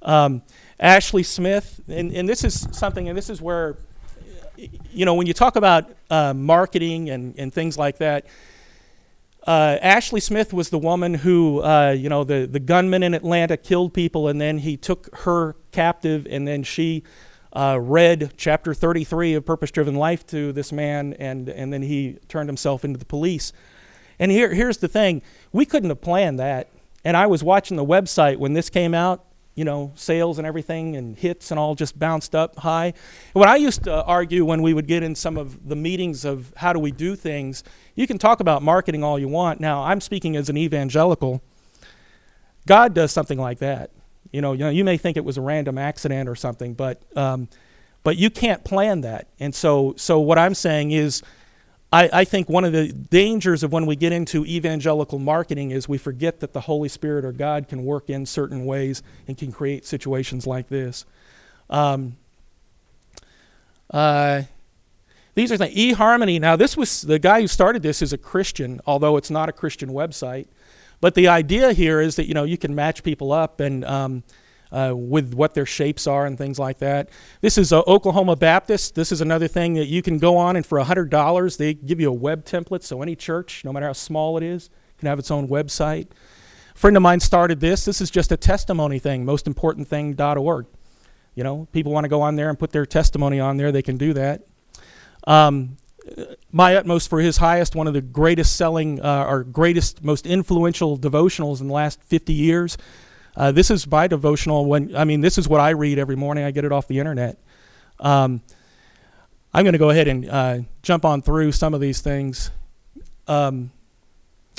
Um, 0.01 0.41
Ashley 0.79 1.23
Smith, 1.23 1.81
and, 1.87 2.11
and 2.11 2.27
this 2.27 2.43
is 2.43 2.67
something, 2.71 3.07
and 3.07 3.17
this 3.17 3.29
is 3.29 3.41
where 3.41 3.77
you 4.91 5.05
know, 5.05 5.13
when 5.13 5.27
you 5.27 5.33
talk 5.33 5.55
about 5.55 5.91
uh, 6.09 6.33
marketing 6.33 7.09
and, 7.09 7.35
and 7.37 7.53
things 7.53 7.77
like 7.77 7.97
that, 7.97 8.25
uh, 9.45 9.77
Ashley 9.81 10.21
Smith 10.21 10.53
was 10.53 10.69
the 10.69 10.79
woman 10.79 11.15
who, 11.15 11.61
uh, 11.61 11.91
you 11.91 12.07
know, 12.07 12.23
the, 12.23 12.47
the 12.47 12.59
gunman 12.59 13.03
in 13.03 13.13
Atlanta 13.13 13.57
killed 13.57 13.93
people, 13.93 14.27
and 14.27 14.39
then 14.39 14.59
he 14.59 14.77
took 14.77 15.13
her 15.17 15.55
captive, 15.71 16.25
and 16.29 16.47
then 16.47 16.63
she 16.63 17.03
uh, 17.51 17.77
read 17.81 18.33
chapter 18.37 18.73
33 18.73 19.33
of 19.33 19.45
Purpose 19.45 19.69
Driven 19.71 19.95
Life 19.95 20.25
to 20.27 20.53
this 20.53 20.71
man, 20.71 21.13
and, 21.19 21.49
and 21.49 21.73
then 21.73 21.81
he 21.81 22.19
turned 22.29 22.47
himself 22.47 22.85
into 22.85 22.97
the 22.97 23.05
police. 23.05 23.51
And 24.17 24.31
here, 24.31 24.53
here's 24.53 24.77
the 24.77 24.87
thing 24.87 25.21
we 25.51 25.65
couldn't 25.65 25.89
have 25.89 26.01
planned 26.01 26.39
that. 26.39 26.69
And 27.03 27.17
I 27.17 27.27
was 27.27 27.43
watching 27.43 27.75
the 27.75 27.85
website 27.85 28.37
when 28.37 28.53
this 28.53 28.69
came 28.69 28.93
out, 28.93 29.25
you 29.55 29.63
know, 29.63 29.91
sales 29.95 30.37
and 30.37 30.47
everything 30.47 30.95
and 30.95 31.17
hits 31.17 31.51
and 31.51 31.59
all 31.59 31.75
just 31.75 31.97
bounced 31.99 32.33
up 32.33 32.57
high. 32.59 32.93
what 33.33 33.47
I 33.47 33.55
used 33.55 33.83
to 33.83 34.03
argue 34.03 34.45
when 34.45 34.61
we 34.61 34.73
would 34.73 34.87
get 34.87 35.03
in 35.03 35.15
some 35.15 35.37
of 35.37 35.67
the 35.67 35.75
meetings 35.75 36.25
of 36.25 36.53
how 36.57 36.73
do 36.73 36.79
we 36.79 36.91
do 36.91 37.15
things, 37.15 37.63
you 37.95 38.07
can 38.07 38.17
talk 38.17 38.39
about 38.39 38.63
marketing 38.63 39.03
all 39.03 39.19
you 39.19 39.27
want. 39.27 39.59
Now, 39.59 39.83
I'm 39.83 40.01
speaking 40.01 40.35
as 40.35 40.49
an 40.49 40.57
evangelical. 40.57 41.41
God 42.65 42.93
does 42.93 43.11
something 43.11 43.37
like 43.37 43.59
that. 43.59 43.91
You 44.31 44.41
know, 44.41 44.53
you 44.53 44.59
know, 44.59 44.69
you 44.69 44.83
may 44.83 44.97
think 44.97 45.17
it 45.17 45.25
was 45.25 45.37
a 45.37 45.41
random 45.41 45.77
accident 45.77 46.27
or 46.27 46.35
something, 46.35 46.73
but 46.73 47.03
um, 47.15 47.47
but 48.03 48.17
you 48.17 48.29
can't 48.29 48.63
plan 48.63 49.01
that. 49.01 49.27
And 49.39 49.55
so, 49.55 49.93
so 49.97 50.19
what 50.19 50.37
I'm 50.37 50.53
saying 50.53 50.91
is, 50.91 51.21
I, 51.93 52.09
I 52.11 52.23
think 52.25 52.49
one 52.49 52.65
of 52.65 52.71
the 52.71 52.87
dangers 52.91 53.61
of 53.61 53.71
when 53.71 53.85
we 53.85 53.95
get 53.95 54.11
into 54.11 54.43
evangelical 54.47 55.19
marketing 55.19 55.69
is 55.69 55.87
we 55.87 55.99
forget 55.99 56.39
that 56.39 56.51
the 56.51 56.61
Holy 56.61 56.89
Spirit 56.89 57.23
or 57.23 57.31
God 57.31 57.67
can 57.67 57.85
work 57.85 58.09
in 58.09 58.25
certain 58.25 58.65
ways 58.65 59.03
and 59.27 59.37
can 59.37 59.51
create 59.51 59.85
situations 59.85 60.47
like 60.47 60.69
this. 60.69 61.05
Um, 61.69 62.17
uh, 63.91 64.41
these 65.35 65.51
are 65.51 65.57
things. 65.57 65.75
eHarmony. 65.75 66.41
Now, 66.41 66.55
this 66.55 66.75
was 66.75 67.03
the 67.03 67.19
guy 67.19 67.41
who 67.41 67.47
started 67.47 67.83
this 67.83 68.01
is 68.01 68.11
a 68.11 68.17
Christian, 68.17 68.81
although 68.87 69.15
it's 69.15 69.29
not 69.29 69.47
a 69.47 69.51
Christian 69.51 69.89
website. 69.89 70.47
But 70.99 71.13
the 71.13 71.27
idea 71.27 71.73
here 71.73 72.01
is 72.01 72.15
that 72.15 72.27
you 72.27 72.33
know 72.33 72.43
you 72.43 72.57
can 72.57 72.73
match 72.73 73.03
people 73.03 73.31
up 73.31 73.59
and 73.59 73.85
um, 73.85 74.23
uh, 74.73 74.93
with 74.95 75.33
what 75.33 75.53
their 75.53 75.65
shapes 75.65 76.07
are 76.07 76.25
and 76.25 76.37
things 76.37 76.57
like 76.57 76.79
that. 76.79 77.09
This 77.41 77.57
is 77.57 77.71
uh, 77.71 77.81
Oklahoma 77.81 78.35
Baptist. 78.35 78.95
This 78.95 79.11
is 79.11 79.21
another 79.21 79.47
thing 79.47 79.75
that 79.75 79.85
you 79.85 80.01
can 80.01 80.17
go 80.17 80.35
on, 80.35 80.55
and 80.55 80.65
for 80.65 80.79
$100, 80.79 81.57
they 81.57 81.75
give 81.75 82.01
you 82.01 82.09
a 82.09 82.13
web 82.13 82.43
template. 82.43 82.83
So 82.83 83.01
any 83.01 83.15
church, 83.15 83.63
no 83.63 83.71
matter 83.71 83.85
how 83.85 83.93
small 83.93 84.35
it 84.37 84.43
is, 84.43 84.69
can 84.97 85.07
have 85.07 85.19
its 85.19 85.29
own 85.29 85.47
website. 85.47 86.07
A 86.73 86.77
friend 86.77 86.97
of 86.97 87.03
mine 87.03 87.19
started 87.19 87.59
this. 87.59 87.85
This 87.85 88.01
is 88.01 88.09
just 88.09 88.31
a 88.31 88.37
testimony 88.37 88.97
thing, 88.97 89.25
mostimportantthing.org. 89.25 90.65
You 91.35 91.43
know, 91.43 91.67
people 91.71 91.91
want 91.91 92.05
to 92.05 92.09
go 92.09 92.21
on 92.21 92.35
there 92.35 92.49
and 92.49 92.57
put 92.57 92.71
their 92.71 92.85
testimony 92.85 93.39
on 93.39 93.57
there, 93.57 93.71
they 93.71 93.81
can 93.81 93.97
do 93.97 94.13
that. 94.13 94.43
Um, 95.25 95.77
my 96.51 96.75
utmost 96.75 97.09
for 97.09 97.19
his 97.21 97.37
highest, 97.37 97.75
one 97.75 97.87
of 97.87 97.93
the 97.93 98.01
greatest 98.01 98.55
selling 98.55 98.99
uh, 99.01 99.25
or 99.27 99.43
greatest, 99.43 100.03
most 100.03 100.25
influential 100.25 100.97
devotionals 100.97 101.61
in 101.61 101.67
the 101.67 101.73
last 101.73 102.03
50 102.03 102.33
years. 102.33 102.77
Uh, 103.35 103.51
this 103.51 103.71
is 103.71 103.87
my 103.87 104.07
devotional. 104.07 104.65
When 104.65 104.95
I 104.95 105.05
mean, 105.05 105.21
this 105.21 105.37
is 105.37 105.47
what 105.47 105.59
I 105.59 105.71
read 105.71 105.97
every 105.97 106.15
morning. 106.15 106.43
I 106.43 106.51
get 106.51 106.65
it 106.65 106.71
off 106.71 106.87
the 106.87 106.99
internet. 106.99 107.37
Um, 107.99 108.41
I'm 109.53 109.63
going 109.63 109.73
to 109.73 109.79
go 109.79 109.89
ahead 109.89 110.07
and 110.07 110.29
uh, 110.29 110.59
jump 110.81 111.05
on 111.05 111.21
through 111.21 111.51
some 111.51 111.73
of 111.73 111.81
these 111.81 112.01
things. 112.01 112.51
Um, 113.27 113.71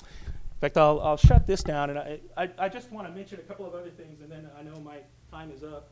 in 0.00 0.60
fact, 0.60 0.76
I'll, 0.76 1.00
I'll 1.00 1.16
shut 1.16 1.46
this 1.46 1.62
down, 1.62 1.90
and 1.90 1.98
I, 1.98 2.20
I, 2.36 2.48
I, 2.58 2.68
just 2.68 2.90
want 2.90 3.06
to 3.06 3.12
mention 3.12 3.38
a 3.38 3.42
couple 3.42 3.66
of 3.66 3.74
other 3.74 3.90
things, 3.90 4.20
and 4.22 4.30
then 4.30 4.48
I 4.58 4.62
know 4.62 4.80
my 4.80 4.98
time 5.30 5.50
is 5.50 5.62
up. 5.62 5.90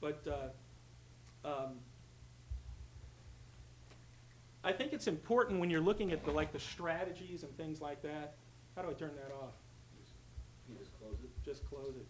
But 0.00 0.22
uh, 0.26 1.48
um, 1.48 1.72
I 4.62 4.72
think 4.72 4.92
it's 4.92 5.08
important 5.08 5.58
when 5.58 5.70
you're 5.70 5.80
looking 5.80 6.12
at 6.12 6.24
the 6.24 6.30
like 6.30 6.52
the 6.52 6.60
strategies 6.60 7.42
and 7.42 7.56
things 7.56 7.80
like 7.80 8.02
that. 8.02 8.34
How 8.76 8.82
do 8.82 8.90
I 8.90 8.92
turn 8.92 9.12
that 9.16 9.34
off? 9.34 9.54
Just 10.78 10.98
close 10.98 11.16
it. 11.22 11.30
Just 11.44 11.64
close 11.66 11.94
it. 11.96 12.06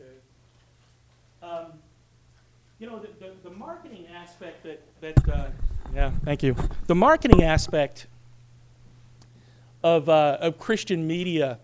Okay. 0.00 0.10
Um, 1.42 1.72
you 2.78 2.86
know, 2.86 2.98
the, 2.98 3.08
the, 3.18 3.32
the, 3.48 3.50
marketing 3.50 4.06
aspect 4.14 4.62
that, 4.64 4.82
that 5.00 5.28
uh, 5.28 5.46
yeah, 5.94 6.10
thank 6.24 6.42
you. 6.42 6.54
The 6.86 6.94
marketing 6.94 7.42
aspect 7.42 8.06
of, 9.82 10.08
uh, 10.08 10.38
of 10.40 10.58
Christian 10.58 11.06
media, 11.06 11.58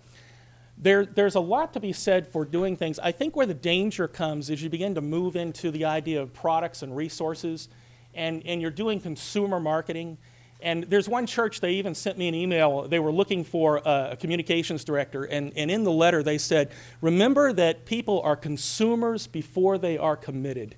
there, 0.79 1.05
there's 1.05 1.35
a 1.35 1.41
lot 1.41 1.73
to 1.75 1.81
be 1.81 1.93
said 1.93 2.27
for 2.27 2.45
doing 2.45 2.77
things. 2.77 2.99
I 2.99 3.13
think 3.13 3.37
where 3.37 3.47
the 3.47 3.55
danger 3.55 4.09
comes 4.09 4.49
is 4.49 4.63
you 4.63 4.71
begin 4.71 4.95
to 4.95 5.01
move 5.01 5.37
into 5.37 5.71
the 5.71 5.85
idea 5.85 6.23
of 6.23 6.33
products 6.33 6.83
and 6.83 6.97
resources, 6.97 7.69
and, 8.15 8.43
and 8.47 8.63
you're 8.63 8.71
doing 8.71 9.01
consumer 9.01 9.61
marketing 9.61 10.17
and 10.63 10.85
there's 10.85 11.09
one 11.09 11.27
church, 11.27 11.61
they 11.61 11.73
even 11.73 11.95
sent 11.95 12.19
me 12.19 12.29
an 12.29 12.35
email. 12.35 12.89
They 12.89 12.99
were 12.99 13.13
looking 13.13 13.45
for 13.45 13.83
a, 13.85 14.17
communications 14.19 14.85
director. 14.85 15.25
And, 15.25 15.53
and 15.57 15.71
in 15.71 15.85
the 15.85 15.93
letter, 15.93 16.23
they 16.23 16.39
said, 16.39 16.71
Remember 17.01 17.53
that 17.53 17.85
people 17.85 18.21
are 18.23 18.37
consumers 18.37 19.27
before 19.27 19.79
they 19.79 19.99
are 19.99 20.17
committed. 20.17 20.77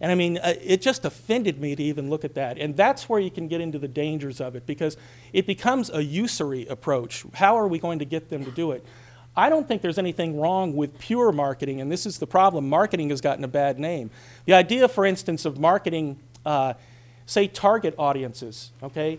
And 0.00 0.10
I 0.10 0.16
mean, 0.16 0.38
uh, 0.38 0.54
it 0.60 0.82
just 0.82 1.04
offended 1.04 1.60
me 1.60 1.76
to 1.76 1.82
even 1.82 2.10
look 2.10 2.24
at 2.24 2.34
that. 2.34 2.58
And 2.58 2.76
that's 2.76 3.08
where 3.08 3.20
you 3.20 3.30
can 3.30 3.46
get 3.46 3.60
into 3.60 3.78
the 3.78 3.86
dangers 3.86 4.40
of 4.40 4.56
it 4.56 4.66
because 4.66 4.96
it 5.32 5.46
becomes 5.46 5.90
a 5.90 6.02
usury 6.02 6.66
approach. 6.66 7.24
How 7.34 7.56
are 7.56 7.68
we 7.68 7.78
going 7.78 8.00
to 8.00 8.04
get 8.04 8.28
them 8.28 8.44
to 8.44 8.50
do 8.50 8.72
it? 8.72 8.84
I 9.36 9.48
don't 9.48 9.66
think 9.66 9.80
there's 9.80 9.98
anything 9.98 10.38
wrong 10.38 10.74
with 10.74 10.98
pure 10.98 11.32
marketing, 11.32 11.80
and 11.80 11.90
this 11.90 12.04
is 12.04 12.18
the 12.18 12.26
problem. 12.26 12.68
Marketing 12.68 13.10
has 13.10 13.20
gotten 13.20 13.44
a 13.44 13.48
bad 13.48 13.78
name. 13.78 14.10
The 14.44 14.54
idea, 14.54 14.88
for 14.88 15.06
instance, 15.06 15.44
of 15.44 15.58
marketing, 15.58 16.18
uh, 16.44 16.74
say, 17.26 17.46
target 17.46 17.94
audiences, 17.98 18.72
okay? 18.82 19.18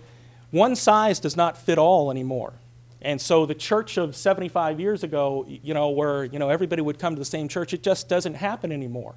One 0.51 0.75
size 0.75 1.19
does 1.19 1.35
not 1.35 1.57
fit 1.57 1.77
all 1.77 2.11
anymore. 2.11 2.53
And 3.01 3.19
so 3.19 3.45
the 3.45 3.55
church 3.55 3.97
of 3.97 4.15
75 4.15 4.79
years 4.79 5.03
ago, 5.03 5.45
you 5.47 5.73
know, 5.73 5.89
where, 5.89 6.23
you 6.23 6.39
know, 6.39 6.49
everybody 6.49 6.81
would 6.81 6.99
come 6.99 7.15
to 7.15 7.19
the 7.19 7.25
same 7.25 7.47
church, 7.47 7.73
it 7.73 7.83
just 7.83 8.07
doesn't 8.07 8.35
happen 8.35 8.71
anymore. 8.71 9.15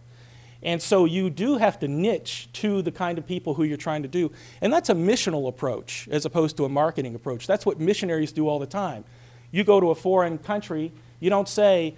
And 0.63 0.83
so 0.83 1.05
you 1.05 1.31
do 1.31 1.59
have 1.59 1.79
to 1.81 1.89
niche 1.89 2.49
to 2.55 2.83
the 2.83 2.91
kind 2.91 3.19
of 3.19 3.27
people 3.27 3.55
who 3.55 3.63
you're 3.63 3.77
trying 3.77 4.03
to 4.03 4.09
do. 4.09 4.33
And 4.61 4.73
that's 4.73 4.89
a 4.89 4.95
missional 4.95 5.49
approach 5.49 6.09
as 6.11 6.25
opposed 6.25 6.57
to 6.57 6.65
a 6.65 6.69
marketing 6.69 7.15
approach. 7.15 7.47
That's 7.47 7.65
what 7.65 7.79
missionaries 7.79 8.33
do 8.33 8.49
all 8.49 8.59
the 8.59 8.67
time. 8.67 9.05
You 9.53 9.63
go 9.63 9.79
to 9.79 9.91
a 9.91 9.95
foreign 9.95 10.39
country, 10.39 10.91
you 11.21 11.31
don't 11.31 11.49
say, 11.49 11.95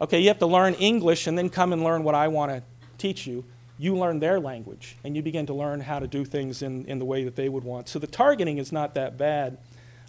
okay, 0.00 0.20
you 0.20 0.28
have 0.28 0.38
to 0.40 0.46
learn 0.46 0.74
English 0.74 1.26
and 1.26 1.38
then 1.38 1.48
come 1.48 1.72
and 1.72 1.82
learn 1.82 2.04
what 2.04 2.14
I 2.14 2.28
want 2.28 2.52
to 2.52 2.62
teach 2.98 3.26
you. 3.26 3.44
You 3.80 3.96
learn 3.96 4.20
their 4.20 4.38
language 4.38 4.96
and 5.02 5.16
you 5.16 5.22
begin 5.22 5.46
to 5.46 5.54
learn 5.54 5.80
how 5.80 5.98
to 5.98 6.06
do 6.06 6.24
things 6.24 6.62
in, 6.62 6.84
in 6.86 6.98
the 6.98 7.04
way 7.04 7.24
that 7.24 7.36
they 7.36 7.48
would 7.48 7.64
want. 7.64 7.88
So 7.88 7.98
the 7.98 8.06
targeting 8.06 8.58
is 8.58 8.72
not 8.72 8.94
that 8.94 9.16
bad, 9.16 9.58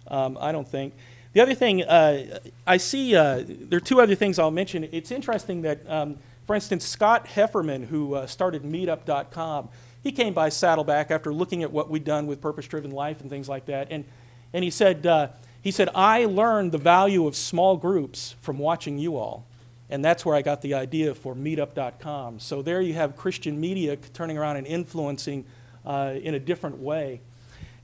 um, 0.08 0.36
I 0.40 0.52
don't 0.52 0.68
think. 0.68 0.94
The 1.32 1.40
other 1.40 1.54
thing, 1.54 1.82
uh, 1.82 2.38
I 2.66 2.76
see, 2.76 3.16
uh, 3.16 3.42
there 3.46 3.78
are 3.78 3.80
two 3.80 4.00
other 4.00 4.14
things 4.14 4.38
I'll 4.38 4.50
mention. 4.50 4.88
It's 4.92 5.10
interesting 5.10 5.62
that. 5.62 5.88
Um, 5.90 6.18
for 6.46 6.54
instance, 6.54 6.84
Scott 6.84 7.26
Heiferman, 7.28 7.86
who 7.86 8.14
uh, 8.14 8.26
started 8.26 8.62
Meetup.com, 8.62 9.68
he 10.02 10.10
came 10.10 10.34
by 10.34 10.48
Saddleback 10.48 11.10
after 11.10 11.32
looking 11.32 11.62
at 11.62 11.70
what 11.70 11.88
we'd 11.88 12.04
done 12.04 12.26
with 12.26 12.40
Purpose 12.40 12.66
Driven 12.66 12.90
Life 12.90 13.20
and 13.20 13.30
things 13.30 13.48
like 13.48 13.66
that, 13.66 13.88
and, 13.90 14.04
and 14.52 14.64
he, 14.64 14.70
said, 14.70 15.06
uh, 15.06 15.28
he 15.62 15.70
said, 15.70 15.88
I 15.94 16.24
learned 16.24 16.72
the 16.72 16.78
value 16.78 17.26
of 17.26 17.36
small 17.36 17.76
groups 17.76 18.34
from 18.40 18.58
watching 18.58 18.98
you 18.98 19.16
all. 19.16 19.46
And 19.92 20.02
that's 20.02 20.24
where 20.24 20.34
I 20.34 20.40
got 20.40 20.62
the 20.62 20.72
idea 20.72 21.14
for 21.14 21.34
Meetup.com. 21.34 22.40
So 22.40 22.62
there 22.62 22.80
you 22.80 22.94
have 22.94 23.14
Christian 23.14 23.60
media 23.60 23.96
turning 23.96 24.38
around 24.38 24.56
and 24.56 24.66
influencing 24.66 25.44
uh, 25.84 26.14
in 26.22 26.34
a 26.34 26.40
different 26.40 26.78
way. 26.78 27.20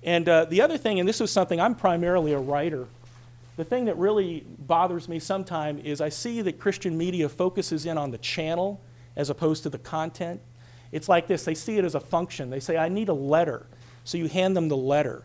And 0.03 0.27
uh, 0.27 0.47
the 0.47 0.63
other 0.63 0.79
thing, 0.79 1.01
and 1.01 1.07
this 1.07 1.21
was 1.21 1.31
something, 1.31 1.61
I'm 1.61 1.75
primarily 1.75 2.33
a 2.33 2.39
writer, 2.39 2.89
the 3.59 3.65
thing 3.65 3.85
that 3.85 3.99
really 3.99 4.43
bothers 4.59 5.07
me 5.07 5.19
sometimes 5.19 5.85
is 5.85 6.01
I 6.01 6.09
see 6.09 6.41
that 6.41 6.59
Christian 6.59 6.97
media 6.97 7.29
focuses 7.29 7.85
in 7.85 7.99
on 7.99 8.11
the 8.11 8.19
channel 8.19 8.81
as 9.15 9.29
opposed 9.29 9.63
to 9.65 9.69
the 9.69 9.79
content. 9.79 10.41
It's 10.93 11.11
like 11.11 11.27
this 11.27 11.45
they 11.45 11.55
see 11.55 11.77
it 11.77 11.85
as 11.85 11.95
a 11.95 12.01
function. 12.01 12.49
They 12.49 12.61
say, 12.61 12.79
I 12.79 12.89
need 12.89 13.11
a 13.11 13.15
letter. 13.15 13.67
So 14.05 14.17
you 14.17 14.29
hand 14.29 14.57
them 14.57 14.69
the 14.69 14.79
letter. 14.79 15.25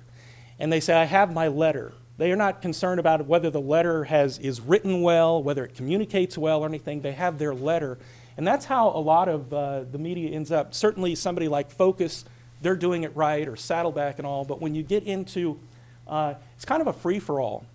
And 0.60 0.69
they 0.69 0.81
say, 0.81 0.95
I 0.95 1.05
have 1.05 1.34
my 1.34 1.47
letter. 1.47 1.93
They 2.18 2.31
are 2.31 2.35
not 2.35 2.61
concerned 2.61 2.99
about 2.99 3.26
whether 3.26 3.49
the 3.49 3.61
letter 3.61 4.03
has, 4.06 4.38
is 4.40 4.61
written 4.61 5.02
well, 5.02 5.41
whether 5.41 5.65
it 5.65 5.76
communicates 5.76 6.38
well 6.38 6.61
or 6.61 6.68
anything. 6.68 7.02
They 7.02 7.14
have 7.14 7.40
their 7.40 7.56
letter. 7.56 7.98
And 8.38 8.45
that's 8.48 8.65
how 8.65 8.90
a 8.90 8.99
lot 8.99 9.30
of 9.30 9.53
uh, 9.53 9.84
the 9.91 9.98
media 9.98 10.31
ends 10.31 10.52
up. 10.52 10.73
Certainly, 10.73 11.15
somebody 11.15 11.48
like 11.48 11.72
Focus, 11.72 12.26
they're 12.61 12.76
doing 12.76 13.03
it 13.03 13.15
right, 13.15 13.48
or 13.48 13.56
Saddleback 13.56 14.19
and 14.19 14.27
all. 14.27 14.45
But 14.45 14.61
when 14.61 14.76
you 14.76 14.84
get 14.84 15.03
into, 15.03 15.60
uh, 16.07 16.35
it's 16.56 16.65
kind 16.65 16.81
of 16.81 16.88
a 16.88 16.94
free 16.94 17.19
for 17.19 17.40
all 17.40 17.65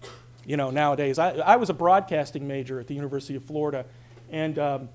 you 0.49 0.57
know, 0.57 0.71
nowadays. 0.71 1.19
I, 1.19 1.33
I 1.33 1.57
was 1.57 1.69
a 1.69 1.75
broadcasting 1.75 2.49
major 2.49 2.81
at 2.81 2.87
the 2.87 2.95
University 2.95 3.37
of 3.37 3.45
Florida, 3.45 3.85
and, 4.33 4.59
um, 4.59 4.89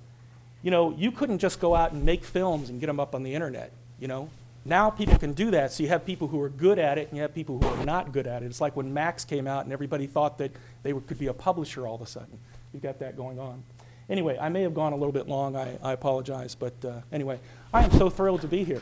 you 0.63 0.71
know, 0.71 0.91
you 0.97 1.11
couldn't 1.11 1.37
just 1.37 1.59
go 1.59 1.75
out 1.75 1.91
and 1.91 2.03
make 2.03 2.23
films 2.23 2.71
and 2.71 2.79
get 2.79 2.87
them 2.87 2.99
up 2.99 3.13
on 3.13 3.21
the 3.21 3.35
internet, 3.35 3.71
you 3.99 4.07
know. 4.07 4.29
Now 4.65 4.89
people 4.89 5.17
can 5.17 5.33
do 5.33 5.51
that, 5.51 5.73
so 5.73 5.83
you 5.83 5.89
have 5.89 6.05
people 6.05 6.29
who 6.29 6.39
are 6.39 6.47
good 6.47 6.79
at 6.79 6.97
it 6.97 7.09
and 7.09 7.17
you 7.17 7.21
have 7.21 7.35
people 7.35 7.59
who 7.59 7.67
are 7.67 7.85
not 7.85 8.13
good 8.13 8.27
at 8.27 8.43
it. 8.43 8.45
It's 8.45 8.61
like 8.61 8.77
when 8.77 8.93
Macs 8.93 9.25
came 9.25 9.45
out 9.45 9.65
and 9.65 9.73
everybody 9.73 10.07
thought 10.07 10.37
that 10.37 10.51
they 10.83 10.93
could 10.93 11.19
be 11.19 11.27
a 11.27 11.33
publisher 11.33 11.85
all 11.85 11.95
of 11.95 12.01
a 12.01 12.05
sudden. 12.05 12.39
You've 12.71 12.81
got 12.81 12.97
that 12.99 13.17
going 13.17 13.39
on. 13.39 13.61
Anyway, 14.09 14.37
I 14.39 14.47
may 14.47 14.61
have 14.61 14.73
gone 14.73 14.93
a 14.93 14.95
little 14.95 15.11
bit 15.11 15.27
long, 15.27 15.57
I, 15.57 15.77
I 15.83 15.91
apologize, 15.91 16.55
but 16.55 16.73
uh, 16.85 17.01
anyway, 17.11 17.39
I 17.73 17.83
am 17.83 17.91
so 17.91 18.09
thrilled 18.09 18.41
to 18.41 18.47
be 18.47 18.63
here. 18.63 18.81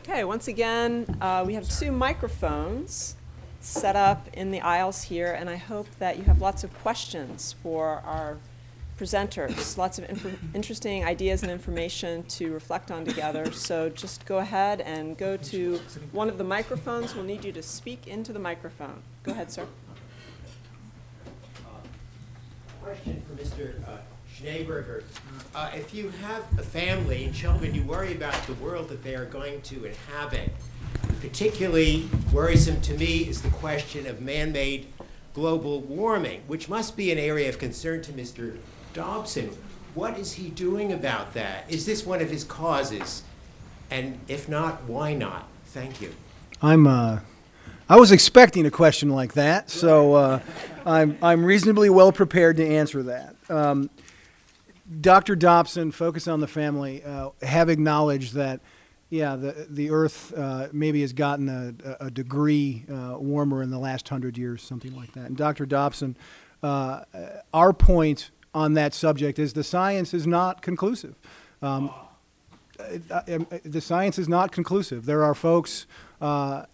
Okay, 0.00 0.24
once 0.24 0.48
again, 0.48 1.18
uh, 1.20 1.44
we 1.46 1.54
have 1.54 1.68
two 1.68 1.92
microphones 1.92 3.16
set 3.66 3.96
up 3.96 4.28
in 4.32 4.52
the 4.52 4.60
aisles 4.60 5.02
here, 5.02 5.32
and 5.32 5.50
I 5.50 5.56
hope 5.56 5.88
that 5.98 6.16
you 6.18 6.22
have 6.24 6.40
lots 6.40 6.62
of 6.62 6.72
questions 6.82 7.56
for 7.62 8.00
our 8.06 8.38
presenters, 8.96 9.76
lots 9.76 9.98
of 9.98 10.54
interesting 10.54 11.04
ideas 11.04 11.42
and 11.42 11.50
information 11.50 12.22
to 12.24 12.52
reflect 12.52 12.90
on 12.90 13.04
together. 13.04 13.52
So 13.52 13.88
just 13.88 14.24
go 14.24 14.38
ahead 14.38 14.80
and 14.80 15.18
go 15.18 15.36
to 15.36 15.80
one 16.12 16.28
of 16.28 16.38
the 16.38 16.44
microphones. 16.44 17.14
We'll 17.14 17.24
need 17.24 17.44
you 17.44 17.52
to 17.52 17.62
speak 17.62 18.06
into 18.06 18.32
the 18.32 18.38
microphone. 18.38 19.02
Go 19.24 19.32
ahead, 19.32 19.50
sir. 19.50 19.66
Question 22.82 23.20
for 23.28 23.42
Mr. 23.42 23.86
uh, 23.88 23.98
Schneeberger. 24.32 25.02
Uh, 25.54 25.70
if 25.74 25.92
you 25.92 26.10
have 26.22 26.44
a 26.56 26.62
family 26.62 27.24
and 27.24 27.34
children, 27.34 27.74
you 27.74 27.82
worry 27.82 28.14
about 28.14 28.40
the 28.46 28.54
world 28.54 28.88
that 28.90 29.02
they 29.02 29.16
are 29.16 29.24
going 29.24 29.60
to 29.62 29.86
inhabit. 29.86 30.52
Particularly 31.26 32.08
worrisome 32.32 32.80
to 32.82 32.94
me 32.94 33.28
is 33.28 33.42
the 33.42 33.48
question 33.48 34.06
of 34.06 34.20
man 34.20 34.52
made 34.52 34.86
global 35.34 35.80
warming, 35.80 36.42
which 36.46 36.68
must 36.68 36.96
be 36.96 37.10
an 37.10 37.18
area 37.18 37.48
of 37.48 37.58
concern 37.58 38.00
to 38.02 38.12
Mr. 38.12 38.56
Dobson. 38.94 39.50
What 39.96 40.16
is 40.20 40.34
he 40.34 40.50
doing 40.50 40.92
about 40.92 41.34
that? 41.34 41.68
Is 41.68 41.84
this 41.84 42.06
one 42.06 42.22
of 42.22 42.30
his 42.30 42.44
causes? 42.44 43.24
And 43.90 44.20
if 44.28 44.48
not, 44.48 44.84
why 44.84 45.14
not? 45.14 45.48
Thank 45.66 46.00
you. 46.00 46.14
I'm. 46.62 46.86
Uh, 46.86 47.18
I 47.88 47.96
was 47.96 48.12
expecting 48.12 48.64
a 48.64 48.70
question 48.70 49.08
like 49.08 49.32
that, 49.32 49.68
so 49.68 50.14
uh, 50.14 50.40
I'm 50.86 51.18
I'm 51.20 51.44
reasonably 51.44 51.90
well 51.90 52.12
prepared 52.12 52.56
to 52.58 52.66
answer 52.66 53.02
that. 53.02 53.34
Um, 53.50 53.90
Dr. 55.00 55.34
Dobson, 55.34 55.90
focus 55.90 56.28
on 56.28 56.38
the 56.38 56.46
family, 56.46 57.02
uh, 57.02 57.30
have 57.42 57.68
acknowledged 57.68 58.34
that, 58.34 58.60
yeah, 59.08 59.36
the 59.36 59.66
the 59.70 59.90
Earth 59.90 60.32
uh, 60.36 60.68
maybe 60.72 61.00
has 61.02 61.12
gotten 61.12 61.48
a, 61.48 62.06
a 62.06 62.10
degree 62.10 62.84
uh, 62.90 63.16
warmer 63.18 63.62
in 63.62 63.70
the 63.70 63.78
last 63.78 64.08
hundred 64.08 64.36
years, 64.36 64.62
something 64.62 64.94
like 64.96 65.12
that. 65.12 65.26
And 65.26 65.36
Dr. 65.36 65.64
Dobson, 65.66 66.16
uh, 66.62 67.02
our 67.54 67.72
point 67.72 68.30
on 68.54 68.74
that 68.74 68.94
subject 68.94 69.38
is 69.38 69.52
the 69.52 69.64
science 69.64 70.12
is 70.14 70.26
not 70.26 70.62
conclusive. 70.62 71.20
Um, 71.62 71.90
the 72.78 73.80
science 73.80 74.18
is 74.18 74.28
not 74.28 74.52
conclusive. 74.52 75.06
There 75.06 75.24
are 75.24 75.34
folks 75.34 75.86
uh, 76.20 76.64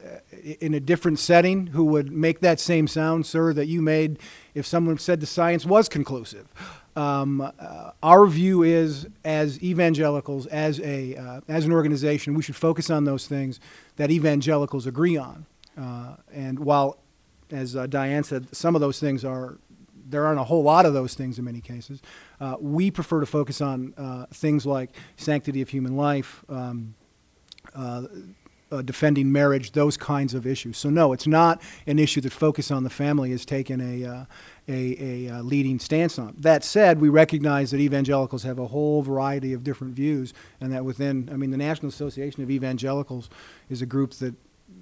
in 0.61 0.75
a 0.75 0.81
different 0.81 1.19
setting 1.19 1.69
who 1.69 1.85
would 1.87 2.11
make 2.11 2.41
that 2.41 2.59
same 2.61 2.89
sound, 2.89 3.27
sir, 3.27 3.53
that 3.53 3.67
you 3.67 3.83
made 3.83 4.19
if 4.55 4.67
someone 4.67 4.99
said 4.99 5.21
the 5.21 5.27
science 5.27 5.65
was 5.65 5.89
conclusive. 5.89 6.53
Um, 6.95 7.41
uh, 7.41 7.93
our 8.03 8.27
view 8.27 8.63
is, 8.63 9.07
as 9.25 9.63
evangelicals, 9.63 10.47
as 10.47 10.79
a 10.81 11.17
uh, 11.17 11.41
as 11.49 11.65
an 11.65 11.73
organization, 11.73 12.35
we 12.35 12.43
should 12.43 12.57
focus 12.57 12.91
on 12.91 13.05
those 13.05 13.27
things 13.27 13.61
that 13.97 14.11
evangelicals 14.11 14.87
agree 14.87 15.17
on. 15.17 15.47
Uh, 15.79 16.17
and 16.33 16.59
while, 16.59 16.99
as 17.51 17.77
uh, 17.77 17.87
Diane 17.87 18.25
said, 18.25 18.55
some 18.55 18.75
of 18.75 18.81
those 18.81 19.01
things 19.01 19.25
are 19.25 19.59
there 20.09 20.27
aren't 20.27 20.41
a 20.41 20.45
whole 20.45 20.63
lot 20.63 20.85
of 20.85 20.93
those 20.93 21.15
things 21.15 21.39
in 21.39 21.45
many 21.45 21.61
cases. 21.61 22.03
Uh, 22.41 22.57
we 22.61 22.91
prefer 22.91 23.21
to 23.21 23.27
focus 23.27 23.61
on 23.63 23.95
uh, 23.97 24.27
things 24.27 24.67
like 24.67 24.91
sanctity 25.17 25.63
of 25.63 25.71
human 25.71 25.97
life. 25.97 26.45
Um, 26.49 26.95
uh, 28.73 28.83
defending 28.83 29.31
marriage, 29.31 29.73
those 29.73 29.97
kinds 29.97 30.35
of 30.35 30.47
issues. 30.47 30.79
So 30.79 30.89
no, 30.89 31.13
it's 31.13 31.27
not 31.27 31.61
an 31.87 31.99
issue 31.99 32.21
that 32.23 32.33
Focus 32.33 32.71
on 32.71 32.85
the 32.85 32.91
Family 32.91 33.31
has 33.31 33.45
taken 33.45 33.81
a, 33.81 34.09
uh, 34.09 34.25
a, 34.67 35.27
a, 35.29 35.35
uh, 35.35 35.43
leading 35.43 35.79
stance 35.79 36.19
on. 36.19 36.35
That 36.39 36.65
said, 36.65 37.01
we 37.01 37.09
recognize 37.09 37.71
that 37.73 37.81
evangelicals 37.81 38.43
have 38.45 38.59
a 38.59 38.67
whole 38.67 39.03
variety 39.03 39.53
of 39.53 39.63
different 39.63 39.95
views, 39.95 40.33
and 40.61 40.73
that 40.73 40.85
within, 40.85 41.29
I 41.31 41.37
mean, 41.37 41.51
the 41.51 41.57
National 41.59 41.89
Association 41.89 42.43
of 42.43 42.51
Evangelicals 42.51 43.29
is 43.69 43.83
a 43.83 43.87
group 43.87 44.15
that 44.15 44.35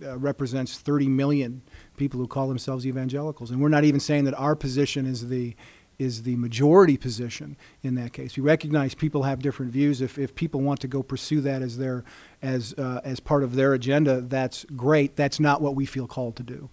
uh, 0.05 0.17
represents 0.19 0.79
30 0.79 1.09
million 1.09 1.63
people 1.97 2.21
who 2.21 2.29
call 2.29 2.49
themselves 2.49 2.87
evangelicals, 2.87 3.51
and 3.51 3.61
we're 3.61 3.69
not 3.69 3.85
even 3.85 3.99
saying 3.99 4.25
that 4.25 4.35
our 4.35 4.55
position 4.55 5.05
is 5.05 5.29
the 5.29 5.57
is 6.01 6.23
the 6.23 6.35
majority 6.37 6.97
position 6.97 7.57
in 7.83 7.95
that 7.95 8.13
case. 8.15 8.35
We 8.37 8.43
recognize 8.43 8.95
people 8.95 9.25
have 9.25 9.43
different 9.43 9.71
views. 9.71 10.01
If, 10.01 10.19
if 10.19 10.35
people 10.35 10.63
want 10.63 10.81
to 10.81 10.89
go 10.89 11.03
pursue 11.03 11.43
that 11.43 11.61
as 11.61 11.77
their 11.77 12.05
as 12.41 12.75
uh, 12.79 13.03
as 13.05 13.21
part 13.21 13.43
of 13.45 13.55
their 13.55 13.75
agenda, 13.75 14.23
that's 14.23 14.65
great. 14.75 15.15
That's 15.15 15.39
not 15.39 15.61
what 15.61 15.75
we 15.75 15.85
feel 15.85 16.07
called 16.07 16.37
to 16.37 16.43
do. 16.43 16.71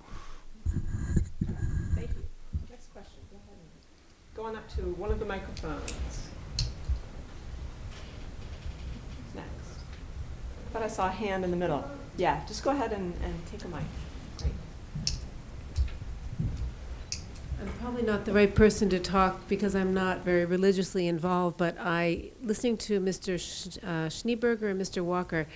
Thank 0.65 2.09
you. 2.15 2.23
Next 2.69 2.93
question. 2.93 3.19
Go 3.29 3.37
ahead. 3.37 3.59
Go 4.33 4.43
on 4.45 4.55
up 4.55 4.67
to 4.75 4.81
one 4.95 5.11
of 5.11 5.19
the 5.19 5.25
microphones. 5.25 5.93
Next? 9.35 9.47
I 10.69 10.73
thought 10.73 10.83
I 10.83 10.87
saw 10.87 11.07
a 11.07 11.11
hand 11.11 11.43
in 11.43 11.51
the 11.51 11.57
middle. 11.57 11.83
Yeah, 12.15 12.41
just 12.47 12.63
go 12.63 12.71
ahead 12.71 12.93
and, 12.93 13.13
and 13.23 13.45
take 13.51 13.63
a 13.65 13.67
mic. 13.67 13.81
Great. 14.37 14.53
Probably 17.79 18.03
not 18.03 18.25
the 18.25 18.33
right 18.33 18.53
person 18.53 18.89
to 18.89 18.99
talk 18.99 19.47
because 19.47 19.75
I'm 19.75 19.93
not 19.93 20.19
very 20.19 20.45
religiously 20.45 21.07
involved, 21.07 21.57
but 21.57 21.75
I, 21.79 22.31
listening 22.43 22.77
to 22.77 22.99
Mr. 22.99 23.39
Sch- 23.39 23.77
uh, 23.83 24.07
Schneeberger 24.07 24.69
and 24.71 24.79
Mr. 24.79 25.03
Walker, 25.03 25.47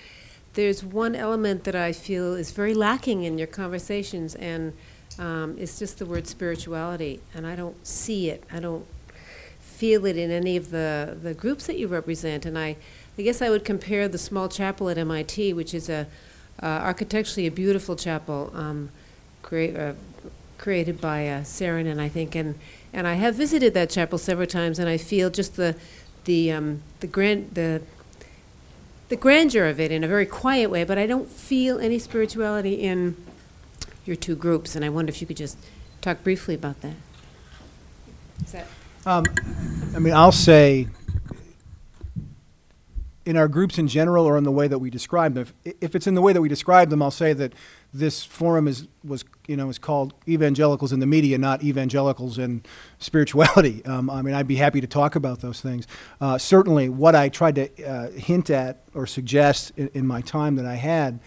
there's 0.53 0.83
one 0.83 1.15
element 1.15 1.63
that 1.65 1.75
I 1.75 1.93
feel 1.93 2.33
is 2.33 2.51
very 2.51 2.73
lacking 2.73 3.23
in 3.23 3.37
your 3.37 3.47
conversations, 3.47 4.35
and 4.35 4.73
um, 5.19 5.55
it's 5.57 5.79
just 5.79 5.99
the 5.99 6.05
word 6.05 6.27
spirituality. 6.27 7.21
And 7.33 7.45
I 7.45 7.55
don't 7.55 7.85
see 7.85 8.29
it. 8.29 8.43
I 8.51 8.59
don't 8.59 8.85
feel 9.59 10.05
it 10.05 10.17
in 10.17 10.31
any 10.31 10.57
of 10.57 10.71
the, 10.71 11.17
the 11.21 11.33
groups 11.33 11.67
that 11.67 11.77
you 11.77 11.87
represent. 11.87 12.45
And 12.45 12.57
I, 12.57 12.77
I 13.17 13.21
guess 13.21 13.41
I 13.41 13.49
would 13.49 13.65
compare 13.65 14.07
the 14.07 14.17
small 14.17 14.49
chapel 14.49 14.89
at 14.89 14.97
MIT, 14.97 15.53
which 15.53 15.73
is 15.73 15.89
a 15.89 16.07
uh, 16.61 16.65
architecturally 16.65 17.47
a 17.47 17.51
beautiful 17.51 17.95
chapel, 17.95 18.51
um, 18.53 18.89
crea- 19.41 19.75
uh, 19.75 19.93
created 20.61 21.01
by 21.01 21.27
uh, 21.27 21.43
and 21.59 21.99
I 21.99 22.07
think, 22.07 22.35
and 22.35 22.57
and 22.93 23.07
I 23.07 23.15
have 23.15 23.35
visited 23.35 23.73
that 23.73 23.89
chapel 23.89 24.17
several 24.17 24.47
times, 24.47 24.79
and 24.79 24.87
I 24.87 24.97
feel 24.97 25.29
just 25.29 25.57
the 25.57 25.75
the 26.23 26.51
um, 26.51 26.83
the 27.01 27.07
grand 27.07 27.55
the 27.55 27.81
the 29.09 29.17
grandeur 29.17 29.65
of 29.65 29.79
it 29.79 29.91
in 29.91 30.05
a 30.05 30.07
very 30.07 30.25
quiet 30.25 30.69
way, 30.69 30.85
but 30.85 30.97
I 30.97 31.05
don't 31.05 31.27
feel 31.27 31.79
any 31.79 31.99
spirituality 31.99 32.75
in 32.75 33.17
your 34.05 34.15
two 34.15 34.35
groups, 34.35 34.75
and 34.75 34.85
I 34.85 34.89
wonder 34.89 35.09
if 35.09 35.19
you 35.19 35.27
could 35.27 35.37
just 35.37 35.57
talk 35.99 36.23
briefly 36.23 36.55
about 36.55 36.79
that. 36.81 36.95
Is 38.45 38.51
that 38.53 38.67
Um, 39.05 39.25
I 39.95 39.99
mean, 39.99 40.13
I'll 40.13 40.31
say, 40.31 40.87
in 43.25 43.37
our 43.37 43.47
groups 43.47 43.77
in 43.77 43.87
general, 43.87 44.25
or 44.25 44.37
in 44.37 44.43
the 44.43 44.51
way 44.51 44.67
that 44.67 44.79
we 44.79 44.89
describe 44.89 45.35
them. 45.35 45.47
If, 45.63 45.75
if 45.81 45.95
it's 45.95 46.07
in 46.07 46.15
the 46.15 46.21
way 46.21 46.33
that 46.33 46.41
we 46.41 46.49
describe 46.49 46.89
them, 46.89 47.01
I'll 47.01 47.11
say 47.11 47.33
that 47.33 47.53
this 47.93 48.23
forum 48.23 48.67
is 48.67 48.87
was 49.03 49.25
you 49.47 49.57
know 49.57 49.69
is 49.69 49.77
called 49.77 50.13
evangelicals 50.27 50.91
in 50.91 50.99
the 50.99 51.05
media, 51.05 51.37
not 51.37 51.63
evangelicals 51.63 52.37
in 52.37 52.63
spirituality. 52.99 53.81
Um, 53.91 54.09
I 54.09 54.21
mean, 54.21 54.33
I'd 54.33 54.47
be 54.47 54.55
happy 54.55 54.79
to 54.79 54.87
talk 54.87 55.15
about 55.15 55.41
those 55.41 55.59
things. 55.59 55.85
Uh, 56.21 56.37
certainly, 56.37 56.87
what 56.87 57.13
I 57.13 57.27
tried 57.27 57.55
to 57.55 57.83
uh, 57.83 58.11
hint 58.11 58.49
at 58.49 58.83
or 58.93 59.05
suggest 59.05 59.73
in, 59.75 59.89
in 59.93 60.07
my 60.07 60.21
time 60.21 60.55
that 60.55 60.65
I 60.65 60.75
had 60.75 61.19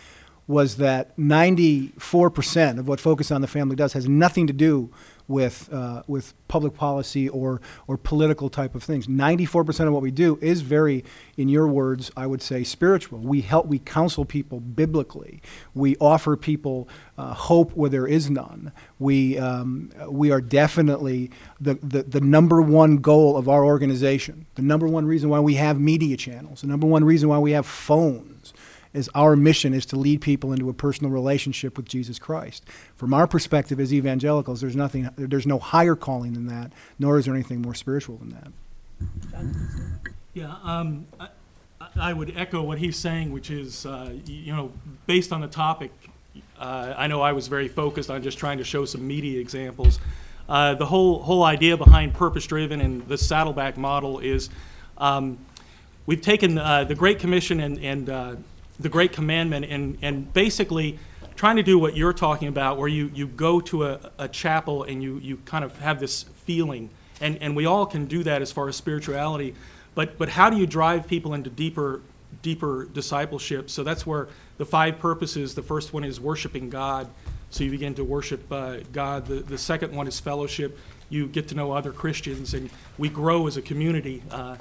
was 0.47 0.77
that 0.77 1.17
94% 1.17 2.79
of 2.79 2.89
what 2.89 3.01
Focus 3.01 3.31
on 3.31 3.41
the 3.41 3.47
Family 3.47 3.77
does 3.77 3.93
has 3.95 4.09
nothing 4.09 4.47
to 4.47 4.53
do 4.53 4.91
with, 5.29 5.73
uh, 5.73 6.03
with 6.07 6.35
public 6.49 6.75
policy 6.75 7.29
or, 7.29 7.61
or 7.87 7.97
political 7.97 8.49
type 8.49 8.75
of 8.75 8.83
things. 8.83 9.07
94% 9.07 9.87
of 9.87 9.93
what 9.93 10.03
we 10.03 10.11
do 10.11 10.39
is 10.41 10.61
very, 10.61 11.05
in 11.37 11.49
your 11.49 11.67
words, 11.67 12.11
I 12.17 12.27
would 12.27 12.43
say 12.43 12.65
spiritual. 12.65 13.19
We 13.19 13.41
help, 13.41 13.67
we 13.67 13.79
counsel 13.79 14.25
people 14.25 14.61
biblically. 14.61 15.41
We 15.75 15.97
offer 15.97 16.37
people 16.37 16.89
uh, 17.19 17.35
hope 17.35 17.73
where 17.73 17.91
there 17.91 18.07
is 18.07 18.31
none. 18.31 18.73
We, 18.99 19.39
um, 19.39 19.91
we 20.09 20.31
are 20.31 20.41
definitely 20.41 21.31
the, 21.61 21.75
the, 21.75 22.03
the 22.03 22.21
number 22.21 22.63
one 22.63 22.99
goal 22.99 23.37
of 23.37 23.49
our 23.49 23.65
organization, 23.65 24.47
the 24.55 24.63
number 24.63 24.87
one 24.87 25.07
reason 25.07 25.29
why 25.29 25.41
we 25.41 25.55
have 25.55 25.81
media 25.81 26.17
channels, 26.17 26.61
the 26.63 26.67
number 26.67 26.87
one 26.87 27.05
reason 27.05 27.29
why 27.29 27.39
we 27.39 27.53
have 27.53 27.67
phones 27.67 28.54
is 28.95 29.11
our 29.15 29.37
mission 29.37 29.75
is 29.75 29.85
to 29.87 29.97
lead 29.97 30.21
people 30.21 30.53
into 30.53 30.69
a 30.71 30.73
personal 30.73 31.13
relationship 31.13 31.77
with 31.77 31.87
Jesus 31.87 32.19
Christ. 32.19 32.65
From 32.95 33.13
our 33.13 33.27
perspective 33.27 33.81
as 33.81 33.93
evangelicals, 33.93 34.61
there's 34.61 34.77
nothing, 34.77 35.11
there's 35.17 35.47
no 35.47 35.59
higher 35.59 35.97
calling 35.97 36.33
than 36.33 36.47
that, 36.47 36.73
nor 36.99 37.19
is 37.19 37.27
there 37.27 37.35
anything 37.35 37.61
more 37.61 37.75
spiritual 37.75 38.17
than 38.17 38.31
that. 38.31 38.53
Yeah, 40.33 40.55
um, 40.63 41.07
I, 41.21 41.29
I 42.01 42.13
would 42.13 42.37
echo 42.37 42.63
what 42.63 42.79
he's 42.79 42.97
saying, 42.97 43.33
which 43.33 43.51
is, 43.51 43.85
uh, 43.85 44.15
you 44.27 44.55
know, 44.55 44.73
based 45.07 45.33
on 45.33 45.41
the 45.41 45.49
topic, 45.49 45.91
uh, 46.59 46.95
I 46.97 47.09
know 47.09 47.21
I 47.21 47.33
was 47.33 47.49
very 47.49 47.69
focused 47.69 48.11
on 48.11 48.23
just 48.23 48.39
trying 48.39 48.59
to 48.59 48.65
show 48.65 48.85
some 48.85 49.07
media 49.07 49.41
examples. 49.41 49.99
Uh, 50.49 50.75
the 50.75 50.87
whole 50.87 51.23
whole 51.23 51.43
idea 51.43 51.77
behind 51.77 52.15
purpose 52.15 52.47
driven 52.47 52.81
and 52.81 53.07
the 53.09 53.17
saddleback 53.17 53.77
model 53.77 54.19
is, 54.19 54.51
um, 54.99 55.39
we've 56.07 56.21
taken 56.21 56.59
uh, 56.59 56.85
the 56.85 56.95
Great 56.95 57.19
Commission 57.19 57.61
and 57.61 57.79
and 57.79 58.11
uh, 58.11 58.37
the 58.79 58.89
Great 58.89 59.13
Commandment 59.13 59.67
and 59.67 59.99
and 60.03 60.33
basically 60.33 60.99
trying 61.37 61.57
to 61.57 61.63
do 61.63 61.79
what 61.79 61.97
you're 61.97 62.13
talking 62.13 62.49
about, 62.49 62.79
where 62.79 62.89
you 62.89 63.11
you 63.15 63.27
go 63.27 63.61
to 63.61 63.85
a, 63.85 64.11
a 64.19 64.29
chapel 64.29 64.85
and 64.85 65.03
you 65.03 65.19
you 65.19 65.37
kind 65.45 65.65
of 65.65 65.79
have 65.79 66.01
this 66.01 66.25
feeling, 66.45 66.91
and 67.21 67.37
and 67.43 67.57
we 67.57 67.67
all 67.67 67.87
can 67.87 68.07
do 68.07 68.23
that 68.23 68.43
as 68.43 68.53
far 68.53 68.69
as 68.69 68.77
spirituality. 68.77 69.55
But, 69.95 70.19
but 70.19 70.29
how 70.29 70.51
do 70.51 70.57
you 70.57 70.67
drive 70.67 71.07
people 71.07 71.35
into 71.35 71.51
deeper, 71.51 72.01
deeper 72.43 72.87
discipleship? 72.93 73.71
So 73.71 73.85
that's 73.85 74.07
where 74.07 74.29
the 74.59 74.65
five 74.65 74.99
purposes, 74.99 75.55
the 75.55 75.63
first 75.63 75.93
one 75.93 76.05
is 76.05 76.21
worshiping 76.21 76.69
God. 76.69 77.09
So 77.51 77.63
you 77.63 77.71
begin 77.71 77.95
to 77.95 78.05
worship 78.05 78.51
uh, 78.51 78.79
God. 78.93 79.27
The, 79.27 79.37
the 79.37 79.59
second 79.59 79.95
one 79.95 80.09
is 80.09 80.19
fellowship. 80.19 80.77
You 81.11 81.29
get 81.29 81.49
to 81.49 81.55
know 81.55 81.71
other 81.73 81.93
Christians, 81.93 82.55
and 82.55 82.71
we 82.99 83.09
grow 83.09 83.47
as 83.47 83.57
a 83.57 83.63
community. 83.63 84.23
Uh, 84.31 84.57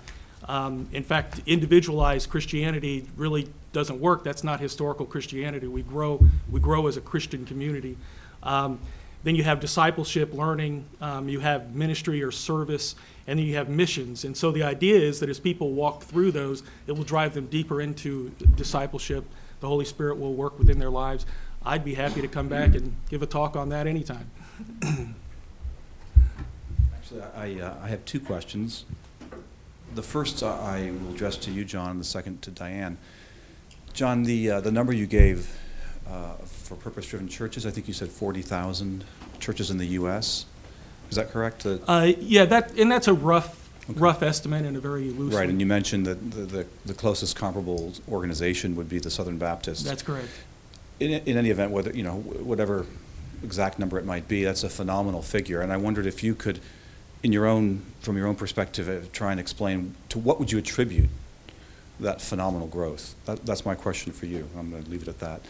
um, 0.46 0.88
in 0.92 1.04
fact, 1.04 1.42
individualized 1.46 2.30
Christianity 2.30 3.08
really 3.16 3.48
doesn't 3.72 4.00
work. 4.00 4.24
That's 4.24 4.44
not 4.44 4.60
historical 4.60 5.06
Christianity. 5.06 5.68
We 5.68 5.84
grow, 5.84 6.26
we 6.52 6.60
grow 6.60 6.88
as 6.88 6.98
a 6.98 7.02
Christian 7.02 7.46
community. 7.46 7.98
Um, 8.44 8.80
then 9.24 9.36
you 9.36 9.44
have 9.44 9.62
discipleship, 9.62 10.34
learning, 10.34 10.86
um, 11.00 11.30
you 11.30 11.40
have 11.40 11.74
ministry 11.74 12.22
or 12.22 12.32
service, 12.32 12.96
and 13.26 13.40
then 13.40 13.46
you 13.46 13.56
have 13.56 13.70
missions. 13.70 14.26
And 14.26 14.36
so 14.36 14.52
the 14.52 14.64
idea 14.64 15.00
is 15.00 15.22
that 15.22 15.30
as 15.30 15.40
people 15.40 15.72
walk 15.72 16.04
through 16.04 16.32
those, 16.32 16.62
it 16.88 16.92
will 16.92 17.06
drive 17.06 17.34
them 17.34 17.46
deeper 17.48 17.80
into 17.82 18.30
discipleship. 18.56 19.24
The 19.62 19.68
Holy 19.68 19.86
Spirit 19.86 20.20
will 20.20 20.34
work 20.34 20.60
within 20.60 20.78
their 20.78 20.90
lives. 20.90 21.26
I'd 21.66 21.86
be 21.86 21.94
happy 21.94 22.22
to 22.22 22.28
come 22.28 22.50
back 22.50 22.76
and 22.76 22.94
give 23.10 23.22
a 23.22 23.26
talk 23.26 23.56
on 23.56 23.70
that 23.70 23.88
anytime. 23.88 24.30
Actually, 26.94 27.22
I, 27.34 27.62
uh, 27.62 27.76
I 27.82 27.88
have 27.88 28.04
two 28.04 28.20
questions. 28.20 28.84
The 29.96 30.02
first 30.04 30.42
uh, 30.42 30.48
I 30.60 30.92
will 31.04 31.14
address 31.14 31.38
to 31.38 31.52
you, 31.52 31.64
John, 31.66 31.92
and 31.92 32.00
the 32.00 32.04
second 32.06 32.42
to 32.44 32.52
Diane. 32.52 32.98
John, 33.94 34.24
the, 34.24 34.50
uh, 34.52 34.62
the 34.62 34.72
number 34.72 34.92
you 34.92 35.06
gave 35.06 35.56
uh, 36.10 36.34
for 36.46 36.76
purpose-driven 36.76 37.28
churches, 37.28 37.66
I 37.66 37.70
think 37.72 37.88
you 37.88 37.94
said 37.94 38.10
40,000 38.10 39.04
churches 39.40 39.70
in 39.70 39.78
the 39.78 39.86
U.S. 39.88 40.46
Is 41.12 41.16
that 41.18 41.32
correct? 41.32 41.64
The- 41.64 41.80
Uh, 41.88 42.12
yeah, 42.20 42.46
that, 42.46 42.72
and 42.78 42.92
that's 42.92 43.08
a 43.08 43.14
rough, 43.14 43.70
rough 43.88 44.24
estimate 44.24 44.66
and 44.66 44.76
a 44.76 44.80
very 44.80 45.12
loose 45.12 45.34
Right, 45.34 45.48
and 45.50 45.60
you 45.60 45.68
mentioned 45.68 46.08
that 46.08 46.32
the, 46.32 46.42
the, 46.42 46.66
the 46.86 46.94
closest 46.96 47.36
comparable 47.36 47.94
organization 48.10 48.76
would 48.76 48.90
be 48.90 48.98
the 48.98 49.12
Southern 49.12 49.38
Baptist. 49.38 49.86
That's 49.86 50.02
correct. 50.02 50.30
In, 51.00 51.12
in 51.12 51.38
any 51.38 51.52
event, 51.52 51.70
whether, 51.72 51.92
you 51.92 52.04
know, 52.04 52.16
whatever 52.16 52.88
exact 53.44 53.78
number 53.78 54.00
it 54.00 54.06
might 54.06 54.28
be, 54.28 54.44
that's 54.44 54.64
a 54.64 54.70
phenomenal 54.70 55.22
figure. 55.22 55.62
And 55.62 55.72
I 55.72 55.78
wondered 55.78 56.08
if 56.08 56.24
you 56.24 56.34
could, 56.34 56.60
in 57.24 57.32
your 57.32 57.46
own, 57.46 57.82
from 58.02 58.18
your 58.18 58.28
own 58.28 58.36
perspective, 58.36 58.90
uh, 58.90 59.08
try 59.14 59.32
and 59.32 59.40
explain 59.40 59.96
to 60.10 60.20
what 60.20 60.40
would 60.40 60.52
you 60.52 60.58
attribute 60.58 61.10
that 62.00 62.22
phenomenal 62.22 62.68
growth? 62.68 63.16
That, 63.26 63.46
that's 63.46 63.66
my 63.66 63.76
question 63.76 64.12
for 64.12 64.26
you. 64.26 64.48
I'm 64.58 64.72
going 64.72 64.84
to 64.84 64.90
leave 64.90 65.04
it 65.04 65.08
at 65.08 65.20
that. 65.20 65.42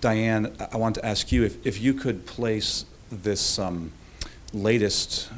Diane, 0.00 0.54
I- 0.72 0.76
want 0.76 0.96
to 0.96 1.06
ask 1.06 1.30
you 1.30 1.44
if, 1.44 1.64
if 1.64 1.80
you 1.80 1.94
could 1.94 2.26
place 2.26 2.84
this 3.10 3.58
um, 3.58 3.92
latest 4.52 5.30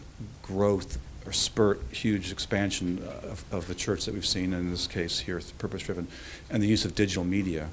growth 0.43 0.99
or 1.27 1.33
spurt, 1.33 1.83
huge 1.91 2.33
expansion 2.33 3.07
uh, 3.07 3.29
of, 3.29 3.45
of 3.53 3.67
the 3.67 3.75
church 3.75 4.07
that 4.07 4.15
we've 4.15 4.27
seen, 4.27 4.55
in 4.55 4.71
this 4.71 4.87
case 4.87 5.21
here, 5.21 5.41
Purpose 5.59 5.83
Driven, 5.83 6.09
and 6.49 6.63
the 6.63 6.67
use 6.67 6.85
of 6.85 6.95
digital 6.95 7.25
media 7.25 7.69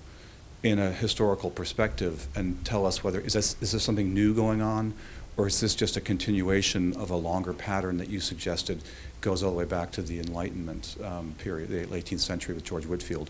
in 0.63 0.79
a 0.79 0.91
historical 0.91 1.49
perspective 1.49 2.27
and 2.35 2.63
tell 2.65 2.85
us 2.85 3.03
whether, 3.03 3.19
is 3.19 3.33
this, 3.33 3.55
is 3.61 3.71
this 3.71 3.83
something 3.83 4.13
new 4.13 4.33
going 4.33 4.61
on? 4.61 4.93
Or 5.37 5.47
is 5.47 5.59
this 5.59 5.75
just 5.75 5.97
a 5.97 6.01
continuation 6.01 6.93
of 6.97 7.09
a 7.09 7.15
longer 7.15 7.53
pattern 7.53 7.97
that 7.97 8.09
you 8.09 8.19
suggested 8.19 8.81
goes 9.21 9.43
all 9.43 9.51
the 9.51 9.57
way 9.57 9.65
back 9.65 9.91
to 9.91 10.01
the 10.01 10.19
Enlightenment 10.19 10.97
um, 11.03 11.35
period, 11.37 11.69
the 11.69 11.85
18th 11.85 12.19
century 12.19 12.53
with 12.55 12.63
George 12.63 12.85
Whitefield? 12.85 13.29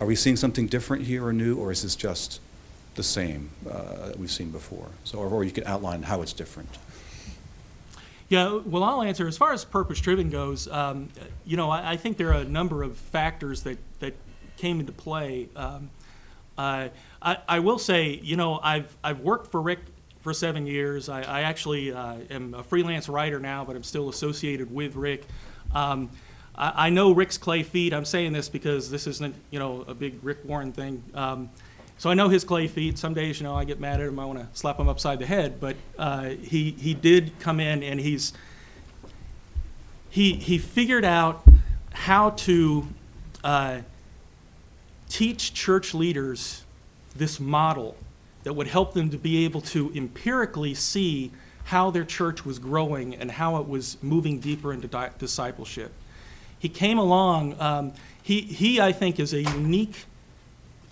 Are 0.00 0.06
we 0.06 0.14
seeing 0.14 0.36
something 0.36 0.66
different 0.66 1.04
here 1.04 1.26
or 1.26 1.32
new, 1.32 1.56
or 1.56 1.72
is 1.72 1.82
this 1.82 1.96
just 1.96 2.40
the 2.94 3.02
same 3.02 3.50
uh, 3.68 4.08
that 4.08 4.18
we've 4.18 4.30
seen 4.30 4.50
before? 4.50 4.88
So, 5.04 5.18
or, 5.18 5.28
or 5.28 5.44
you 5.44 5.50
could 5.50 5.64
outline 5.64 6.02
how 6.02 6.22
it's 6.22 6.32
different. 6.32 6.68
Yeah, 8.28 8.60
well, 8.64 8.84
I'll 8.84 9.02
answer. 9.02 9.26
As 9.26 9.38
far 9.38 9.52
as 9.52 9.64
purpose 9.64 10.00
driven 10.00 10.28
goes, 10.28 10.68
um, 10.68 11.08
you 11.46 11.56
know, 11.56 11.70
I, 11.70 11.92
I 11.92 11.96
think 11.96 12.18
there 12.18 12.28
are 12.28 12.40
a 12.40 12.44
number 12.44 12.82
of 12.82 12.96
factors 12.96 13.62
that, 13.62 13.78
that 14.00 14.14
came 14.58 14.80
into 14.80 14.92
play. 14.92 15.48
Um, 15.56 15.90
uh, 16.58 16.88
I, 17.22 17.38
I 17.48 17.58
will 17.60 17.78
say, 17.78 18.20
you 18.22 18.36
know, 18.36 18.60
I've, 18.62 18.94
I've 19.02 19.20
worked 19.20 19.50
for 19.50 19.62
Rick 19.62 19.80
for 20.20 20.34
seven 20.34 20.66
years. 20.66 21.08
I, 21.08 21.22
I 21.22 21.40
actually 21.42 21.92
uh, 21.92 22.16
am 22.30 22.54
a 22.54 22.62
freelance 22.62 23.08
writer 23.08 23.38
now, 23.38 23.64
but 23.64 23.76
I'm 23.76 23.84
still 23.84 24.08
associated 24.08 24.72
with 24.72 24.94
Rick. 24.96 25.24
Um, 25.74 26.10
I, 26.54 26.86
I 26.86 26.90
know 26.90 27.12
Rick's 27.12 27.38
clay 27.38 27.62
feet. 27.62 27.92
I'm 27.92 28.04
saying 28.04 28.32
this 28.32 28.48
because 28.48 28.90
this 28.90 29.06
isn't, 29.06 29.34
you 29.50 29.58
know, 29.58 29.84
a 29.86 29.94
big 29.94 30.18
Rick 30.22 30.44
Warren 30.44 30.72
thing. 30.72 31.02
Um, 31.14 31.50
so 31.98 32.10
I 32.10 32.14
know 32.14 32.28
his 32.28 32.44
clay 32.44 32.68
feet. 32.68 32.96
Some 32.96 33.14
days, 33.14 33.40
you 33.40 33.44
know, 33.44 33.56
I 33.56 33.64
get 33.64 33.80
mad 33.80 34.00
at 34.00 34.06
him. 34.06 34.18
I 34.18 34.24
want 34.24 34.38
to 34.38 34.46
slap 34.52 34.78
him 34.78 34.88
upside 34.88 35.18
the 35.18 35.26
head. 35.26 35.60
But 35.60 35.76
uh, 35.98 36.28
he 36.28 36.70
he 36.72 36.94
did 36.94 37.32
come 37.40 37.58
in 37.58 37.82
and 37.82 37.98
he's 37.98 38.32
he 40.08 40.34
he 40.34 40.58
figured 40.58 41.04
out 41.04 41.44
how 41.92 42.30
to 42.30 42.86
uh, 43.42 43.80
teach 45.08 45.54
church 45.54 45.92
leaders 45.92 46.62
this 47.16 47.40
model 47.40 47.96
that 48.44 48.54
would 48.54 48.68
help 48.68 48.94
them 48.94 49.10
to 49.10 49.18
be 49.18 49.44
able 49.44 49.60
to 49.60 49.92
empirically 49.94 50.74
see 50.74 51.30
how 51.64 51.90
their 51.90 52.04
church 52.04 52.44
was 52.46 52.58
growing 52.58 53.14
and 53.14 53.30
how 53.30 53.56
it 53.58 53.68
was 53.68 53.98
moving 54.02 54.40
deeper 54.40 54.72
into 54.72 54.88
di- 54.88 55.10
discipleship. 55.18 55.92
He 56.58 56.68
came 56.68 56.98
along. 56.98 57.60
Um, 57.60 57.92
he, 58.22 58.40
he, 58.40 58.80
I 58.80 58.92
think, 58.92 59.20
is 59.20 59.34
a 59.34 59.42
unique 59.42 60.06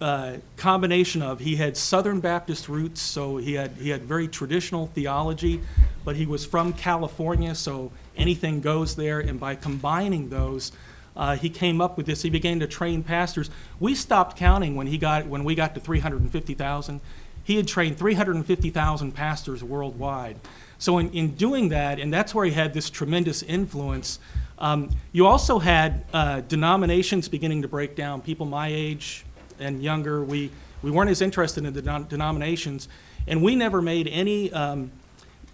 uh, 0.00 0.34
combination 0.56 1.22
of 1.22 1.40
he 1.40 1.56
had 1.56 1.76
Southern 1.76 2.20
Baptist 2.20 2.68
roots, 2.68 3.00
so 3.00 3.38
he 3.38 3.54
had 3.54 3.72
he 3.72 3.88
had 3.88 4.02
very 4.02 4.28
traditional 4.28 4.88
theology, 4.88 5.60
but 6.04 6.16
he 6.16 6.26
was 6.26 6.44
from 6.44 6.72
California, 6.74 7.54
so 7.54 7.90
anything 8.16 8.60
goes 8.60 8.96
there. 8.96 9.20
And 9.20 9.40
by 9.40 9.54
combining 9.54 10.28
those, 10.28 10.72
uh, 11.16 11.36
he 11.36 11.48
came 11.48 11.80
up 11.80 11.96
with 11.96 12.04
this. 12.04 12.20
He 12.20 12.28
began 12.28 12.60
to 12.60 12.66
train 12.66 13.02
pastors. 13.02 13.48
We 13.80 13.94
stopped 13.94 14.36
counting 14.36 14.76
when 14.76 14.86
he 14.86 14.98
got 14.98 15.26
when 15.26 15.44
we 15.44 15.54
got 15.54 15.74
to 15.74 15.80
350,000. 15.80 17.00
He 17.46 17.54
had 17.54 17.68
trained 17.68 17.96
350,000 17.96 19.12
pastors 19.12 19.62
worldwide. 19.62 20.36
So 20.78 20.98
in, 20.98 21.10
in 21.12 21.36
doing 21.36 21.68
that, 21.68 22.00
and 22.00 22.12
that's 22.12 22.34
where 22.34 22.44
he 22.44 22.50
had 22.50 22.74
this 22.74 22.90
tremendous 22.90 23.44
influence. 23.44 24.18
Um, 24.58 24.90
you 25.12 25.28
also 25.28 25.60
had 25.60 26.04
uh, 26.12 26.40
denominations 26.40 27.28
beginning 27.28 27.62
to 27.62 27.68
break 27.68 27.94
down. 27.94 28.20
People 28.20 28.46
my 28.46 28.66
age, 28.66 29.24
and 29.60 29.80
younger, 29.80 30.24
we, 30.24 30.50
we 30.82 30.90
weren't 30.90 31.08
as 31.08 31.22
interested 31.22 31.64
in 31.64 31.72
the 31.72 31.80
denom- 31.80 32.08
denominations, 32.08 32.88
and 33.28 33.40
we 33.40 33.54
never 33.54 33.80
made 33.80 34.08
any, 34.08 34.52
um, 34.52 34.90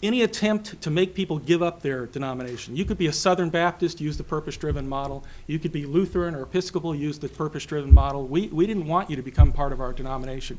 any 0.03 0.23
attempt 0.23 0.81
to 0.81 0.91
make 0.91 1.15
people 1.15 1.39
give 1.39 1.63
up 1.63 1.83
their 1.83 2.07
denomination. 2.07 2.75
You 2.75 2.87
could 2.87 2.97
be 2.97 3.09
a 3.09 3.13
Southern 3.13 3.51
Baptist, 3.51 4.01
use 4.01 4.17
the 4.17 4.25
purpose 4.25 4.57
driven 4.57 4.89
model. 4.89 5.25
You 5.47 5.59
could 5.59 5.73
be 5.73 5.85
Lutheran 5.85 6.35
or 6.35 6.41
Episcopal, 6.41 6.95
use 6.95 7.19
the 7.19 7.29
purpose 7.29 7.67
driven 7.67 7.93
model. 7.93 8.27
We, 8.27 8.49
we 8.49 8.67
didn't 8.67 8.87
want 8.87 9.11
you 9.11 9.17
to 9.17 9.23
become 9.23 9.53
part 9.53 9.75
of 9.75 9.83
our 9.83 9.93
denomination. 9.93 10.59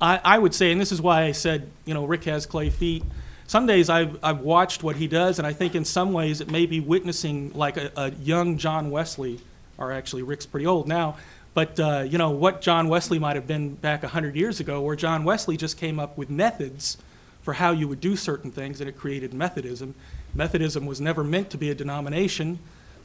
I, 0.00 0.20
I 0.24 0.38
would 0.38 0.54
say, 0.54 0.72
and 0.72 0.80
this 0.80 0.92
is 0.92 1.02
why 1.02 1.24
I 1.24 1.32
said, 1.32 1.68
you 1.84 1.94
know, 1.94 2.04
Rick 2.04 2.24
has 2.24 2.46
clay 2.46 2.70
feet. 2.70 3.04
Some 3.46 3.66
days 3.66 3.90
I've, 3.90 4.18
I've 4.22 4.40
watched 4.40 4.82
what 4.82 4.96
he 4.96 5.08
does, 5.08 5.38
and 5.38 5.46
I 5.46 5.52
think 5.52 5.74
in 5.74 5.84
some 5.84 6.12
ways 6.12 6.40
it 6.40 6.50
may 6.50 6.66
be 6.66 6.80
witnessing 6.80 7.52
like 7.52 7.76
a, 7.76 7.90
a 7.96 8.10
young 8.12 8.58
John 8.58 8.90
Wesley, 8.90 9.40
or 9.76 9.92
actually 9.92 10.22
Rick's 10.22 10.46
pretty 10.46 10.66
old 10.66 10.86
now, 10.86 11.16
but 11.52 11.78
uh, 11.80 12.04
you 12.06 12.16
know 12.16 12.30
what 12.30 12.62
John 12.62 12.88
Wesley 12.88 13.18
might 13.18 13.36
have 13.36 13.46
been 13.46 13.74
back 13.74 14.04
hundred 14.04 14.36
years 14.36 14.60
ago, 14.60 14.80
where 14.80 14.96
John 14.96 15.24
Wesley 15.24 15.56
just 15.56 15.76
came 15.76 15.98
up 15.98 16.16
with 16.16 16.30
methods 16.30 16.96
for 17.42 17.54
how 17.54 17.72
you 17.72 17.88
would 17.88 18.00
do 18.00 18.16
certain 18.16 18.50
things, 18.50 18.80
and 18.80 18.88
it 18.88 18.96
created 18.96 19.34
Methodism. 19.34 19.94
Methodism 20.34 20.86
was 20.86 21.00
never 21.00 21.24
meant 21.24 21.50
to 21.50 21.58
be 21.58 21.70
a 21.70 21.74
denomination. 21.74 22.58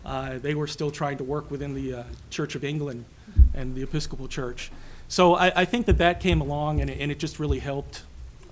Uh, 0.05 0.37
they 0.37 0.53
were 0.53 0.67
still 0.67 0.91
trying 0.91 1.17
to 1.17 1.23
work 1.23 1.49
within 1.49 1.73
the 1.73 1.93
uh, 1.93 2.03
Church 2.29 2.53
of 2.53 2.63
England 2.63 3.05
and 3.55 3.73
the 3.73 3.81
Episcopal 3.81 4.27
Church. 4.27 4.69
So 5.07 5.35
I, 5.35 5.61
I 5.61 5.65
think 5.65 5.85
that 5.85 5.97
that 5.99 6.19
came 6.19 6.41
along, 6.41 6.81
and 6.81 6.89
it, 6.89 6.99
and 6.99 7.11
it 7.11 7.19
just 7.19 7.39
really 7.39 7.59
helped 7.59 8.03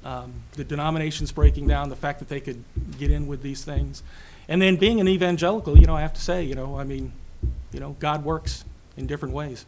um, 0.06 0.34
the 0.54 0.64
denominations 0.64 1.32
breaking 1.32 1.68
down, 1.68 1.90
the 1.90 1.96
fact 1.96 2.20
that 2.20 2.30
they 2.30 2.40
could 2.40 2.64
get 3.00 3.10
in 3.12 3.28
with 3.28 3.42
these 3.42 3.64
things, 3.64 4.04
and 4.48 4.62
then 4.62 4.76
being 4.76 5.00
an 5.00 5.08
evangelical, 5.08 5.78
you 5.78 5.86
know, 5.86 5.96
I 5.96 6.02
have 6.02 6.14
to 6.14 6.22
say, 6.22 6.44
you 6.44 6.56
know, 6.56 6.78
I 6.78 6.84
mean, 6.84 7.14
you 7.72 7.80
know, 7.80 7.96
God 8.00 8.24
works 8.24 8.66
in 8.98 9.08
different 9.08 9.34
ways. 9.34 9.66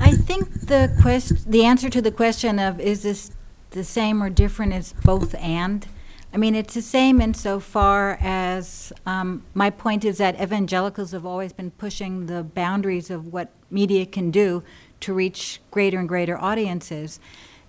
I 0.00 0.12
think 0.12 0.52
the 0.66 0.94
quest, 1.00 1.50
the 1.50 1.64
answer 1.64 1.88
to 1.88 2.02
the 2.02 2.10
question 2.10 2.58
of 2.58 2.80
is 2.80 3.02
this 3.02 3.30
the 3.70 3.84
same 3.84 4.22
or 4.22 4.30
different 4.30 4.72
is 4.72 4.94
both 5.04 5.34
and. 5.36 5.86
I 6.32 6.36
mean, 6.36 6.54
it's 6.54 6.74
the 6.74 6.82
same 6.82 7.20
insofar 7.20 8.16
as 8.20 8.92
um, 9.04 9.42
my 9.52 9.70
point 9.70 10.04
is 10.04 10.18
that 10.18 10.40
evangelicals 10.40 11.10
have 11.10 11.26
always 11.26 11.52
been 11.52 11.72
pushing 11.72 12.26
the 12.26 12.44
boundaries 12.44 13.10
of 13.10 13.32
what 13.32 13.50
media 13.70 14.06
can 14.06 14.30
do 14.30 14.62
to 15.00 15.12
reach 15.12 15.60
greater 15.72 15.98
and 15.98 16.08
greater 16.08 16.38
audiences. 16.38 17.18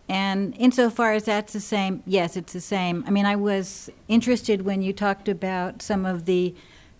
And 0.07 0.55
insofar 0.57 1.13
as 1.13 1.23
that's 1.25 1.53
the 1.53 1.59
same, 1.59 2.03
yes, 2.05 2.37
it's 2.37 2.53
the 2.53 2.61
same. 2.61 3.03
I 3.07 3.09
mean, 3.09 3.25
I 3.25 3.35
was 3.35 3.89
interested 4.07 4.63
when 4.63 4.81
you 4.83 4.93
talked 4.93 5.27
about 5.27 5.81
some 5.81 6.05
of 6.05 6.25
the 6.25 6.53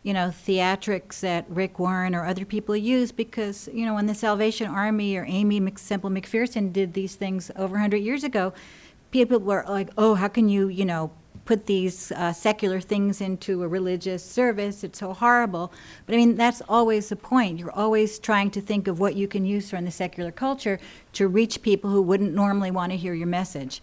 you 0.03 0.13
know, 0.13 0.29
theatrics 0.29 1.19
that 1.19 1.45
Rick 1.47 1.77
Warren 1.77 2.15
or 2.15 2.25
other 2.25 2.43
people 2.43 2.75
use 2.75 3.11
because, 3.11 3.69
you 3.71 3.85
know, 3.85 3.93
when 3.93 4.07
the 4.07 4.15
Salvation 4.15 4.67
Army 4.67 5.15
or 5.15 5.25
Aimee 5.25 5.59
Mc- 5.59 5.77
Semple 5.77 6.09
McPherson 6.09 6.73
did 6.73 6.93
these 6.93 7.13
things 7.13 7.51
over 7.55 7.73
100 7.73 7.97
years 7.97 8.23
ago, 8.23 8.51
people 9.11 9.37
were 9.37 9.63
like, 9.67 9.89
oh, 9.97 10.15
how 10.15 10.27
can 10.27 10.49
you, 10.49 10.69
you 10.69 10.85
know, 10.85 11.11
put 11.45 11.65
these 11.65 12.11
uh, 12.11 12.33
secular 12.33 12.79
things 12.79 13.21
into 13.21 13.63
a 13.63 13.67
religious 13.67 14.23
service? 14.23 14.83
It's 14.83 14.99
so 14.99 15.13
horrible. 15.13 15.71
But 16.05 16.15
I 16.15 16.17
mean, 16.17 16.35
that's 16.35 16.61
always 16.67 17.09
the 17.09 17.15
point. 17.15 17.59
You're 17.59 17.71
always 17.71 18.19
trying 18.19 18.51
to 18.51 18.61
think 18.61 18.87
of 18.87 18.99
what 18.99 19.15
you 19.15 19.27
can 19.27 19.45
use 19.45 19.69
from 19.69 19.85
the 19.85 19.91
secular 19.91 20.31
culture 20.31 20.79
to 21.13 21.27
reach 21.27 21.61
people 21.61 21.89
who 21.89 22.01
wouldn't 22.01 22.33
normally 22.33 22.71
want 22.71 22.91
to 22.91 22.97
hear 22.97 23.13
your 23.13 23.27
message. 23.27 23.81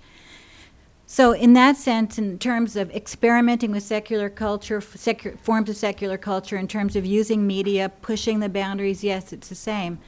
So, 1.11 1.33
in 1.33 1.55
that 1.55 1.79
sense, 1.79 2.19
in 2.19 2.39
terms 2.39 2.77
of 2.77 2.91
experimenting 2.91 3.71
with 3.71 3.83
secular 3.83 4.29
culture, 4.29 4.81
secu- 4.81 5.39
forms 5.39 5.71
of 5.71 5.77
secular 5.77 6.19
culture, 6.19 6.59
in 6.59 6.69
terms 6.69 6.97
of 6.97 7.07
using 7.07 7.47
media, 7.47 7.91
pushing 8.03 8.41
the 8.41 8.51
boundaries, 8.51 9.03
yes, 9.03 9.33
it's 9.33 9.49
the 9.49 9.55
same. 9.55 10.01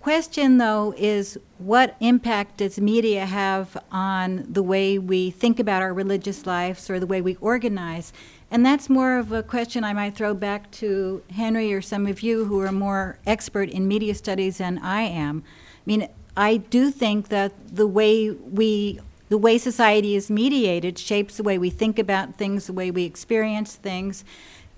Question, 0.00 0.56
though, 0.56 0.94
is 0.96 1.38
what 1.58 1.94
impact 2.00 2.56
does 2.56 2.80
media 2.80 3.26
have 3.26 3.76
on 3.92 4.46
the 4.50 4.62
way 4.62 4.98
we 4.98 5.30
think 5.30 5.60
about 5.60 5.82
our 5.82 5.92
religious 5.92 6.46
lives 6.46 6.88
or 6.88 6.98
the 6.98 7.06
way 7.06 7.20
we 7.20 7.36
organize? 7.36 8.10
And 8.50 8.64
that's 8.64 8.88
more 8.88 9.18
of 9.18 9.30
a 9.30 9.42
question 9.42 9.84
I 9.84 9.92
might 9.92 10.14
throw 10.14 10.32
back 10.32 10.70
to 10.72 11.22
Henry 11.30 11.74
or 11.74 11.82
some 11.82 12.06
of 12.06 12.22
you 12.22 12.46
who 12.46 12.60
are 12.60 12.72
more 12.72 13.18
expert 13.26 13.68
in 13.68 13.86
media 13.86 14.14
studies 14.14 14.56
than 14.56 14.78
I 14.78 15.02
am. 15.02 15.44
I 15.46 15.82
mean, 15.84 16.08
I 16.34 16.56
do 16.56 16.90
think 16.90 17.28
that 17.28 17.52
the 17.70 17.86
way 17.86 18.30
we 18.30 19.00
the 19.28 19.38
way 19.38 19.58
society 19.58 20.16
is 20.16 20.28
mediated 20.28 20.98
shapes 20.98 21.36
the 21.36 21.44
way 21.44 21.56
we 21.56 21.70
think 21.70 22.00
about 22.00 22.34
things, 22.34 22.66
the 22.66 22.72
way 22.72 22.90
we 22.90 23.04
experience 23.04 23.76
things. 23.76 24.24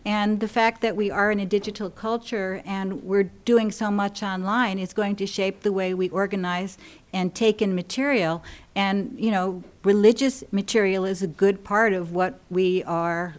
And 0.05 0.41
the 0.41 0.49
fact 0.49 0.81
that 0.83 0.97
we 0.97 1.11
are 1.11 1.31
in 1.31 1.39
a 1.39 1.47
digital 1.47 1.89
culture 1.89 2.61
and 2.65 3.05
we're 3.05 3.31
doing 3.45 3.71
so 3.71 3.91
much 3.91 4.23
online 4.23 4.79
is 4.79 4.93
going 4.93 5.17
to 5.17 5.27
shape 5.27 5.61
the 5.61 5.73
way 5.73 5.95
we 5.95 6.09
organize 6.09 6.77
and 7.13 7.35
take 7.35 7.63
in 7.63 7.75
material. 7.75 8.43
And, 8.75 9.15
you 9.17 9.31
know, 9.31 9.63
religious 9.85 10.43
material 10.51 11.05
is 11.05 11.23
a 11.23 11.29
good 11.29 11.63
part 11.63 11.93
of 11.93 12.13
what 12.13 12.41
we 12.51 12.83
are 12.85 13.35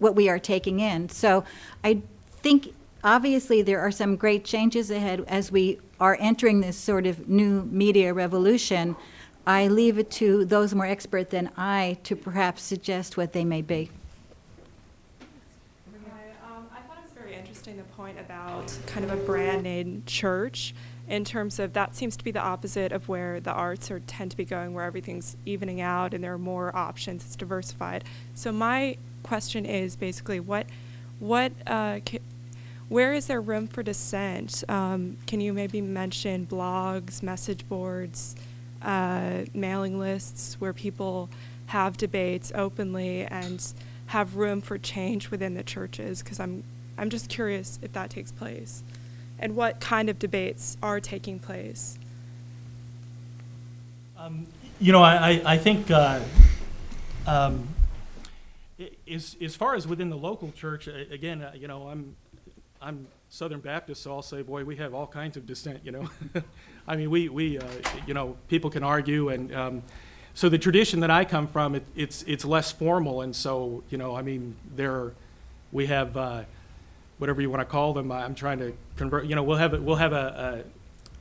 what 0.00 0.16
we 0.16 0.28
are 0.28 0.38
taking 0.38 0.80
in. 0.80 1.08
So 1.10 1.44
I 1.84 2.02
think 2.30 2.74
obviously 3.04 3.62
there 3.62 3.80
are 3.80 3.90
some 3.90 4.16
great 4.16 4.44
changes 4.44 4.90
ahead 4.90 5.24
as 5.28 5.52
we 5.52 5.78
are 6.00 6.16
entering 6.18 6.60
this 6.60 6.76
sort 6.76 7.06
of 7.06 7.28
new 7.28 7.62
media 7.70 8.12
revolution. 8.12 8.96
I 9.46 9.68
leave 9.68 9.98
it 9.98 10.10
to 10.12 10.44
those 10.44 10.74
more 10.74 10.86
expert 10.86 11.30
than 11.30 11.50
I 11.56 11.98
to 12.04 12.16
perhaps 12.16 12.62
suggest 12.62 13.16
what 13.16 13.32
they 13.32 13.44
may 13.44 13.62
be. 13.62 13.90
Hi, 15.92 16.56
um, 16.56 16.66
I 16.72 16.80
thought 16.80 16.98
it 16.98 17.02
was 17.02 17.12
very 17.12 17.34
interesting 17.34 17.76
the 17.76 17.82
point 17.84 18.18
about 18.40 18.78
kind 18.86 19.04
of 19.04 19.12
a 19.12 19.22
brand 19.24 19.62
name 19.62 20.02
church 20.06 20.74
in 21.08 21.24
terms 21.24 21.58
of 21.58 21.72
that 21.72 21.94
seems 21.94 22.16
to 22.16 22.24
be 22.24 22.30
the 22.30 22.40
opposite 22.40 22.92
of 22.92 23.08
where 23.08 23.40
the 23.40 23.50
arts 23.50 23.90
are 23.90 24.00
tend 24.00 24.30
to 24.30 24.36
be 24.36 24.44
going 24.44 24.72
where 24.72 24.84
everything's 24.84 25.36
evening 25.44 25.80
out 25.80 26.14
and 26.14 26.22
there 26.22 26.32
are 26.32 26.38
more 26.38 26.74
options 26.74 27.24
it's 27.24 27.36
diversified. 27.36 28.04
So 28.34 28.52
my 28.52 28.96
question 29.22 29.66
is 29.66 29.96
basically 29.96 30.40
what 30.40 30.66
what 31.18 31.52
uh, 31.66 32.00
ca- 32.06 32.20
where 32.88 33.12
is 33.12 33.26
there 33.26 33.40
room 33.40 33.66
for 33.66 33.82
dissent? 33.82 34.64
Um, 34.68 35.18
can 35.26 35.40
you 35.40 35.52
maybe 35.52 35.80
mention 35.80 36.46
blogs 36.46 37.22
message 37.22 37.68
boards 37.68 38.36
uh, 38.82 39.44
mailing 39.52 39.98
lists 39.98 40.56
where 40.58 40.72
people 40.72 41.28
have 41.66 41.96
debates 41.96 42.50
openly 42.54 43.26
and 43.26 43.64
have 44.06 44.36
room 44.36 44.60
for 44.60 44.78
change 44.78 45.30
within 45.30 45.54
the 45.54 45.62
churches? 45.62 46.22
Because 46.22 46.40
I'm 46.40 46.64
I'm 47.00 47.08
just 47.08 47.30
curious 47.30 47.78
if 47.80 47.94
that 47.94 48.10
takes 48.10 48.30
place 48.30 48.84
and 49.38 49.56
what 49.56 49.80
kind 49.80 50.10
of 50.10 50.18
debates 50.18 50.76
are 50.82 51.00
taking 51.00 51.38
place. 51.38 51.98
Um, 54.18 54.46
you 54.78 54.92
know, 54.92 55.02
I, 55.02 55.40
I, 55.46 55.56
think 55.56 55.90
uh, 55.90 56.20
um, 57.26 57.66
as, 59.10 59.34
as 59.40 59.56
far 59.56 59.76
as 59.76 59.88
within 59.88 60.10
the 60.10 60.16
local 60.16 60.52
church, 60.52 60.88
again, 60.88 61.40
uh, 61.40 61.52
you 61.56 61.68
know, 61.68 61.88
I'm, 61.88 62.14
I'm 62.82 63.06
Southern 63.30 63.60
Baptist, 63.60 64.02
so 64.02 64.12
I'll 64.12 64.20
say, 64.20 64.42
boy, 64.42 64.64
we 64.64 64.76
have 64.76 64.92
all 64.92 65.06
kinds 65.06 65.38
of 65.38 65.46
dissent, 65.46 65.80
you 65.82 65.92
know. 65.92 66.10
I 66.86 66.96
mean, 66.96 67.08
we, 67.08 67.30
we 67.30 67.58
uh, 67.58 67.64
you 68.06 68.12
know, 68.12 68.36
people 68.48 68.68
can 68.68 68.82
argue, 68.82 69.30
and 69.30 69.54
um, 69.54 69.82
so 70.34 70.50
the 70.50 70.58
tradition 70.58 71.00
that 71.00 71.10
I 71.10 71.24
come 71.24 71.46
from, 71.46 71.76
it, 71.76 71.86
it's, 71.96 72.24
it's 72.24 72.44
less 72.44 72.72
formal, 72.72 73.22
and 73.22 73.34
so, 73.34 73.84
you 73.88 73.96
know, 73.96 74.14
I 74.14 74.20
mean, 74.20 74.54
there, 74.76 75.12
we 75.72 75.86
have, 75.86 76.14
uh, 76.14 76.42
whatever 77.20 77.40
you 77.40 77.50
want 77.50 77.60
to 77.60 77.66
call 77.66 77.92
them. 77.92 78.10
I'm 78.10 78.34
trying 78.34 78.58
to 78.60 78.72
convert. 78.96 79.26
You 79.26 79.34
know, 79.34 79.42
we'll 79.42 79.58
have 79.58 79.74
a, 79.74 79.80
we'll 79.80 79.96
have 79.96 80.12
a, 80.12 80.64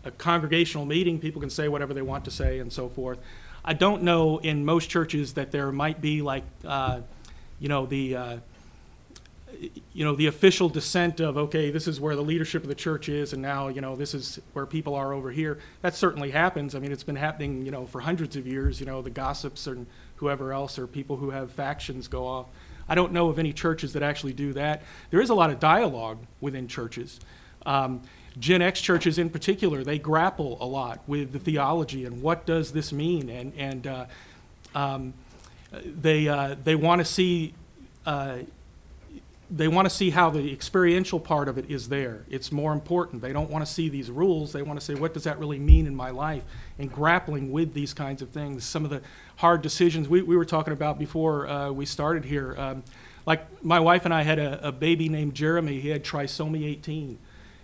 a, 0.04 0.08
a 0.08 0.12
congregational 0.12 0.86
meeting. 0.86 1.20
People 1.20 1.42
can 1.42 1.50
say 1.50 1.68
whatever 1.68 1.94
they 1.94 2.02
want 2.02 2.26
to 2.26 2.32
say 2.32 2.60
and 2.60 2.72
so 2.72 2.88
forth. 2.90 3.20
I 3.66 3.74
don't 3.74 4.04
know 4.04 4.38
in 4.38 4.64
most 4.64 4.90
churches 4.90 5.34
that 5.34 5.52
there 5.52 5.72
might 5.72 6.00
be 6.02 6.22
like, 6.22 6.44
uh, 6.66 7.02
you 7.60 7.68
know, 7.68 7.86
the 7.86 8.16
uh, 8.16 8.38
you 9.94 10.06
know, 10.06 10.16
the 10.16 10.28
official 10.28 10.70
dissent 10.70 11.20
of, 11.20 11.38
okay, 11.38 11.70
this 11.70 11.86
is 11.86 12.00
where 12.00 12.16
the 12.16 12.22
leadership 12.22 12.64
of 12.64 12.70
the 12.70 12.76
church 12.76 13.10
is, 13.10 13.34
and 13.34 13.42
now, 13.42 13.68
you 13.68 13.82
know, 13.82 13.96
this 13.96 14.14
is 14.14 14.40
where 14.54 14.66
people 14.66 14.96
are 14.96 15.12
over 15.12 15.32
here. 15.32 15.60
That 15.82 15.96
certainly 15.96 16.32
happens. 16.32 16.76
I 16.76 16.80
mean, 16.80 16.94
it's 16.94 17.04
been 17.04 17.18
happening, 17.18 17.66
you 17.66 17.72
know, 17.72 17.86
for 17.86 18.00
hundreds 18.00 18.38
of 18.38 18.48
years. 18.48 18.80
You 18.80 18.86
know, 18.86 19.02
the 19.02 19.10
gossips 19.10 19.68
and 19.68 19.86
whoever 20.18 20.54
else, 20.54 20.80
or 20.80 20.88
people 20.88 21.18
who 21.18 21.32
have 21.32 21.52
factions 21.52 22.08
go 22.08 22.26
off. 22.26 22.46
I 22.90 22.96
don't 22.96 23.14
know 23.14 23.30
of 23.30 23.40
any 23.40 23.54
churches 23.54 23.94
that 23.94 24.04
actually 24.04 24.34
do 24.34 24.54
that. 24.54 24.82
There 25.12 25.22
is 25.22 25.30
a 25.30 25.36
lot 25.36 25.50
of 25.52 25.60
dialogue 25.60 26.26
within 26.42 26.68
churches. 26.68 27.20
Um, 27.66 28.02
Gen 28.38 28.62
X 28.62 28.82
churches, 28.82 29.18
in 29.18 29.30
particular, 29.30 29.84
they 29.84 30.00
grapple 30.00 30.58
a 30.62 30.66
lot 30.66 31.02
with 31.08 31.34
the 31.34 31.40
theology 31.40 32.06
and 32.06 32.22
what 32.22 32.46
does 32.46 32.72
this 32.72 32.94
mean, 32.94 33.30
and 33.30 33.54
and 33.58 33.88
uh, 33.88 34.06
um, 34.76 35.14
they 35.72 36.28
uh, 36.28 36.56
they 36.64 36.76
want 36.76 37.00
to 37.00 37.06
see. 37.06 37.54
Uh, 38.06 38.40
they 39.52 39.68
want 39.68 39.88
to 39.88 39.90
see 39.90 40.12
how 40.12 40.30
the 40.30 40.52
experiential 40.52 41.20
part 41.20 41.48
of 41.48 41.58
it 41.58 41.70
is 41.72 41.90
there. 41.90 42.24
It's 42.30 42.52
more 42.52 42.72
important. 42.72 43.22
They 43.22 43.34
don't 43.34 43.50
want 43.50 43.66
to 43.66 43.72
see 43.72 43.90
these 43.90 44.12
rules. 44.12 44.54
They 44.54 44.62
want 44.62 44.80
to 44.80 44.86
say, 44.86 44.94
what 44.94 45.14
does 45.14 45.24
that 45.24 45.40
really 45.40 45.58
mean 45.58 45.88
in 45.88 45.96
my 45.96 46.12
life? 46.12 46.44
And 46.78 46.92
grappling 46.92 47.52
with 47.52 47.74
these 47.74 47.94
kinds 47.94 48.22
of 48.22 48.30
things. 48.30 48.64
Some 48.64 48.84
of 48.84 48.92
the 48.92 49.02
hard 49.38 49.64
decisions 49.64 50.08
we, 50.08 50.22
we 50.22 50.38
were 50.38 50.46
talking 50.46 50.74
about 50.74 51.00
before 51.00 51.48
uh, 51.48 51.72
we 51.72 51.88
started 51.88 52.26
here. 52.26 52.56
Um, 52.60 52.84
like 53.26 53.64
my 53.64 53.80
wife 53.80 54.06
and 54.06 54.14
I 54.14 54.22
had 54.22 54.38
a, 54.38 54.68
a, 54.68 54.72
baby 54.72 55.10
named 55.10 55.34
Jeremy. 55.34 55.80
He 55.80 55.90
had 55.90 56.04
trisomy 56.04 56.66
18. 56.66 57.18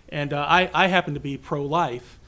And 0.08 0.32
uh, 0.32 0.44
I, 0.48 0.70
I 0.74 0.88
happen 0.88 1.14
to 1.14 1.20
be 1.20 1.36
pro 1.36 1.62
life. 1.62 2.18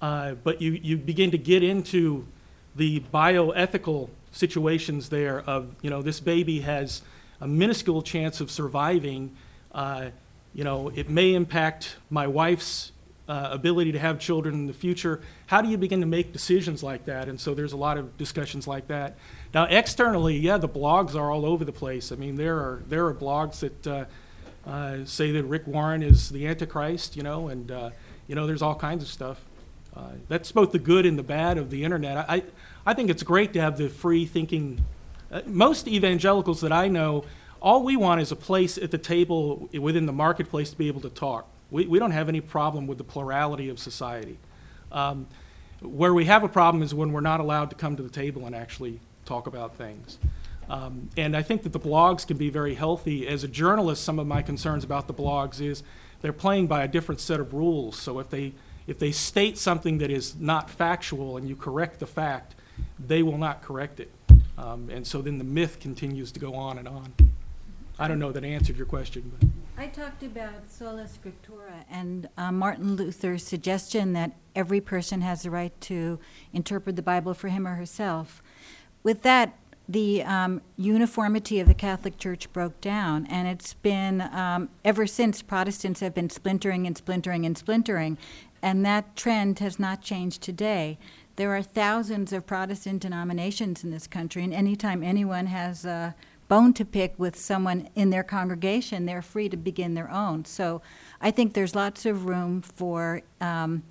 Uh, 0.00 0.34
but 0.34 0.62
you, 0.62 0.72
you 0.72 0.96
begin 0.96 1.30
to 1.32 1.38
get 1.38 1.62
into 1.62 2.26
the 2.74 3.00
bioethical 3.12 4.08
situations 4.32 5.10
there 5.10 5.40
of, 5.42 5.74
you 5.82 5.90
know, 5.90 6.00
this 6.00 6.18
baby 6.18 6.60
has 6.60 7.02
a 7.42 7.46
minuscule 7.48 8.02
chance 8.02 8.40
of 8.40 8.50
surviving, 8.50 9.36
uh, 9.72 10.10
you 10.54 10.62
know, 10.62 10.92
it 10.94 11.10
may 11.10 11.34
impact 11.34 11.96
my 12.08 12.26
wife's 12.28 12.92
uh, 13.28 13.48
ability 13.50 13.90
to 13.90 13.98
have 13.98 14.20
children 14.20 14.54
in 14.54 14.66
the 14.66 14.72
future. 14.72 15.20
How 15.46 15.60
do 15.60 15.68
you 15.68 15.76
begin 15.76 16.00
to 16.00 16.06
make 16.06 16.32
decisions 16.32 16.84
like 16.84 17.04
that? 17.06 17.28
And 17.28 17.40
so 17.40 17.52
there's 17.52 17.72
a 17.72 17.76
lot 17.76 17.98
of 17.98 18.16
discussions 18.16 18.68
like 18.68 18.86
that. 18.88 19.16
Now, 19.52 19.64
externally, 19.64 20.36
yeah, 20.36 20.56
the 20.56 20.68
blogs 20.68 21.16
are 21.16 21.32
all 21.32 21.44
over 21.44 21.64
the 21.64 21.72
place. 21.72 22.12
I 22.12 22.16
mean, 22.16 22.36
there 22.36 22.58
are 22.58 22.82
there 22.88 23.06
are 23.06 23.14
blogs 23.14 23.60
that 23.60 23.86
uh, 23.86 24.04
uh, 24.64 25.04
say 25.04 25.32
that 25.32 25.42
Rick 25.44 25.66
Warren 25.66 26.02
is 26.02 26.30
the 26.30 26.46
Antichrist, 26.46 27.16
you 27.16 27.24
know, 27.24 27.48
and 27.48 27.70
uh, 27.72 27.90
you 28.28 28.36
know, 28.36 28.46
there's 28.46 28.62
all 28.62 28.76
kinds 28.76 29.02
of 29.02 29.08
stuff. 29.08 29.44
Uh, 29.96 30.10
that's 30.28 30.52
both 30.52 30.70
the 30.70 30.78
good 30.78 31.06
and 31.06 31.18
the 31.18 31.24
bad 31.24 31.58
of 31.58 31.70
the 31.70 31.82
internet. 31.82 32.16
I, 32.28 32.44
I 32.86 32.94
think 32.94 33.10
it's 33.10 33.22
great 33.22 33.52
to 33.54 33.60
have 33.60 33.76
the 33.76 33.88
free 33.88 34.26
thinking 34.26 34.84
most 35.46 35.88
evangelicals 35.88 36.60
that 36.60 36.72
I 36.72 36.88
know, 36.88 37.24
all 37.60 37.82
we 37.84 37.96
want 37.96 38.20
is 38.20 38.32
a 38.32 38.36
place 38.36 38.76
at 38.76 38.90
the 38.90 38.98
table 38.98 39.68
within 39.72 40.06
the 40.06 40.12
marketplace 40.12 40.70
to 40.70 40.76
be 40.76 40.88
able 40.88 41.00
to 41.02 41.10
talk. 41.10 41.48
We, 41.70 41.86
we 41.86 41.98
don't 41.98 42.10
have 42.10 42.28
any 42.28 42.40
problem 42.40 42.86
with 42.86 42.98
the 42.98 43.04
plurality 43.04 43.68
of 43.68 43.78
society. 43.78 44.38
Um, 44.90 45.26
where 45.80 46.12
we 46.12 46.26
have 46.26 46.44
a 46.44 46.48
problem 46.48 46.82
is 46.82 46.94
when 46.94 47.12
we're 47.12 47.20
not 47.20 47.40
allowed 47.40 47.70
to 47.70 47.76
come 47.76 47.96
to 47.96 48.02
the 48.02 48.10
table 48.10 48.46
and 48.46 48.54
actually 48.54 49.00
talk 49.24 49.46
about 49.46 49.76
things. 49.76 50.18
Um, 50.68 51.10
and 51.16 51.36
I 51.36 51.42
think 51.42 51.62
that 51.64 51.72
the 51.72 51.80
blogs 51.80 52.26
can 52.26 52.36
be 52.36 52.50
very 52.50 52.74
healthy. 52.74 53.26
As 53.26 53.44
a 53.44 53.48
journalist, 53.48 54.04
some 54.04 54.18
of 54.18 54.26
my 54.26 54.42
concerns 54.42 54.84
about 54.84 55.06
the 55.06 55.14
blogs 55.14 55.60
is 55.60 55.82
they're 56.20 56.32
playing 56.32 56.66
by 56.66 56.84
a 56.84 56.88
different 56.88 57.20
set 57.20 57.40
of 57.40 57.52
rules. 57.52 57.98
So 57.98 58.18
if 58.18 58.30
they 58.30 58.52
if 58.86 58.98
they 58.98 59.12
state 59.12 59.58
something 59.58 59.98
that 59.98 60.10
is 60.10 60.34
not 60.36 60.68
factual 60.68 61.36
and 61.36 61.48
you 61.48 61.54
correct 61.54 62.00
the 62.00 62.06
fact, 62.06 62.56
they 62.98 63.22
will 63.22 63.38
not 63.38 63.62
correct 63.62 64.00
it. 64.00 64.10
Um, 64.58 64.90
and 64.90 65.06
so 65.06 65.22
then 65.22 65.38
the 65.38 65.44
myth 65.44 65.80
continues 65.80 66.32
to 66.32 66.40
go 66.40 66.54
on 66.54 66.78
and 66.78 66.86
on. 66.86 67.12
I 67.98 68.08
don't 68.08 68.18
know 68.18 68.32
that 68.32 68.44
answered 68.44 68.76
your 68.76 68.86
question. 68.86 69.30
But. 69.38 69.48
I 69.76 69.86
talked 69.86 70.22
about 70.22 70.70
sola 70.70 71.06
scriptura 71.06 71.84
and 71.90 72.28
uh, 72.36 72.52
Martin 72.52 72.96
Luther's 72.96 73.42
suggestion 73.42 74.12
that 74.12 74.32
every 74.54 74.80
person 74.80 75.20
has 75.22 75.42
the 75.42 75.50
right 75.50 75.78
to 75.82 76.18
interpret 76.52 76.96
the 76.96 77.02
Bible 77.02 77.34
for 77.34 77.48
him 77.48 77.66
or 77.66 77.74
herself. 77.74 78.42
With 79.02 79.22
that, 79.22 79.58
the 79.88 80.22
um, 80.22 80.62
uniformity 80.76 81.58
of 81.58 81.66
the 81.66 81.74
Catholic 81.74 82.16
Church 82.16 82.52
broke 82.52 82.80
down, 82.80 83.26
and 83.26 83.48
it's 83.48 83.74
been 83.74 84.20
um, 84.20 84.68
ever 84.84 85.06
since 85.06 85.42
Protestants 85.42 86.00
have 86.00 86.14
been 86.14 86.30
splintering 86.30 86.86
and 86.86 86.96
splintering 86.96 87.44
and 87.44 87.58
splintering, 87.58 88.16
and 88.62 88.86
that 88.86 89.16
trend 89.16 89.58
has 89.58 89.78
not 89.78 90.00
changed 90.00 90.40
today. 90.40 90.98
There 91.36 91.56
are 91.56 91.62
thousands 91.62 92.32
of 92.32 92.46
Protestant 92.46 93.02
denominations 93.02 93.84
in 93.84 93.90
this 93.90 94.06
country, 94.06 94.44
and 94.44 94.52
anytime 94.52 95.02
anyone 95.02 95.46
has 95.46 95.84
a 95.84 96.14
bone 96.48 96.74
to 96.74 96.84
pick 96.84 97.14
with 97.18 97.34
someone 97.36 97.88
in 97.94 98.10
their 98.10 98.22
congregation, 98.22 99.06
they're 99.06 99.22
free 99.22 99.48
to 99.48 99.56
begin 99.56 99.94
their 99.94 100.10
own. 100.10 100.44
So 100.44 100.82
I 101.20 101.30
think 101.30 101.54
there's 101.54 101.74
lots 101.74 102.04
of 102.04 102.26
room 102.26 102.60
for 102.60 103.22
um, 103.40 103.82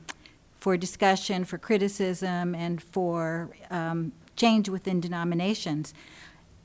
for 0.60 0.78
discussion, 0.78 1.44
for 1.44 1.58
criticism, 1.58 2.54
and 2.54 2.84
for 2.84 3.50
um, 3.72 4.12
change 4.36 4.70
within 4.70 5.02
denominations. 5.02 5.96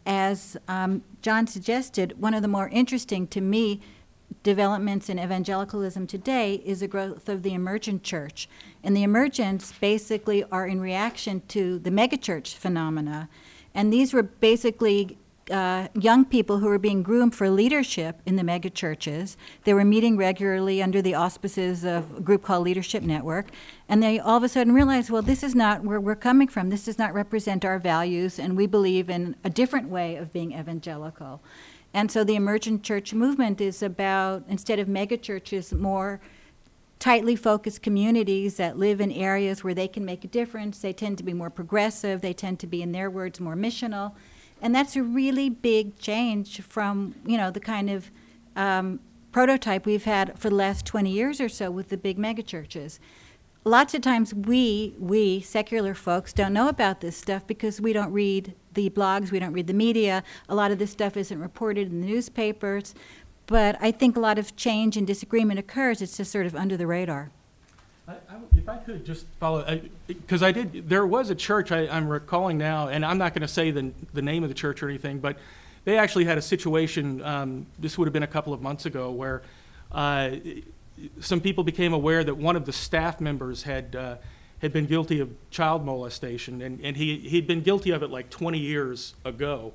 As 0.04 0.58
um, 0.68 1.02
John 1.22 1.46
suggested, 1.46 2.20
one 2.20 2.34
of 2.34 2.42
the 2.42 2.48
more 2.48 2.68
interesting 2.68 3.26
to 3.28 3.40
me 3.40 3.80
developments 4.46 5.08
in 5.08 5.18
evangelicalism 5.18 6.06
today 6.06 6.62
is 6.64 6.78
the 6.78 6.86
growth 6.86 7.28
of 7.28 7.42
the 7.42 7.52
emergent 7.52 8.04
church. 8.04 8.48
And 8.84 8.96
the 8.96 9.02
emergents 9.02 9.72
basically 9.80 10.44
are 10.52 10.68
in 10.68 10.80
reaction 10.80 11.42
to 11.48 11.80
the 11.80 11.90
megachurch 11.90 12.54
phenomena. 12.54 13.28
And 13.74 13.92
these 13.92 14.12
were 14.14 14.22
basically 14.22 15.18
uh, 15.50 15.88
young 15.94 16.24
people 16.24 16.58
who 16.58 16.66
were 16.66 16.78
being 16.78 17.02
groomed 17.02 17.34
for 17.34 17.50
leadership 17.50 18.20
in 18.24 18.36
the 18.36 18.44
megachurches. 18.44 19.36
They 19.64 19.74
were 19.74 19.84
meeting 19.84 20.16
regularly 20.16 20.80
under 20.80 21.02
the 21.02 21.14
auspices 21.14 21.84
of 21.84 22.16
a 22.16 22.20
group 22.20 22.44
called 22.44 22.62
Leadership 22.62 23.02
Network. 23.02 23.46
And 23.88 24.00
they 24.00 24.20
all 24.20 24.36
of 24.36 24.44
a 24.44 24.48
sudden 24.48 24.72
realized, 24.72 25.10
well, 25.10 25.22
this 25.22 25.42
is 25.42 25.56
not 25.56 25.82
where 25.82 26.00
we're 26.00 26.14
coming 26.14 26.46
from. 26.46 26.68
This 26.68 26.84
does 26.84 26.98
not 26.98 27.12
represent 27.14 27.64
our 27.64 27.80
values, 27.80 28.38
and 28.38 28.56
we 28.56 28.66
believe 28.66 29.10
in 29.10 29.34
a 29.42 29.50
different 29.50 29.88
way 29.88 30.14
of 30.14 30.32
being 30.32 30.52
evangelical. 30.52 31.40
And 31.94 32.10
so 32.10 32.24
the 32.24 32.34
emergent 32.34 32.82
church 32.82 33.14
movement 33.14 33.60
is 33.60 33.82
about, 33.82 34.44
instead 34.48 34.78
of 34.78 34.86
megachurches, 34.88 35.72
more 35.72 36.20
tightly 36.98 37.36
focused 37.36 37.82
communities 37.82 38.56
that 38.56 38.78
live 38.78 39.00
in 39.00 39.12
areas 39.12 39.62
where 39.62 39.74
they 39.74 39.88
can 39.88 40.04
make 40.04 40.24
a 40.24 40.28
difference. 40.28 40.78
They 40.78 40.92
tend 40.92 41.18
to 41.18 41.24
be 41.24 41.32
more 41.32 41.50
progressive, 41.50 42.20
they 42.20 42.32
tend 42.32 42.58
to 42.60 42.66
be, 42.66 42.82
in 42.82 42.92
their 42.92 43.10
words, 43.10 43.40
more 43.40 43.56
missional. 43.56 44.12
And 44.62 44.74
that's 44.74 44.96
a 44.96 45.02
really 45.02 45.50
big 45.50 45.98
change 45.98 46.60
from, 46.62 47.14
you 47.26 47.36
know, 47.36 47.50
the 47.50 47.60
kind 47.60 47.90
of 47.90 48.10
um, 48.56 49.00
prototype 49.32 49.84
we've 49.84 50.04
had 50.04 50.38
for 50.38 50.48
the 50.48 50.54
last 50.56 50.86
20 50.86 51.10
years 51.10 51.40
or 51.40 51.48
so 51.48 51.70
with 51.70 51.90
the 51.90 51.96
big 51.96 52.18
megachurches 52.18 52.98
lots 53.66 53.94
of 53.94 54.00
times 54.00 54.32
we 54.32 54.94
we 54.98 55.40
secular 55.40 55.92
folks 55.92 56.32
don't 56.32 56.52
know 56.52 56.68
about 56.68 57.00
this 57.00 57.16
stuff 57.16 57.44
because 57.46 57.80
we 57.80 57.92
don't 57.92 58.12
read 58.12 58.54
the 58.74 58.88
blogs 58.90 59.30
we 59.30 59.38
don't 59.38 59.52
read 59.52 59.66
the 59.66 59.74
media. 59.74 60.22
A 60.48 60.54
lot 60.54 60.70
of 60.70 60.78
this 60.78 60.90
stuff 60.90 61.16
isn't 61.16 61.40
reported 61.40 61.88
in 61.88 62.00
the 62.00 62.06
newspapers. 62.06 62.94
But 63.48 63.78
i 63.80 63.92
think 63.92 64.16
a 64.16 64.20
lot 64.20 64.38
of 64.38 64.56
change 64.56 64.96
and 64.96 65.06
disagreement 65.06 65.58
occurs. 65.58 66.02
It's 66.02 66.16
just 66.16 66.32
sort 66.32 66.46
of 66.46 66.56
under 66.56 66.76
the 66.76 66.86
radar. 66.86 67.30
I, 68.08 68.12
I, 68.12 68.16
if 68.56 68.68
I 68.68 68.76
could 68.78 69.04
just 69.04 69.26
follow, 69.40 69.80
because 70.06 70.42
I, 70.42 70.48
I, 70.48 70.52
did, 70.52 70.88
there 70.88 71.06
was 71.06 71.30
a 71.30 71.34
church 71.34 71.72
I, 71.72 71.82
am 71.82 72.08
recalling 72.08 72.58
now, 72.58 72.88
and 72.88 73.04
I'm 73.04 73.18
not 73.18 73.34
going 73.34 73.42
to 73.42 73.48
say 73.48 73.72
the, 73.72 73.92
the 74.14 74.22
name 74.22 74.44
of 74.44 74.48
the 74.48 74.54
church 74.54 74.82
or 74.82 74.88
anything, 74.88 75.18
but 75.18 75.38
they 75.84 75.98
actually 75.98 76.24
had 76.24 76.38
a 76.38 76.42
situation, 76.42 77.22
um, 77.22 77.66
this 77.78 77.98
would 77.98 78.06
have 78.06 78.12
been 78.12 78.22
a 78.22 78.28
couple 78.28 78.52
of 78.52 78.62
months 78.62 78.86
ago, 78.86 79.10
where 79.10 79.42
uh, 79.90 80.30
some 81.20 81.40
people 81.40 81.64
became 81.64 81.92
aware 81.92 82.24
that 82.24 82.36
one 82.36 82.56
of 82.56 82.64
the 82.64 82.72
staff 82.72 83.20
members 83.20 83.62
had 83.64 83.94
uh, 83.94 84.16
had 84.60 84.72
been 84.72 84.86
guilty 84.86 85.20
of 85.20 85.30
child 85.50 85.84
molestation, 85.84 86.62
and, 86.62 86.80
and 86.80 86.96
he 86.96 87.18
he'd 87.18 87.46
been 87.46 87.60
guilty 87.60 87.90
of 87.90 88.02
it 88.02 88.10
like 88.10 88.30
20 88.30 88.58
years 88.58 89.14
ago, 89.24 89.74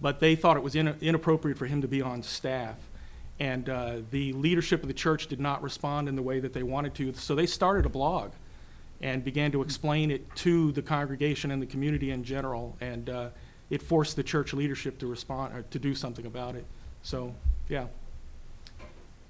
but 0.00 0.20
they 0.20 0.34
thought 0.34 0.56
it 0.56 0.62
was 0.62 0.74
in, 0.74 0.88
inappropriate 1.00 1.56
for 1.56 1.66
him 1.66 1.80
to 1.82 1.88
be 1.88 2.02
on 2.02 2.22
staff, 2.22 2.76
and 3.38 3.68
uh, 3.68 3.96
the 4.10 4.32
leadership 4.32 4.82
of 4.82 4.88
the 4.88 4.94
church 4.94 5.28
did 5.28 5.40
not 5.40 5.62
respond 5.62 6.08
in 6.08 6.16
the 6.16 6.22
way 6.22 6.40
that 6.40 6.52
they 6.52 6.62
wanted 6.62 6.94
to, 6.94 7.12
so 7.14 7.34
they 7.34 7.46
started 7.46 7.86
a 7.86 7.88
blog, 7.88 8.32
and 9.00 9.24
began 9.24 9.52
to 9.52 9.62
explain 9.62 10.10
it 10.10 10.34
to 10.34 10.72
the 10.72 10.82
congregation 10.82 11.50
and 11.50 11.62
the 11.62 11.66
community 11.66 12.10
in 12.10 12.24
general, 12.24 12.76
and 12.80 13.08
uh, 13.08 13.28
it 13.70 13.80
forced 13.80 14.16
the 14.16 14.22
church 14.22 14.52
leadership 14.52 14.98
to 14.98 15.06
respond 15.06 15.54
or 15.54 15.62
to 15.62 15.78
do 15.78 15.94
something 15.94 16.26
about 16.26 16.56
it. 16.56 16.66
So, 17.02 17.34
yeah. 17.68 17.86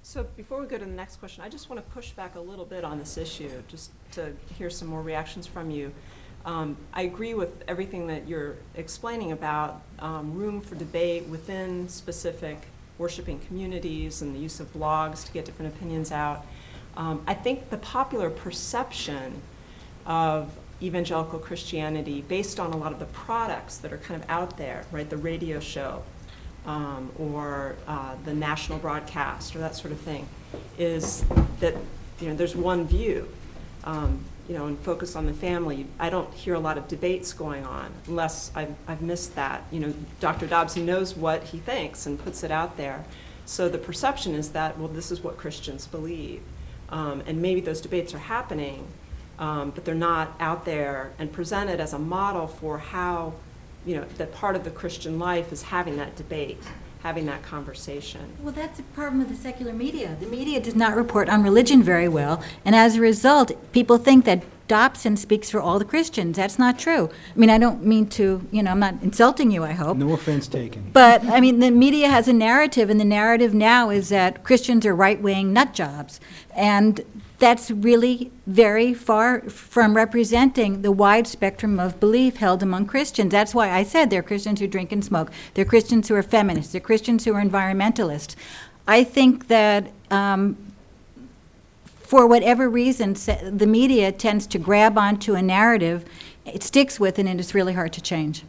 So 0.05 0.27
before 0.37 0.61
we 0.61 0.66
go 0.66 0.79
to 0.79 0.85
the 0.85 0.91
next 0.91 1.16
question, 1.16 1.45
I 1.45 1.49
just 1.49 1.70
want 1.70 1.85
to 1.85 1.93
push 1.93 2.11
back 2.11 2.35
a 2.35 2.41
little 2.41 2.65
bit 2.65 2.83
on 2.83 2.99
this 2.99 3.16
issue, 3.16 3.62
just 3.69 3.93
to 4.12 4.33
hear 4.59 4.69
some 4.69 4.89
more 4.89 5.01
reactions 5.01 5.47
from 5.47 5.70
you. 5.70 5.93
Um, 6.45 6.77
I 6.93 7.03
agree 7.03 7.35
with 7.35 7.62
everything 7.69 8.09
that 8.09 8.27
you're 8.27 8.57
explaining 8.74 9.31
about 9.31 9.81
um, 10.01 10.35
room 10.35 10.61
for 10.61 10.74
debate 10.74 11.29
within 11.29 11.89
specific 11.89 12.59
worshiping 12.99 13.39
communities 13.47 14.23
and 14.23 14.35
the 14.35 14.41
use 14.41 14.59
of 14.59 14.73
blogs 14.73 15.24
to 15.24 15.33
get 15.33 15.45
different 15.45 15.73
opinions 15.73 16.11
out. 16.11 16.45
Um, 16.97 17.23
I 17.29 17.35
think 17.35 17.70
the 17.70 17.79
popular 17.79 18.29
perception 18.29 19.41
of 20.05 20.51
evangelical 20.83 21.39
Christianity, 21.39 22.23
based 22.23 22.59
on 22.59 22.73
a 22.73 22.77
lot 22.77 22.93
of 22.93 22.99
the 22.99 23.07
products 23.07 23.79
that 23.79 23.93
are 23.93 23.99
kind 23.99 24.20
of 24.20 24.29
out 24.29 24.59
there, 24.59 24.85
right, 24.91 25.09
the 25.09 25.16
radio 25.16 25.61
show, 25.61 26.03
um, 26.67 27.11
or 27.19 27.77
uh, 27.87 28.15
the 28.25 28.35
national 28.35 28.79
broadcast 28.79 29.55
or 29.57 29.59
that 29.59 29.75
sort 29.75 29.93
of 29.93 30.01
thing, 30.01 30.27
is 30.79 31.25
that, 31.61 31.75
you 32.21 32.29
know, 32.29 32.35
there's 32.35 32.55
one 32.55 32.87
view, 32.87 33.29
um, 33.85 34.25
you 34.49 34.57
know, 34.57 34.67
and 34.67 34.79
focus 34.81 35.17
on 35.17 35.27
the 35.27 35.33
family. 35.33 35.87
I 35.99 36.11
don't 36.11 36.33
hear 36.35 36.55
a 36.55 36.61
lot 36.61 36.79
of 36.79 36.89
debates 36.89 37.33
going 37.33 37.65
on 37.65 37.93
unless 38.07 38.51
I've, 38.55 38.75
I've 38.87 39.03
missed 39.03 39.35
that. 39.37 39.63
You 39.71 39.81
know, 39.81 39.95
Dr. 40.21 40.47
Dobson 40.47 40.85
knows 40.87 41.17
what 41.17 41.45
he 41.45 41.59
thinks 41.59 42.07
and 42.07 42.19
puts 42.19 42.43
it 42.43 42.51
out 42.51 42.77
there. 42.77 43.05
So 43.45 43.69
the 43.69 43.79
perception 43.79 44.35
is 44.35 44.51
that, 44.51 44.79
well, 44.79 44.89
this 44.89 45.11
is 45.11 45.23
what 45.23 45.37
Christians 45.37 45.87
believe. 45.87 46.43
Um, 46.91 47.23
and 47.27 47.41
maybe 47.41 47.61
those 47.61 47.81
debates 47.81 48.15
are 48.15 48.19
happening, 48.19 48.87
um, 49.39 49.71
but 49.71 49.85
they're 49.85 49.95
not 49.95 50.35
out 50.39 50.65
there 50.65 51.13
and 51.19 51.33
presented 51.33 51.81
as 51.81 51.93
a 51.93 51.99
model 51.99 52.47
for 52.47 52.79
how, 52.79 53.33
you 53.85 53.97
know, 53.97 54.05
that 54.19 54.33
part 54.33 54.57
of 54.57 54.65
the 54.65 54.71
Christian 54.71 55.19
life 55.19 55.53
is 55.53 55.63
having 55.63 55.97
that 55.97 56.17
debate, 56.17 56.63
having 57.03 57.27
that 57.27 57.43
conversation. 57.43 58.21
Well, 58.41 58.53
that's 58.53 58.79
a 58.79 58.85
problem 58.85 59.19
with 59.19 59.29
the 59.29 59.37
secular 59.37 59.73
media. 59.73 60.17
The 60.21 60.27
media 60.27 60.61
does 60.61 60.77
not 60.77 60.95
report 60.95 61.29
on 61.29 61.43
religion 61.43 61.83
very 61.83 62.09
well, 62.09 62.43
and 62.65 62.75
as 62.75 62.97
a 62.97 63.01
result, 63.01 63.53
people 63.73 63.99
think 63.99 64.25
that 64.25 64.45
Dobson 64.69 65.19
speaks 65.19 65.51
for 65.51 65.61
all 65.61 65.79
the 65.79 65.85
Christians. 65.85 66.37
That's 66.37 66.59
not 66.59 66.79
true. 66.79 67.11
I 67.35 67.39
mean, 67.39 67.51
I 67.51 67.59
don't 67.59 67.85
mean 67.85 68.07
to, 68.11 68.47
you 68.51 68.63
know, 68.63 68.71
I'm 68.71 68.79
not 68.79 68.95
insulting 69.03 69.51
you, 69.51 69.65
I 69.65 69.73
hope. 69.73 69.99
No 69.99 70.15
offense 70.15 70.49
taken. 70.49 70.91
But, 70.93 71.23
I 71.25 71.41
mean, 71.41 71.59
the 71.59 71.71
media 71.71 72.09
has 72.09 72.27
a 72.27 72.33
narrative, 72.33 72.89
and 72.89 72.99
the 72.99 73.05
narrative 73.05 73.53
now 73.53 73.91
is 73.91 74.09
that 74.09 74.45
Christians 74.45 74.87
are 74.87 74.95
right 74.95 75.21
wing 75.21 75.53
nut 75.53 75.75
jobs. 75.75 76.21
And 76.57 77.05
that's 77.43 77.73
really 77.73 78.31
very 78.47 78.94
far 78.94 79.40
from 79.51 79.97
representing 79.97 80.82
the 80.82 80.93
wide 80.93 81.27
spectrum 81.27 81.81
of 81.81 81.98
belief 81.98 82.36
held 82.36 82.62
among 82.62 82.86
Christians. 82.86 83.32
That's 83.32 83.52
why 83.52 83.69
I 83.69 83.82
said 83.82 84.10
there 84.10 84.20
are 84.20 84.23
Christians 84.23 84.60
who 84.60 84.69
drink 84.69 84.93
and 84.93 85.05
smoke, 85.05 85.32
there 85.55 85.62
are 85.64 85.69
Christians 85.69 86.06
who 86.06 86.14
are 86.14 86.23
feminists, 86.23 86.70
there 86.73 86.81
are 86.81 86.85
Christians 86.85 87.24
who 87.24 87.35
are 87.35 87.43
environmentalists. 87.43 88.36
I 88.86 89.02
think 89.02 89.48
that 89.48 89.90
um, 90.09 90.56
for 91.85 92.28
whatever 92.28 92.70
reason, 92.70 93.14
the 93.14 93.66
media 93.66 94.12
tends 94.12 94.47
to 94.47 94.59
grab 94.60 94.97
onto 94.97 95.35
a 95.35 95.43
narrative, 95.43 96.05
it 96.47 96.62
sticks 96.62 97.01
with, 97.01 97.19
it, 97.19 97.27
and 97.27 97.40
it's 97.40 97.56
really 97.56 97.73
hard 97.73 97.93
to 97.94 98.01
change. 98.01 98.44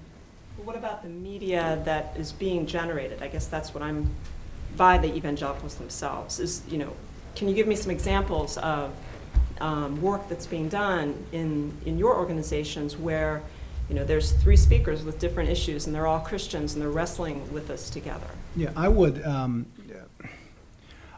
What 0.64 0.76
about 0.76 1.02
the 1.02 1.10
media 1.10 1.82
that 1.86 2.16
is 2.16 2.32
being 2.32 2.68
generated? 2.68 3.24
I 3.24 3.28
guess 3.28 3.48
that's 3.48 3.74
what 3.74 3.82
I'm, 3.82 4.12
by 4.78 5.00
the 5.00 5.12
evangelicals 5.16 5.76
themselves, 5.76 6.40
is, 6.40 6.62
you 6.70 6.78
know, 6.78 6.94
can 7.36 7.48
you 7.48 7.56
give 7.56 7.68
me 7.68 7.76
some 7.76 7.92
examples 7.92 8.58
of 8.58 8.94
um, 9.60 10.02
work 10.02 10.28
that's 10.30 10.46
being 10.46 10.70
done 10.70 11.16
in, 11.32 11.76
in 11.86 11.98
your 11.98 12.16
organizations 12.16 12.98
where, 12.98 13.42
you 13.90 13.96
know, 13.96 14.04
there's 14.04 14.32
three 14.34 14.58
speakers 14.58 15.04
with 15.04 15.20
different 15.20 15.50
issues 15.50 15.86
and 15.86 15.96
they're 15.96 16.08
all 16.08 16.20
Christians 16.20 16.74
and 16.74 16.82
they're 16.82 16.90
wrestling 16.90 17.52
with 17.54 17.70
us 17.70 17.90
together? 17.90 18.28
Yeah, 18.56 18.72
I 18.76 18.88
would, 18.88 19.24
um, 19.26 19.66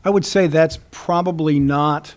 I 0.03 0.09
would 0.09 0.25
say 0.25 0.47
that's 0.47 0.77
probably 0.91 1.59
not, 1.59 2.15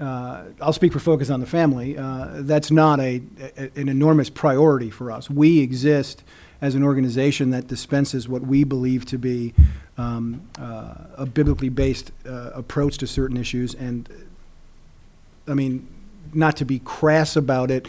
uh, 0.00 0.44
I'll 0.60 0.72
speak 0.72 0.92
for 0.92 0.98
Focus 1.00 1.28
on 1.28 1.40
the 1.40 1.46
Family, 1.46 1.98
uh, 1.98 2.28
that's 2.36 2.70
not 2.70 3.00
a, 3.00 3.22
a- 3.56 3.70
an 3.76 3.88
enormous 3.88 4.30
priority 4.30 4.90
for 4.90 5.12
us. 5.12 5.28
We 5.28 5.60
exist 5.60 6.24
as 6.60 6.74
an 6.74 6.82
organization 6.82 7.50
that 7.50 7.66
dispenses 7.68 8.28
what 8.28 8.42
we 8.42 8.64
believe 8.64 9.04
to 9.06 9.18
be 9.18 9.54
um, 9.98 10.48
uh, 10.58 10.94
a 11.16 11.26
biblically 11.26 11.68
based 11.68 12.12
uh, 12.26 12.50
approach 12.54 12.96
to 12.98 13.06
certain 13.06 13.36
issues. 13.36 13.74
And, 13.74 14.08
I 15.46 15.54
mean, 15.54 15.86
not 16.32 16.56
to 16.56 16.64
be 16.64 16.78
crass 16.78 17.36
about 17.36 17.70
it, 17.70 17.88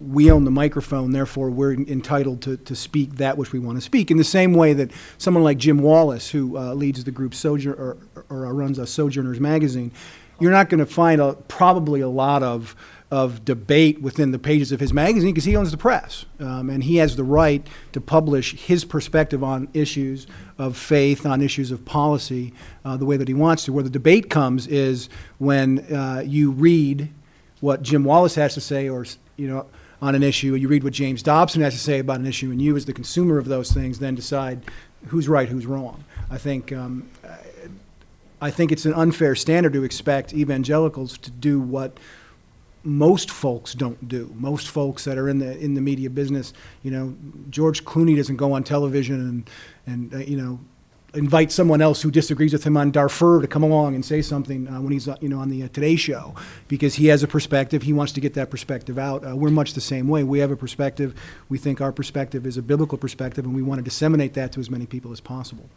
we 0.00 0.30
own 0.30 0.44
the 0.44 0.50
microphone, 0.50 1.12
therefore 1.12 1.48
we're 1.50 1.74
entitled 1.74 2.42
to, 2.42 2.56
to 2.56 2.74
speak 2.74 3.16
that 3.16 3.38
which 3.38 3.52
we 3.52 3.58
want 3.58 3.78
to 3.78 3.80
speak. 3.80 4.10
In 4.10 4.16
the 4.16 4.24
same 4.24 4.52
way 4.52 4.72
that 4.72 4.90
someone 5.16 5.44
like 5.44 5.58
Jim 5.58 5.78
Wallis, 5.78 6.30
who 6.30 6.58
uh, 6.58 6.74
leads 6.74 7.04
the 7.04 7.12
group 7.12 7.34
Sojourn 7.34 7.78
or, 7.78 7.96
or 8.28 8.52
runs 8.52 8.78
a 8.78 8.86
Sojourners 8.86 9.38
magazine, 9.38 9.92
you're 10.40 10.50
not 10.50 10.68
going 10.68 10.80
to 10.80 10.86
find 10.86 11.20
a, 11.20 11.34
probably 11.46 12.00
a 12.00 12.08
lot 12.08 12.42
of 12.42 12.74
of 13.12 13.44
debate 13.44 14.00
within 14.00 14.32
the 14.32 14.38
pages 14.38 14.72
of 14.72 14.80
his 14.80 14.90
magazine 14.90 15.34
because 15.34 15.44
he 15.44 15.54
owns 15.54 15.70
the 15.70 15.76
press 15.76 16.24
um, 16.40 16.70
and 16.70 16.82
he 16.84 16.96
has 16.96 17.14
the 17.14 17.22
right 17.22 17.66
to 17.92 18.00
publish 18.00 18.54
his 18.54 18.86
perspective 18.86 19.44
on 19.44 19.68
issues 19.74 20.26
of 20.56 20.78
faith, 20.78 21.26
on 21.26 21.42
issues 21.42 21.70
of 21.70 21.84
policy, 21.84 22.54
uh, 22.86 22.96
the 22.96 23.04
way 23.04 23.18
that 23.18 23.28
he 23.28 23.34
wants 23.34 23.66
to. 23.66 23.72
Where 23.72 23.84
the 23.84 23.90
debate 23.90 24.30
comes 24.30 24.66
is 24.66 25.10
when 25.36 25.80
uh, 25.94 26.22
you 26.24 26.52
read 26.52 27.10
what 27.60 27.82
Jim 27.82 28.02
Wallis 28.02 28.34
has 28.36 28.54
to 28.54 28.62
say, 28.62 28.88
or 28.88 29.04
you 29.36 29.46
know, 29.46 29.66
on 30.00 30.14
an 30.14 30.22
issue, 30.22 30.54
you 30.54 30.66
read 30.66 30.82
what 30.82 30.94
James 30.94 31.22
Dobson 31.22 31.60
has 31.60 31.74
to 31.74 31.80
say 31.80 31.98
about 31.98 32.18
an 32.18 32.26
issue, 32.26 32.50
and 32.50 32.62
you, 32.62 32.74
as 32.76 32.86
the 32.86 32.94
consumer 32.94 33.36
of 33.36 33.44
those 33.44 33.70
things, 33.72 33.98
then 33.98 34.14
decide 34.14 34.64
who's 35.08 35.28
right, 35.28 35.50
who's 35.50 35.66
wrong. 35.66 36.02
I 36.30 36.38
think. 36.38 36.72
Um, 36.72 37.10
I 38.40 38.50
think 38.50 38.72
it's 38.72 38.86
an 38.86 38.94
unfair 38.94 39.36
standard 39.36 39.72
to 39.74 39.84
expect 39.84 40.34
evangelicals 40.34 41.16
to 41.18 41.30
do 41.30 41.60
what 41.60 42.00
most 42.84 43.30
folks 43.30 43.74
don't 43.74 44.08
do. 44.08 44.32
Most 44.36 44.68
folks 44.68 45.04
that 45.04 45.18
are 45.18 45.28
in 45.28 45.38
the 45.38 45.56
in 45.58 45.74
the 45.74 45.80
media 45.80 46.10
business, 46.10 46.52
you 46.82 46.90
know, 46.90 47.14
George 47.50 47.84
Clooney 47.84 48.16
doesn't 48.16 48.36
go 48.36 48.52
on 48.52 48.64
television 48.64 49.20
and 49.20 49.50
and 49.86 50.14
uh, 50.14 50.18
you 50.18 50.36
know 50.36 50.58
invite 51.14 51.52
someone 51.52 51.82
else 51.82 52.00
who 52.00 52.10
disagrees 52.10 52.52
with 52.52 52.64
him 52.64 52.76
on 52.76 52.90
Darfur 52.90 53.42
to 53.42 53.46
come 53.46 53.62
along 53.62 53.94
and 53.94 54.04
say 54.04 54.22
something 54.22 54.66
uh, 54.68 54.80
when 54.80 54.92
he's 54.92 55.08
uh, 55.08 55.16
you 55.20 55.28
know 55.28 55.38
on 55.38 55.48
the 55.48 55.62
uh, 55.62 55.68
Today 55.68 55.96
Show 55.96 56.34
because 56.68 56.94
he 56.94 57.06
has 57.06 57.22
a 57.22 57.28
perspective. 57.28 57.82
He 57.82 57.92
wants 57.92 58.12
to 58.12 58.20
get 58.20 58.34
that 58.34 58.50
perspective 58.50 58.98
out. 58.98 59.26
Uh, 59.26 59.36
we're 59.36 59.50
much 59.50 59.74
the 59.74 59.80
same 59.80 60.08
way. 60.08 60.24
We 60.24 60.40
have 60.40 60.50
a 60.50 60.56
perspective. 60.56 61.14
We 61.48 61.58
think 61.58 61.80
our 61.80 61.92
perspective 61.92 62.46
is 62.46 62.56
a 62.56 62.62
biblical 62.62 62.98
perspective, 62.98 63.44
and 63.44 63.54
we 63.54 63.62
want 63.62 63.78
to 63.78 63.82
disseminate 63.82 64.34
that 64.34 64.52
to 64.52 64.60
as 64.60 64.70
many 64.70 64.86
people 64.86 65.12
as 65.12 65.20
possible. 65.20 65.68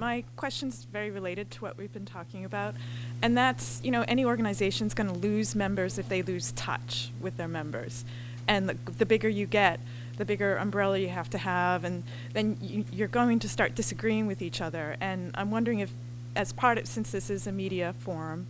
My. 0.00 0.24
Question's 0.36 0.84
very 0.84 1.10
related 1.10 1.50
to 1.50 1.60
what 1.60 1.76
we've 1.76 1.92
been 1.92 2.06
talking 2.06 2.46
about, 2.46 2.74
and 3.20 3.36
that's 3.36 3.82
you 3.84 3.90
know 3.90 4.02
any 4.08 4.24
organization's 4.24 4.94
going 4.94 5.08
to 5.08 5.18
lose 5.18 5.54
members 5.54 5.98
if 5.98 6.08
they 6.08 6.22
lose 6.22 6.52
touch 6.52 7.10
with 7.20 7.36
their 7.36 7.46
members, 7.46 8.06
and 8.48 8.66
the, 8.66 8.92
the 8.92 9.04
bigger 9.04 9.28
you 9.28 9.44
get, 9.44 9.78
the 10.16 10.24
bigger 10.24 10.56
umbrella 10.56 10.96
you 10.96 11.10
have 11.10 11.28
to 11.30 11.38
have, 11.38 11.84
and 11.84 12.02
then 12.32 12.56
you, 12.62 12.86
you're 12.90 13.08
going 13.08 13.38
to 13.40 13.48
start 13.48 13.74
disagreeing 13.74 14.26
with 14.26 14.40
each 14.40 14.62
other. 14.62 14.96
And 15.02 15.32
I'm 15.34 15.50
wondering 15.50 15.80
if, 15.80 15.90
as 16.34 16.54
part 16.54 16.78
of 16.78 16.86
since 16.86 17.10
this 17.10 17.28
is 17.28 17.46
a 17.46 17.52
media 17.52 17.94
forum, 17.98 18.46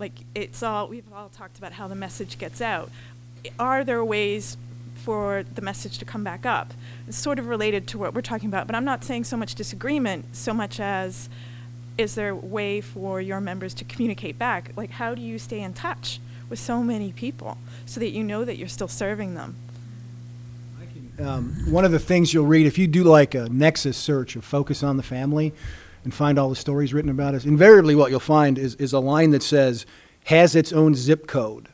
like 0.00 0.14
it's 0.34 0.64
all 0.64 0.88
we've 0.88 1.04
all 1.14 1.28
talked 1.28 1.58
about 1.58 1.72
how 1.72 1.86
the 1.86 1.94
message 1.94 2.38
gets 2.38 2.60
out. 2.60 2.90
Are 3.56 3.84
there 3.84 4.04
ways 4.04 4.56
for 5.08 5.42
the 5.54 5.62
message 5.62 5.96
to 5.96 6.04
come 6.04 6.22
back 6.22 6.44
up. 6.44 6.74
It's 7.06 7.16
sort 7.16 7.38
of 7.38 7.48
related 7.48 7.88
to 7.88 7.98
what 7.98 8.12
we're 8.12 8.20
talking 8.20 8.46
about, 8.46 8.66
but 8.66 8.76
I'm 8.76 8.84
not 8.84 9.02
saying 9.02 9.24
so 9.24 9.38
much 9.38 9.54
disagreement 9.54 10.36
so 10.36 10.52
much 10.52 10.78
as 10.80 11.30
is 11.96 12.14
there 12.14 12.28
a 12.28 12.36
way 12.36 12.82
for 12.82 13.18
your 13.18 13.40
members 13.40 13.72
to 13.76 13.84
communicate 13.84 14.38
back? 14.38 14.72
Like, 14.76 14.90
how 14.90 15.14
do 15.14 15.22
you 15.22 15.38
stay 15.38 15.62
in 15.62 15.72
touch 15.72 16.20
with 16.50 16.58
so 16.58 16.82
many 16.82 17.12
people 17.12 17.56
so 17.86 18.00
that 18.00 18.10
you 18.10 18.22
know 18.22 18.44
that 18.44 18.58
you're 18.58 18.68
still 18.68 18.86
serving 18.86 19.34
them? 19.34 19.56
Um, 21.18 21.54
one 21.70 21.86
of 21.86 21.90
the 21.90 21.98
things 21.98 22.34
you'll 22.34 22.44
read 22.44 22.66
if 22.66 22.76
you 22.76 22.86
do 22.86 23.02
like 23.02 23.34
a 23.34 23.46
Nexis 23.48 23.94
search 23.94 24.36
of 24.36 24.44
Focus 24.44 24.82
on 24.82 24.98
the 24.98 25.02
Family 25.02 25.54
and 26.04 26.12
find 26.12 26.38
all 26.38 26.50
the 26.50 26.54
stories 26.54 26.92
written 26.92 27.10
about 27.10 27.34
us, 27.34 27.46
invariably 27.46 27.94
what 27.94 28.10
you'll 28.10 28.20
find 28.20 28.58
is, 28.58 28.74
is 28.74 28.92
a 28.92 29.00
line 29.00 29.30
that 29.30 29.42
says, 29.42 29.86
has 30.24 30.54
its 30.54 30.70
own 30.70 30.94
zip 30.94 31.26
code. 31.26 31.68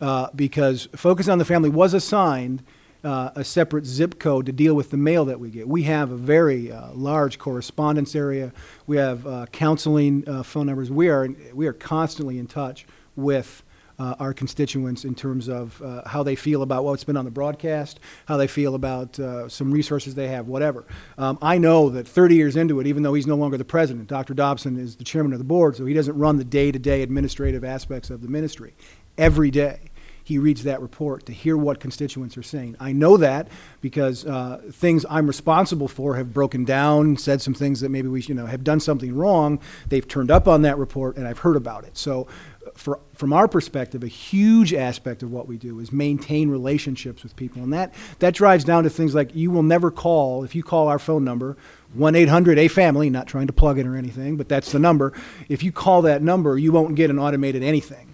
Uh, 0.00 0.28
because 0.34 0.88
Focus 0.94 1.28
on 1.28 1.38
the 1.38 1.44
Family 1.44 1.70
was 1.70 1.94
assigned 1.94 2.62
uh, 3.04 3.30
a 3.36 3.44
separate 3.44 3.86
zip 3.86 4.18
code 4.18 4.46
to 4.46 4.52
deal 4.52 4.74
with 4.74 4.90
the 4.90 4.96
mail 4.96 5.24
that 5.26 5.38
we 5.38 5.50
get. 5.50 5.68
We 5.68 5.84
have 5.84 6.10
a 6.10 6.16
very 6.16 6.72
uh, 6.72 6.92
large 6.92 7.38
correspondence 7.38 8.14
area. 8.14 8.52
We 8.86 8.96
have 8.96 9.26
uh, 9.26 9.46
counseling 9.52 10.28
uh, 10.28 10.42
phone 10.42 10.66
numbers. 10.66 10.90
We 10.90 11.08
are, 11.08 11.28
we 11.52 11.66
are 11.66 11.72
constantly 11.72 12.38
in 12.38 12.46
touch 12.46 12.86
with 13.16 13.62
uh, 14.00 14.14
our 14.20 14.32
constituents 14.32 15.04
in 15.04 15.12
terms 15.12 15.48
of 15.48 15.80
uh, 15.82 16.06
how 16.06 16.22
they 16.22 16.36
feel 16.36 16.62
about 16.62 16.84
what's 16.84 17.02
been 17.02 17.16
on 17.16 17.24
the 17.24 17.32
broadcast, 17.32 17.98
how 18.26 18.36
they 18.36 18.46
feel 18.46 18.76
about 18.76 19.18
some 19.50 19.72
resources 19.72 20.14
they 20.14 20.28
have, 20.28 20.46
whatever. 20.46 20.84
Um, 21.16 21.36
I 21.42 21.58
know 21.58 21.90
that 21.90 22.06
30 22.06 22.36
years 22.36 22.54
into 22.54 22.78
it, 22.78 22.86
even 22.86 23.02
though 23.02 23.14
he's 23.14 23.26
no 23.26 23.34
longer 23.34 23.56
the 23.56 23.64
president, 23.64 24.06
Dr. 24.06 24.34
Dobson 24.34 24.78
is 24.78 24.94
the 24.94 25.04
chairman 25.04 25.32
of 25.32 25.40
the 25.40 25.44
board, 25.44 25.74
so 25.74 25.84
he 25.84 25.94
doesn't 25.94 26.16
run 26.16 26.36
the 26.36 26.44
day 26.44 26.70
to 26.70 26.78
day 26.78 27.02
administrative 27.02 27.64
aspects 27.64 28.08
of 28.08 28.22
the 28.22 28.28
ministry. 28.28 28.74
Every 29.16 29.50
day, 29.50 29.87
he 30.28 30.36
reads 30.36 30.64
that 30.64 30.82
report 30.82 31.24
to 31.24 31.32
hear 31.32 31.56
what 31.56 31.80
constituents 31.80 32.36
are 32.36 32.42
saying. 32.42 32.76
I 32.78 32.92
know 32.92 33.16
that 33.16 33.48
because 33.80 34.26
uh, 34.26 34.60
things 34.70 35.06
I'm 35.08 35.26
responsible 35.26 35.88
for 35.88 36.16
have 36.16 36.34
broken 36.34 36.66
down, 36.66 37.16
said 37.16 37.40
some 37.40 37.54
things 37.54 37.80
that 37.80 37.88
maybe 37.88 38.08
we 38.08 38.20
you 38.20 38.34
know 38.34 38.44
have 38.44 38.62
done 38.62 38.78
something 38.78 39.16
wrong. 39.16 39.58
They've 39.88 40.06
turned 40.06 40.30
up 40.30 40.46
on 40.46 40.60
that 40.62 40.76
report, 40.76 41.16
and 41.16 41.26
I've 41.26 41.38
heard 41.38 41.56
about 41.56 41.84
it. 41.84 41.96
So, 41.96 42.28
uh, 42.66 42.72
for, 42.74 43.00
from 43.14 43.32
our 43.32 43.48
perspective, 43.48 44.02
a 44.02 44.08
huge 44.08 44.74
aspect 44.74 45.22
of 45.22 45.32
what 45.32 45.48
we 45.48 45.56
do 45.56 45.80
is 45.80 45.92
maintain 45.92 46.50
relationships 46.50 47.22
with 47.22 47.34
people, 47.34 47.62
and 47.62 47.72
that 47.72 47.94
that 48.18 48.34
drives 48.34 48.64
down 48.64 48.84
to 48.84 48.90
things 48.90 49.14
like 49.14 49.34
you 49.34 49.50
will 49.50 49.62
never 49.62 49.90
call 49.90 50.44
if 50.44 50.54
you 50.54 50.62
call 50.62 50.88
our 50.88 50.98
phone 50.98 51.24
number. 51.24 51.56
1 51.94 52.14
800 52.14 52.58
A 52.58 52.68
Family, 52.68 53.08
not 53.08 53.26
trying 53.26 53.46
to 53.46 53.54
plug 53.54 53.78
it 53.78 53.86
or 53.86 53.96
anything, 53.96 54.36
but 54.36 54.46
that's 54.46 54.72
the 54.72 54.78
number. 54.78 55.14
If 55.48 55.62
you 55.62 55.72
call 55.72 56.02
that 56.02 56.20
number, 56.20 56.58
you 56.58 56.70
won't 56.70 56.96
get 56.96 57.08
an 57.08 57.18
automated 57.18 57.62
anything 57.62 58.07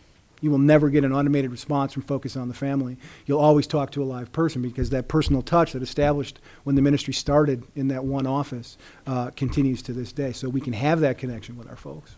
You 0.44 0.50
will 0.50 0.58
never 0.58 0.90
get 0.90 1.04
an 1.04 1.12
automated 1.14 1.50
response 1.50 1.94
from 1.94 2.02
Focus 2.02 2.36
on 2.36 2.48
the 2.48 2.54
Family. 2.54 2.98
You'll 3.24 3.40
always 3.40 3.66
talk 3.66 3.90
to 3.92 4.02
a 4.02 4.04
live 4.04 4.30
person 4.30 4.60
because 4.60 4.90
that 4.90 5.08
personal 5.08 5.40
touch 5.40 5.72
that 5.72 5.82
established 5.82 6.38
when 6.64 6.76
the 6.76 6.82
ministry 6.82 7.14
started 7.14 7.62
in 7.74 7.88
that 7.88 8.04
one 8.04 8.26
office 8.26 8.76
uh, 9.06 9.30
continues 9.30 9.80
to 9.84 9.94
this 9.94 10.12
day. 10.12 10.32
So 10.32 10.50
we 10.50 10.60
can 10.60 10.74
have 10.74 11.00
that 11.00 11.16
connection 11.16 11.56
with 11.56 11.66
our 11.66 11.76
folks. 11.76 12.16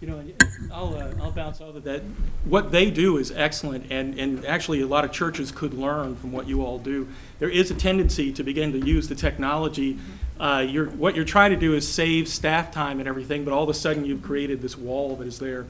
You 0.00 0.08
know, 0.08 0.24
I'll, 0.72 0.96
uh, 0.96 1.12
I'll 1.20 1.30
bounce 1.30 1.60
off 1.60 1.74
of 1.74 1.84
that. 1.84 2.00
What 2.46 2.72
they 2.72 2.90
do 2.90 3.18
is 3.18 3.32
excellent, 3.32 3.92
and, 3.92 4.18
and 4.18 4.46
actually, 4.46 4.80
a 4.80 4.86
lot 4.86 5.04
of 5.04 5.12
churches 5.12 5.52
could 5.52 5.74
learn 5.74 6.16
from 6.16 6.32
what 6.32 6.48
you 6.48 6.64
all 6.64 6.78
do. 6.78 7.06
There 7.38 7.50
is 7.50 7.70
a 7.70 7.74
tendency 7.74 8.32
to 8.32 8.42
begin 8.42 8.72
to 8.72 8.78
use 8.78 9.08
the 9.08 9.14
technology. 9.14 9.98
Uh, 10.40 10.64
you're, 10.66 10.86
what 10.86 11.14
you're 11.14 11.26
trying 11.26 11.50
to 11.50 11.56
do 11.58 11.74
is 11.74 11.86
save 11.86 12.28
staff 12.28 12.70
time 12.70 12.98
and 12.98 13.06
everything, 13.06 13.44
but 13.44 13.52
all 13.52 13.64
of 13.64 13.68
a 13.68 13.74
sudden, 13.74 14.06
you've 14.06 14.22
created 14.22 14.62
this 14.62 14.78
wall 14.78 15.16
that 15.16 15.26
is 15.26 15.38
there. 15.38 15.66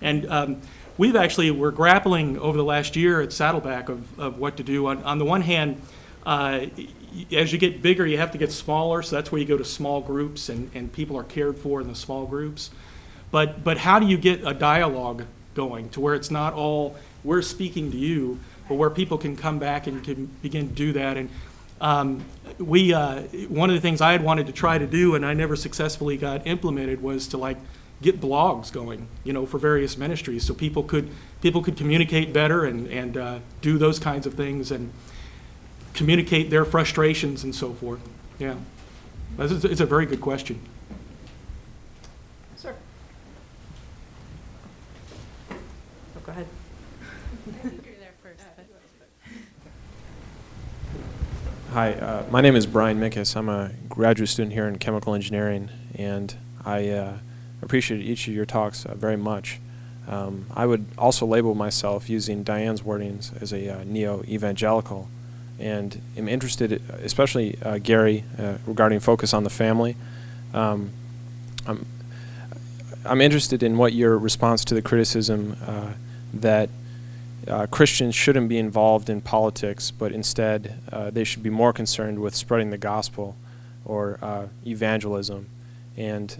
And 0.00 0.30
um, 0.30 0.60
we've 0.98 1.16
actually, 1.16 1.50
we're 1.50 1.70
grappling 1.70 2.38
over 2.38 2.56
the 2.56 2.64
last 2.64 2.96
year 2.96 3.20
at 3.20 3.32
Saddleback 3.32 3.88
of, 3.88 4.18
of 4.18 4.38
what 4.38 4.56
to 4.56 4.62
do. 4.62 4.86
On, 4.86 5.02
on 5.02 5.18
the 5.18 5.24
one 5.24 5.42
hand, 5.42 5.80
uh, 6.24 6.66
as 7.32 7.52
you 7.52 7.58
get 7.58 7.82
bigger, 7.82 8.06
you 8.06 8.18
have 8.18 8.32
to 8.32 8.38
get 8.38 8.52
smaller, 8.52 9.02
so 9.02 9.16
that's 9.16 9.30
where 9.30 9.40
you 9.40 9.46
go 9.46 9.56
to 9.56 9.64
small 9.64 10.00
groups, 10.00 10.48
and, 10.48 10.70
and 10.74 10.92
people 10.92 11.16
are 11.16 11.24
cared 11.24 11.56
for 11.58 11.80
in 11.80 11.88
the 11.88 11.94
small 11.94 12.26
groups. 12.26 12.70
But, 13.30 13.64
but 13.64 13.78
how 13.78 13.98
do 13.98 14.06
you 14.06 14.16
get 14.16 14.46
a 14.46 14.54
dialogue 14.54 15.24
going 15.54 15.88
to 15.90 16.00
where 16.00 16.14
it's 16.14 16.30
not 16.30 16.52
all 16.52 16.96
we're 17.24 17.42
speaking 17.42 17.90
to 17.90 17.96
you, 17.96 18.38
but 18.68 18.74
where 18.74 18.90
people 18.90 19.18
can 19.18 19.36
come 19.36 19.58
back 19.58 19.86
and 19.86 20.02
can 20.04 20.26
begin 20.42 20.68
to 20.68 20.74
do 20.74 20.92
that? 20.92 21.16
And 21.16 21.30
um, 21.80 22.24
we, 22.58 22.92
uh, 22.92 23.22
one 23.48 23.70
of 23.70 23.76
the 23.76 23.80
things 23.80 24.00
I 24.00 24.12
had 24.12 24.22
wanted 24.22 24.46
to 24.46 24.52
try 24.52 24.78
to 24.78 24.86
do 24.86 25.14
and 25.14 25.24
I 25.24 25.34
never 25.34 25.56
successfully 25.56 26.16
got 26.16 26.46
implemented 26.46 27.02
was 27.02 27.28
to 27.28 27.36
like 27.36 27.58
get 28.02 28.20
blogs 28.20 28.72
going, 28.72 29.08
you 29.24 29.32
know, 29.32 29.46
for 29.46 29.58
various 29.58 29.96
ministries, 29.96 30.44
so 30.44 30.52
people 30.54 30.82
could 30.82 31.08
people 31.40 31.62
could 31.62 31.76
communicate 31.76 32.32
better 32.32 32.64
and 32.64 32.86
and 32.88 33.16
uh, 33.16 33.38
do 33.62 33.78
those 33.78 33.98
kinds 33.98 34.26
of 34.26 34.34
things 34.34 34.70
and 34.70 34.92
communicate 35.94 36.50
their 36.50 36.64
frustrations 36.64 37.42
and 37.44 37.54
so 37.54 37.72
forth. 37.72 38.00
Yeah, 38.38 38.56
This 39.38 39.50
is- 39.50 39.64
it's 39.64 39.80
a 39.80 39.86
very 39.86 40.04
good 40.06 40.20
question. 40.20 40.60
Sir. 42.56 42.74
Oh, 45.50 45.54
go 46.24 46.32
ahead. 46.32 46.46
Hi, 51.72 51.92
uh, 51.94 52.24
my 52.30 52.40
name 52.40 52.56
is 52.56 52.66
Brian 52.66 52.98
Mickes. 52.98 53.36
I'm 53.36 53.48
a 53.48 53.70
graduate 53.88 54.28
student 54.30 54.52
here 54.54 54.66
in 54.66 54.78
chemical 54.78 55.14
engineering, 55.14 55.68
and 55.94 56.34
I 56.64 56.88
uh, 56.88 57.18
appreciate 57.62 58.00
each 58.00 58.28
of 58.28 58.34
your 58.34 58.44
talks 58.44 58.84
uh, 58.84 58.94
very 58.94 59.16
much. 59.16 59.60
Um, 60.08 60.46
I 60.54 60.66
would 60.66 60.86
also 60.96 61.26
label 61.26 61.54
myself 61.54 62.08
using 62.08 62.44
Diane's 62.44 62.82
wordings 62.82 63.40
as 63.42 63.52
a 63.52 63.80
uh, 63.80 63.84
neo 63.84 64.22
evangelical, 64.24 65.08
and 65.58 66.00
am 66.16 66.28
interested, 66.28 66.80
especially 67.02 67.58
uh, 67.62 67.78
Gary, 67.78 68.24
uh, 68.38 68.58
regarding 68.66 69.00
focus 69.00 69.34
on 69.34 69.42
the 69.42 69.50
family. 69.50 69.96
Um, 70.54 70.90
I'm, 71.66 71.86
I'm 73.04 73.20
interested 73.20 73.62
in 73.62 73.78
what 73.78 73.92
your 73.92 74.16
response 74.16 74.64
to 74.66 74.74
the 74.74 74.82
criticism 74.82 75.56
uh, 75.66 75.92
that 76.34 76.70
uh, 77.48 77.66
Christians 77.66 78.14
shouldn't 78.14 78.48
be 78.48 78.58
involved 78.58 79.08
in 79.08 79.20
politics, 79.20 79.90
but 79.90 80.12
instead 80.12 80.78
they 81.12 81.22
should 81.22 81.42
be 81.42 81.50
more 81.50 81.72
concerned 81.72 82.18
with 82.20 82.34
spreading 82.34 82.70
the 82.70 82.78
gospel 82.78 83.36
or 83.84 84.50
evangelism, 84.66 85.46
and 85.96 86.36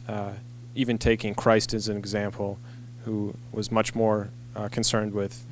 even 0.76 0.98
taking 0.98 1.34
Christ 1.34 1.74
as 1.74 1.88
an 1.88 1.96
example, 1.96 2.58
who 3.04 3.34
was 3.52 3.72
much 3.72 3.94
more 3.94 4.28
uh, 4.54 4.68
concerned 4.68 5.12
with 5.12 5.44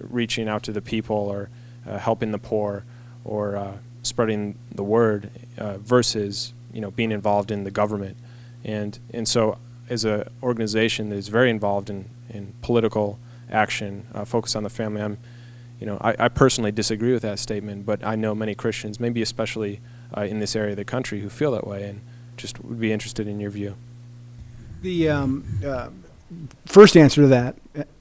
reaching 0.00 0.48
out 0.48 0.62
to 0.64 0.72
the 0.72 0.82
people 0.82 1.16
or 1.16 1.48
uh, 1.86 1.98
helping 1.98 2.32
the 2.32 2.38
poor 2.38 2.84
or 3.24 3.56
uh, 3.56 3.72
spreading 4.02 4.58
the 4.74 4.82
word 4.82 5.30
uh, 5.58 5.78
versus 5.78 6.52
you 6.72 6.80
know 6.80 6.90
being 6.90 7.12
involved 7.12 7.50
in 7.50 7.64
the 7.64 7.70
government, 7.70 8.16
and 8.64 8.98
and 9.12 9.28
so 9.28 9.58
as 9.88 10.04
an 10.04 10.24
organization 10.42 11.10
that 11.10 11.16
is 11.16 11.28
very 11.28 11.50
involved 11.50 11.90
in, 11.90 12.08
in 12.30 12.54
political 12.62 13.18
action, 13.50 14.06
uh, 14.14 14.24
focus 14.24 14.56
on 14.56 14.62
the 14.62 14.70
family. 14.70 15.02
I'm, 15.02 15.18
you 15.78 15.86
know, 15.86 15.98
I, 16.00 16.14
I 16.18 16.28
personally 16.28 16.72
disagree 16.72 17.12
with 17.12 17.22
that 17.22 17.38
statement, 17.38 17.84
but 17.84 18.04
I 18.04 18.14
know 18.14 18.34
many 18.34 18.54
Christians, 18.54 19.00
maybe 19.00 19.20
especially 19.20 19.80
uh, 20.16 20.22
in 20.22 20.38
this 20.38 20.56
area 20.56 20.70
of 20.70 20.76
the 20.76 20.84
country, 20.84 21.20
who 21.20 21.28
feel 21.28 21.52
that 21.52 21.66
way, 21.66 21.84
and 21.84 22.00
just 22.36 22.62
would 22.64 22.80
be 22.80 22.92
interested 22.92 23.26
in 23.26 23.40
your 23.40 23.50
view. 23.50 23.74
The 24.82 25.08
um, 25.08 25.44
uh, 25.64 25.90
first 26.66 26.96
answer 26.96 27.22
to 27.22 27.28
that, 27.28 27.56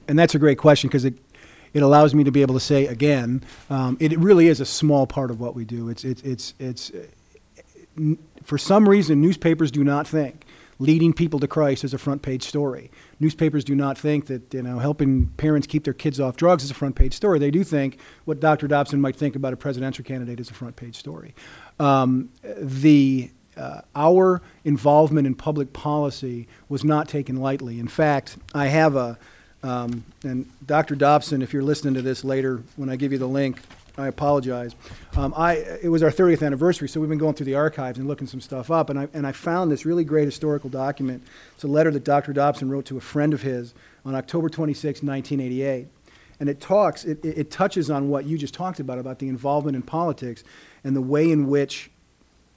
and 0.07 0.17
that's 0.17 0.35
a 0.35 0.39
great 0.39 0.57
question 0.57 0.89
because 0.89 1.05
it 1.05 1.13
it 1.73 1.83
allows 1.83 2.13
me 2.13 2.23
to 2.23 2.31
be 2.31 2.41
able 2.41 2.55
to 2.55 2.59
say 2.59 2.87
again, 2.87 3.43
um, 3.69 3.97
it 3.99 4.17
really 4.17 4.47
is 4.47 4.59
a 4.59 4.65
small 4.65 5.07
part 5.07 5.31
of 5.31 5.39
what 5.39 5.55
we 5.55 5.63
do. 5.63 5.89
It's 5.89 6.03
it's 6.03 6.21
it's 6.23 6.53
it's 6.59 6.91
uh, 6.91 8.15
for 8.43 8.57
some 8.57 8.89
reason 8.89 9.21
newspapers 9.21 9.69
do 9.69 9.83
not 9.83 10.07
think 10.07 10.45
leading 10.79 11.13
people 11.13 11.39
to 11.39 11.47
Christ 11.47 11.83
is 11.83 11.93
a 11.93 11.99
front 11.99 12.23
page 12.23 12.41
story. 12.41 12.89
Newspapers 13.19 13.63
do 13.63 13.75
not 13.75 13.95
think 13.95 14.25
that 14.25 14.51
you 14.51 14.63
know 14.63 14.79
helping 14.79 15.27
parents 15.37 15.67
keep 15.67 15.83
their 15.83 15.93
kids 15.93 16.19
off 16.19 16.35
drugs 16.35 16.63
is 16.63 16.71
a 16.71 16.73
front 16.73 16.95
page 16.95 17.13
story. 17.13 17.37
They 17.37 17.51
do 17.51 17.63
think 17.63 17.99
what 18.25 18.39
Dr. 18.39 18.67
Dobson 18.67 18.99
might 18.99 19.15
think 19.15 19.35
about 19.35 19.53
a 19.53 19.57
presidential 19.57 20.03
candidate 20.03 20.39
is 20.39 20.49
a 20.49 20.53
front 20.53 20.75
page 20.75 20.95
story. 20.95 21.35
Um, 21.79 22.29
the 22.43 23.29
uh, 23.57 23.81
our 23.95 24.41
involvement 24.63 25.27
in 25.27 25.35
public 25.35 25.73
policy 25.73 26.47
was 26.69 26.83
not 26.83 27.07
taken 27.07 27.37
lightly. 27.37 27.79
In 27.79 27.87
fact, 27.87 28.37
I 28.53 28.67
have 28.67 28.95
a 28.95 29.17
um, 29.63 30.03
and 30.23 30.49
Dr. 30.65 30.95
Dobson, 30.95 31.41
if 31.41 31.53
you're 31.53 31.63
listening 31.63 31.93
to 31.93 32.01
this 32.01 32.23
later 32.23 32.63
when 32.77 32.89
I 32.89 32.95
give 32.95 33.11
you 33.11 33.19
the 33.19 33.27
link, 33.27 33.59
I 33.97 34.07
apologize. 34.07 34.75
Um, 35.15 35.33
I, 35.35 35.53
it 35.83 35.89
was 35.89 36.01
our 36.01 36.09
30th 36.09 36.43
anniversary, 36.43 36.87
so 36.87 36.99
we've 36.99 37.09
been 37.09 37.19
going 37.19 37.35
through 37.35 37.45
the 37.45 37.55
archives 37.55 37.99
and 37.99 38.07
looking 38.07 38.25
some 38.25 38.41
stuff 38.41 38.71
up, 38.71 38.89
and 38.89 38.97
I, 38.97 39.07
and 39.13 39.27
I 39.27 39.31
found 39.33 39.71
this 39.71 39.85
really 39.85 40.03
great 40.03 40.25
historical 40.25 40.69
document. 40.69 41.23
It's 41.53 41.63
a 41.63 41.67
letter 41.67 41.91
that 41.91 42.03
Dr. 42.03 42.33
Dobson 42.33 42.69
wrote 42.69 42.85
to 42.85 42.97
a 42.97 43.01
friend 43.01 43.33
of 43.33 43.41
his 43.41 43.73
on 44.05 44.15
October 44.15 44.49
26, 44.49 45.03
1988. 45.03 45.87
And 46.39 46.49
it 46.49 46.59
talks, 46.59 47.05
it, 47.05 47.23
it 47.23 47.37
it 47.37 47.51
touches 47.51 47.91
on 47.91 48.09
what 48.09 48.25
you 48.25 48.35
just 48.35 48.55
talked 48.55 48.79
about, 48.79 48.97
about 48.97 49.19
the 49.19 49.27
involvement 49.27 49.75
in 49.75 49.83
politics 49.83 50.43
and 50.83 50.95
the 50.95 51.01
way 51.01 51.29
in 51.29 51.47
which 51.47 51.91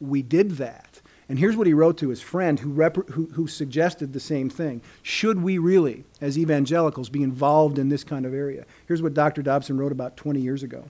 we 0.00 0.22
did 0.22 0.52
that. 0.52 0.84
And 1.28 1.38
here's 1.38 1.56
what 1.56 1.66
he 1.66 1.72
wrote 1.72 1.96
to 1.98 2.10
his 2.10 2.20
friend 2.20 2.60
who, 2.60 2.70
rep- 2.70 3.09
who, 3.10 3.26
who 3.32 3.46
suggested 3.46 4.12
the 4.12 4.20
same 4.20 4.51
thing. 4.51 4.82
Should 5.02 5.42
we 5.42 5.56
really, 5.59 6.05
as 6.20 6.38
evangelicals, 6.38 7.09
be 7.09 7.22
involved 7.22 7.78
in 7.78 7.88
this 7.88 8.05
kind 8.05 8.26
of 8.26 8.34
area? 8.34 8.66
Here's 8.86 9.02
what 9.02 9.14
Dr. 9.14 9.42
Dobson 9.42 9.78
wrote 9.78 9.92
about 9.92 10.16
20 10.16 10.40
years 10.40 10.62
ago. 10.62 10.84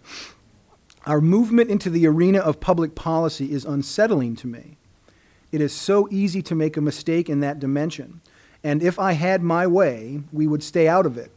Our 1.06 1.20
movement 1.20 1.70
into 1.70 1.90
the 1.90 2.06
arena 2.06 2.38
of 2.38 2.60
public 2.60 2.94
policy 2.94 3.52
is 3.52 3.64
unsettling 3.64 4.36
to 4.36 4.46
me. 4.46 4.76
It 5.52 5.60
is 5.60 5.72
so 5.72 6.08
easy 6.10 6.42
to 6.42 6.54
make 6.54 6.76
a 6.76 6.80
mistake 6.80 7.28
in 7.28 7.40
that 7.40 7.60
dimension. 7.60 8.20
And 8.64 8.82
if 8.82 8.98
I 8.98 9.12
had 9.12 9.42
my 9.42 9.66
way, 9.66 10.22
we 10.32 10.46
would 10.46 10.62
stay 10.62 10.88
out 10.88 11.06
of 11.06 11.16
it. 11.16 11.30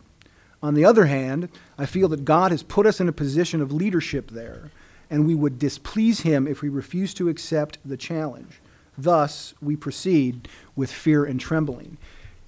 On 0.63 0.73
the 0.73 0.85
other 0.85 1.05
hand, 1.05 1.49
I 1.77 1.85
feel 1.85 2.07
that 2.07 2.25
God 2.25 2.51
has 2.51 2.63
put 2.63 2.87
us 2.87 2.99
in 2.99 3.07
a 3.07 3.13
position 3.13 3.61
of 3.61 3.71
leadership 3.71 4.31
there, 4.31 4.71
and 5.09 5.27
we 5.27 5.35
would 5.35 5.59
displease 5.59 6.21
Him 6.21 6.47
if 6.47 6.61
we 6.61 6.69
refuse 6.69 7.13
to 7.15 7.29
accept 7.29 7.77
the 7.85 7.97
challenge. 7.97 8.59
Thus, 8.97 9.53
we 9.61 9.75
proceed 9.75 10.47
with 10.75 10.91
fear 10.91 11.25
and 11.25 11.39
trembling. 11.39 11.97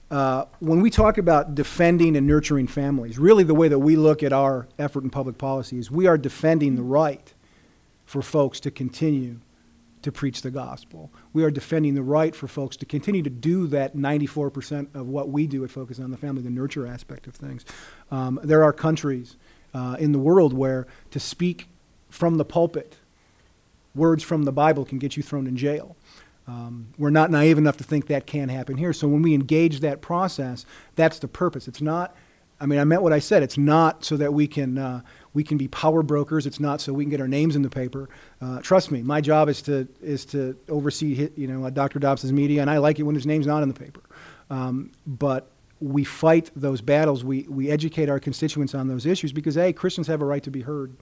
Uh, 0.09 0.45
when 0.59 0.81
we 0.81 0.89
talk 0.89 1.19
about 1.19 1.53
defending 1.53 2.17
and 2.17 2.26
nurturing 2.26 2.65
families, 2.65 3.19
really 3.19 3.43
the 3.43 3.53
way 3.53 3.67
that 3.67 3.80
we 3.80 3.95
look 3.95 4.23
at 4.23 4.34
our 4.34 4.67
effort 4.80 5.03
in 5.03 5.09
public 5.09 5.38
policy 5.38 5.77
is 5.77 5.91
we 5.91 6.07
are 6.07 6.17
defending 6.17 6.76
the 6.76 6.81
right 6.81 7.34
for 8.05 8.23
folks 8.23 8.59
to 8.61 8.71
continue 8.71 9.39
to 10.01 10.11
preach 10.11 10.41
the 10.41 10.49
gospel. 10.49 11.11
We 11.34 11.43
are 11.43 11.51
defending 11.51 11.93
the 11.93 12.01
right 12.01 12.35
for 12.35 12.47
folks 12.47 12.77
to 12.77 12.85
continue 12.85 13.21
to 13.21 13.30
do 13.30 13.67
that 13.67 13.95
94% 13.95 14.95
of 14.95 15.07
what 15.07 15.30
we 15.30 15.45
do 15.45 15.63
at 15.63 15.69
Focus 15.69 15.99
on 15.99 16.09
the 16.09 16.17
Family, 16.17 16.41
the 16.41 16.49
nurture 16.49 16.88
aspect 16.88 17.27
of 17.27 17.35
things. 17.35 17.65
Um, 18.09 18.39
there 18.43 18.63
are 18.63 18.73
countries 18.73 19.35
uh, 19.73 19.97
in 19.99 20.11
the 20.11 20.19
world 20.19 20.53
where 20.53 20.88
to 21.11 21.19
speak 21.19 21.67
from 22.09 22.38
the 22.38 22.45
pulpit, 22.45 22.95
words 23.93 24.23
from 24.23 24.43
the 24.43 24.51
Bible 24.51 24.85
can 24.85 24.99
get 24.99 25.17
you 25.17 25.21
thrown 25.21 25.45
in 25.45 25.57
jail. 25.57 25.95
Um, 26.49 26.88
we're 26.97 27.11
not 27.11 27.30
naive 27.30 27.59
enough 27.59 27.77
to 27.77 27.84
think 27.84 28.07
that 28.07 28.26
can 28.26 28.49
happen 28.49 28.76
here. 28.76 28.91
So 28.91 29.07
when 29.07 29.21
we 29.21 29.35
engage 29.35 29.81
that 29.81 30.01
process, 30.01 30.65
that's 30.95 31.19
the 31.19 31.27
purpose. 31.27 31.67
It's 31.67 31.81
not. 31.81 32.15
I 32.59 32.65
mean, 32.65 32.80
I 32.80 32.85
meant 32.85 33.03
what 33.03 33.13
I 33.13 33.19
said. 33.19 33.43
It's 33.43 33.57
not 33.57 34.03
so 34.03 34.17
that 34.17 34.34
we 34.34 34.47
can 34.47 34.80
uh, 34.80 35.01
we 35.35 35.43
can 35.43 35.59
be 35.59 35.67
power 35.67 36.01
brokers. 36.01 36.47
It's 36.47 36.59
not 36.59 36.81
so 36.81 36.91
we 36.91 37.03
can 37.03 37.11
get 37.11 37.21
our 37.21 37.27
names 37.27 37.55
in 37.55 37.61
the 37.61 37.69
paper. 37.69 38.09
Uh, 38.41 38.61
trust 38.61 38.89
me, 38.89 39.03
my 39.03 39.21
job 39.21 39.47
is 39.47 39.61
to 39.63 39.88
is 40.01 40.26
to 40.26 40.57
oversee 40.69 41.30
you 41.35 41.45
know 41.45 41.69
Dr. 41.69 41.99
Dobbs's 41.99 42.34
media, 42.34 42.61
and 42.61 42.69
I 42.69 42.80
like 42.80 42.97
it 42.97 43.03
when 43.03 43.15
his 43.15 43.27
name's 43.27 43.45
not 43.45 43.61
in 43.61 43.69
the 43.69 43.80
paper. 43.80 44.01
Um, 44.49 44.91
but 45.05 45.51
we 45.80 46.03
fight 46.03 46.49
those 46.55 46.81
battles. 46.81 47.23
We 47.23 47.43
we 47.47 47.69
educate 47.69 48.09
our 48.09 48.19
constituents 48.19 48.73
on 48.73 48.88
those 48.88 49.05
issues 49.05 49.31
because 49.31 49.55
a 49.55 49.71
Christians 49.71 50.07
have 50.07 50.23
a 50.23 50.26
right 50.26 50.43
to 50.43 50.51
be 50.51 50.61
heard. 50.61 50.97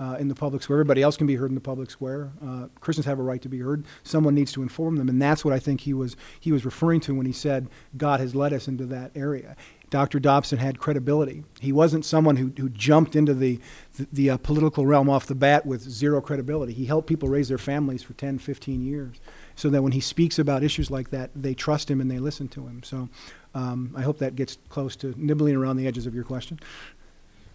Uh, 0.00 0.16
in 0.18 0.28
the 0.28 0.34
public 0.34 0.62
square. 0.62 0.78
Everybody 0.78 1.02
else 1.02 1.16
can 1.16 1.26
be 1.26 1.36
heard 1.36 1.50
in 1.50 1.54
the 1.54 1.60
public 1.60 1.90
square. 1.90 2.32
Uh, 2.42 2.66
Christians 2.80 3.06
have 3.06 3.18
a 3.18 3.22
right 3.22 3.40
to 3.42 3.48
be 3.48 3.58
heard. 3.58 3.84
Someone 4.02 4.34
needs 4.34 4.50
to 4.52 4.62
inform 4.62 4.96
them, 4.96 5.08
and 5.08 5.20
that's 5.20 5.44
what 5.44 5.52
I 5.52 5.58
think 5.58 5.82
he 5.82 5.92
was 5.92 6.16
he 6.40 6.50
was 6.50 6.64
referring 6.64 7.00
to 7.00 7.14
when 7.14 7.26
he 7.26 7.32
said 7.32 7.68
God 7.96 8.18
has 8.20 8.34
led 8.34 8.52
us 8.52 8.66
into 8.66 8.86
that 8.86 9.12
area. 9.14 9.56
Dr. 9.90 10.20
Dobson 10.20 10.58
had 10.58 10.78
credibility. 10.78 11.42
He 11.60 11.72
wasn't 11.72 12.04
someone 12.04 12.36
who, 12.36 12.52
who 12.56 12.68
jumped 12.68 13.16
into 13.16 13.34
the, 13.34 13.58
the, 13.96 14.06
the 14.12 14.30
uh, 14.30 14.36
political 14.36 14.86
realm 14.86 15.10
off 15.10 15.26
the 15.26 15.34
bat 15.34 15.66
with 15.66 15.82
zero 15.82 16.20
credibility. 16.20 16.72
He 16.72 16.86
helped 16.86 17.08
people 17.08 17.28
raise 17.28 17.48
their 17.48 17.58
families 17.58 18.00
for 18.04 18.12
10, 18.12 18.38
15 18.38 18.86
years 18.86 19.20
so 19.56 19.68
that 19.68 19.82
when 19.82 19.90
he 19.90 19.98
speaks 19.98 20.38
about 20.38 20.62
issues 20.62 20.92
like 20.92 21.10
that, 21.10 21.30
they 21.34 21.54
trust 21.54 21.90
him 21.90 22.00
and 22.00 22.08
they 22.08 22.20
listen 22.20 22.46
to 22.48 22.68
him. 22.68 22.84
So 22.84 23.08
um, 23.52 23.92
I 23.96 24.02
hope 24.02 24.18
that 24.18 24.36
gets 24.36 24.58
close 24.68 24.94
to 24.96 25.12
nibbling 25.16 25.56
around 25.56 25.76
the 25.76 25.88
edges 25.88 26.06
of 26.06 26.14
your 26.14 26.24
question. 26.24 26.60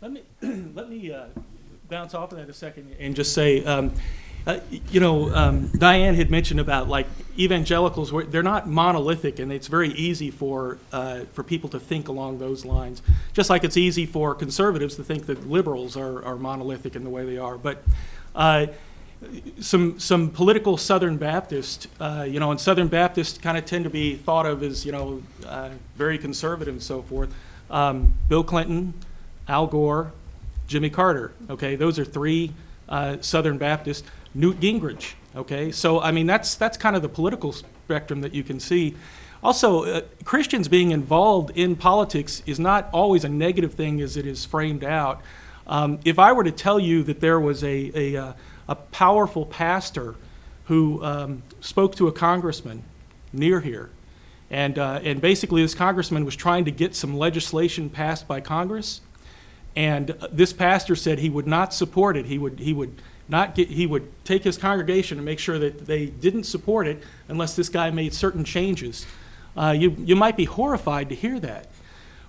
Let 0.02 0.12
me, 0.12 0.24
let 0.74 0.90
me 0.90 1.14
uh, 1.14 1.28
bounce 1.90 2.14
off 2.14 2.32
of 2.32 2.38
that 2.38 2.50
a 2.50 2.54
second 2.54 2.96
and 3.00 3.16
just 3.16 3.34
say, 3.34 3.64
um, 3.64 3.94
uh, 4.48 4.60
you 4.92 5.00
know, 5.00 5.34
um, 5.34 5.68
Diane 5.70 6.14
had 6.14 6.30
mentioned 6.30 6.60
about 6.60 6.88
like 6.88 7.08
evangelicals, 7.38 8.14
they're 8.30 8.44
not 8.44 8.68
monolithic, 8.68 9.40
and 9.40 9.52
it's 9.52 9.68
very 9.68 9.90
easy 9.94 10.30
for 10.30 10.78
uh, 10.92 11.22
for 11.34 11.44
people 11.44 11.70
to 11.70 11.80
think 11.80 12.08
along 12.08 12.38
those 12.38 12.64
lines. 12.64 13.02
Just 13.34 13.50
like 13.50 13.64
it's 13.64 13.78
easy 13.78 14.06
for 14.06 14.36
conservatives 14.36 14.96
to 14.98 15.04
think 15.04 15.26
that 15.26 15.50
liberals 15.50 15.98
are, 15.98 16.24
are 16.24 16.36
monolithic 16.36 16.96
in 16.96 17.04
the 17.04 17.10
way 17.10 17.26
they 17.26 17.40
are. 17.40 17.58
But 17.58 17.84
uh, 18.36 18.68
some 19.60 20.00
some 20.00 20.30
political 20.30 20.78
Southern 20.78 21.18
Baptist, 21.18 21.88
uh, 22.00 22.26
you 22.28 22.40
know, 22.40 22.52
and 22.52 22.60
Southern 22.60 22.88
Baptists 22.88 23.40
kind 23.40 23.58
of 23.58 23.66
tend 23.66 23.84
to 23.86 23.90
be 23.90 24.16
thought 24.16 24.46
of 24.46 24.62
as 24.62 24.86
you 24.86 24.92
know 24.92 25.24
uh, 25.48 25.70
very 25.96 26.20
conservative 26.20 26.74
and 26.74 26.84
so 26.84 27.02
forth. 27.02 27.34
Um, 27.72 28.14
Bill 28.30 28.44
Clinton, 28.44 28.94
Al 29.48 29.66
Gore, 29.66 30.12
Jimmy 30.68 30.90
Carter. 30.90 31.32
Okay, 31.50 31.76
those 31.76 32.00
are 32.00 32.06
three 32.06 32.54
uh, 32.90 33.18
Southern 33.22 33.58
Baptists. 33.58 34.08
Newt 34.34 34.60
Gingrich. 34.60 35.14
Okay, 35.36 35.72
so 35.72 36.02
I 36.02 36.12
mean 36.12 36.28
that's 36.28 36.56
that's 36.56 36.78
kind 36.78 36.96
of 36.96 37.02
the 37.02 37.10
political 37.10 37.52
spectrum 37.52 38.22
that 38.22 38.34
you 38.34 38.44
can 38.44 38.60
see. 38.60 38.96
Also, 39.44 39.84
uh, 39.84 40.02
Christians 40.24 40.68
being 40.68 40.92
involved 40.92 41.52
in 41.56 41.76
politics 41.76 42.42
is 42.48 42.60
not 42.60 42.90
always 42.92 43.24
a 43.24 43.30
negative 43.30 43.76
thing 43.76 44.02
as 44.02 44.18
it 44.18 44.26
is 44.26 44.44
framed 44.44 44.84
out. 44.84 45.22
Um, 45.68 46.00
if 46.04 46.18
I 46.18 46.32
were 46.32 46.44
to 46.44 46.52
tell 46.52 46.80
you 46.80 47.04
that 47.04 47.20
there 47.20 47.40
was 47.40 47.64
a, 47.64 47.92
a, 47.94 48.16
uh, 48.18 48.34
a 48.68 48.76
powerful 48.76 49.46
pastor 49.46 50.16
who 50.66 51.04
um, 51.04 51.44
spoke 51.62 51.96
to 51.98 52.08
a 52.08 52.12
congressman 52.12 52.84
near 53.32 53.62
here, 53.62 53.92
and, 54.50 54.80
uh, 54.80 55.00
and 55.04 55.22
basically 55.22 55.62
this 55.62 55.76
congressman 55.76 56.26
was 56.26 56.36
trying 56.36 56.66
to 56.66 56.72
get 56.72 56.96
some 56.96 57.16
legislation 57.16 57.90
passed 57.90 58.28
by 58.28 58.42
Congress, 58.42 59.02
and 59.76 60.16
this 60.32 60.54
pastor 60.54 60.96
said 60.96 61.20
he 61.20 61.30
would 61.30 61.48
not 61.48 61.74
support 61.74 62.16
it. 62.16 62.26
He 62.26 62.38
would, 62.38 62.60
he 62.60 62.74
would 62.74 63.02
not 63.28 63.56
get, 63.56 63.70
he 63.70 63.86
would 63.86 64.10
take 64.24 64.44
his 64.44 64.58
congregation 64.58 65.18
and 65.18 65.26
make 65.26 65.40
sure 65.40 65.60
that 65.60 65.86
they 65.86 66.06
didn't 66.06 66.44
support 66.44 66.88
it 66.88 67.04
unless 67.28 67.56
this 67.56 67.70
guy 67.70 67.90
made 67.90 68.14
certain 68.14 68.44
changes. 68.44 69.06
Uh, 69.58 69.76
you, 69.78 69.96
you 70.00 70.16
might 70.16 70.38
be 70.38 70.46
horrified 70.46 71.10
to 71.10 71.16
hear 71.16 71.40
that. 71.40 71.68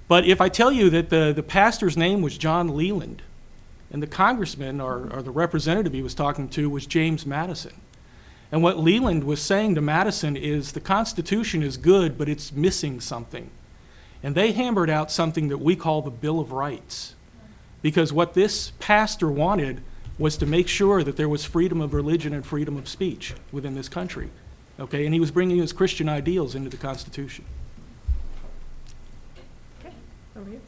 But 0.09 0.25
if 0.25 0.41
I 0.41 0.49
tell 0.49 0.71
you 0.71 0.89
that 0.91 1.11
the, 1.11 1.33
the 1.35 1.43
pastor's 1.43 1.97
name 1.97 2.23
was 2.23 2.39
John 2.39 2.77
Leland, 2.77 3.23
and 3.91 4.03
the 4.03 4.07
congressman 4.07 4.81
or, 4.81 5.09
or 5.13 5.23
the 5.23 5.31
representative 5.31 5.93
he 5.93 6.03
was 6.03 6.15
talking 6.15 6.49
to 6.51 6.71
was 6.71 6.87
James 6.87 7.27
Madison, 7.27 7.81
and 8.53 8.63
what 8.63 8.79
Leland 8.79 9.25
was 9.25 9.43
saying 9.43 9.75
to 9.75 9.81
Madison 9.81 10.37
is 10.37 10.73
the 10.73 10.81
Constitution 10.81 11.63
is 11.63 11.77
good, 11.77 12.17
but 12.17 12.29
it's 12.29 12.53
missing 12.53 13.01
something. 13.01 13.51
And 14.23 14.35
they 14.35 14.53
hammered 14.53 14.89
out 14.89 15.11
something 15.11 15.49
that 15.49 15.59
we 15.59 15.75
call 15.75 16.03
the 16.03 16.11
Bill 16.11 16.39
of 16.39 16.53
Rights. 16.53 17.16
Because 17.87 18.13
what 18.13 18.35
this 18.35 18.73
pastor 18.81 19.31
wanted 19.31 19.81
was 20.19 20.37
to 20.39 20.45
make 20.45 20.67
sure 20.67 21.05
that 21.05 21.17
there 21.17 21.29
was 21.29 21.45
freedom 21.45 21.81
of 21.81 21.95
religion 21.95 22.35
and 22.35 22.45
freedom 22.45 22.77
of 22.77 22.89
speech 22.89 23.33
within 23.53 23.77
this 23.77 23.89
country. 23.89 24.29
Okay, 24.81 25.05
and 25.05 25.15
he 25.15 25.21
was 25.21 25.31
bringing 25.31 25.59
his 25.59 25.73
Christian 25.73 26.09
ideals 26.09 26.57
into 26.57 26.69
the 26.69 26.79
Constitution. 26.79 27.45
Okay, 29.79 29.95
Over 30.37 30.51
here. 30.51 30.61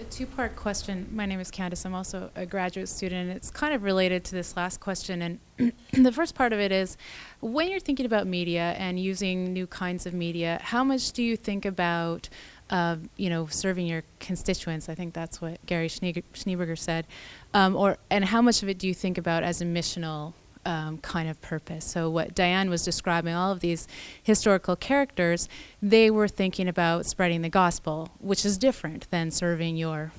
A 0.00 0.04
two-part 0.10 0.56
question. 0.56 1.06
My 1.12 1.24
name 1.24 1.38
is 1.38 1.52
Candace. 1.52 1.84
I'm 1.86 1.94
also 1.94 2.32
a 2.34 2.44
graduate 2.44 2.88
student. 2.88 3.28
And 3.28 3.36
it's 3.36 3.52
kind 3.52 3.72
of 3.72 3.84
related 3.84 4.24
to 4.24 4.32
this 4.32 4.56
last 4.56 4.80
question. 4.80 5.38
And 5.56 5.72
the 5.92 6.10
first 6.10 6.34
part 6.34 6.52
of 6.52 6.58
it 6.58 6.72
is, 6.72 6.96
when 7.38 7.70
you're 7.70 7.78
thinking 7.78 8.06
about 8.06 8.26
media 8.26 8.74
and 8.76 8.98
using 8.98 9.52
new 9.52 9.68
kinds 9.68 10.04
of 10.04 10.14
media, 10.14 10.58
how 10.64 10.82
much 10.82 11.12
do 11.12 11.22
you 11.22 11.36
think 11.36 11.64
about, 11.64 12.28
uh, 12.70 12.96
you 13.16 13.30
know, 13.30 13.46
serving 13.46 13.86
your 13.86 14.04
constituents? 14.20 14.88
I 14.88 14.94
think 14.94 15.14
that's 15.14 15.40
what 15.40 15.64
Gary 15.66 15.88
Schneeberger 15.88 16.78
said. 16.78 17.06
Um, 17.54 17.76
or 17.76 17.98
and 18.10 18.24
how 18.26 18.42
much 18.42 18.62
of 18.62 18.68
it 18.68 18.78
do 18.78 18.86
you 18.86 18.94
think 18.94 19.18
about 19.18 19.42
as 19.42 19.60
a 19.60 19.64
missional 19.64 20.34
um, 20.68 20.98
kind 20.98 21.30
of 21.30 21.40
purpose. 21.40 21.84
So, 21.84 22.10
what 22.10 22.34
Diane 22.34 22.68
was 22.68 22.84
describing, 22.84 23.34
all 23.34 23.50
of 23.50 23.60
these 23.60 23.88
historical 24.22 24.76
characters, 24.76 25.48
they 25.80 26.10
were 26.10 26.28
thinking 26.28 26.68
about 26.68 27.06
spreading 27.06 27.40
the 27.40 27.48
gospel, 27.48 28.10
which 28.20 28.44
is 28.44 28.58
different 28.58 29.10
than 29.10 29.30
serving 29.30 29.76
your 29.76 30.12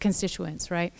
constituents, 0.00 0.70
right? 0.70 0.92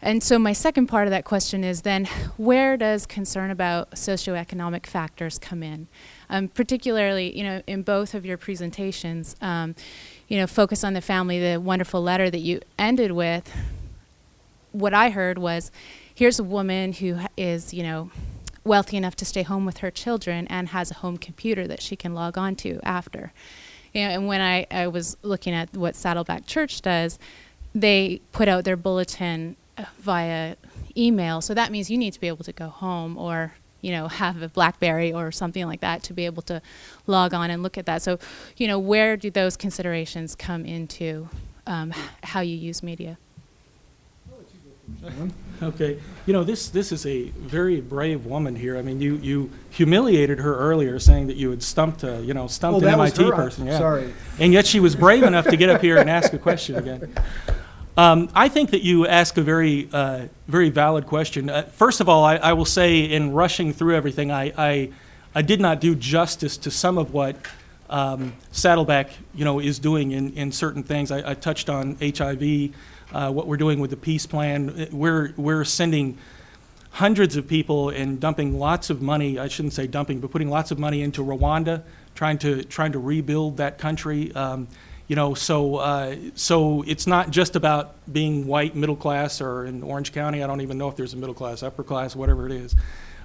And 0.00 0.22
so, 0.22 0.38
my 0.38 0.52
second 0.52 0.86
part 0.86 1.08
of 1.08 1.10
that 1.10 1.24
question 1.24 1.64
is 1.64 1.82
then, 1.82 2.04
where 2.36 2.76
does 2.76 3.04
concern 3.04 3.50
about 3.50 3.92
socioeconomic 3.92 4.86
factors 4.86 5.38
come 5.38 5.62
in? 5.64 5.88
Um, 6.30 6.46
particularly, 6.48 7.36
you 7.36 7.42
know, 7.42 7.62
in 7.66 7.82
both 7.82 8.14
of 8.14 8.24
your 8.24 8.36
presentations, 8.36 9.34
um, 9.40 9.74
you 10.28 10.38
know, 10.38 10.46
focus 10.46 10.82
on 10.82 10.94
the 10.94 11.00
family, 11.00 11.38
the 11.38 11.60
wonderful 11.60 12.02
letter 12.02 12.30
that 12.30 12.38
you 12.38 12.60
ended 12.78 13.12
with. 13.12 13.50
What 14.72 14.92
I 14.92 15.10
heard 15.10 15.38
was, 15.38 15.70
here's 16.14 16.38
a 16.38 16.44
woman 16.44 16.94
who 16.94 17.18
is, 17.36 17.72
you 17.72 17.82
know, 17.82 18.10
wealthy 18.64 18.96
enough 18.96 19.14
to 19.16 19.24
stay 19.24 19.42
home 19.42 19.64
with 19.64 19.78
her 19.78 19.90
children 19.90 20.46
and 20.48 20.70
has 20.70 20.90
a 20.90 20.94
home 20.94 21.16
computer 21.16 21.66
that 21.68 21.80
she 21.80 21.94
can 21.94 22.14
log 22.14 22.36
on 22.36 22.56
to 22.56 22.80
after. 22.82 23.32
You 23.92 24.02
know, 24.02 24.10
and 24.10 24.26
when 24.26 24.40
I, 24.40 24.66
I 24.70 24.88
was 24.88 25.16
looking 25.22 25.54
at 25.54 25.74
what 25.76 25.94
Saddleback 25.94 26.46
Church 26.46 26.82
does, 26.82 27.18
they 27.74 28.20
put 28.32 28.48
out 28.48 28.64
their 28.64 28.76
bulletin 28.76 29.56
via 29.98 30.56
email. 30.96 31.40
So 31.40 31.54
that 31.54 31.70
means 31.70 31.90
you 31.90 31.98
need 31.98 32.12
to 32.14 32.20
be 32.20 32.28
able 32.28 32.44
to 32.44 32.52
go 32.52 32.68
home 32.68 33.16
or 33.16 33.54
you 33.86 33.92
know 33.92 34.08
have 34.08 34.42
a 34.42 34.48
blackberry 34.48 35.12
or 35.12 35.30
something 35.30 35.64
like 35.64 35.80
that 35.80 36.02
to 36.02 36.12
be 36.12 36.26
able 36.26 36.42
to 36.42 36.60
log 37.06 37.32
on 37.32 37.50
and 37.50 37.62
look 37.62 37.78
at 37.78 37.86
that 37.86 38.02
so 38.02 38.18
you 38.56 38.66
know 38.66 38.80
where 38.80 39.16
do 39.16 39.30
those 39.30 39.56
considerations 39.56 40.34
come 40.34 40.66
into 40.66 41.28
um, 41.68 41.94
how 42.24 42.40
you 42.40 42.56
use 42.56 42.82
media 42.82 43.16
Okay, 45.62 45.98
you 46.26 46.34
know 46.34 46.44
this 46.44 46.68
this 46.68 46.92
is 46.92 47.06
a 47.06 47.30
very 47.30 47.80
brave 47.80 48.26
woman 48.26 48.54
here. 48.54 48.76
I 48.76 48.82
mean, 48.82 49.00
you 49.00 49.16
you 49.16 49.50
humiliated 49.70 50.38
her 50.38 50.54
earlier, 50.54 50.98
saying 50.98 51.28
that 51.28 51.36
you 51.36 51.48
had 51.48 51.62
stumped 51.62 52.04
a 52.04 52.20
you 52.20 52.34
know 52.34 52.46
stumped 52.46 52.82
Oh, 52.82 52.86
an 52.86 52.92
MIT 52.92 53.30
person. 53.32 53.66
Yeah. 53.66 53.78
Sorry. 53.78 54.12
And 54.38 54.52
yet 54.52 54.66
she 54.66 54.80
was 54.80 54.94
brave 54.94 55.22
enough 55.22 55.46
to 55.46 55.56
get 55.56 55.70
up 55.70 55.80
here 55.80 55.96
and 55.96 56.10
ask 56.10 56.34
a 56.34 56.38
question 56.38 56.76
again. 56.76 57.10
Um, 57.98 58.28
I 58.34 58.48
think 58.48 58.70
that 58.70 58.82
you 58.82 59.06
ask 59.06 59.38
a 59.38 59.42
very 59.42 59.88
uh, 59.92 60.26
very 60.48 60.68
valid 60.68 61.06
question. 61.06 61.48
Uh, 61.48 61.62
first 61.62 62.00
of 62.00 62.08
all, 62.08 62.24
I, 62.24 62.36
I 62.36 62.52
will 62.52 62.66
say 62.66 63.00
in 63.00 63.32
rushing 63.32 63.72
through 63.72 63.96
everything, 63.96 64.30
I, 64.30 64.52
I 64.56 64.92
I 65.34 65.42
did 65.42 65.60
not 65.60 65.80
do 65.80 65.94
justice 65.94 66.58
to 66.58 66.70
some 66.70 66.98
of 66.98 67.14
what 67.14 67.36
um, 67.88 68.34
Saddleback 68.52 69.10
you 69.34 69.46
know 69.46 69.60
is 69.60 69.78
doing 69.78 70.12
in 70.12 70.32
in 70.34 70.52
certain 70.52 70.82
things. 70.82 71.10
I, 71.10 71.30
I 71.30 71.34
touched 71.34 71.70
on 71.70 71.96
HIV 72.00 72.74
uh, 73.12 73.30
what 73.30 73.46
we're 73.46 73.56
doing 73.56 73.80
with 73.80 73.90
the 73.90 73.96
peace 73.96 74.26
plan. 74.26 74.88
We're, 74.92 75.32
we're 75.36 75.64
sending 75.64 76.18
hundreds 76.90 77.36
of 77.36 77.46
people 77.46 77.90
and 77.90 78.18
dumping 78.20 78.58
lots 78.58 78.90
of 78.90 79.02
money, 79.02 79.38
I 79.38 79.48
shouldn't 79.48 79.74
say 79.74 79.86
dumping, 79.86 80.20
but 80.20 80.30
putting 80.30 80.48
lots 80.48 80.70
of 80.70 80.78
money 80.78 81.02
into 81.02 81.22
Rwanda, 81.22 81.82
trying 82.14 82.38
to, 82.38 82.64
trying 82.64 82.92
to 82.92 82.98
rebuild 82.98 83.58
that 83.58 83.78
country. 83.78 84.34
Um, 84.34 84.68
you 85.08 85.16
know, 85.16 85.34
so, 85.34 85.76
uh, 85.76 86.16
so 86.34 86.82
it's 86.86 87.06
not 87.06 87.30
just 87.30 87.56
about 87.56 87.94
being 88.12 88.46
white, 88.46 88.74
middle 88.74 88.96
class, 88.96 89.40
or 89.40 89.66
in 89.66 89.82
Orange 89.82 90.12
County, 90.12 90.42
I 90.42 90.46
don't 90.46 90.60
even 90.60 90.78
know 90.78 90.88
if 90.88 90.96
there's 90.96 91.14
a 91.14 91.16
middle 91.16 91.34
class, 91.34 91.62
upper 91.62 91.84
class, 91.84 92.16
whatever 92.16 92.46
it 92.46 92.52
is. 92.52 92.74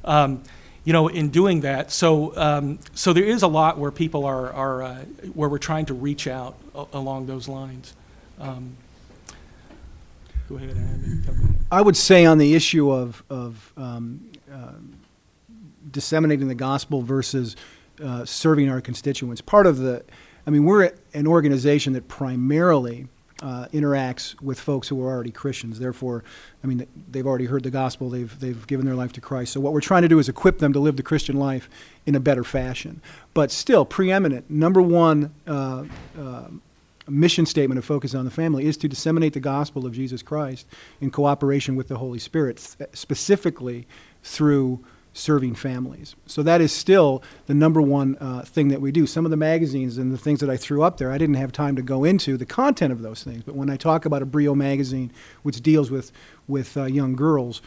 Um, 0.06 0.44
you 0.84 0.94
know, 0.94 1.08
in 1.08 1.30
doing 1.30 1.62
that, 1.62 1.92
so 1.92 2.36
um, 2.38 2.80
so 2.96 3.14
there 3.14 3.24
is 3.24 3.44
a 3.44 3.48
lot 3.48 3.78
where 3.78 3.92
people 3.92 4.26
are 4.26 4.52
are 4.52 4.84
uh, 4.84 4.96
where 5.34 5.48
we're 5.48 5.60
trying 5.60 5.86
to 5.88 5.94
reach 5.94 6.28
out 6.28 6.56
a- 6.74 6.86
along 6.94 7.28
those 7.28 7.48
lines. 7.48 7.94
Um, 8.40 8.76
go 10.50 10.56
ahead. 10.56 10.76
I 11.72 11.82
would 11.82 11.96
say 11.96 12.26
on 12.26 12.38
the 12.38 12.54
issue 12.54 12.92
of, 12.92 13.24
of 13.30 13.72
um, 13.78 14.30
uh, 14.52 14.74
disseminating 15.90 16.48
the 16.48 16.56
gospel 16.56 17.02
versus 17.02 17.56
uh, 18.04 18.26
serving 18.26 18.68
our 18.68 18.82
constituents, 18.82 19.40
part 19.40 19.68
of 19.68 19.78
the, 19.78 20.04
I 20.46 20.50
mean, 20.50 20.66
we're 20.66 20.92
an 21.14 21.28
organization 21.28 21.94
that 21.94 22.08
primarily 22.08 23.08
uh, 23.42 23.66
interacts 23.74 24.40
with 24.42 24.60
folks 24.60 24.88
who 24.88 25.04
are 25.04 25.10
already 25.10 25.32
Christians. 25.32 25.80
Therefore, 25.80 26.24
I 26.64 26.68
mean, 26.68 26.86
they've 27.10 27.26
already 27.26 27.46
heard 27.46 27.64
the 27.64 27.72
gospel, 27.72 28.10
they've, 28.10 28.40
they've 28.40 28.66
given 28.68 28.86
their 28.86 28.96
life 28.96 29.14
to 29.14 29.22
Christ. 29.22 29.54
So, 29.54 29.60
what 29.60 29.74
we're 29.74 29.82
trying 29.82 30.04
to 30.04 30.08
do 30.08 30.20
is 30.20 30.30
equip 30.30 30.60
them 30.60 30.74
to 30.74 30.80
live 30.80 30.98
the 30.98 31.04
Christian 31.04 31.38
life 31.38 31.70
in 32.06 32.16
a 32.16 32.20
better 32.20 32.44
fashion. 32.44 33.02
But 33.34 33.52
still, 33.52 33.86
preeminent, 33.86 34.50
number 34.50 34.82
one 34.82 35.34
uh, 35.48 35.86
uh, 36.20 36.48
mission 37.08 37.46
statement 37.46 37.80
of 37.80 37.86
Focus 37.86 38.14
on 38.14 38.26
the 38.26 38.32
Family 38.32 38.66
is 38.66 38.78
to 38.78 38.88
disseminate 38.88 39.34
the 39.34 39.40
gospel 39.40 39.86
of 39.86 39.94
Jesus 39.94 40.22
Christ 40.22 40.68
in 41.00 41.10
cooperation 41.10 41.76
with 41.76 41.88
the 41.88 41.98
Holy 41.98 42.20
Spirit, 42.20 42.60
specifically 42.94 43.88
through 44.24 44.84
serving 45.14 45.56
families. 45.56 46.16
So 46.26 46.42
that 46.44 46.62
is 46.62 46.72
still 46.72 47.22
the 47.46 47.54
number 47.54 47.82
one 47.82 48.18
uh, 48.20 48.44
thing 48.44 48.70
that 48.70 48.80
we 48.80 48.92
do. 48.92 49.06
Some 49.06 49.26
of 49.26 49.32
the 49.32 49.38
magazines 49.38 49.98
and 49.98 50.14
the 50.14 50.18
things 50.18 50.40
that 50.40 50.50
I 50.50 50.58
threw 50.58 50.84
up 50.84 50.98
there, 50.98 51.12
I 51.12 51.18
didn't 51.18 51.36
have 51.36 51.52
time 51.52 51.76
to 51.76 51.82
go 51.82 52.04
into 52.04 52.38
the 52.38 52.46
content 52.46 52.94
of 52.94 53.02
those 53.02 53.24
things. 53.24 53.44
But 53.44 53.56
when 53.56 53.70
I 53.70 53.76
talk 53.76 54.06
about 54.06 54.22
a 54.22 54.26
Brio 54.26 54.56
magazine, 54.56 55.12
which 55.44 55.62
deals 55.62 55.92
with 55.92 56.12
with 56.48 56.78
uh, 56.78 56.86
young 56.86 57.16
girls, 57.16 57.62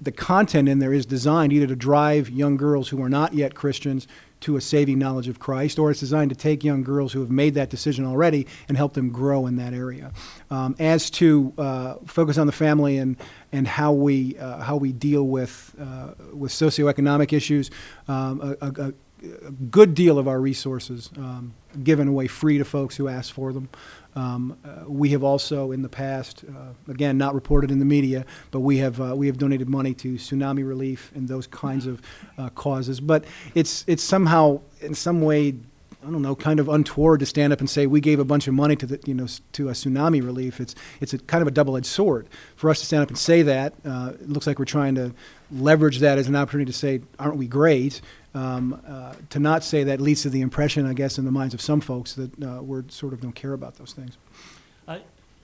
the 0.00 0.12
content 0.12 0.68
in 0.68 0.78
there 0.78 0.92
is 0.92 1.06
designed 1.06 1.52
either 1.52 1.66
to 1.66 1.76
drive 1.76 2.28
young 2.30 2.56
girls 2.56 2.88
who 2.88 3.02
are 3.02 3.08
not 3.08 3.34
yet 3.34 3.54
Christians 3.54 4.06
to 4.46 4.56
a 4.56 4.60
saving 4.60 4.98
knowledge 4.98 5.26
of 5.26 5.40
Christ, 5.40 5.76
or 5.76 5.90
it's 5.90 5.98
designed 5.98 6.30
to 6.30 6.36
take 6.36 6.62
young 6.62 6.84
girls 6.84 7.12
who 7.12 7.20
have 7.20 7.30
made 7.30 7.54
that 7.54 7.68
decision 7.68 8.06
already 8.06 8.46
and 8.68 8.76
help 8.76 8.94
them 8.94 9.10
grow 9.10 9.46
in 9.46 9.56
that 9.56 9.74
area. 9.74 10.12
Um, 10.50 10.76
as 10.78 11.10
to 11.10 11.52
uh, 11.58 11.94
focus 12.06 12.38
on 12.38 12.46
the 12.46 12.52
family 12.52 12.96
and 12.96 13.16
and 13.50 13.66
how 13.66 13.92
we 13.92 14.38
uh, 14.38 14.58
how 14.58 14.76
we 14.76 14.92
deal 14.92 15.26
with 15.26 15.74
uh, 15.80 16.12
with 16.32 16.52
socioeconomic 16.52 17.32
issues, 17.32 17.70
um, 18.06 18.56
a, 18.60 18.66
a, 18.66 18.88
a 18.88 19.50
good 19.70 19.94
deal 19.94 20.18
of 20.18 20.28
our 20.28 20.40
resources 20.40 21.10
um, 21.16 21.54
given 21.82 22.06
away 22.06 22.28
free 22.28 22.58
to 22.58 22.64
folks 22.64 22.96
who 22.96 23.08
ask 23.08 23.34
for 23.34 23.52
them. 23.52 23.68
Um, 24.16 24.56
uh, 24.64 24.90
we 24.90 25.10
have 25.10 25.22
also, 25.22 25.72
in 25.72 25.82
the 25.82 25.90
past, 25.90 26.44
uh, 26.48 26.90
again, 26.90 27.18
not 27.18 27.34
reported 27.34 27.70
in 27.70 27.78
the 27.78 27.84
media, 27.84 28.24
but 28.50 28.60
we 28.60 28.78
have 28.78 28.98
uh, 28.98 29.14
we 29.14 29.26
have 29.26 29.36
donated 29.36 29.68
money 29.68 29.92
to 29.94 30.14
tsunami 30.14 30.66
relief 30.66 31.12
and 31.14 31.28
those 31.28 31.46
kinds 31.46 31.86
of 31.86 32.00
uh, 32.38 32.48
causes. 32.50 32.98
But 32.98 33.26
it's 33.54 33.84
it's 33.86 34.02
somehow, 34.02 34.62
in 34.80 34.94
some 34.94 35.20
way, 35.20 35.54
I 36.02 36.10
don't 36.10 36.22
know, 36.22 36.34
kind 36.34 36.58
of 36.58 36.68
untoward 36.68 37.20
to 37.20 37.26
stand 37.26 37.52
up 37.52 37.60
and 37.60 37.68
say 37.68 37.86
we 37.86 38.00
gave 38.00 38.18
a 38.18 38.24
bunch 38.24 38.48
of 38.48 38.54
money 38.54 38.74
to 38.76 38.86
the 38.86 39.00
you 39.04 39.12
know 39.12 39.26
to 39.52 39.68
a 39.68 39.72
tsunami 39.72 40.24
relief. 40.24 40.60
It's 40.60 40.74
it's 41.00 41.12
a 41.12 41.18
kind 41.18 41.42
of 41.42 41.48
a 41.48 41.50
double-edged 41.50 41.86
sword 41.86 42.26
for 42.56 42.70
us 42.70 42.80
to 42.80 42.86
stand 42.86 43.02
up 43.02 43.08
and 43.10 43.18
say 43.18 43.42
that. 43.42 43.74
Uh, 43.84 44.12
it 44.14 44.30
looks 44.30 44.46
like 44.46 44.58
we're 44.58 44.64
trying 44.64 44.94
to 44.94 45.12
leverage 45.50 46.00
that 46.00 46.18
as 46.18 46.28
an 46.28 46.36
opportunity 46.36 46.70
to 46.72 46.76
say, 46.76 47.00
aren't 47.18 47.36
we 47.36 47.46
great? 47.46 48.00
Um, 48.34 48.80
uh, 48.86 49.14
to 49.30 49.38
not 49.38 49.64
say 49.64 49.84
that 49.84 50.00
leads 50.00 50.22
to 50.22 50.30
the 50.30 50.42
impression, 50.42 50.84
I 50.86 50.92
guess, 50.92 51.16
in 51.18 51.24
the 51.24 51.30
minds 51.30 51.54
of 51.54 51.60
some 51.60 51.80
folks 51.80 52.14
that 52.14 52.42
uh, 52.42 52.62
we're 52.62 52.84
sort 52.88 53.12
of 53.12 53.20
don't 53.20 53.34
care 53.34 53.52
about 53.54 53.76
those 53.76 53.92
things. 53.92 54.16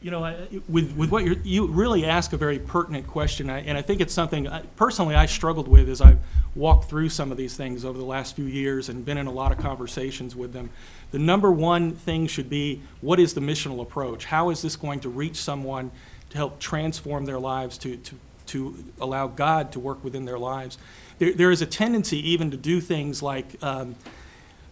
You 0.04 0.10
know, 0.10 0.24
I- 0.24 0.48
with, 0.68 0.96
with 0.96 1.10
what 1.12 1.46
you 1.46 1.68
really 1.68 2.04
ask 2.04 2.32
a 2.32 2.36
very 2.36 2.58
pertinent 2.58 3.06
question, 3.06 3.48
I- 3.48 3.60
and 3.60 3.78
I 3.78 3.82
think 3.82 4.00
it's 4.00 4.12
something, 4.12 4.48
I- 4.48 4.62
personally, 4.74 5.14
I 5.14 5.26
struggled 5.26 5.68
with 5.68 5.88
as 5.88 6.00
I've 6.00 6.18
walked 6.56 6.90
through 6.90 7.08
some 7.10 7.30
of 7.30 7.36
these 7.38 7.56
things 7.56 7.84
over 7.84 7.96
the 7.96 8.04
last 8.04 8.34
few 8.34 8.46
years 8.46 8.88
and 8.88 9.04
been 9.04 9.16
in 9.16 9.28
a 9.28 9.32
lot 9.32 9.52
of 9.52 9.58
conversations 9.58 10.34
with 10.34 10.52
them. 10.52 10.70
The 11.12 11.20
number 11.20 11.52
one 11.52 11.92
thing 11.92 12.26
should 12.26 12.50
be, 12.50 12.82
what 13.00 13.20
is 13.20 13.34
the 13.34 13.40
missional 13.40 13.80
approach? 13.80 14.24
How 14.24 14.50
is 14.50 14.60
this 14.60 14.74
going 14.74 14.98
to 15.00 15.08
reach 15.08 15.36
someone 15.36 15.92
to 16.30 16.36
help 16.36 16.58
transform 16.58 17.24
their 17.24 17.38
lives, 17.38 17.78
to, 17.78 17.96
to, 17.96 18.16
to 18.52 18.76
allow 19.00 19.26
God 19.26 19.72
to 19.72 19.80
work 19.80 20.02
within 20.02 20.24
their 20.24 20.38
lives? 20.38 20.78
There, 21.18 21.32
there 21.32 21.50
is 21.50 21.62
a 21.62 21.66
tendency 21.66 22.30
even 22.30 22.50
to 22.50 22.56
do 22.56 22.80
things 22.80 23.22
like, 23.22 23.62
um, 23.62 23.94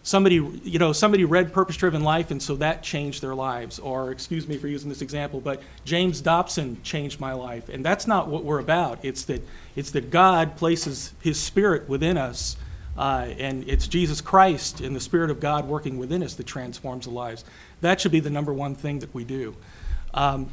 somebody, 0.03 0.35
you 0.35 0.79
know, 0.79 0.93
somebody 0.93 1.25
read 1.25 1.53
Purpose 1.53 1.77
Driven 1.77 2.03
Life, 2.03 2.31
and 2.31 2.41
so 2.41 2.55
that 2.55 2.83
changed 2.83 3.21
their 3.21 3.35
lives. 3.35 3.79
Or, 3.79 4.11
excuse 4.11 4.47
me 4.47 4.57
for 4.57 4.67
using 4.67 4.89
this 4.89 5.01
example, 5.01 5.39
but 5.39 5.61
James 5.85 6.21
Dobson 6.21 6.81
changed 6.83 7.19
my 7.19 7.33
life, 7.33 7.69
and 7.69 7.85
that's 7.85 8.07
not 8.07 8.27
what 8.27 8.43
we're 8.43 8.59
about. 8.59 8.99
It's 9.03 9.23
that 9.25 9.47
it's 9.75 9.91
that 9.91 10.09
God 10.09 10.57
places 10.57 11.13
His 11.21 11.39
Spirit 11.39 11.87
within 11.87 12.17
us, 12.17 12.57
uh, 12.97 13.27
and 13.37 13.67
it's 13.67 13.87
Jesus 13.87 14.21
Christ 14.21 14.81
and 14.81 14.95
the 14.95 14.99
Spirit 14.99 15.29
of 15.29 15.39
God 15.39 15.67
working 15.67 15.97
within 15.97 16.23
us 16.23 16.33
that 16.35 16.45
transforms 16.47 17.05
the 17.05 17.11
lives. 17.11 17.45
That 17.81 18.01
should 18.01 18.11
be 18.11 18.19
the 18.19 18.29
number 18.29 18.53
one 18.53 18.75
thing 18.75 18.99
that 18.99 19.13
we 19.13 19.23
do. 19.23 19.55
Um, 20.13 20.49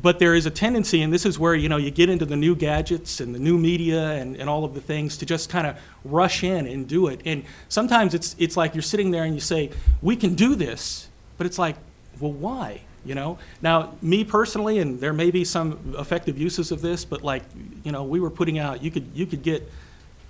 but 0.00 0.18
there 0.18 0.34
is 0.34 0.46
a 0.46 0.50
tendency, 0.50 1.02
and 1.02 1.12
this 1.12 1.24
is 1.24 1.38
where 1.38 1.54
you 1.54 1.68
know 1.68 1.76
you 1.76 1.90
get 1.90 2.08
into 2.08 2.24
the 2.24 2.36
new 2.36 2.54
gadgets 2.54 3.20
and 3.20 3.34
the 3.34 3.38
new 3.38 3.58
media 3.58 4.12
and, 4.12 4.36
and 4.36 4.48
all 4.48 4.64
of 4.64 4.74
the 4.74 4.80
things 4.80 5.16
to 5.18 5.26
just 5.26 5.48
kind 5.48 5.66
of 5.66 5.78
rush 6.04 6.44
in 6.44 6.66
and 6.66 6.86
do 6.86 7.08
it. 7.08 7.20
And 7.24 7.44
sometimes 7.68 8.14
it's 8.14 8.36
it's 8.38 8.56
like 8.56 8.74
you're 8.74 8.82
sitting 8.82 9.10
there 9.10 9.24
and 9.24 9.34
you 9.34 9.40
say, 9.40 9.70
"We 10.02 10.16
can 10.16 10.34
do 10.34 10.54
this," 10.54 11.08
but 11.38 11.46
it's 11.46 11.58
like, 11.58 11.76
"Well, 12.20 12.32
why?" 12.32 12.82
You 13.04 13.14
know. 13.14 13.38
Now, 13.62 13.94
me 14.02 14.24
personally, 14.24 14.80
and 14.80 15.00
there 15.00 15.12
may 15.12 15.30
be 15.30 15.44
some 15.44 15.94
effective 15.98 16.36
uses 16.36 16.72
of 16.72 16.82
this, 16.82 17.04
but 17.04 17.22
like 17.22 17.42
you 17.84 17.92
know, 17.92 18.04
we 18.04 18.20
were 18.20 18.30
putting 18.30 18.58
out, 18.58 18.82
you 18.82 18.90
could 18.90 19.06
you 19.14 19.26
could 19.26 19.42
get 19.42 19.70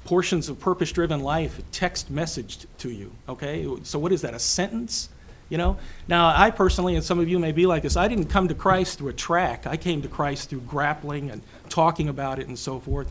portions 0.04 0.48
of 0.48 0.60
purpose-driven 0.60 1.20
life 1.20 1.60
text 1.72 2.14
messaged 2.14 2.66
to 2.78 2.90
you. 2.90 3.10
Okay, 3.28 3.66
so 3.82 3.98
what 3.98 4.12
is 4.12 4.22
that? 4.22 4.34
A 4.34 4.38
sentence? 4.38 5.08
You 5.48 5.58
know? 5.58 5.78
Now, 6.08 6.32
I 6.34 6.50
personally, 6.50 6.96
and 6.96 7.04
some 7.04 7.20
of 7.20 7.28
you 7.28 7.38
may 7.38 7.52
be 7.52 7.66
like 7.66 7.82
this, 7.82 7.96
I 7.96 8.08
didn't 8.08 8.26
come 8.26 8.48
to 8.48 8.54
Christ 8.54 8.98
through 8.98 9.08
a 9.08 9.12
track. 9.12 9.66
I 9.66 9.76
came 9.76 10.02
to 10.02 10.08
Christ 10.08 10.50
through 10.50 10.60
grappling 10.60 11.30
and 11.30 11.42
talking 11.68 12.08
about 12.08 12.38
it 12.38 12.48
and 12.48 12.58
so 12.58 12.80
forth. 12.80 13.10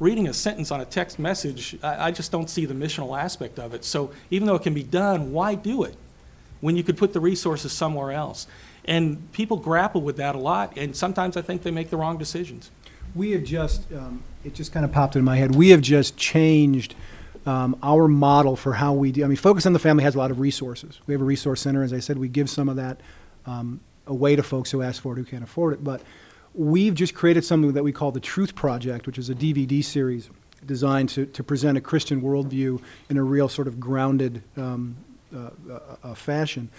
Reading 0.00 0.26
a 0.26 0.32
sentence 0.32 0.70
on 0.70 0.80
a 0.80 0.84
text 0.84 1.18
message, 1.18 1.76
I, 1.82 2.06
I 2.06 2.10
just 2.10 2.32
don't 2.32 2.48
see 2.48 2.64
the 2.64 2.74
missional 2.74 3.18
aspect 3.18 3.58
of 3.58 3.74
it. 3.74 3.84
So 3.84 4.10
even 4.30 4.46
though 4.46 4.54
it 4.54 4.62
can 4.62 4.74
be 4.74 4.82
done, 4.82 5.32
why 5.32 5.54
do 5.54 5.84
it 5.84 5.96
when 6.60 6.76
you 6.76 6.82
could 6.82 6.96
put 6.96 7.12
the 7.12 7.20
resources 7.20 7.72
somewhere 7.72 8.12
else? 8.12 8.46
And 8.86 9.30
people 9.32 9.56
grapple 9.56 10.02
with 10.02 10.16
that 10.16 10.34
a 10.34 10.38
lot, 10.38 10.76
and 10.76 10.94
sometimes 10.94 11.36
I 11.36 11.42
think 11.42 11.62
they 11.62 11.70
make 11.70 11.90
the 11.90 11.96
wrong 11.96 12.18
decisions. 12.18 12.70
We 13.14 13.30
have 13.30 13.44
just, 13.44 13.90
um, 13.92 14.22
it 14.44 14.54
just 14.54 14.72
kind 14.72 14.84
of 14.84 14.92
popped 14.92 15.16
in 15.16 15.24
my 15.24 15.36
head. 15.36 15.54
We 15.54 15.70
have 15.70 15.80
just 15.80 16.16
changed 16.16 16.94
um, 17.46 17.76
our 17.82 18.08
model 18.08 18.56
for 18.56 18.72
how 18.72 18.92
we 18.92 19.12
do. 19.12 19.24
I 19.24 19.26
mean, 19.26 19.36
Focus 19.36 19.66
on 19.66 19.72
the 19.72 19.78
Family 19.78 20.04
has 20.04 20.14
a 20.14 20.18
lot 20.18 20.30
of 20.30 20.40
resources. 20.40 21.00
We 21.06 21.12
have 21.12 21.20
a 21.20 21.24
resource 21.24 21.60
center. 21.60 21.82
As 21.82 21.92
I 21.92 22.00
said, 22.00 22.18
we 22.18 22.28
give 22.28 22.48
some 22.48 22.68
of 22.68 22.76
that 22.76 23.00
um, 23.46 23.80
away 24.06 24.36
to 24.36 24.42
folks 24.42 24.70
who 24.70 24.82
ask 24.82 25.02
for 25.02 25.12
it 25.12 25.16
who 25.16 25.24
can't 25.24 25.44
afford 25.44 25.74
it. 25.74 25.84
But 25.84 26.02
we've 26.54 26.94
just 26.94 27.14
created 27.14 27.44
something 27.44 27.72
that 27.72 27.84
we 27.84 27.92
call 27.92 28.12
the 28.12 28.20
Truth 28.20 28.54
Project, 28.54 29.06
which 29.06 29.18
is 29.18 29.30
a 29.30 29.34
DVD 29.34 29.84
series 29.84 30.30
designed 30.64 31.10
to, 31.10 31.26
to 31.26 31.44
present 31.44 31.76
a 31.76 31.80
Christian 31.80 32.22
worldview 32.22 32.80
in 33.10 33.16
a 33.16 33.22
real 33.22 33.48
sort 33.48 33.68
of 33.68 33.78
grounded 33.78 34.42
um, 34.56 34.96
uh, 35.34 35.50
uh, 35.70 35.80
uh, 36.02 36.14
fashion. 36.14 36.70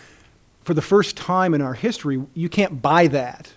For 0.64 0.74
the 0.74 0.82
first 0.82 1.16
time 1.16 1.54
in 1.54 1.62
our 1.62 1.76
history, 1.76 2.24
you 2.34 2.50
can't 2.50 2.82
buy 2.82 3.08
that 3.08 3.54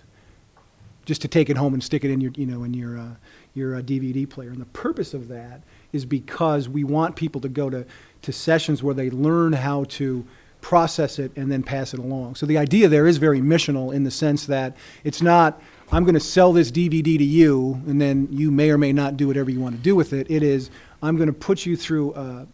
just 1.05 1.21
to 1.23 1.27
take 1.27 1.49
it 1.49 1.57
home 1.57 1.73
and 1.73 1.83
stick 1.83 2.03
it 2.03 2.11
in 2.11 2.21
your, 2.21 2.31
you 2.35 2.45
know, 2.45 2.63
in 2.63 2.73
your, 2.75 2.99
uh, 2.99 3.15
your 3.55 3.75
uh, 3.77 3.81
DVD 3.81 4.29
player. 4.29 4.49
And 4.49 4.61
the 4.61 4.65
purpose 4.65 5.15
of 5.15 5.27
that 5.29 5.61
is 5.91 6.05
because 6.05 6.69
we 6.69 6.83
want 6.83 7.15
people 7.15 7.41
to 7.41 7.49
go 7.49 7.69
to, 7.69 7.85
to 8.21 8.31
sessions 8.31 8.83
where 8.83 8.93
they 8.93 9.09
learn 9.09 9.53
how 9.53 9.85
to 9.85 10.25
process 10.61 11.19
it 11.19 11.31
and 11.35 11.51
then 11.51 11.63
pass 11.63 11.93
it 11.93 11.99
along. 11.99 12.35
So 12.35 12.45
the 12.45 12.57
idea 12.57 12.87
there 12.87 13.07
is 13.07 13.17
very 13.17 13.39
missional 13.39 13.93
in 13.93 14.03
the 14.03 14.11
sense 14.11 14.45
that 14.47 14.75
it's 15.03 15.21
not, 15.21 15.61
I'm 15.91 16.03
going 16.03 16.15
to 16.15 16.19
sell 16.19 16.53
this 16.53 16.71
DVD 16.71 17.17
to 17.17 17.23
you, 17.23 17.81
and 17.87 18.01
then 18.01 18.27
you 18.31 18.51
may 18.51 18.69
or 18.69 18.77
may 18.77 18.93
not 18.93 19.17
do 19.17 19.27
whatever 19.27 19.49
you 19.49 19.59
want 19.59 19.75
to 19.75 19.81
do 19.81 19.95
with 19.95 20.13
it. 20.13 20.29
It 20.29 20.43
is, 20.43 20.69
I'm 21.01 21.15
going 21.15 21.27
to 21.27 21.33
put 21.33 21.65
you 21.65 21.75
through 21.75 22.13
a, 22.15 22.47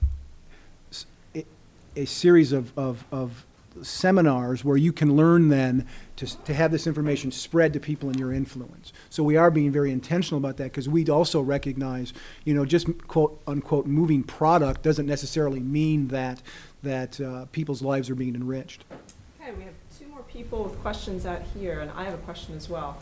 a 1.95 2.06
series 2.06 2.52
of, 2.52 2.78
of, 2.78 3.03
of 3.12 3.45
seminars 3.82 4.64
where 4.64 4.78
you 4.78 4.94
can 4.94 5.16
learn 5.16 5.49
then 5.49 5.88
to, 6.18 6.44
to 6.44 6.54
have 6.54 6.72
this 6.72 6.88
information 6.88 7.32
spread 7.32 7.74
to 7.74 7.80
people 7.80 8.10
in 8.10 8.18
your 8.18 8.34
influence. 8.34 8.94
So 9.10 9.24
we 9.24 9.38
are 9.38 9.52
being 9.52 9.72
very 9.72 9.92
intentional 9.92 10.38
about 10.38 10.58
that 10.58 10.66
because 10.66 10.88
we 10.88 11.08
also 11.08 11.42
recognize, 11.42 12.14
you 12.44 12.54
know, 12.54 12.66
just 12.66 12.88
quote 13.08 13.42
unquote 13.48 13.86
moving 13.86 14.24
product 14.24 14.82
doesn't 14.82 15.06
necessarily 15.06 15.60
mean 15.60 16.08
that 16.10 16.42
that 16.84 17.20
uh, 17.20 17.46
people's 17.52 17.82
lives 17.82 18.10
are 18.10 18.16
being 18.16 18.36
enriched. 18.36 18.86
Okay, 19.42 19.52
we 19.54 19.64
have 19.64 19.74
two 19.98 20.08
more 20.08 20.22
people 20.24 20.64
with 20.64 20.80
questions 20.82 21.26
out 21.26 21.42
here, 21.58 21.80
and 21.82 21.92
I 21.92 22.04
have 22.04 22.14
a 22.14 22.20
question 22.20 22.56
as 22.56 22.70
well. 22.70 22.98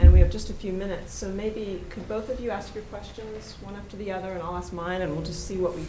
And 0.00 0.12
we 0.12 0.20
have 0.20 0.30
just 0.30 0.48
a 0.48 0.52
few 0.52 0.72
minutes, 0.72 1.12
so 1.12 1.28
maybe 1.30 1.82
could 1.90 2.06
both 2.08 2.28
of 2.28 2.38
you 2.38 2.50
ask 2.50 2.72
your 2.72 2.84
questions, 2.84 3.56
one 3.62 3.74
after 3.74 3.96
the 3.96 4.12
other, 4.12 4.30
and 4.32 4.40
I'll 4.40 4.56
ask 4.56 4.72
mine, 4.72 5.02
and 5.02 5.12
we'll 5.12 5.24
just 5.24 5.48
see 5.48 5.56
what 5.56 5.74
we 5.74 5.84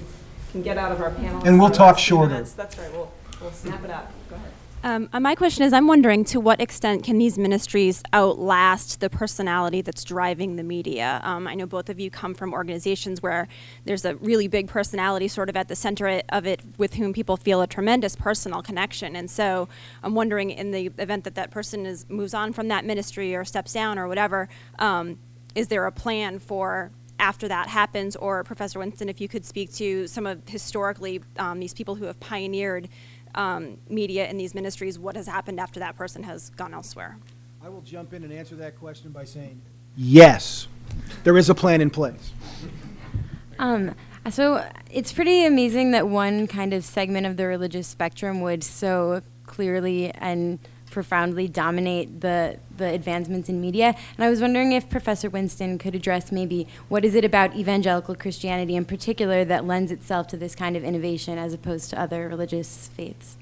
can 0.51 0.63
get 0.63 0.79
out 0.79 0.91
of 0.91 0.99
our 0.99 1.11
panel. 1.11 1.43
And 1.45 1.59
we'll 1.59 1.69
talk 1.69 1.99
shorter. 1.99 2.31
minutes. 2.31 2.53
That's 2.53 2.75
right, 2.79 2.91
we'll, 2.91 3.11
we'll 3.39 3.51
snap 3.51 3.83
it 3.83 3.91
up. 3.91 4.11
Go 4.29 4.35
ahead. 4.35 4.51
Um, 4.85 5.07
uh, 5.13 5.19
my 5.21 5.33
question 5.33 5.63
is 5.63 5.71
I'm 5.71 5.87
wondering 5.87 6.25
to 6.25 6.41
what 6.41 6.59
extent 6.59 7.05
can 7.05 7.17
these 7.17 7.37
ministries 7.37 8.03
outlast 8.11 8.99
the 8.99 9.09
personality 9.09 9.81
that's 9.81 10.03
driving 10.03 10.57
the 10.57 10.63
media? 10.63 11.21
Um, 11.23 11.47
I 11.47 11.55
know 11.55 11.65
both 11.65 11.89
of 11.89 12.01
you 12.01 12.11
come 12.11 12.33
from 12.33 12.51
organizations 12.51 13.21
where 13.21 13.47
there's 13.85 14.03
a 14.03 14.15
really 14.15 14.49
big 14.49 14.67
personality 14.67 15.29
sort 15.29 15.47
of 15.47 15.55
at 15.55 15.69
the 15.69 15.75
center 15.75 16.21
of 16.27 16.45
it 16.45 16.59
with 16.77 16.95
whom 16.95 17.13
people 17.13 17.37
feel 17.37 17.61
a 17.61 17.67
tremendous 17.67 18.17
personal 18.17 18.61
connection. 18.61 19.15
And 19.15 19.31
so 19.31 19.69
I'm 20.03 20.15
wondering 20.15 20.49
in 20.49 20.71
the 20.71 20.91
event 20.97 21.23
that 21.23 21.35
that 21.35 21.49
person 21.49 21.85
is, 21.85 22.05
moves 22.09 22.33
on 22.33 22.51
from 22.51 22.67
that 22.67 22.83
ministry 22.83 23.33
or 23.33 23.45
steps 23.45 23.71
down 23.71 23.97
or 23.97 24.09
whatever, 24.09 24.49
um, 24.79 25.17
is 25.55 25.69
there 25.69 25.85
a 25.85 25.93
plan 25.93 26.39
for 26.39 26.91
after 27.19 27.47
that 27.47 27.69
happens, 27.69 28.17
or 28.17 28.43
Professor 28.43 28.79
Winston, 28.79 29.07
if 29.07 29.21
you 29.21 29.29
could 29.29 29.45
speak 29.45 29.71
to 29.73 30.07
some 30.07 30.27
of 30.27 30.41
historically 30.45 31.21
um, 31.37 31.59
these 31.59 31.73
people 31.73 31.95
who 31.95 32.03
have 32.03 32.19
pioneered 32.19 32.89
um, 33.35 33.77
media 33.89 34.29
in 34.29 34.37
these 34.37 34.53
ministries, 34.53 34.97
what 34.99 35.15
has 35.15 35.27
happened 35.27 35.59
after 35.59 35.79
that 35.79 35.95
person 35.95 36.23
has 36.23 36.49
gone 36.51 36.73
elsewhere? 36.73 37.17
I 37.63 37.69
will 37.69 37.81
jump 37.81 38.13
in 38.13 38.23
and 38.23 38.33
answer 38.33 38.55
that 38.55 38.77
question 38.77 39.11
by 39.11 39.23
saying 39.23 39.61
yes, 39.95 40.67
there 41.23 41.37
is 41.37 41.49
a 41.49 41.55
plan 41.55 41.81
in 41.81 41.89
place. 41.89 42.31
Um, 43.59 43.95
so 44.29 44.67
it's 44.91 45.13
pretty 45.13 45.45
amazing 45.45 45.91
that 45.91 46.07
one 46.07 46.47
kind 46.47 46.73
of 46.73 46.83
segment 46.83 47.25
of 47.25 47.37
the 47.37 47.45
religious 47.45 47.87
spectrum 47.87 48.41
would 48.41 48.63
so 48.63 49.21
clearly 49.45 50.11
and 50.11 50.59
profoundly 50.93 51.47
dominate 51.47 52.21
the, 52.21 52.57
the 52.77 52.85
advancements 52.85 53.49
in 53.49 53.59
media. 53.59 53.95
And 54.15 54.23
I 54.23 54.29
was 54.29 54.39
wondering 54.39 54.71
if 54.71 54.89
Professor 54.89 55.29
Winston 55.29 55.79
could 55.79 55.95
address 55.95 56.31
maybe 56.31 56.67
what 56.87 57.03
is 57.03 57.15
it 57.15 57.25
about 57.25 57.55
evangelical 57.55 58.15
Christianity 58.15 58.75
in 58.75 58.85
particular 58.85 59.43
that 59.43 59.65
lends 59.65 59.91
itself 59.91 60.27
to 60.27 60.37
this 60.37 60.53
kind 60.55 60.77
of 60.77 60.83
innovation 60.83 61.37
as 61.39 61.51
opposed 61.51 61.89
to 61.89 61.99
other 61.99 62.29
religious 62.29 62.89
faiths? 62.89 63.37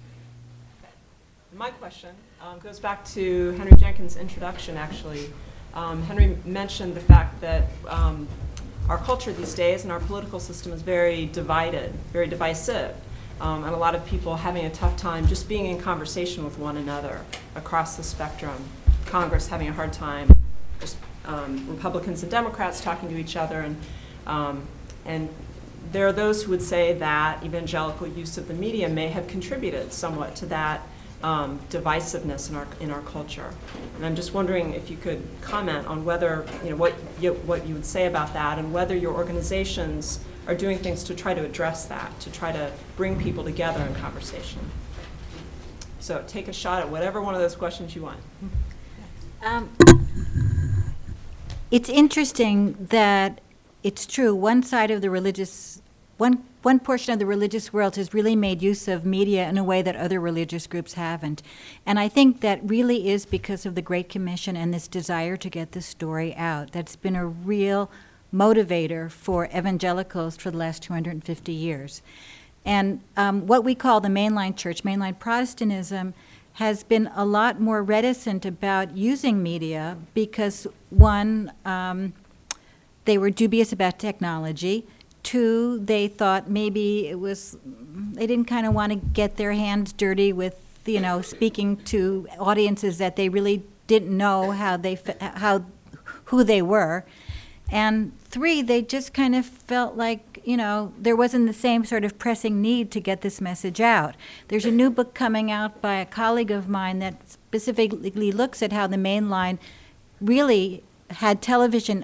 My 1.54 1.70
question 1.72 2.12
um, 2.42 2.58
goes 2.60 2.80
back 2.80 3.04
to 3.10 3.52
Henry 3.52 3.76
Jenkins' 3.76 4.16
introduction, 4.16 4.78
actually. 4.78 5.30
Um, 5.74 6.02
Henry 6.04 6.38
mentioned 6.46 6.96
the 6.96 7.02
fact 7.02 7.40
that 7.42 7.66
um, 7.88 8.28
our 8.88 8.98
culture 8.98 9.34
these 9.34 9.54
days 9.54 9.84
and 9.84 9.92
our 9.92 10.00
political 10.00 10.40
system 10.40 10.72
is 10.72 10.82
very 10.82 11.26
divided, 11.28 11.92
very 12.14 12.28
divisive 12.28 12.96
um, 13.42 13.64
and 13.64 13.74
a 13.74 13.78
lot 13.78 13.96
of 13.96 14.06
people 14.06 14.36
having 14.36 14.66
a 14.66 14.70
tough 14.70 14.96
time 14.96 15.28
just 15.28 15.50
being 15.50 15.66
in 15.66 15.80
conversation 15.80 16.46
with 16.46 16.60
one 16.60 16.78
another 16.78 17.26
across 17.56 17.98
the 17.98 18.04
spectrum. 18.04 18.64
Congress 19.08 19.48
having 19.48 19.68
a 19.68 19.74
hard 19.74 19.92
time, 19.92 20.32
just 20.80 20.96
um, 21.26 21.68
Republicans 21.68 22.22
and 22.22 22.32
Democrats 22.32 22.82
talking 22.82 23.10
to 23.10 23.18
each 23.18 23.36
other, 23.36 23.62
and 23.62 23.76
um, 24.28 24.68
and 25.06 25.28
there 25.92 26.08
are 26.08 26.14
those 26.14 26.44
who 26.44 26.52
would 26.52 26.62
say 26.62 26.94
that 26.94 27.44
evangelical 27.44 28.08
use 28.08 28.38
of 28.38 28.48
the 28.48 28.54
media 28.54 28.88
may 28.88 29.08
have 29.08 29.28
contributed 29.28 29.92
somewhat 29.92 30.36
to 30.36 30.46
that 30.46 30.82
um, 31.24 31.60
divisiveness 31.72 32.50
in 32.50 32.56
our 32.56 32.68
in 32.80 32.92
our 32.92 33.02
culture. 33.02 33.52
And 33.96 34.06
I'm 34.06 34.16
just 34.16 34.36
wondering 34.36 34.74
if 34.76 34.92
you 34.92 34.98
could 34.98 35.28
comment 35.42 35.88
on 35.88 36.06
whether 36.06 36.46
you 36.64 36.70
know 36.70 36.76
what 36.76 36.94
you, 37.20 37.34
what 37.34 37.66
you 37.66 37.74
would 37.74 37.86
say 37.88 38.06
about 38.06 38.34
that, 38.34 38.60
and 38.60 38.72
whether 38.72 38.96
your 38.96 39.16
organizations 39.16 40.20
are 40.48 40.56
doing 40.56 40.78
things 40.80 41.04
to 41.06 41.16
try 41.16 41.34
to 41.34 41.46
address 41.46 41.86
that, 41.86 42.20
to 42.20 42.32
try 42.32 42.52
to 42.52 42.72
bring 42.98 43.20
people 43.20 43.44
together 43.44 43.82
in 43.84 43.94
conversation. 43.96 44.60
So 46.00 46.24
take 46.28 46.48
a 46.48 46.54
shot 46.54 46.82
at 46.82 46.90
whatever 46.90 47.22
one 47.22 47.36
of 47.36 47.42
those 47.42 47.56
questions 47.56 47.96
you 47.96 48.02
want. 48.02 48.20
Um, 49.44 49.70
it's 51.70 51.90
interesting 51.90 52.88
that 52.90 53.40
it's 53.84 54.06
true. 54.06 54.34
One 54.36 54.64
side 54.64 54.92
of 54.92 55.02
the 55.02 55.10
religious, 55.10 55.82
one 56.18 56.44
one 56.62 56.80
portion 56.80 57.12
of 57.12 57.18
the 57.18 57.26
religious 57.26 57.74
world 57.74 57.96
has 57.96 58.14
really 58.14 58.36
made 58.36 58.62
use 58.62 58.88
of 58.88 59.04
media 59.04 59.50
in 59.50 59.58
a 59.58 59.64
way 59.64 59.82
that 59.82 59.96
other 59.96 60.20
religious 60.20 60.68
groups 60.68 60.94
haven't. 60.94 61.42
And 61.88 61.98
I 61.98 62.08
think 62.08 62.42
that 62.42 62.60
really 62.64 63.10
is 63.10 63.26
because 63.26 63.66
of 63.66 63.74
the 63.74 63.82
Great 63.82 64.10
Commission 64.10 64.56
and 64.56 64.72
this 64.72 64.88
desire 64.88 65.38
to 65.38 65.50
get 65.50 65.72
the 65.72 65.82
story 65.82 66.36
out. 66.36 66.72
That's 66.72 66.96
been 66.96 67.16
a 67.16 67.26
real 67.26 67.90
motivator 68.34 69.12
for 69.12 69.46
evangelicals 69.46 70.38
for 70.38 70.52
the 70.52 70.58
last 70.58 70.84
250 70.84 71.52
years. 71.52 72.02
And 72.64 73.02
um, 73.18 73.48
what 73.48 73.64
we 73.64 73.76
call 73.76 74.02
the 74.02 74.08
mainline 74.08 74.56
church, 74.56 74.84
mainline 74.84 75.18
Protestantism, 75.18 76.14
has 76.54 76.84
been 76.84 77.10
a 77.16 77.26
lot 77.26 77.60
more 77.60 77.82
reticent 77.82 78.46
about 78.46 78.96
using 78.96 79.42
media 79.42 79.98
because, 80.14 80.68
one, 80.90 81.52
um, 81.66 82.14
they 83.06 83.18
were 83.18 83.30
dubious 83.30 83.72
about 83.72 83.98
technology. 83.98 84.86
Two, 85.24 85.80
they 85.80 86.08
thought 86.08 86.50
maybe 86.50 87.08
it 87.08 87.20
was, 87.20 87.58
they 87.64 88.28
didn't 88.28 88.46
kind 88.46 88.68
of 88.68 88.74
want 88.74 88.92
to 88.92 88.98
get 88.98 89.38
their 89.38 89.54
hands 89.54 89.94
dirty 89.94 90.34
with, 90.34 90.60
you 90.86 91.00
know, 91.00 91.22
speaking 91.22 91.78
to 91.78 92.28
audiences 92.38 92.98
that 92.98 93.16
they 93.16 93.30
really 93.30 93.64
didn't 93.88 94.16
know 94.16 94.52
how 94.52 94.78
they, 94.78 95.00
how, 95.20 95.66
who 96.26 96.44
they 96.44 96.62
were. 96.62 97.06
And 97.72 98.12
three, 98.20 98.62
they 98.62 98.82
just 98.82 99.14
kind 99.14 99.34
of 99.34 99.46
felt 99.46 99.96
like, 99.96 100.42
you 100.44 100.58
know, 100.58 100.92
there 100.98 101.16
wasn't 101.16 101.48
the 101.48 101.54
same 101.54 101.86
sort 101.86 102.04
of 102.04 102.20
pressing 102.20 102.62
need 102.62 102.92
to 102.92 103.00
get 103.00 103.22
this 103.22 103.40
message 103.40 103.80
out. 103.80 104.16
There's 104.50 104.66
a 104.66 104.72
new 104.72 104.90
book 104.90 105.14
coming 105.14 105.50
out 105.50 105.82
by 105.82 105.96
a 105.96 106.06
colleague 106.06 106.52
of 106.52 106.68
mine 106.68 107.00
that 107.00 107.32
specifically 107.32 108.32
looks 108.32 108.62
at 108.62 108.74
how 108.74 108.88
the 108.88 108.98
main 108.98 109.30
line 109.30 109.58
really 110.20 110.84
had 111.12 111.42
television 111.42 112.04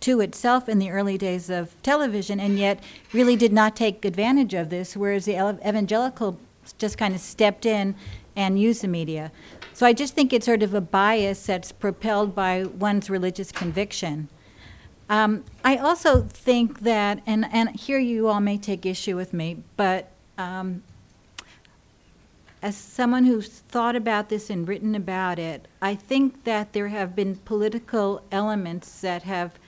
to 0.00 0.20
itself 0.20 0.68
in 0.68 0.78
the 0.78 0.90
early 0.90 1.16
days 1.16 1.48
of 1.48 1.80
television 1.82 2.38
and 2.38 2.58
yet 2.58 2.82
really 3.14 3.36
did 3.36 3.52
not 3.52 3.74
take 3.74 4.04
advantage 4.04 4.52
of 4.52 4.68
this, 4.68 4.96
whereas 4.96 5.24
the 5.24 5.34
evangelical 5.66 6.38
just 6.76 6.98
kind 6.98 7.14
of 7.14 7.20
stepped 7.20 7.64
in 7.64 7.94
and 8.36 8.60
used 8.60 8.82
the 8.82 8.88
media. 8.88 9.32
So 9.72 9.86
I 9.86 9.94
just 9.94 10.14
think 10.14 10.32
it's 10.32 10.44
sort 10.44 10.62
of 10.62 10.74
a 10.74 10.80
bias 10.80 11.46
that's 11.46 11.72
propelled 11.72 12.34
by 12.34 12.64
one's 12.64 13.08
religious 13.08 13.50
conviction. 13.50 14.28
Um, 15.08 15.44
I 15.64 15.76
also 15.76 16.22
think 16.22 16.80
that, 16.80 17.22
and, 17.26 17.46
and 17.52 17.70
here 17.70 17.98
you 17.98 18.28
all 18.28 18.40
may 18.40 18.58
take 18.58 18.84
issue 18.84 19.14
with 19.14 19.32
me, 19.32 19.62
but 19.76 20.10
um, 20.36 20.82
as 22.60 22.76
someone 22.76 23.24
who's 23.24 23.48
thought 23.48 23.94
about 23.94 24.28
this 24.28 24.50
and 24.50 24.66
written 24.66 24.94
about 24.94 25.38
it, 25.38 25.68
I 25.80 25.94
think 25.94 26.44
that 26.44 26.72
there 26.72 26.88
have 26.88 27.14
been 27.14 27.36
political 27.36 28.22
elements 28.32 29.00
that 29.00 29.22
have 29.22 29.58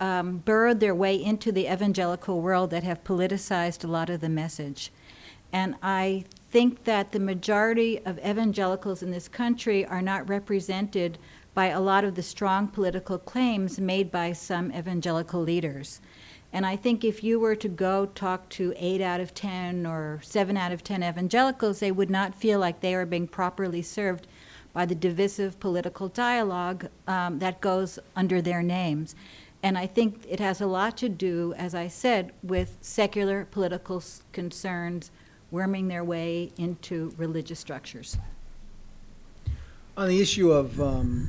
um, 0.00 0.38
burrowed 0.38 0.80
their 0.80 0.94
way 0.94 1.14
into 1.14 1.52
the 1.52 1.70
evangelical 1.70 2.40
world 2.40 2.70
that 2.70 2.82
have 2.82 3.04
politicized 3.04 3.84
a 3.84 3.86
lot 3.86 4.08
of 4.08 4.20
the 4.20 4.28
message. 4.28 4.90
And 5.52 5.74
I 5.82 6.24
think 6.50 6.84
that 6.84 7.12
the 7.12 7.20
majority 7.20 8.00
of 8.04 8.18
evangelicals 8.18 9.02
in 9.02 9.10
this 9.10 9.28
country 9.28 9.84
are 9.84 10.02
not 10.02 10.28
represented 10.28 11.18
by 11.54 11.66
a 11.66 11.80
lot 11.80 12.04
of 12.04 12.14
the 12.14 12.22
strong 12.22 12.68
political 12.68 13.18
claims 13.18 13.78
made 13.78 14.10
by 14.10 14.32
some 14.32 14.72
evangelical 14.72 15.40
leaders. 15.40 16.00
And 16.52 16.66
I 16.66 16.76
think 16.76 17.02
if 17.02 17.24
you 17.24 17.40
were 17.40 17.56
to 17.56 17.68
go 17.68 18.06
talk 18.06 18.48
to 18.50 18.74
eight 18.76 19.00
out 19.00 19.20
of 19.20 19.32
10 19.34 19.86
or 19.86 20.20
seven 20.22 20.56
out 20.56 20.72
of 20.72 20.84
10 20.84 21.02
evangelicals, 21.02 21.80
they 21.80 21.90
would 21.90 22.10
not 22.10 22.34
feel 22.34 22.58
like 22.58 22.80
they 22.80 22.94
are 22.94 23.06
being 23.06 23.26
properly 23.26 23.80
served 23.80 24.26
by 24.72 24.84
the 24.86 24.94
divisive 24.94 25.58
political 25.60 26.08
dialogue 26.08 26.88
um, 27.06 27.38
that 27.38 27.60
goes 27.60 27.98
under 28.16 28.42
their 28.42 28.62
names. 28.62 29.14
And 29.62 29.78
I 29.78 29.86
think 29.86 30.24
it 30.28 30.40
has 30.40 30.60
a 30.60 30.66
lot 30.66 30.96
to 30.98 31.08
do, 31.08 31.54
as 31.56 31.74
I 31.74 31.88
said, 31.88 32.32
with 32.42 32.76
secular 32.80 33.46
political 33.50 34.02
concerns 34.32 35.10
worming 35.50 35.88
their 35.88 36.02
way 36.02 36.50
into 36.56 37.14
religious 37.16 37.60
structures. 37.60 38.18
On 39.94 40.08
the 40.08 40.22
issue 40.22 40.50
of 40.50 40.80
um, 40.80 41.28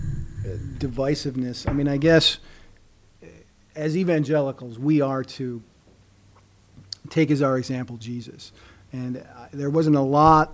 divisiveness, 0.80 1.70
I 1.70 1.74
mean, 1.74 1.90
I 1.90 1.98
guess 1.98 2.38
as 3.76 3.98
evangelicals, 3.98 4.80
we 4.80 5.02
are 5.02 5.24
to 5.24 5.62
take 7.10 7.30
as 7.30 7.42
our 7.42 7.58
example 7.58 7.98
Jesus. 7.98 8.52
And 8.92 9.18
uh, 9.18 9.48
there 9.52 9.70
wasn't 9.70 9.96
a 9.96 10.02
lot 10.02 10.54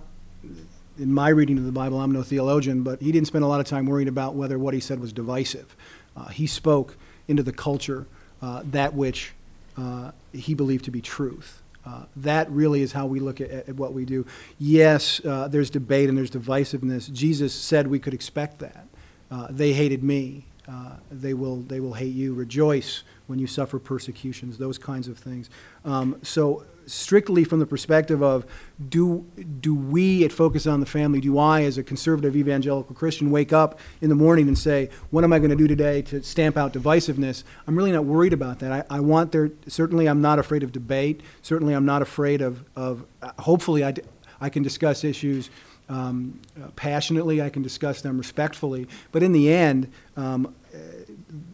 in 0.98 1.12
my 1.12 1.28
reading 1.28 1.56
of 1.58 1.64
the 1.64 1.72
Bible. 1.72 2.00
I'm 2.00 2.10
no 2.10 2.22
theologian, 2.22 2.82
but 2.82 3.00
he 3.00 3.12
didn't 3.12 3.28
spend 3.28 3.44
a 3.44 3.46
lot 3.46 3.60
of 3.60 3.66
time 3.66 3.86
worrying 3.86 4.08
about 4.08 4.34
whether 4.34 4.58
what 4.58 4.74
he 4.74 4.80
said 4.80 4.98
was 4.98 5.12
divisive. 5.12 5.76
Uh, 6.16 6.28
he 6.28 6.46
spoke 6.46 6.96
into 7.28 7.42
the 7.42 7.52
culture 7.52 8.06
uh, 8.42 8.62
that 8.64 8.94
which 8.94 9.34
uh, 9.76 10.10
he 10.32 10.54
believed 10.54 10.84
to 10.86 10.90
be 10.90 11.00
truth. 11.00 11.62
Uh, 11.84 12.04
that 12.16 12.50
really 12.50 12.82
is 12.82 12.92
how 12.92 13.06
we 13.06 13.20
look 13.20 13.40
at, 13.40 13.50
at 13.50 13.74
what 13.76 13.92
we 13.92 14.04
do. 14.04 14.26
Yes, 14.58 15.20
uh, 15.24 15.48
there's 15.48 15.70
debate 15.70 16.08
and 16.08 16.18
there's 16.18 16.30
divisiveness. 16.30 17.10
Jesus 17.12 17.54
said 17.54 17.86
we 17.86 17.98
could 17.98 18.14
expect 18.14 18.58
that. 18.58 18.86
Uh, 19.30 19.46
they 19.50 19.72
hated 19.72 20.02
me. 20.02 20.44
Uh, 20.68 20.96
they 21.10 21.34
will 21.34 21.62
they 21.62 21.80
will 21.80 21.94
hate 21.94 22.14
you. 22.14 22.34
Rejoice 22.34 23.02
when 23.26 23.38
you 23.38 23.46
suffer 23.46 23.78
persecutions. 23.78 24.58
Those 24.58 24.78
kinds 24.78 25.08
of 25.08 25.18
things. 25.18 25.50
Um, 25.84 26.18
so 26.22 26.64
strictly 26.90 27.44
from 27.44 27.58
the 27.60 27.66
perspective 27.66 28.22
of 28.22 28.44
do 28.88 29.24
do 29.60 29.74
we 29.74 30.24
at 30.24 30.32
Focus 30.32 30.66
on 30.66 30.80
the 30.80 30.86
Family, 30.86 31.20
do 31.20 31.38
I 31.38 31.62
as 31.62 31.78
a 31.78 31.82
conservative 31.82 32.36
evangelical 32.36 32.94
Christian 32.94 33.30
wake 33.30 33.52
up 33.52 33.78
in 34.00 34.08
the 34.08 34.14
morning 34.14 34.48
and 34.48 34.58
say, 34.58 34.90
what 35.10 35.24
am 35.24 35.32
I 35.32 35.38
going 35.38 35.50
to 35.50 35.56
do 35.56 35.68
today 35.68 36.02
to 36.02 36.22
stamp 36.22 36.56
out 36.56 36.72
divisiveness? 36.72 37.44
I'm 37.66 37.76
really 37.76 37.92
not 37.92 38.04
worried 38.04 38.32
about 38.32 38.58
that. 38.60 38.72
I, 38.72 38.96
I 38.96 39.00
want 39.00 39.32
there 39.32 39.50
certainly 39.66 40.08
I'm 40.08 40.20
not 40.20 40.38
afraid 40.38 40.62
of 40.62 40.72
debate. 40.72 41.22
Certainly 41.42 41.74
I'm 41.74 41.86
not 41.86 42.02
afraid 42.02 42.42
of 42.42 42.64
of 42.74 43.04
uh, 43.22 43.32
hopefully 43.38 43.84
I, 43.84 43.94
I 44.40 44.48
can 44.48 44.62
discuss 44.62 45.04
issues. 45.04 45.50
Um, 45.88 46.40
uh, 46.56 46.68
passionately, 46.76 47.42
I 47.42 47.50
can 47.50 47.62
discuss 47.62 48.00
them 48.00 48.16
respectfully, 48.16 48.86
but 49.10 49.24
in 49.24 49.32
the 49.32 49.52
end, 49.52 49.90
um, 50.16 50.54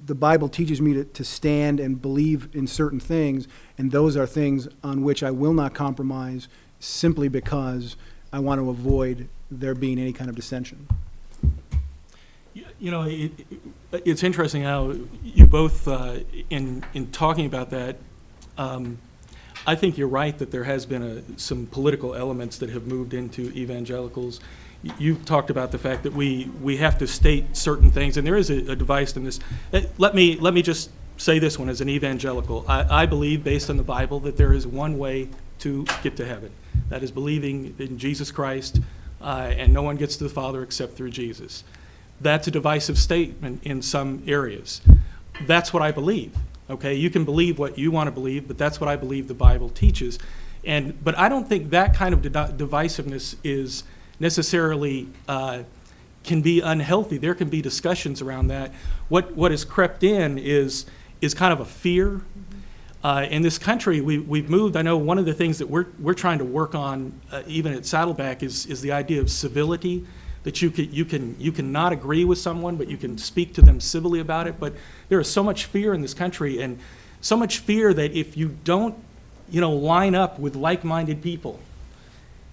the 0.05 0.15
Bible 0.15 0.49
teaches 0.49 0.81
me 0.81 0.95
to, 0.95 1.05
to 1.05 1.25
stand 1.25 1.81
and 1.81 2.01
believe 2.01 2.49
in 2.55 2.67
certain 2.67 3.01
things, 3.01 3.49
and 3.78 3.90
those 3.90 4.16
are 4.16 4.27
things 4.27 4.69
on 4.82 5.03
which 5.03 5.23
I 5.23 5.31
will 5.31 5.53
not 5.53 5.74
compromise 5.74 6.48
simply 6.81 7.28
because 7.28 7.97
I 8.32 8.39
want 8.39 8.61
to 8.61 8.70
avoid 8.70 9.28
there 9.51 9.74
being 9.74 9.98
any 9.98 10.12
kind 10.12 10.28
of 10.28 10.36
dissension. 10.36 10.86
You 12.78 12.90
know, 12.90 13.03
it, 13.03 13.32
it, 13.51 14.03
it's 14.05 14.23
interesting 14.23 14.62
how 14.62 14.94
you 15.23 15.47
both, 15.47 15.86
uh, 15.89 16.20
in 16.51 16.85
in 16.94 17.11
talking 17.11 17.47
about 17.47 17.70
that, 17.70 17.97
um, 18.59 18.98
I 19.66 19.74
think 19.74 19.98
you're 19.98 20.09
right 20.09 20.36
that 20.39 20.51
there 20.51 20.65
has 20.65 20.86
been 20.86 21.03
a, 21.03 21.39
some 21.39 21.66
political 21.66 22.15
elements 22.15 22.59
that 22.59 22.70
have 22.70 22.86
moved 22.86 23.15
into 23.15 23.51
evangelicals 23.53 24.40
you've 24.98 25.24
talked 25.24 25.51
about 25.51 25.73
the 25.73 25.78
fact 25.78 26.03
that 26.05 26.12
we, 26.12 26.51
we 26.62 26.77
have 26.78 26.98
to 26.98 27.07
state 27.07 27.57
certain 27.57 27.90
things, 27.90 28.16
and 28.16 28.27
there 28.27 28.36
is 28.36 28.51
a, 28.51 28.73
a 28.73 28.77
device 28.77 29.16
in 29.16 29.24
this. 29.24 29.40
Uh, 29.73 29.82
let 29.98 30.15
me, 30.15 30.36
let 30.36 30.55
me 30.55 30.62
just 30.62 30.90
say 31.17 31.39
this 31.39 31.59
one 31.59 31.69
as 31.69 31.81
an 31.81 31.89
evangelical. 31.89 32.65
I, 32.69 33.03
I 33.03 33.07
believe, 33.07 33.43
based 33.43 33.71
on 33.71 33.77
the 33.77 33.83
Bible, 33.83 34.21
that 34.21 34.37
there 34.37 34.53
is 34.53 34.67
one 34.67 34.99
way 34.99 35.29
to 35.61 35.87
get 36.03 36.17
to 36.17 36.27
heaven. 36.27 36.53
That 36.89 37.03
is 37.03 37.11
believing 37.11 37.75
in 37.79 37.99
Jesus 37.99 38.31
Christ, 38.31 38.81
uh, 39.21 39.53
and 39.57 39.73
no 39.73 39.83
one 39.83 39.97
gets 39.97 40.17
to 40.17 40.25
the 40.25 40.31
Father 40.31 40.63
except 40.63 40.97
through 40.97 41.11
Jesus. 41.11 41.65
That's 42.21 42.47
a 42.47 42.51
divisive 42.51 42.99
statement 42.99 43.63
in 43.65 43.83
some 43.83 44.23
areas. 44.27 44.81
That's 45.43 45.73
what 45.73 45.83
I 45.83 45.93
believe. 45.93 46.35
Okay, 46.69 46.95
you 46.95 47.11
can 47.11 47.25
believe 47.25 47.59
what 47.59 47.79
you 47.79 47.91
want 47.91 48.09
to 48.09 48.11
believe, 48.11 48.49
but 48.49 48.59
that's 48.59 48.81
what 48.81 48.89
I 48.89 48.97
believe 48.97 49.29
the 49.29 49.35
Bible 49.35 49.69
teaches. 49.69 50.19
And 50.65 51.03
but 51.05 51.17
I 51.17 51.29
don't 51.29 51.49
think 51.49 51.71
that 51.71 51.95
kind 51.95 52.13
of 52.13 52.21
divisiveness 52.23 53.37
is 53.45 53.85
necessarily 54.19 55.09
uh, 55.29 55.63
can 56.25 56.43
be 56.43 56.61
unhealthy. 56.61 57.19
There 57.19 57.35
can 57.35 57.49
be 57.49 57.63
discussions 57.63 58.21
around 58.21 58.49
that. 58.49 58.73
What 59.09 59.37
what 59.37 59.53
has 59.53 59.65
crept 59.65 60.03
in 60.03 60.39
is 60.39 60.87
is 61.21 61.35
kind 61.35 61.53
of 61.53 61.61
a 61.61 61.65
fear. 61.65 62.21
Uh, 63.03 63.27
in 63.31 63.43
this 63.43 63.59
country, 63.59 64.01
we, 64.01 64.19
we've 64.19 64.51
moved. 64.51 64.77
I 64.77 64.83
know 64.83 64.97
one 64.97 65.19
of 65.19 65.27
the 65.27 65.35
things 65.35 65.59
that 65.59 65.69
we're, 65.69 65.87
we're 65.99 66.15
trying 66.15 66.39
to 66.39 66.45
work 66.45 66.75
on, 66.75 67.21
uh, 67.31 67.43
even 67.47 67.73
at 67.73 67.87
Saddleback, 67.87 68.43
is, 68.43 68.67
is 68.67 68.81
the 68.81 68.93
idea 68.93 69.21
of 69.21 69.31
civility. 69.31 70.07
That 70.43 70.63
you 70.63 70.71
can, 70.71 70.93
you, 70.93 71.05
can, 71.05 71.35
you 71.41 71.51
can 71.51 71.73
not 71.73 71.93
agree 71.93 72.25
with 72.25 72.39
someone, 72.39 72.77
but 72.77 72.89
you 72.89 72.97
can 72.97 73.19
speak 73.19 73.53
to 73.55 73.63
them 73.63 73.81
civilly 73.81 74.21
about 74.21 74.47
it. 74.47 74.61
But 74.61 74.75
there 75.09 75.19
is 75.19 75.29
so 75.29 75.43
much 75.43 75.65
fear 75.65 75.93
in 75.93 76.03
this 76.03 76.15
country, 76.15 76.63
and 76.63 76.79
so 77.21 77.37
much 77.37 77.59
fear 77.59 77.93
that 77.93 78.13
if 78.13 78.37
you 78.37 78.57
don't 78.63 78.97
you 79.51 79.61
know, 79.61 79.73
line 79.73 80.15
up 80.15 80.39
with 80.39 80.57
like 80.57 80.85
minded 80.85 81.23
people, 81.23 81.61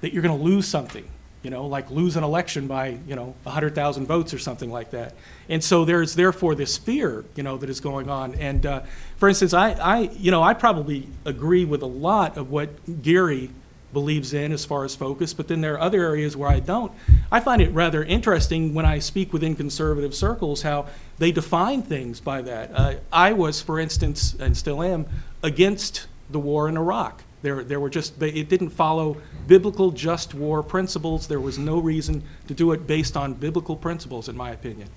that 0.01 0.13
you're 0.13 0.21
going 0.21 0.37
to 0.37 0.43
lose 0.43 0.67
something 0.67 1.07
you 1.43 1.49
know, 1.49 1.67
like 1.67 1.91
lose 1.91 2.15
an 2.15 2.23
election 2.23 2.67
by, 2.67 2.97
you 3.05 3.15
know, 3.15 3.35
100,000 3.43 4.05
votes 4.05 4.33
or 4.33 4.39
something 4.39 4.71
like 4.71 4.91
that. 4.91 5.13
And 5.49 5.63
so 5.63 5.83
there's 5.83 6.15
therefore 6.15 6.55
this 6.55 6.77
fear, 6.77 7.25
you 7.35 7.43
know, 7.43 7.57
that 7.57 7.69
is 7.69 7.81
going 7.81 8.09
on. 8.09 8.33
And 8.35 8.65
uh, 8.65 8.81
for 9.17 9.27
instance, 9.27 9.53
I, 9.53 9.71
I, 9.73 9.99
you 10.13 10.31
know, 10.31 10.41
I 10.41 10.53
probably 10.53 11.07
agree 11.25 11.65
with 11.65 11.81
a 11.81 11.87
lot 11.87 12.37
of 12.37 12.49
what 12.49 13.01
Gary 13.03 13.49
believes 13.91 14.33
in 14.33 14.51
as 14.51 14.65
far 14.65 14.83
as 14.83 14.95
focus, 14.95 15.33
but 15.33 15.47
then 15.47 15.61
there 15.61 15.75
are 15.75 15.79
other 15.79 16.01
areas 16.01 16.35
where 16.35 16.49
I 16.49 16.59
don't. 16.59 16.91
I 17.31 17.39
find 17.39 17.61
it 17.61 17.71
rather 17.71 18.03
interesting 18.03 18.73
when 18.73 18.85
I 18.85 18.99
speak 18.99 19.31
within 19.31 19.55
conservative 19.55 20.15
circles 20.15 20.63
how 20.63 20.87
they 21.19 21.31
define 21.31 21.83
things 21.83 22.19
by 22.19 22.41
that. 22.41 22.71
Uh, 22.73 22.95
I 23.11 23.33
was, 23.33 23.61
for 23.61 23.79
instance, 23.79 24.35
and 24.39 24.57
still 24.57 24.81
am, 24.81 25.05
against 25.43 26.07
the 26.29 26.39
war 26.39 26.67
in 26.67 26.75
Iraq. 26.75 27.23
There, 27.43 27.63
there 27.63 27.79
were 27.79 27.89
just, 27.89 28.19
they, 28.19 28.29
it 28.29 28.49
didn't 28.49 28.71
follow 28.71 29.17
biblical 29.47 29.91
just 29.91 30.33
war 30.33 30.63
principles. 30.63 31.27
There 31.27 31.41
was 31.41 31.59
no 31.59 31.77
reason 31.77 32.23
to 32.47 32.53
do 32.53 32.71
it 32.71 32.87
based 32.87 33.15
on 33.15 33.33
biblical 33.33 33.75
principles, 33.75 34.27
in 34.29 34.35
my 34.35 34.49
opinion. 34.49 34.89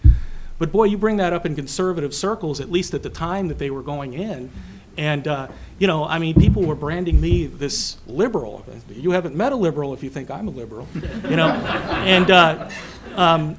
But 0.59 0.73
boy, 0.73 0.85
you 0.85 0.97
bring 0.97 1.18
that 1.18 1.32
up 1.32 1.44
in 1.44 1.55
conservative 1.55 2.14
circles, 2.14 2.60
at 2.60 2.70
least 2.70 2.94
at 2.94 3.02
the 3.02 3.10
time 3.10 3.48
that 3.48 3.59
they 3.59 3.68
were 3.68 3.82
going 3.82 4.14
in. 4.14 4.51
And, 4.97 5.28
uh, 5.28 5.48
you 5.78 5.86
know, 5.86 6.05
I 6.05 6.18
mean, 6.18 6.35
people 6.35 6.62
were 6.62 6.74
branding 6.74 7.20
me 7.20 7.47
this 7.47 7.98
liberal. 8.06 8.64
You 8.89 9.10
haven't 9.10 9.35
met 9.35 9.52
a 9.52 9.56
liberal 9.56 9.93
if 9.93 10.02
you 10.02 10.09
think 10.09 10.31
I'm 10.31 10.48
a 10.48 10.52
liberal, 10.52 10.89
you 11.28 11.36
know? 11.36 11.48
and, 11.48 12.31
uh, 12.31 12.70
um, 13.16 13.59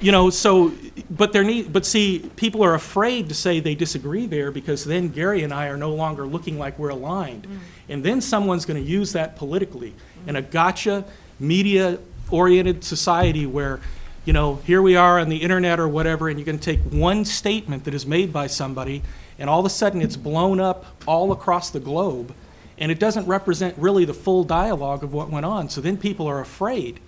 you 0.00 0.12
know, 0.12 0.30
so, 0.30 0.72
but 1.10 1.32
there 1.32 1.44
need, 1.44 1.72
but 1.72 1.84
see, 1.84 2.30
people 2.36 2.62
are 2.62 2.74
afraid 2.74 3.28
to 3.28 3.34
say 3.34 3.60
they 3.60 3.74
disagree 3.74 4.26
there 4.26 4.50
because 4.50 4.84
then 4.84 5.08
Gary 5.08 5.42
and 5.42 5.52
I 5.52 5.66
are 5.66 5.76
no 5.76 5.94
longer 5.94 6.26
looking 6.26 6.58
like 6.58 6.78
we're 6.78 6.90
aligned. 6.90 7.46
Mm. 7.46 7.58
And 7.90 8.04
then 8.04 8.20
someone's 8.20 8.64
going 8.64 8.82
to 8.82 8.88
use 8.88 9.12
that 9.12 9.36
politically 9.36 9.94
in 10.26 10.36
a 10.36 10.42
gotcha, 10.42 11.04
media 11.38 11.98
oriented 12.30 12.84
society 12.84 13.44
where, 13.46 13.80
you 14.24 14.32
know, 14.32 14.56
here 14.64 14.80
we 14.80 14.96
are 14.96 15.18
on 15.18 15.28
the 15.28 15.38
internet 15.38 15.80
or 15.80 15.88
whatever, 15.88 16.28
and 16.28 16.38
you 16.38 16.44
can 16.44 16.58
take 16.58 16.80
one 16.80 17.24
statement 17.24 17.84
that 17.84 17.94
is 17.94 18.06
made 18.06 18.32
by 18.32 18.46
somebody, 18.46 19.02
and 19.38 19.50
all 19.50 19.60
of 19.60 19.66
a 19.66 19.70
sudden 19.70 20.00
it's 20.00 20.16
blown 20.16 20.60
up 20.60 20.86
all 21.06 21.32
across 21.32 21.70
the 21.70 21.80
globe, 21.80 22.34
and 22.78 22.90
it 22.90 22.98
doesn't 22.98 23.26
represent 23.26 23.76
really 23.76 24.04
the 24.04 24.14
full 24.14 24.44
dialogue 24.44 25.02
of 25.02 25.12
what 25.12 25.30
went 25.30 25.44
on. 25.44 25.68
So 25.68 25.80
then 25.80 25.96
people 25.96 26.26
are 26.26 26.40
afraid. 26.40 27.00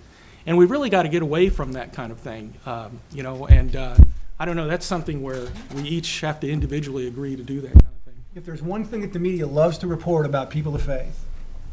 And 0.45 0.57
we've 0.57 0.69
really 0.71 0.89
got 0.89 1.03
to 1.03 1.09
get 1.09 1.21
away 1.21 1.49
from 1.49 1.73
that 1.73 1.93
kind 1.93 2.11
of 2.11 2.19
thing, 2.19 2.53
um, 2.65 2.99
you 3.13 3.23
know, 3.23 3.45
and 3.47 3.75
uh, 3.75 3.95
I 4.39 4.45
don't 4.45 4.55
know, 4.57 4.67
that's 4.67 4.85
something 4.85 5.21
where 5.21 5.47
we 5.75 5.83
each 5.83 6.19
have 6.21 6.39
to 6.41 6.49
individually 6.49 7.07
agree 7.07 7.35
to 7.35 7.43
do 7.43 7.61
that 7.61 7.71
kind 7.71 7.85
of 7.85 8.13
thing. 8.13 8.21
if 8.35 8.43
there's 8.45 8.61
one 8.61 8.83
thing 8.83 9.01
that 9.01 9.13
the 9.13 9.19
media 9.19 9.47
loves 9.47 9.77
to 9.79 9.87
report 9.87 10.25
about 10.25 10.49
people 10.49 10.75
of 10.75 10.81
faith, 10.81 11.23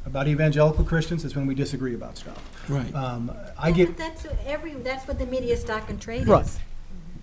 about 0.06 0.28
evangelical 0.28 0.84
Christians, 0.84 1.24
it's 1.24 1.34
when 1.34 1.46
we 1.46 1.54
disagree 1.54 1.94
about 1.94 2.16
stuff. 2.16 2.38
Right. 2.68 2.94
Um, 2.94 3.32
I 3.58 3.72
get 3.72 3.96
That's 3.96 4.26
every, 4.46 4.74
that's 4.74 5.06
what 5.08 5.18
the 5.18 5.26
media 5.26 5.56
stock 5.56 5.90
and 5.90 6.00
trade 6.00 6.28
Right. 6.28 6.44
is. 6.44 6.58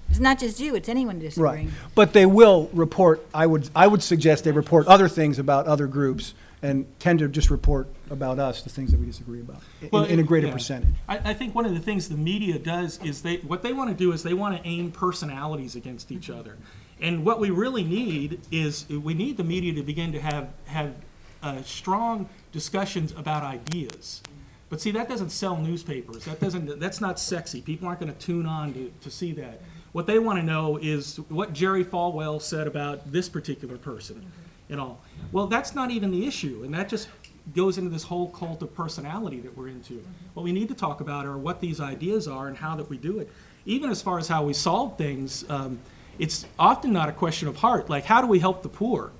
It's 0.09 0.19
not 0.19 0.39
just 0.39 0.59
you, 0.59 0.73
it's 0.75 0.87
anyone 0.89 1.19
disagreeing. 1.19 1.65
right, 1.67 1.73
but 1.93 2.13
they 2.13 2.25
will 2.25 2.69
report. 2.73 3.25
I 3.33 3.45
would 3.45 3.69
I 3.75 3.87
would 3.87 4.01
suggest 4.01 4.45
they 4.45 4.53
report 4.53 4.87
other 4.87 5.09
things 5.09 5.37
about 5.37 5.67
other 5.67 5.85
groups 5.85 6.33
and 6.61 6.87
tend 6.99 7.19
to 7.19 7.27
just 7.27 7.49
report 7.49 7.87
about 8.09 8.39
us 8.39 8.63
the 8.63 8.69
things 8.69 8.91
that 8.91 8.99
we 8.99 9.05
disagree 9.05 9.41
about 9.41 9.61
in, 9.81 9.89
Well, 9.91 10.05
in 10.05 10.19
a 10.19 10.23
greater 10.23 10.47
yeah. 10.47 10.53
percentage. 10.53 10.95
I, 11.07 11.17
I 11.17 11.33
think 11.33 11.53
one 11.53 11.65
of 11.65 11.73
the 11.73 11.79
things 11.79 12.09
the 12.09 12.15
media 12.15 12.57
does 12.57 12.99
is 13.03 13.21
they 13.21 13.37
what 13.37 13.61
they 13.61 13.73
want 13.73 13.89
to 13.89 13.95
do 13.95 14.11
is 14.11 14.23
they 14.23 14.33
want 14.33 14.57
to 14.57 14.67
aim 14.67 14.91
personalities 14.91 15.75
against 15.75 16.11
each 16.11 16.29
other. 16.29 16.57
And 16.99 17.23
what 17.23 17.39
we 17.39 17.51
really 17.51 17.83
need 17.83 18.41
is 18.51 18.89
we 18.89 19.13
need 19.13 19.37
the 19.37 19.43
media 19.43 19.73
to 19.73 19.83
begin 19.83 20.11
to 20.13 20.19
have 20.19 20.49
have 20.65 20.95
uh, 21.43 21.61
strong 21.61 22.27
discussions 22.51 23.11
about 23.11 23.43
ideas. 23.43 24.23
But 24.69 24.81
see, 24.81 24.91
that 24.91 25.07
doesn't 25.07 25.29
sell 25.29 25.57
newspapers. 25.57 26.25
That 26.25 26.39
doesn't. 26.39 26.79
That's 26.79 26.99
not 26.99 27.19
sexy. 27.19 27.61
People 27.61 27.87
aren't 27.87 27.99
going 27.99 28.11
to 28.11 28.19
tune 28.19 28.45
on 28.45 28.73
to, 28.73 28.91
to 29.01 29.09
see 29.11 29.31
that. 29.33 29.61
What 29.93 30.07
they 30.07 30.19
want 30.19 30.39
to 30.39 30.45
know 30.45 30.77
is 30.77 31.17
what 31.29 31.53
Jerry 31.53 31.85
Falwell 31.85 32.41
said 32.41 32.67
about 32.67 33.11
this 33.11 33.29
particular 33.29 33.77
person, 33.77 34.31
and 34.69 34.79
all. 34.79 35.01
Well, 35.31 35.47
that's 35.47 35.73
not 35.73 35.91
even 35.91 36.11
the 36.11 36.27
issue, 36.27 36.61
and 36.63 36.73
that 36.73 36.89
just 36.89 37.09
goes 37.55 37.77
into 37.77 37.89
this 37.89 38.03
whole 38.03 38.29
cult 38.29 38.61
of 38.61 38.73
personality 38.73 39.39
that 39.39 39.57
we're 39.57 39.69
into. 39.69 40.03
What 40.33 40.43
we 40.43 40.51
need 40.51 40.67
to 40.67 40.75
talk 40.75 40.99
about 40.99 41.25
are 41.25 41.37
what 41.37 41.61
these 41.61 41.79
ideas 41.79 42.27
are 42.27 42.47
and 42.47 42.57
how 42.57 42.75
that 42.75 42.89
we 42.89 42.97
do 42.97 43.19
it. 43.19 43.31
Even 43.65 43.89
as 43.89 44.01
far 44.01 44.19
as 44.19 44.27
how 44.27 44.43
we 44.43 44.53
solve 44.53 44.97
things, 44.97 45.49
um, 45.49 45.79
it's 46.19 46.45
often 46.57 46.91
not 46.91 47.09
a 47.09 47.11
question 47.11 47.47
of 47.47 47.57
heart. 47.57 47.89
Like, 47.89 48.05
how 48.05 48.21
do 48.21 48.27
we 48.27 48.39
help 48.39 48.63
the 48.63 48.69
poor? 48.69 49.11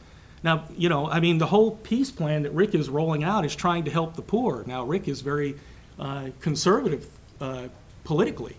Now, 0.44 0.66
you 0.76 0.90
know, 0.90 1.10
I 1.10 1.20
mean, 1.20 1.38
the 1.38 1.48
whole 1.48 1.72
peace 1.72 2.12
plan 2.12 2.44
that 2.44 2.52
Rick 2.52 2.76
is 2.76 2.90
rolling 2.90 3.24
out 3.24 3.46
is 3.46 3.56
trying 3.56 3.86
to 3.86 3.92
help 3.92 4.16
the 4.16 4.22
poor. 4.22 4.64
Now, 4.68 4.84
Rick 4.84 5.08
is 5.08 5.22
very 5.22 5.56
uh, 6.00 6.30
conservative 6.42 7.08
uh, 7.42 7.68
politically. 8.04 8.56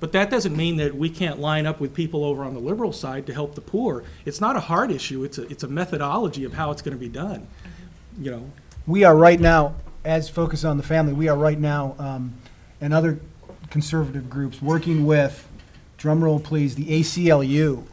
But 0.00 0.12
that 0.12 0.30
doesn't 0.30 0.56
mean 0.56 0.76
that 0.76 0.94
we 0.94 1.10
can't 1.10 1.40
line 1.40 1.66
up 1.66 1.80
with 1.80 1.92
people 1.94 2.24
over 2.24 2.44
on 2.44 2.54
the 2.54 2.60
liberal 2.60 2.92
side 2.92 3.26
to 3.26 3.34
help 3.34 3.54
the 3.54 3.60
poor. 3.60 4.04
It's 4.24 4.40
not 4.40 4.56
a 4.56 4.60
hard 4.60 4.90
issue, 4.90 5.24
it's 5.24 5.38
a, 5.38 5.42
it's 5.50 5.64
a 5.64 5.68
methodology 5.68 6.44
of 6.44 6.54
how 6.54 6.70
it's 6.70 6.82
going 6.82 6.96
to 6.96 7.00
be 7.00 7.08
done. 7.08 7.46
You 8.20 8.30
know, 8.30 8.50
We 8.86 9.04
are 9.04 9.16
right 9.16 9.38
now, 9.40 9.74
as 10.04 10.28
Focus 10.28 10.64
on 10.64 10.76
the 10.76 10.82
Family, 10.82 11.12
we 11.12 11.28
are 11.28 11.36
right 11.36 11.58
now, 11.58 11.94
um, 11.98 12.34
and 12.80 12.94
other 12.94 13.18
conservative 13.70 14.30
groups, 14.30 14.62
working 14.62 15.04
with, 15.04 15.46
drumroll 15.98 16.42
please, 16.42 16.74
the 16.74 16.86
ACLU 16.86 17.84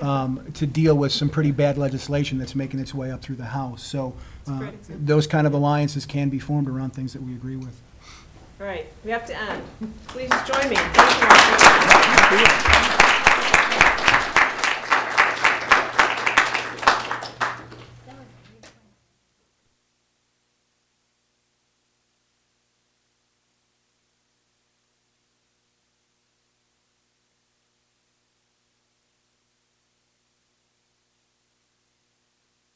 um, 0.00 0.50
to 0.54 0.66
deal 0.66 0.96
with 0.96 1.12
some 1.12 1.28
pretty 1.28 1.50
bad 1.50 1.78
legislation 1.78 2.38
that's 2.38 2.54
making 2.54 2.80
its 2.80 2.94
way 2.94 3.10
up 3.10 3.22
through 3.22 3.36
the 3.36 3.44
House. 3.44 3.82
So 3.82 4.14
uh, 4.48 4.68
those 4.88 5.26
kind 5.26 5.46
of 5.46 5.54
alliances 5.54 6.06
can 6.06 6.28
be 6.28 6.38
formed 6.38 6.68
around 6.68 6.90
things 6.90 7.12
that 7.12 7.22
we 7.22 7.32
agree 7.32 7.56
with. 7.56 7.80
All 8.62 8.68
right, 8.68 8.86
we 9.04 9.10
have 9.10 9.26
to 9.26 9.36
end. 9.36 9.64
Please 10.06 10.30
join 10.46 10.70
me. 10.70 10.76
Thank 10.76 12.40
you. 13.00 13.11